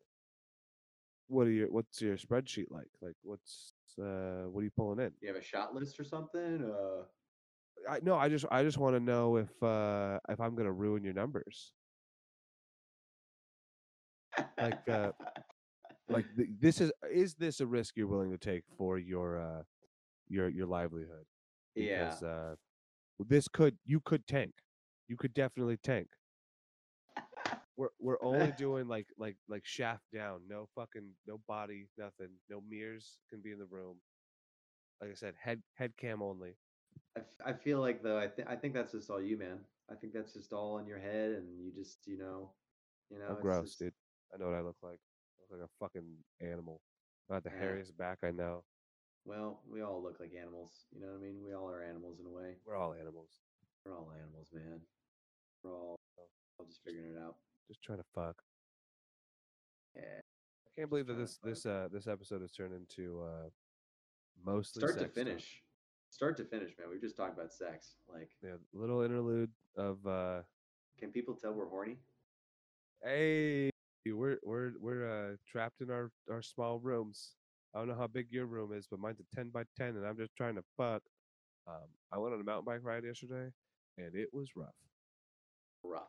what 1.29 1.47
are 1.47 1.51
your 1.51 1.69
what's 1.69 2.01
your 2.01 2.17
spreadsheet 2.17 2.71
like? 2.71 2.91
Like 3.01 3.17
what's 3.23 3.73
uh 3.99 4.45
what 4.51 4.61
are 4.61 4.65
you 4.65 4.71
pulling 4.77 5.01
in? 5.01 5.13
you 5.21 5.29
have 5.29 5.41
a 5.41 5.45
shot 5.45 5.75
list 5.75 5.99
or 5.99 6.05
something 6.05 6.65
uh 6.65 7.05
I 7.89 8.01
no, 8.03 8.17
I 8.17 8.29
just 8.29 8.45
I 8.51 8.63
just 8.63 8.79
want 8.79 8.95
to 8.97 9.01
know 9.01 9.37
if 9.37 9.63
uh 9.63 10.19
if 10.29 10.41
I'm 10.41 10.55
gonna 10.55 10.73
ruin 10.73 11.05
your 11.05 11.15
numbers. 11.15 11.73
Like, 14.59 14.89
uh, 14.89 15.13
like 16.09 16.27
th- 16.37 16.49
this 16.61 16.81
is 16.81 16.93
is 17.13 17.35
this 17.35 17.61
a 17.61 17.67
risk 17.67 17.97
you're 17.97 18.07
willing 18.07 18.31
to 18.31 18.39
take 18.39 18.65
for 18.77 18.99
your 18.99 19.39
uh 19.41 19.63
your 20.29 20.49
your 20.49 20.67
livelihood? 20.67 21.25
Yeah. 21.75 22.15
Uh 22.25 22.55
this 23.19 23.49
could 23.49 23.77
you 23.85 24.01
could 24.01 24.27
tank. 24.27 24.53
You 25.09 25.17
could 25.17 25.35
definitely 25.35 25.77
tank. 25.83 26.09
We're 27.77 27.89
we're 27.99 28.23
only 28.23 28.53
doing 28.59 28.87
like 28.89 29.07
like 29.19 29.37
like 29.49 29.63
shaft 29.65 30.05
down. 30.13 30.41
No 30.49 30.69
fucking 30.75 31.11
no 31.27 31.41
body 31.49 31.89
nothing. 31.99 32.31
No 32.51 32.63
mirrors 32.69 33.19
can 33.31 33.41
be 33.41 33.53
in 33.53 33.59
the 33.59 33.67
room. 33.67 33.97
Like 35.01 35.11
i 35.11 35.15
said 35.15 35.35
head 35.41 35.63
head 35.75 35.93
cam 35.99 36.23
only. 36.23 36.57
I, 37.17 37.21
f- 37.21 37.47
I 37.47 37.53
feel 37.53 37.81
like 37.81 38.03
though 38.03 38.19
I 38.19 38.29
think 38.29 38.49
I 38.49 38.57
think 38.57 38.75
that's 38.75 38.93
just 38.93 39.11
all 39.11 39.21
you, 39.21 39.37
man. 39.37 39.59
I 39.91 39.95
think 39.95 40.13
that's 40.13 40.33
just 40.33 40.53
all 40.53 40.79
in 40.79 40.87
your 40.87 40.99
head, 40.99 41.33
and 41.33 41.61
you 41.61 41.71
just 41.73 41.99
you 42.07 42.17
know, 42.17 42.51
you 43.11 43.19
know. 43.19 43.27
i'm 43.37 43.41
gross 43.43 43.71
just- 43.71 43.79
dude. 43.81 43.93
I 44.33 44.39
know 44.39 44.47
what 44.47 44.55
i 44.57 44.61
look 44.61 44.77
like 44.83 44.99
like 45.55 45.63
a 45.69 45.71
fucking 45.81 46.17
animal 46.41 46.81
not 47.31 47.43
the 47.45 47.51
Yeah. 47.51 47.63
hairiest 47.67 47.97
back 47.97 48.19
i 48.23 48.31
know 48.31 48.65
Well, 49.25 49.61
we 49.67 49.81
all 49.81 50.03
look 50.03 50.21
like 50.21 50.33
animals. 50.39 50.85
You 50.93 51.01
know 51.01 51.07
what 51.09 51.17
I 51.17 51.23
mean? 51.25 51.43
We 51.43 51.55
all 51.55 51.67
are 51.71 51.83
animals 51.83 52.21
in 52.21 52.27
a 52.27 52.31
way. 52.31 52.57
we're 52.67 52.77
all 52.77 52.93
animals 52.93 53.31
We're 53.85 53.97
all 53.97 54.13
animals, 54.21 54.49
man. 54.53 54.81
We're 55.63 55.73
all, 55.75 55.97
all 56.59 56.67
just 56.67 56.83
figuring 56.85 57.13
it 57.15 57.19
out. 57.19 57.37
just 57.69 57.81
trying 57.83 57.99
to 57.99 58.05
fuck 58.15 58.37
Yeah. 59.97 60.21
i 60.21 60.71
can't 60.77 60.91
believe 60.91 61.07
that 61.07 61.17
this 61.17 61.39
this 61.43 61.65
uh 61.67 61.89
this 61.93 62.07
episode 62.07 62.43
has 62.43 62.53
turned 62.53 62.75
into 62.75 63.23
uh 63.23 63.49
mostly 64.45 64.81
Start 64.81 64.99
to 64.99 65.09
finish. 65.09 65.63
Start 66.11 66.37
to 66.37 66.45
finish, 66.45 66.73
man. 66.79 66.89
We've 66.91 67.01
just 67.01 67.17
talked 67.17 67.37
about 67.37 67.53
sex. 67.53 67.97
Like, 68.13 68.31
yeah, 68.43 68.57
little 68.73 69.01
interlude 69.03 69.51
of 69.77 70.07
uh 70.07 70.43
can 70.99 71.11
people 71.13 71.35
tell 71.35 71.53
we're 71.55 71.69
horny? 71.69 71.97
hey 73.03 73.71
we're 74.13 74.39
we're 74.43 74.73
we're 74.81 75.09
uh 75.09 75.37
trapped 75.51 75.81
in 75.81 75.91
our 75.91 76.11
our 76.31 76.43
small 76.43 76.79
rooms 76.79 77.33
i 77.75 77.79
don't 77.79 77.89
know 77.89 77.97
how 77.97 78.07
big 78.07 78.27
your 78.31 78.47
room 78.47 78.73
is 78.73 78.87
but 78.91 79.01
mine's 79.01 79.21
a 79.21 79.37
10 79.37 79.51
by 79.51 79.63
10 79.77 79.89
and 79.97 80.07
i'm 80.07 80.17
just 80.17 80.35
trying 80.37 80.55
to 80.55 80.63
fuck 80.77 81.03
um 81.67 81.89
i 82.13 82.19
went 82.19 82.35
on 82.35 82.41
a 82.41 82.45
mountain 82.45 82.65
bike 82.65 82.81
ride 82.83 83.05
yesterday 83.05 83.51
and 83.99 84.15
it 84.15 84.29
was 84.33 84.51
rough 84.57 84.75
Rough. 85.83 86.03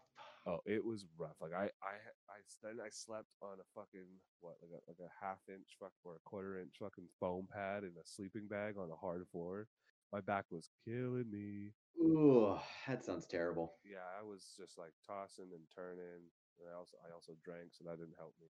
oh 0.48 0.60
it 0.66 0.84
was 0.84 1.06
rough 1.18 1.36
like 1.42 1.54
i 1.54 1.64
i 1.64 1.96
i 2.30 2.38
then 2.64 2.78
i 2.84 2.90
slept 2.92 3.28
on 3.42 3.58
a 3.60 3.68
fucking 3.80 4.08
what 4.42 4.56
like 4.62 4.72
a 4.72 4.90
like 4.90 5.00
a 5.00 5.26
half 5.26 5.40
inch 5.50 5.78
fuck 5.80 5.92
or 6.04 6.16
a 6.16 6.30
quarter 6.30 6.60
inch 6.60 6.76
fucking 6.80 7.08
foam 7.20 7.48
pad 7.54 7.84
in 7.84 7.92
a 8.00 8.06
sleeping 8.06 8.48
bag 8.50 8.76
on 8.78 8.90
a 8.92 8.96
hard 8.96 9.26
floor 9.32 9.68
my 10.14 10.22
back 10.22 10.46
was 10.52 10.70
killing 10.86 11.30
me 11.32 11.72
Ooh, 12.02 12.56
that 12.88 13.04
sounds 13.06 13.26
terrible. 13.26 13.74
yeah, 13.84 14.04
I 14.20 14.24
was 14.24 14.54
just 14.60 14.78
like 14.78 14.92
tossing 15.08 15.48
and 15.54 15.64
turning. 15.74 16.28
And 16.60 16.69
I 16.73 16.77
also 16.77 16.98
I 17.07 17.14
also 17.14 17.34
drank, 17.44 17.73
so 17.73 17.84
that 17.86 17.98
didn't 17.98 18.18
help 18.18 18.34
me. 18.41 18.48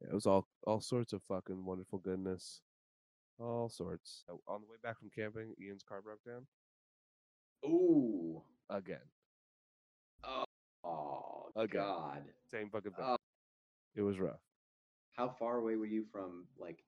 It 0.00 0.12
was 0.12 0.26
all 0.26 0.48
all 0.66 0.80
sorts 0.80 1.12
of 1.12 1.22
fucking 1.28 1.64
wonderful 1.64 1.98
goodness, 1.98 2.60
all 3.38 3.68
sorts. 3.68 4.24
On 4.48 4.60
the 4.60 4.66
way 4.66 4.76
back 4.82 4.98
from 4.98 5.10
camping, 5.10 5.54
Ian's 5.60 5.82
car 5.82 6.02
broke 6.02 6.24
down 6.24 6.46
Ooh. 7.64 8.42
again. 8.70 9.06
Oh, 10.24 10.44
oh 10.84 11.50
Okay. 11.56 11.78
God. 11.78 12.22
Same 12.50 12.70
fucking 12.70 12.92
thing. 12.92 13.04
Oh. 13.06 13.16
It 13.94 14.02
was 14.02 14.18
rough. 14.18 14.40
How 15.12 15.28
far 15.38 15.58
away 15.58 15.76
were 15.76 15.86
you 15.86 16.04
from, 16.10 16.46
like, 16.58 16.82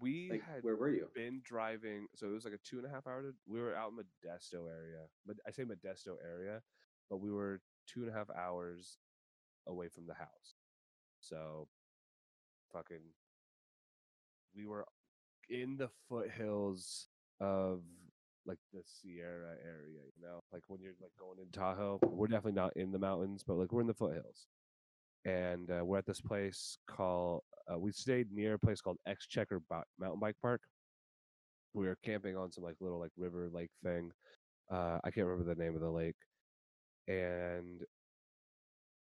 We 0.00 0.28
like 0.30 0.42
had 0.42 0.62
where 0.62 0.76
were 0.76 0.90
you? 0.90 1.08
been 1.14 1.40
driving, 1.42 2.06
so 2.14 2.28
it 2.28 2.32
was 2.32 2.44
like 2.44 2.54
a 2.54 2.58
two 2.58 2.76
and 2.76 2.86
a 2.86 2.90
half 2.90 3.06
hour. 3.06 3.22
To, 3.22 3.32
we 3.46 3.60
were 3.60 3.74
out 3.74 3.92
in 3.92 3.96
Modesto 3.98 4.68
area, 4.68 5.06
but 5.26 5.36
I 5.46 5.50
say 5.50 5.64
Modesto 5.64 6.16
area, 6.22 6.60
but 7.10 7.18
we 7.18 7.30
were 7.30 7.60
two 7.92 8.00
and 8.00 8.10
a 8.10 8.12
half 8.12 8.28
hours 8.36 8.98
away 9.66 9.88
from 9.88 10.06
the 10.06 10.14
house. 10.14 10.54
So, 11.20 11.68
fucking, 12.72 13.02
we 14.54 14.66
were 14.66 14.84
in 15.48 15.76
the 15.76 15.88
foothills 16.08 17.08
of 17.40 17.82
like 18.46 18.58
the 18.72 18.82
Sierra 18.84 19.54
area. 19.64 20.00
You 20.16 20.22
know, 20.22 20.40
like 20.52 20.62
when 20.68 20.80
you're 20.80 20.92
like 21.00 21.12
going 21.18 21.38
in 21.40 21.50
Tahoe, 21.52 22.00
we're 22.02 22.26
definitely 22.26 22.52
not 22.60 22.76
in 22.76 22.92
the 22.92 22.98
mountains, 22.98 23.44
but 23.46 23.54
like 23.54 23.72
we're 23.72 23.82
in 23.82 23.86
the 23.86 23.94
foothills. 23.94 24.46
And 25.24 25.70
uh, 25.70 25.84
we're 25.84 25.98
at 25.98 26.06
this 26.06 26.20
place 26.20 26.76
called. 26.88 27.42
Uh, 27.72 27.78
we 27.78 27.92
stayed 27.92 28.32
near 28.32 28.54
a 28.54 28.58
place 28.58 28.80
called 28.80 28.96
Exchequer 29.06 29.60
Bo- 29.70 29.84
Mountain 30.00 30.18
Bike 30.18 30.34
Park, 30.42 30.62
we 31.74 31.86
were 31.86 31.98
camping 32.04 32.36
on 32.36 32.52
some 32.52 32.64
like 32.64 32.76
little 32.80 33.00
like 33.00 33.12
river 33.16 33.48
lake 33.52 33.70
thing. 33.82 34.10
Uh, 34.70 34.98
I 35.04 35.10
can't 35.10 35.26
remember 35.26 35.54
the 35.54 35.62
name 35.62 35.74
of 35.74 35.80
the 35.80 35.90
lake, 35.90 36.16
and 37.08 37.82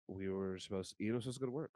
we 0.08 0.28
were 0.28 0.58
supposed 0.58 0.94
Ian 1.00 1.14
was 1.16 1.24
supposed 1.24 1.38
to 1.38 1.46
go 1.46 1.46
to 1.46 1.52
work, 1.52 1.72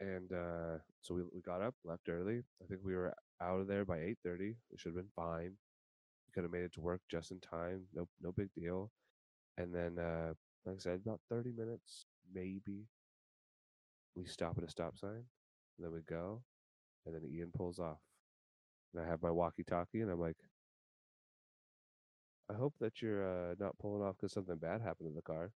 and 0.00 0.32
uh, 0.32 0.78
so 1.02 1.14
we 1.14 1.22
we 1.34 1.40
got 1.42 1.62
up, 1.62 1.74
left 1.84 2.08
early. 2.08 2.42
I 2.62 2.66
think 2.66 2.80
we 2.84 2.94
were 2.96 3.14
out 3.42 3.60
of 3.60 3.68
there 3.68 3.84
by 3.84 4.00
eight 4.00 4.18
thirty. 4.24 4.56
We 4.70 4.78
should 4.78 4.90
have 4.90 4.96
been 4.96 5.12
fine. 5.16 5.52
We 6.26 6.32
could 6.34 6.44
have 6.44 6.52
made 6.52 6.64
it 6.64 6.74
to 6.74 6.80
work 6.80 7.02
just 7.10 7.32
in 7.32 7.40
time. 7.40 7.82
No 7.94 8.08
no 8.22 8.32
big 8.32 8.50
deal. 8.54 8.90
And 9.58 9.74
then, 9.74 9.98
uh, 9.98 10.34
like 10.66 10.76
I 10.76 10.80
said, 10.80 11.00
about 11.04 11.20
thirty 11.30 11.52
minutes 11.52 12.06
maybe. 12.34 12.86
We 14.14 14.26
stop 14.26 14.58
at 14.58 14.64
a 14.64 14.70
stop 14.70 14.98
sign, 14.98 15.24
and 15.78 15.80
then 15.80 15.92
we 15.92 16.00
go, 16.02 16.42
and 17.06 17.14
then 17.14 17.22
Ian 17.30 17.52
pulls 17.56 17.78
off, 17.78 18.00
and 18.94 19.02
I 19.04 19.08
have 19.08 19.22
my 19.22 19.30
walkie-talkie, 19.30 20.00
and 20.02 20.10
I'm 20.10 20.20
like. 20.20 20.38
I 22.50 22.54
hope 22.54 22.74
that 22.80 23.02
you're 23.02 23.50
uh, 23.50 23.54
not 23.58 23.78
pulling 23.78 24.02
off 24.02 24.16
because 24.16 24.32
something 24.32 24.56
bad 24.56 24.80
happened 24.80 25.10
to 25.10 25.14
the 25.14 25.22
car. 25.22 25.52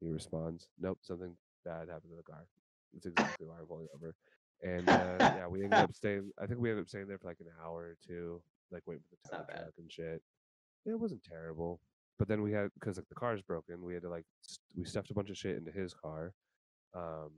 He 0.00 0.08
responds, 0.08 0.68
"Nope, 0.80 0.98
something 1.02 1.36
bad 1.64 1.88
happened 1.88 2.10
to 2.10 2.16
the 2.16 2.22
car. 2.22 2.46
That's 2.92 3.06
exactly 3.06 3.46
why 3.46 3.56
I'm 3.60 3.66
pulling 3.66 3.86
over." 3.94 4.14
And 4.62 4.88
uh, 4.88 5.16
yeah, 5.38 5.46
we 5.46 5.62
ended 5.62 5.78
up 5.78 5.94
staying. 5.94 6.30
I 6.40 6.46
think 6.46 6.60
we 6.60 6.70
ended 6.70 6.84
up 6.84 6.88
staying 6.88 7.06
there 7.06 7.18
for 7.18 7.28
like 7.28 7.40
an 7.40 7.46
hour 7.64 7.80
or 7.82 7.96
two, 8.06 8.42
like 8.70 8.82
waiting 8.86 9.04
for 9.08 9.16
the 9.16 9.36
tow 9.36 9.44
truck 9.44 9.74
and 9.78 9.90
shit. 9.90 10.22
Yeah, 10.84 10.94
it 10.94 11.00
wasn't 11.00 11.22
terrible, 11.22 11.80
but 12.18 12.28
then 12.28 12.42
we 12.42 12.52
had 12.52 12.70
because 12.78 12.96
like 12.96 13.08
the 13.08 13.14
car's 13.14 13.42
broken, 13.42 13.84
we 13.84 13.94
had 13.94 14.02
to 14.02 14.10
like 14.10 14.26
st- 14.42 14.60
we 14.76 14.84
stuffed 14.84 15.10
a 15.10 15.14
bunch 15.14 15.30
of 15.30 15.36
shit 15.36 15.56
into 15.56 15.70
his 15.70 15.94
car. 15.94 16.32
Um, 16.94 17.30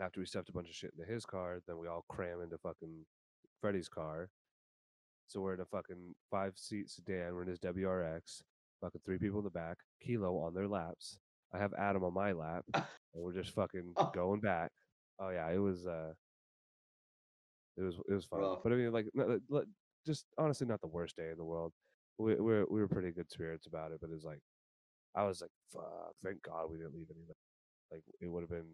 after 0.00 0.20
we 0.20 0.26
stuffed 0.26 0.48
a 0.48 0.52
bunch 0.52 0.68
of 0.68 0.74
shit 0.74 0.92
into 0.98 1.10
his 1.10 1.26
car, 1.26 1.60
then 1.66 1.78
we 1.78 1.86
all 1.86 2.04
cram 2.08 2.40
into 2.42 2.56
fucking 2.58 3.04
Freddie's 3.60 3.88
car. 3.88 4.30
So 5.26 5.40
we're 5.40 5.54
in 5.54 5.60
a 5.60 5.64
fucking 5.66 6.14
five 6.30 6.52
seat 6.56 6.90
sedan. 6.90 7.34
We're 7.34 7.42
in 7.42 7.48
his 7.48 7.58
WRX. 7.60 8.42
Fucking 8.80 9.00
three 9.04 9.18
people 9.18 9.38
in 9.38 9.44
the 9.44 9.50
back. 9.50 9.76
Kilo 10.04 10.36
on 10.38 10.54
their 10.54 10.68
laps. 10.68 11.18
I 11.54 11.58
have 11.58 11.72
Adam 11.78 12.02
on 12.04 12.14
my 12.14 12.32
lap, 12.32 12.64
and 12.74 12.84
we're 13.14 13.32
just 13.34 13.54
fucking 13.54 13.92
Oh. 13.96 14.10
going 14.14 14.40
back. 14.40 14.70
Oh 15.20 15.30
yeah, 15.30 15.48
it 15.50 15.58
was. 15.58 15.86
uh 15.86 16.12
It 17.76 17.82
was 17.82 17.96
it 18.08 18.14
was 18.14 18.24
fun. 18.26 18.40
But 18.62 18.72
I 18.72 18.76
mean, 18.76 18.92
like, 18.92 19.06
no, 19.14 19.24
like, 19.26 19.40
like, 19.48 19.64
just 20.06 20.26
honestly, 20.38 20.66
not 20.66 20.80
the 20.80 20.88
worst 20.88 21.16
day 21.16 21.30
in 21.30 21.36
the 21.38 21.44
world. 21.44 21.72
We 22.18 22.34
we 22.34 22.40
were, 22.40 22.66
we 22.70 22.80
were 22.80 22.88
pretty 22.88 23.10
good 23.12 23.30
spirits 23.30 23.66
about 23.66 23.92
it, 23.92 23.98
but 24.00 24.10
it's 24.10 24.24
like, 24.24 24.40
I 25.14 25.24
was 25.24 25.40
like, 25.40 25.50
fuck, 25.72 26.12
thank 26.24 26.42
God 26.42 26.70
we 26.70 26.76
didn't 26.78 26.94
leave 26.94 27.06
anything. 27.10 27.34
Like 27.90 28.02
it 28.20 28.28
would 28.28 28.42
have 28.42 28.50
been 28.50 28.70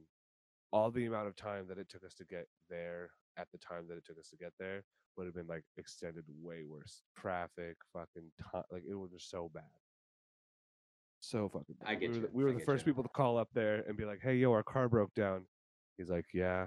all 0.73 0.91
the 0.91 1.07
amount 1.07 1.29
of 1.29 1.37
time 1.37 1.67
that 1.69 1.79
it 1.79 1.89
took 1.89 2.05
us 2.05 2.15
to 2.15 2.25
get 2.25 2.47
there 2.71 3.11
at 3.39 3.49
the 3.53 3.59
time 3.59 3.85
that 3.89 3.97
it 3.97 4.05
took 4.05 4.19
us 4.19 4.29
to 4.31 4.37
get 4.37 4.53
there 4.59 4.85
would 5.17 5.27
have 5.27 5.35
been 5.35 5.47
like 5.47 5.65
extended 5.77 6.25
way 6.43 6.63
worse. 6.69 7.03
Traffic, 7.17 7.77
fucking 7.93 8.31
time, 8.53 8.65
like 8.71 8.83
it 8.89 8.95
was 8.95 9.11
just 9.11 9.31
so 9.31 9.51
bad. 9.55 9.63
So 11.21 11.49
fucking 11.49 11.77
bad. 11.81 11.89
I 11.89 11.95
get 11.95 12.01
we 12.01 12.09
were, 12.09 12.15
you, 12.15 12.21
the- 12.23 12.31
we 12.33 12.45
were 12.45 12.53
the 12.53 12.61
first 12.61 12.87
you. 12.87 12.93
people 12.93 13.03
to 13.03 13.09
call 13.11 13.39
up 13.39 13.49
there 13.55 13.85
and 13.89 13.97
be 13.97 14.05
like, 14.05 14.21
hey, 14.23 14.35
yo, 14.37 14.53
our 14.53 14.63
car 14.63 14.89
broke 14.89 15.15
down. 15.15 15.43
He's 15.97 16.11
like, 16.11 16.27
yeah, 16.33 16.67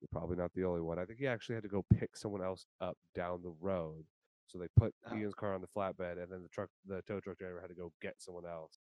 you're 0.00 0.08
probably 0.12 0.36
not 0.36 0.52
the 0.54 0.64
only 0.64 0.80
one. 0.80 0.98
I 0.98 1.04
think 1.04 1.18
he 1.18 1.26
actually 1.26 1.54
had 1.54 1.62
to 1.62 1.68
go 1.68 1.84
pick 1.98 2.16
someone 2.16 2.42
else 2.42 2.66
up 2.80 2.96
down 3.14 3.40
the 3.42 3.54
road. 3.60 4.04
So 4.48 4.58
they 4.58 4.66
put 4.76 4.94
Oh. 5.10 5.16
Ian's 5.16 5.34
car 5.34 5.54
on 5.54 5.60
the 5.60 5.66
flatbed, 5.68 6.22
and 6.22 6.30
then 6.30 6.42
the 6.42 6.48
truck, 6.48 6.68
the 6.86 7.02
tow 7.06 7.20
truck 7.20 7.38
driver 7.38 7.60
had 7.60 7.68
to 7.70 7.74
go 7.76 7.92
get 8.02 8.14
someone 8.18 8.46
else. 8.46 8.78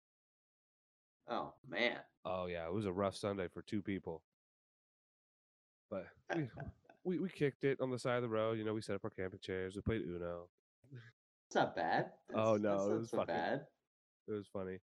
Oh 1.29 1.53
man. 1.69 1.99
Oh 2.25 2.47
yeah, 2.47 2.67
it 2.67 2.73
was 2.73 2.87
a 2.87 2.93
rough 2.93 3.15
Sunday 3.17 3.47
for 3.53 3.63
two 3.63 3.83
people. 3.83 4.23
But 5.91 6.07
we, 6.35 6.43
we 7.11 7.19
we 7.19 7.29
kicked 7.29 7.65
it 7.65 7.81
on 7.81 7.91
the 7.91 7.99
side 7.99 8.17
of 8.17 8.23
the 8.23 8.29
road. 8.29 8.57
You 8.59 8.65
know, 8.65 8.73
we 8.75 8.83
set 8.83 8.95
up 8.95 9.05
our 9.05 9.11
camping 9.11 9.41
chairs. 9.43 9.75
We 9.75 9.83
played 9.83 10.03
Uno. 10.03 10.49
It's 11.49 11.57
not 11.57 11.75
bad. 11.75 12.13
Oh, 12.33 12.57
no, 12.57 12.59
that's 12.59 12.63
it 12.63 12.89
not 12.91 12.99
was 13.01 13.11
so 13.11 13.17
fucking- 13.17 13.35
bad. 13.35 13.67
It 14.29 14.33
was 14.33 14.47
funny. 14.53 14.79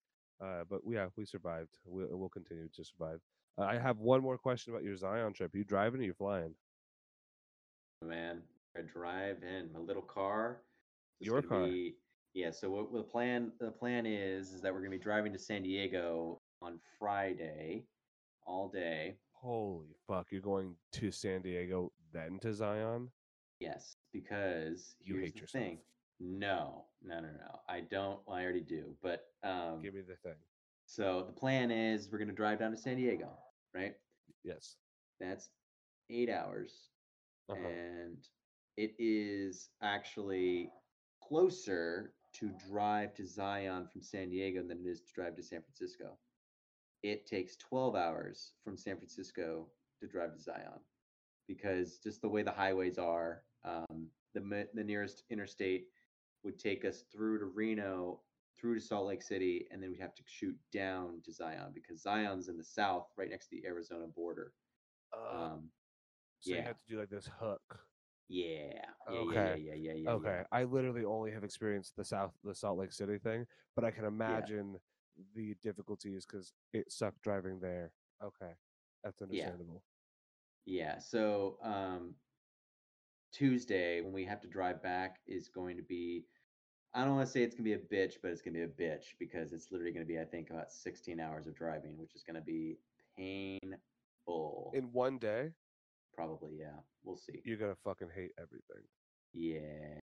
Uh, 0.41 0.63
but 0.69 0.79
yeah, 0.87 1.07
we 1.17 1.25
survived. 1.25 1.77
We'll, 1.85 2.07
we'll 2.11 2.29
continue 2.29 2.69
to 2.73 2.83
survive. 2.85 3.19
Uh, 3.57 3.63
I 3.63 3.77
have 3.77 3.97
one 3.97 4.21
more 4.21 4.37
question 4.37 4.71
about 4.71 4.85
your 4.85 4.95
Zion 4.95 5.33
trip. 5.33 5.53
you 5.53 5.65
driving 5.65 5.99
or 5.99 6.05
you 6.05 6.13
flying? 6.13 6.55
man. 8.01 8.41
I 8.77 8.81
drive 8.81 9.37
in 9.43 9.71
my 9.73 9.79
little 9.79 10.01
car. 10.01 10.61
It's 11.19 11.27
Your 11.27 11.41
car. 11.41 11.65
Be, 11.65 11.95
yeah. 12.33 12.51
So 12.51 12.69
what 12.69 12.91
what 12.93 12.99
the 13.05 13.11
plan 13.11 13.51
the 13.59 13.71
plan 13.71 14.05
is 14.05 14.53
is 14.53 14.61
that 14.61 14.73
we're 14.73 14.79
gonna 14.79 14.89
be 14.89 14.97
driving 14.97 15.33
to 15.33 15.39
San 15.39 15.63
Diego 15.63 16.39
on 16.61 16.79
Friday, 16.97 17.83
all 18.47 18.69
day. 18.69 19.17
Holy 19.43 19.93
fuck! 20.07 20.27
You're 20.31 20.39
going 20.41 20.75
to 20.93 21.11
San 21.11 21.41
Diego 21.41 21.91
then 22.13 22.39
to 22.39 22.53
Zion? 22.53 23.09
Yes, 23.59 23.97
because 24.13 24.95
You 25.01 25.15
here's 25.15 25.25
hate 25.27 25.33
the 25.35 25.39
yourself. 25.41 25.63
thing. 25.65 25.77
No, 26.21 26.85
no, 27.03 27.15
no, 27.15 27.27
no. 27.27 27.59
I 27.67 27.81
don't. 27.81 28.19
Well, 28.25 28.37
I 28.37 28.43
already 28.43 28.61
do. 28.61 28.95
But 29.03 29.25
um, 29.43 29.81
Give 29.81 29.93
me 29.93 30.01
the 30.01 30.15
thing. 30.15 30.37
so 30.85 31.23
the 31.27 31.33
plan 31.33 31.71
is 31.71 32.09
we're 32.09 32.19
gonna 32.19 32.31
drive 32.31 32.59
down 32.59 32.71
to 32.71 32.77
San 32.77 32.95
Diego, 32.95 33.29
right? 33.73 33.95
Yes. 34.45 34.77
That's 35.19 35.49
eight 36.09 36.29
hours. 36.29 36.89
Uh-huh. 37.49 37.59
and 37.67 38.19
it 38.77 38.93
is 38.97 39.69
actually 39.81 40.69
closer 41.21 42.13
to 42.31 42.49
drive 42.69 43.13
to 43.15 43.25
Zion 43.25 43.85
from 43.91 44.01
San 44.01 44.29
Diego 44.29 44.63
than 44.65 44.79
it 44.79 44.89
is 44.89 45.01
to 45.01 45.13
drive 45.13 45.35
to 45.35 45.43
San 45.43 45.61
Francisco. 45.61 46.17
It 47.03 47.25
takes 47.25 47.57
12 47.57 47.95
hours 47.95 48.53
from 48.63 48.77
San 48.77 48.97
Francisco 48.97 49.67
to 49.99 50.07
drive 50.07 50.33
to 50.33 50.39
Zion 50.39 50.79
because 51.47 51.99
just 51.99 52.21
the 52.21 52.29
way 52.29 52.43
the 52.43 52.51
highways 52.51 52.97
are, 52.97 53.43
um, 53.63 54.09
the 54.33 54.67
the 54.73 54.83
nearest 54.83 55.23
interstate 55.29 55.89
would 56.43 56.57
take 56.57 56.85
us 56.85 57.03
through 57.11 57.39
to 57.39 57.45
Reno, 57.45 58.21
through 58.57 58.75
to 58.75 58.81
Salt 58.81 59.07
Lake 59.07 59.21
City, 59.21 59.67
and 59.71 59.81
then 59.83 59.91
we'd 59.91 59.99
have 59.99 60.15
to 60.15 60.23
shoot 60.25 60.57
down 60.71 61.21
to 61.23 61.31
Zion 61.33 61.71
because 61.73 62.01
Zion's 62.01 62.47
in 62.47 62.57
the 62.57 62.63
south, 62.63 63.07
right 63.17 63.29
next 63.29 63.47
to 63.49 63.55
the 63.61 63.67
Arizona 63.67 64.07
border. 64.07 64.53
Uh, 65.13 65.35
Um, 65.37 65.71
so 66.39 66.51
you 66.51 66.55
yeah. 66.57 66.63
have 66.63 66.77
to 66.77 66.85
do 66.87 66.99
like 66.99 67.09
this 67.09 67.27
hook. 67.27 67.61
yeah, 68.29 68.85
yeah, 69.09 69.19
Okay. 69.19 69.33
yeah, 69.33 69.55
yeah, 69.55 69.73
yeah, 69.73 69.93
yeah, 69.93 69.93
yeah. 69.93 70.11
Okay, 70.11 70.43
I 70.51 70.63
literally 70.63 71.05
only 71.05 71.31
have 71.31 71.43
experienced 71.43 71.95
the 71.95 72.03
South, 72.05 72.33
the 72.43 72.55
Salt 72.55 72.77
Lake 72.77 72.91
City 72.93 73.17
thing, 73.19 73.45
but 73.75 73.83
I 73.85 73.91
can 73.91 74.05
imagine 74.05 74.79
the 75.35 75.55
difficulties 75.61 76.25
because 76.25 76.53
it 76.73 76.91
sucked 76.91 77.21
driving 77.21 77.59
there. 77.59 77.91
Okay, 78.23 78.53
that's 79.03 79.21
understandable. 79.21 79.83
Yeah. 80.65 80.99
So 80.99 81.57
um, 81.63 82.15
Tuesday, 83.31 84.01
when 84.01 84.13
we 84.13 84.25
have 84.25 84.41
to 84.41 84.47
drive 84.47 84.81
back, 84.81 85.17
is 85.27 85.49
going 85.49 85.77
to 85.77 85.83
be. 85.83 86.25
I 86.95 87.03
don't 87.03 87.15
want 87.15 87.25
to 87.25 87.31
say 87.31 87.41
it's 87.41 87.55
gonna 87.55 87.63
be 87.63 87.73
a 87.73 87.77
bitch, 87.77 88.15
but 88.21 88.29
it's 88.31 88.41
gonna 88.41 88.53
be 88.53 88.61
a 88.61 88.67
bitch 88.67 89.15
because 89.19 89.51
it's 89.51 89.71
literally 89.71 89.91
gonna 89.91 90.05
be, 90.05 90.19
I 90.19 90.25
think, 90.25 90.51
about 90.51 90.71
16 90.71 91.19
hours 91.19 91.47
of 91.47 91.55
driving, 91.55 91.97
which 91.97 92.13
is 92.15 92.23
gonna 92.23 92.41
be 92.41 92.77
painful. 93.17 94.71
In 94.75 94.83
one 94.91 95.17
day, 95.17 95.49
Probably, 96.15 96.51
yeah. 96.59 96.77
We'll 97.03 97.17
see. 97.17 97.41
you're 97.43 97.57
gonna 97.57 97.75
fucking 97.83 98.09
hate 98.13 98.31
everything. 98.39 98.83
Yeah. 99.33 99.99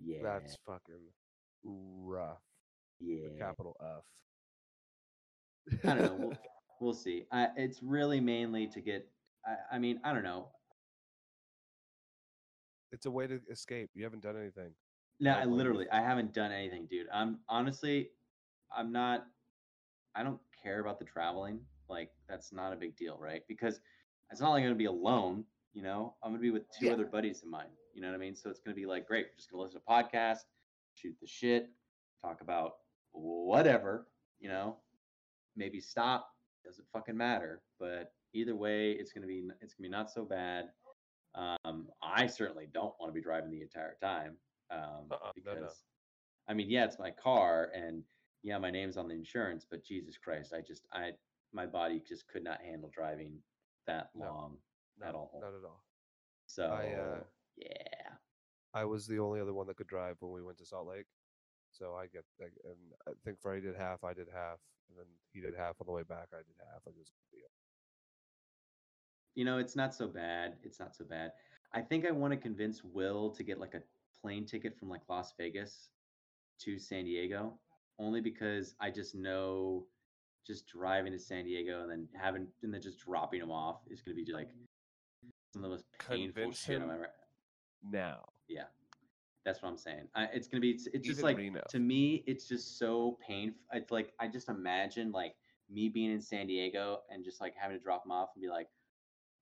Yeah. 0.00 0.22
That's 0.22 0.56
fucking 0.66 1.12
rough. 1.62 2.40
Yeah. 3.04 3.28
Capital 3.38 3.76
F. 3.82 5.78
I 5.84 5.94
don't 5.94 6.02
know. 6.02 6.16
We'll, 6.18 6.38
we'll 6.80 6.92
see. 6.94 7.24
I, 7.32 7.48
it's 7.56 7.82
really 7.82 8.20
mainly 8.20 8.66
to 8.68 8.80
get. 8.80 9.06
I, 9.46 9.76
I 9.76 9.78
mean, 9.78 10.00
I 10.04 10.12
don't 10.12 10.24
know. 10.24 10.48
it's 12.92 13.06
a 13.06 13.10
way 13.10 13.26
to 13.26 13.40
escape. 13.50 13.90
You 13.94 14.04
haven't 14.04 14.22
done 14.22 14.36
anything. 14.36 14.70
No, 15.20 15.32
I 15.32 15.44
literally, 15.44 15.86
I 15.90 16.00
haven't 16.00 16.32
done 16.32 16.52
anything, 16.52 16.86
dude. 16.90 17.06
I'm 17.12 17.38
honestly, 17.48 18.10
I'm 18.76 18.92
not. 18.92 19.26
I 20.14 20.22
don't 20.22 20.38
care 20.62 20.80
about 20.80 20.98
the 20.98 21.04
traveling. 21.04 21.60
Like, 21.88 22.10
that's 22.28 22.52
not 22.52 22.72
a 22.72 22.76
big 22.76 22.96
deal, 22.96 23.16
right? 23.20 23.42
Because 23.48 23.80
it's 24.30 24.40
not 24.40 24.50
like 24.50 24.60
I'm 24.62 24.66
gonna 24.66 24.74
be 24.76 24.84
alone. 24.86 25.44
You 25.72 25.82
know, 25.82 26.14
I'm 26.22 26.30
gonna 26.30 26.40
be 26.40 26.50
with 26.50 26.64
two 26.78 26.86
Yeah. 26.86 26.92
other 26.92 27.04
buddies 27.06 27.42
of 27.42 27.48
mine. 27.48 27.66
You 27.94 28.00
know 28.00 28.08
what 28.08 28.14
I 28.14 28.18
mean? 28.18 28.34
So 28.36 28.48
it's 28.50 28.60
gonna 28.60 28.74
be 28.76 28.86
like, 28.86 29.06
great. 29.06 29.26
We're 29.30 29.36
just 29.36 29.50
gonna 29.50 29.62
listen 29.62 29.80
to 29.80 29.86
podcast, 29.86 30.40
shoot 30.94 31.16
the 31.20 31.26
shit, 31.26 31.70
talk 32.22 32.40
about 32.40 32.76
whatever. 33.14 34.06
You 34.40 34.48
know, 34.48 34.76
maybe 35.56 35.80
stop. 35.80 36.28
Doesn't 36.64 36.86
fucking 36.92 37.16
matter. 37.16 37.62
But 37.78 38.12
either 38.32 38.54
way, 38.54 38.92
it's 38.92 39.12
gonna 39.12 39.26
be 39.26 39.44
it's 39.60 39.74
gonna 39.74 39.88
be 39.88 39.90
not 39.90 40.10
so 40.10 40.24
bad. 40.24 40.66
Um, 41.34 41.88
I 42.02 42.26
certainly 42.26 42.68
don't 42.72 42.94
want 43.00 43.10
to 43.10 43.12
be 43.12 43.20
driving 43.20 43.50
the 43.50 43.62
entire 43.62 43.96
time 44.00 44.36
um, 44.70 45.06
Uh-uh, 45.10 45.32
because 45.34 45.58
no. 45.60 45.68
I 46.48 46.54
mean, 46.54 46.70
yeah, 46.70 46.84
it's 46.84 46.98
my 46.98 47.10
car, 47.10 47.70
and 47.74 48.02
yeah, 48.42 48.58
my 48.58 48.70
name's 48.70 48.96
on 48.96 49.08
the 49.08 49.14
insurance. 49.14 49.66
But 49.68 49.84
Jesus 49.84 50.16
Christ, 50.16 50.52
I 50.54 50.60
just 50.60 50.86
I 50.92 51.12
my 51.52 51.66
body 51.66 52.02
just 52.06 52.28
could 52.28 52.44
not 52.44 52.60
handle 52.60 52.90
driving 52.92 53.38
that 53.86 54.10
long 54.14 54.56
No, 55.00 55.06
at 55.06 55.14
all. 55.14 55.38
Not 55.40 55.54
at 55.54 55.64
all. 55.64 55.82
So 56.46 56.64
uh, 56.64 57.20
yeah, 57.56 58.10
I 58.74 58.84
was 58.84 59.06
the 59.06 59.18
only 59.18 59.40
other 59.40 59.54
one 59.54 59.66
that 59.68 59.76
could 59.76 59.86
drive 59.86 60.16
when 60.20 60.32
we 60.32 60.42
went 60.42 60.58
to 60.58 60.66
Salt 60.66 60.88
Lake. 60.88 61.06
So 61.76 61.94
I 61.94 62.06
get, 62.06 62.24
like, 62.40 62.52
and 62.64 62.78
I 63.08 63.12
think 63.24 63.40
Freddie 63.40 63.62
did 63.66 63.76
half, 63.76 64.04
I 64.04 64.14
did 64.14 64.28
half, 64.32 64.58
and 64.88 64.98
then 64.98 65.06
he 65.32 65.40
did 65.40 65.54
half 65.58 65.74
on 65.80 65.86
the 65.86 65.92
way 65.92 66.02
back. 66.08 66.28
I 66.32 66.38
did 66.38 66.54
half. 66.58 66.82
Like 66.86 66.94
it 66.94 67.00
was 67.00 67.10
a 67.10 67.36
deal. 67.36 67.48
you 69.34 69.44
know, 69.44 69.58
it's 69.58 69.74
not 69.74 69.94
so 69.94 70.06
bad. 70.06 70.54
It's 70.62 70.78
not 70.78 70.94
so 70.94 71.04
bad. 71.04 71.32
I 71.72 71.80
think 71.80 72.06
I 72.06 72.12
want 72.12 72.32
to 72.32 72.36
convince 72.36 72.84
Will 72.84 73.30
to 73.30 73.42
get 73.42 73.58
like 73.58 73.74
a 73.74 73.82
plane 74.20 74.46
ticket 74.46 74.78
from 74.78 74.88
like 74.88 75.00
Las 75.08 75.34
Vegas 75.36 75.88
to 76.60 76.78
San 76.78 77.04
Diego, 77.04 77.54
only 77.98 78.20
because 78.20 78.76
I 78.80 78.90
just 78.90 79.14
know 79.16 79.86
just 80.46 80.66
driving 80.68 81.12
to 81.12 81.18
San 81.18 81.44
Diego 81.44 81.82
and 81.82 81.90
then 81.90 82.08
having 82.20 82.46
and 82.62 82.72
then 82.72 82.82
just 82.82 83.00
dropping 83.00 83.40
them 83.40 83.50
off 83.50 83.80
is 83.90 84.02
going 84.02 84.16
to 84.16 84.24
be 84.24 84.32
like 84.32 84.50
some 85.52 85.64
of 85.64 85.70
the 85.70 85.74
most 85.74 85.84
painful 85.98 86.42
Convince 86.42 86.62
shit 86.62 86.76
I've 86.82 86.90
ever. 86.90 87.08
Now, 87.90 88.20
Yeah, 88.48 88.64
that's 89.44 89.62
what 89.62 89.68
I'm 89.68 89.76
saying. 89.78 90.08
I, 90.14 90.24
it's 90.32 90.48
gonna 90.48 90.60
be. 90.60 90.70
It's, 90.70 90.86
it's 90.88 91.06
just 91.06 91.22
like 91.22 91.36
Reno. 91.36 91.60
to 91.68 91.78
me, 91.78 92.24
it's 92.26 92.46
just 92.48 92.78
so 92.78 93.18
painful. 93.26 93.60
It's 93.72 93.90
like 93.90 94.12
I 94.20 94.28
just 94.28 94.48
imagine 94.48 95.12
like 95.12 95.34
me 95.70 95.88
being 95.88 96.10
in 96.12 96.20
San 96.20 96.46
Diego 96.46 97.00
and 97.10 97.24
just 97.24 97.40
like 97.40 97.54
having 97.56 97.76
to 97.76 97.82
drop 97.82 98.04
them 98.04 98.12
off 98.12 98.30
and 98.34 98.42
be 98.42 98.48
like, 98.48 98.68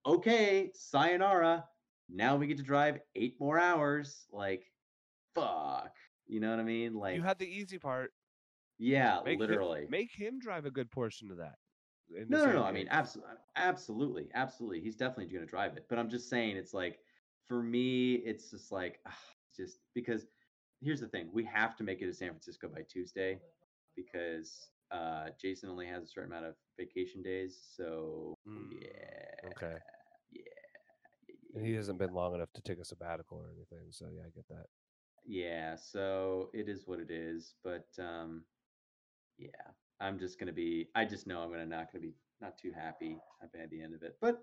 okay, 0.06 0.70
sayonara. 0.74 1.64
Now 2.08 2.36
we 2.36 2.46
get 2.46 2.56
to 2.58 2.62
drive 2.62 2.98
eight 3.16 3.36
more 3.40 3.58
hours. 3.58 4.26
Like, 4.32 4.64
fuck. 5.34 5.92
You 6.26 6.40
know 6.40 6.50
what 6.50 6.60
I 6.60 6.64
mean? 6.64 6.94
Like, 6.94 7.16
you 7.16 7.22
had 7.22 7.38
the 7.38 7.46
easy 7.48 7.78
part. 7.78 8.12
yeah, 8.78 9.20
Make 9.24 9.34
him- 9.34 9.40
literally. 9.40 9.86
make 9.88 10.10
him 10.12 10.38
drive 10.38 10.66
a 10.66 10.70
good 10.70 10.90
portion 10.90 11.30
of 11.30 11.38
that. 11.38 11.54
into 12.16 12.30
No, 12.30 12.44
no, 12.46 12.52
no. 12.52 12.64
I 12.64 12.72
mean, 12.72 12.86
absolutely, 12.90 13.32
uh, 13.34 13.38
absolutely, 13.56 14.28
absolutely. 14.34 14.80
He's 14.80 14.96
definitely 14.96 15.32
going 15.32 15.44
to 15.44 15.50
drive 15.50 15.76
it. 15.76 15.86
But 15.88 15.98
I'm 15.98 16.08
just 16.10 16.28
saying, 16.28 16.56
it's 16.56 16.74
like, 16.74 16.98
for 17.48 17.62
me, 17.62 18.14
it's 18.14 18.50
just 18.50 18.70
like, 18.72 19.00
just 19.56 19.78
because 19.94 20.26
here's 20.80 21.00
the 21.00 21.08
thing: 21.08 21.28
we 21.32 21.44
have 21.44 21.76
to 21.76 21.84
make 21.84 22.00
it 22.02 22.06
to 22.06 22.14
San 22.14 22.28
Francisco 22.30 22.68
by 22.68 22.82
Tuesday 22.88 23.40
because 23.96 24.70
uh, 24.90 25.28
Jason 25.40 25.70
only 25.70 25.86
has 25.86 26.04
a 26.04 26.06
certain 26.06 26.30
amount 26.32 26.46
of 26.46 26.54
vacation 26.78 27.22
days. 27.22 27.60
So 27.76 28.34
Mm, 28.46 28.70
yeah, 28.70 29.34
okay. 29.44 29.78
yeah, 30.32 30.42
And 31.54 31.64
he 31.66 31.74
hasn't 31.74 31.98
been 31.98 32.12
long 32.14 32.34
enough 32.34 32.52
to 32.54 32.62
take 32.62 32.78
a 32.78 32.84
sabbatical 32.84 33.38
or 33.38 33.50
anything. 33.50 33.90
So 33.90 34.08
yeah, 34.08 34.22
I 34.26 34.30
get 34.30 34.48
that. 34.48 34.66
yeah. 35.24 35.76
So 35.76 36.50
it 36.54 36.68
is 36.68 36.86
what 36.86 37.00
it 37.00 37.10
is. 37.10 37.54
But 37.64 37.86
um, 37.98 38.44
yeah, 39.38 39.48
I'm 40.00 40.18
just 40.18 40.38
gonna 40.38 40.52
be. 40.52 40.88
I 40.94 41.04
just 41.04 41.26
know 41.26 41.40
I'm 41.40 41.50
gonna 41.50 41.66
not 41.66 41.92
gonna 41.92 42.02
be 42.02 42.14
not 42.40 42.58
too 42.58 42.72
happy 42.72 43.18
by 43.52 43.66
the 43.70 43.82
end 43.82 43.94
of 43.94 44.02
it. 44.02 44.16
But 44.20 44.42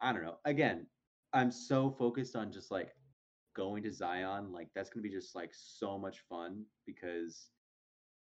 I 0.00 0.12
don't 0.12 0.22
know. 0.22 0.38
Again, 0.44 0.86
I'm 1.32 1.50
so 1.50 1.90
focused 1.90 2.36
on 2.36 2.52
just 2.52 2.70
like 2.70 2.94
going 3.54 3.82
to 3.84 3.92
Zion. 3.92 4.52
Like 4.52 4.68
that's 4.74 4.90
gonna 4.90 5.02
be 5.02 5.10
just 5.10 5.34
like 5.34 5.50
so 5.52 5.98
much 5.98 6.20
fun 6.28 6.64
because 6.86 7.48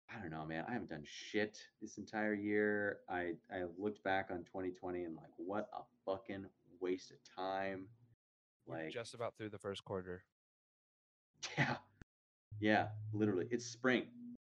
I 0.10 0.20
don't 0.22 0.30
know, 0.32 0.46
man. 0.46 0.66
I 0.68 0.74
haven't 0.74 0.90
done 0.90 1.04
shit 1.04 1.58
this 1.82 1.98
entire 1.98 2.34
year. 2.34 3.00
I 3.10 3.34
I 3.52 3.64
looked 3.78 4.04
back 4.04 4.28
on 4.32 4.40
2020 4.46 5.04
and 5.04 5.16
like, 5.16 5.32
what 5.38 5.68
a 5.74 5.82
fucking 6.06 6.46
waste 6.80 7.12
of 7.12 7.18
time. 7.36 7.88
We're 8.68 8.84
Like 8.84 8.90
just 8.94 9.14
about 9.14 9.36
through 9.38 9.50
the 9.50 9.58
first 9.60 9.84
quarter. 9.86 10.24
yeah. 11.58 11.76
Yeah, 12.60 12.88
literally. 13.14 13.48
It's 13.52 13.66
spring. 13.66 14.06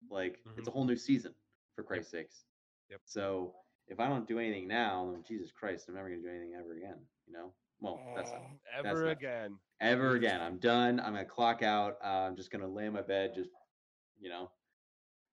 Like 0.10 0.40
it's 0.58 0.68
a 0.68 0.72
Mhm. 0.72 0.74
whole 0.74 0.86
new 0.86 0.96
season, 0.96 1.34
for 1.76 1.84
Christ's 1.84 2.12
sakes. 2.12 2.46
Yep. 2.90 3.02
So 3.06 3.56
if 3.88 4.00
I 4.00 4.08
don't 4.08 4.28
do 4.28 4.40
anything 4.40 4.68
now, 4.68 5.12
then 5.12 5.24
Jesus 5.24 5.52
Christ, 5.52 5.88
I'm 5.88 5.96
never 5.96 6.10
gonna 6.10 6.22
do 6.22 6.30
anything 6.30 6.54
ever 6.54 6.74
again. 6.74 7.00
You 7.26 7.34
know? 7.34 7.54
Well, 7.80 8.00
that's 8.16 8.32
not, 8.32 8.42
ever 8.78 8.84
that's 8.88 9.00
not- 9.02 9.12
again. 9.12 9.60
ever 9.82 10.16
again. 10.16 10.42
I'm 10.42 10.58
done. 10.58 11.00
I'm 11.00 11.14
gonna 11.14 11.26
clock 11.26 11.62
out. 11.64 11.98
Uh, 12.04 12.08
I'm 12.28 12.36
just 12.36 12.52
gonna 12.52 12.68
lay 12.68 12.86
in 12.86 12.94
my 12.94 13.02
bed, 13.02 13.34
just 13.36 13.50
you 14.20 14.30
know. 14.30 14.50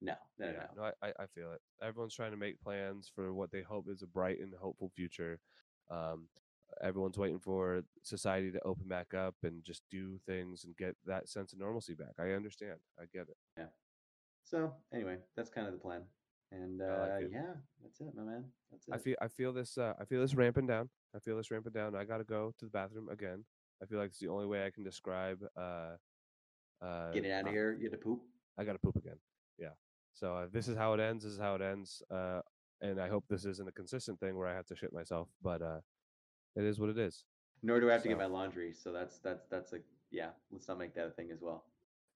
No, 0.02 0.14
no, 0.38 0.46
yeah, 0.46 0.52
no. 0.76 0.82
no, 0.82 0.82
I, 1.02 1.08
I- 1.08 1.22
I 1.22 1.26
feel 1.34 1.52
it. 1.52 1.60
Everyone's 1.82 2.14
trying 2.14 2.32
to 2.32 2.36
make 2.36 2.60
plans 2.60 3.10
for 3.14 3.32
what 3.32 3.50
they 3.50 3.62
hope 3.62 3.88
is 3.88 4.02
a 4.02 4.06
bright 4.06 4.40
and 4.40 4.52
hopeful 4.60 4.90
future. 4.94 5.40
Um, 5.90 6.28
everyone's 6.82 7.16
waiting 7.16 7.38
for 7.38 7.82
society 8.02 8.50
to 8.50 8.60
open 8.64 8.86
back 8.88 9.14
up 9.14 9.34
and 9.44 9.64
just 9.64 9.82
do 9.90 10.18
things 10.26 10.64
and 10.64 10.76
get 10.76 10.96
that 11.06 11.28
sense 11.28 11.52
of 11.54 11.58
normalcy 11.58 11.94
back. 11.94 12.12
I 12.18 12.32
understand. 12.32 12.78
I 13.00 13.04
get 13.12 13.28
it. 13.28 13.36
Yeah. 13.56 13.66
So 14.42 14.74
anyway, 14.92 15.16
that's 15.36 15.48
kind 15.48 15.66
of 15.66 15.72
the 15.72 15.78
plan. 15.78 16.02
And 16.62 16.80
uh, 16.80 17.06
like 17.14 17.30
yeah, 17.32 17.54
that's 17.82 18.00
it, 18.00 18.14
my 18.16 18.22
man. 18.22 18.44
That's 18.70 18.86
it. 18.86 18.94
I 18.94 18.98
feel 18.98 19.16
I 19.20 19.28
feel 19.28 19.52
this 19.52 19.76
uh, 19.76 19.94
I 20.00 20.04
feel 20.04 20.20
this 20.20 20.34
ramping 20.34 20.66
down. 20.66 20.88
I 21.14 21.18
feel 21.18 21.36
this 21.36 21.50
ramping 21.50 21.72
down. 21.72 21.96
I 21.96 22.04
gotta 22.04 22.24
go 22.24 22.52
to 22.58 22.64
the 22.64 22.70
bathroom 22.70 23.08
again. 23.08 23.44
I 23.82 23.86
feel 23.86 23.98
like 23.98 24.08
it's 24.08 24.18
the 24.18 24.28
only 24.28 24.46
way 24.46 24.64
I 24.64 24.70
can 24.70 24.84
describe. 24.84 25.38
Uh, 25.56 25.96
uh, 26.80 27.10
Get 27.12 27.24
it 27.24 27.32
out 27.32 27.44
uh, 27.44 27.48
of 27.48 27.52
here. 27.52 27.76
You 27.78 27.90
had 27.90 27.98
to 27.98 28.04
poop. 28.04 28.20
I 28.58 28.64
gotta 28.64 28.78
poop 28.78 28.96
again. 28.96 29.16
Yeah. 29.58 29.70
So 30.12 30.36
uh, 30.36 30.46
this 30.52 30.68
is 30.68 30.76
how 30.76 30.94
it 30.94 31.00
ends. 31.00 31.24
This 31.24 31.32
is 31.32 31.38
how 31.38 31.56
it 31.56 31.62
ends. 31.62 32.02
Uh, 32.10 32.40
and 32.80 33.00
I 33.00 33.08
hope 33.08 33.24
this 33.28 33.44
isn't 33.46 33.68
a 33.68 33.72
consistent 33.72 34.20
thing 34.20 34.36
where 34.36 34.46
I 34.46 34.54
have 34.54 34.66
to 34.66 34.76
shit 34.76 34.92
myself. 34.92 35.28
But 35.42 35.60
uh, 35.60 35.80
it 36.54 36.64
is 36.64 36.78
what 36.78 36.90
it 36.90 36.98
is. 36.98 37.24
Nor 37.62 37.80
do 37.80 37.90
I 37.90 37.94
have 37.94 38.02
to 38.02 38.08
get 38.08 38.18
my 38.18 38.26
laundry. 38.26 38.72
So 38.74 38.92
that's 38.92 39.18
that's 39.18 39.46
that's 39.50 39.72
a 39.72 39.78
yeah. 40.12 40.30
Let's 40.52 40.68
not 40.68 40.78
make 40.78 40.94
that 40.94 41.06
a 41.06 41.10
thing 41.10 41.30
as 41.32 41.40
well. 41.40 41.64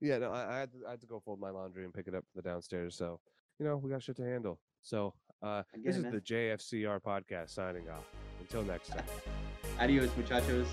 Yeah. 0.01 0.19
No, 0.19 0.31
I, 0.31 0.57
I 0.57 0.59
had 0.61 0.73
to, 0.73 0.79
I 0.87 0.91
had 0.93 1.01
to 1.01 1.07
go 1.07 1.19
fold 1.19 1.41
my 1.41 1.51
laundry 1.51 1.85
and 1.85 1.93
pick 1.93 2.07
it 2.07 2.15
up 2.15 2.25
from 2.33 2.43
the 2.43 2.49
downstairs. 2.49 2.97
So 2.97 3.19
you 3.59 3.67
know 3.67 3.77
we 3.77 3.91
got 3.91 4.03
shit 4.03 4.17
to 4.17 4.23
handle. 4.23 4.59
So 4.83 5.15
uh, 5.43 5.63
this 5.85 5.97
is 5.97 6.05
the 6.05 6.21
JFCR 6.21 7.01
podcast 7.01 7.51
signing 7.51 7.89
off. 7.89 8.05
Until 8.41 8.63
next 8.63 8.89
time. 8.89 9.05
Adios, 9.81 10.11
muchachos. 10.17 10.67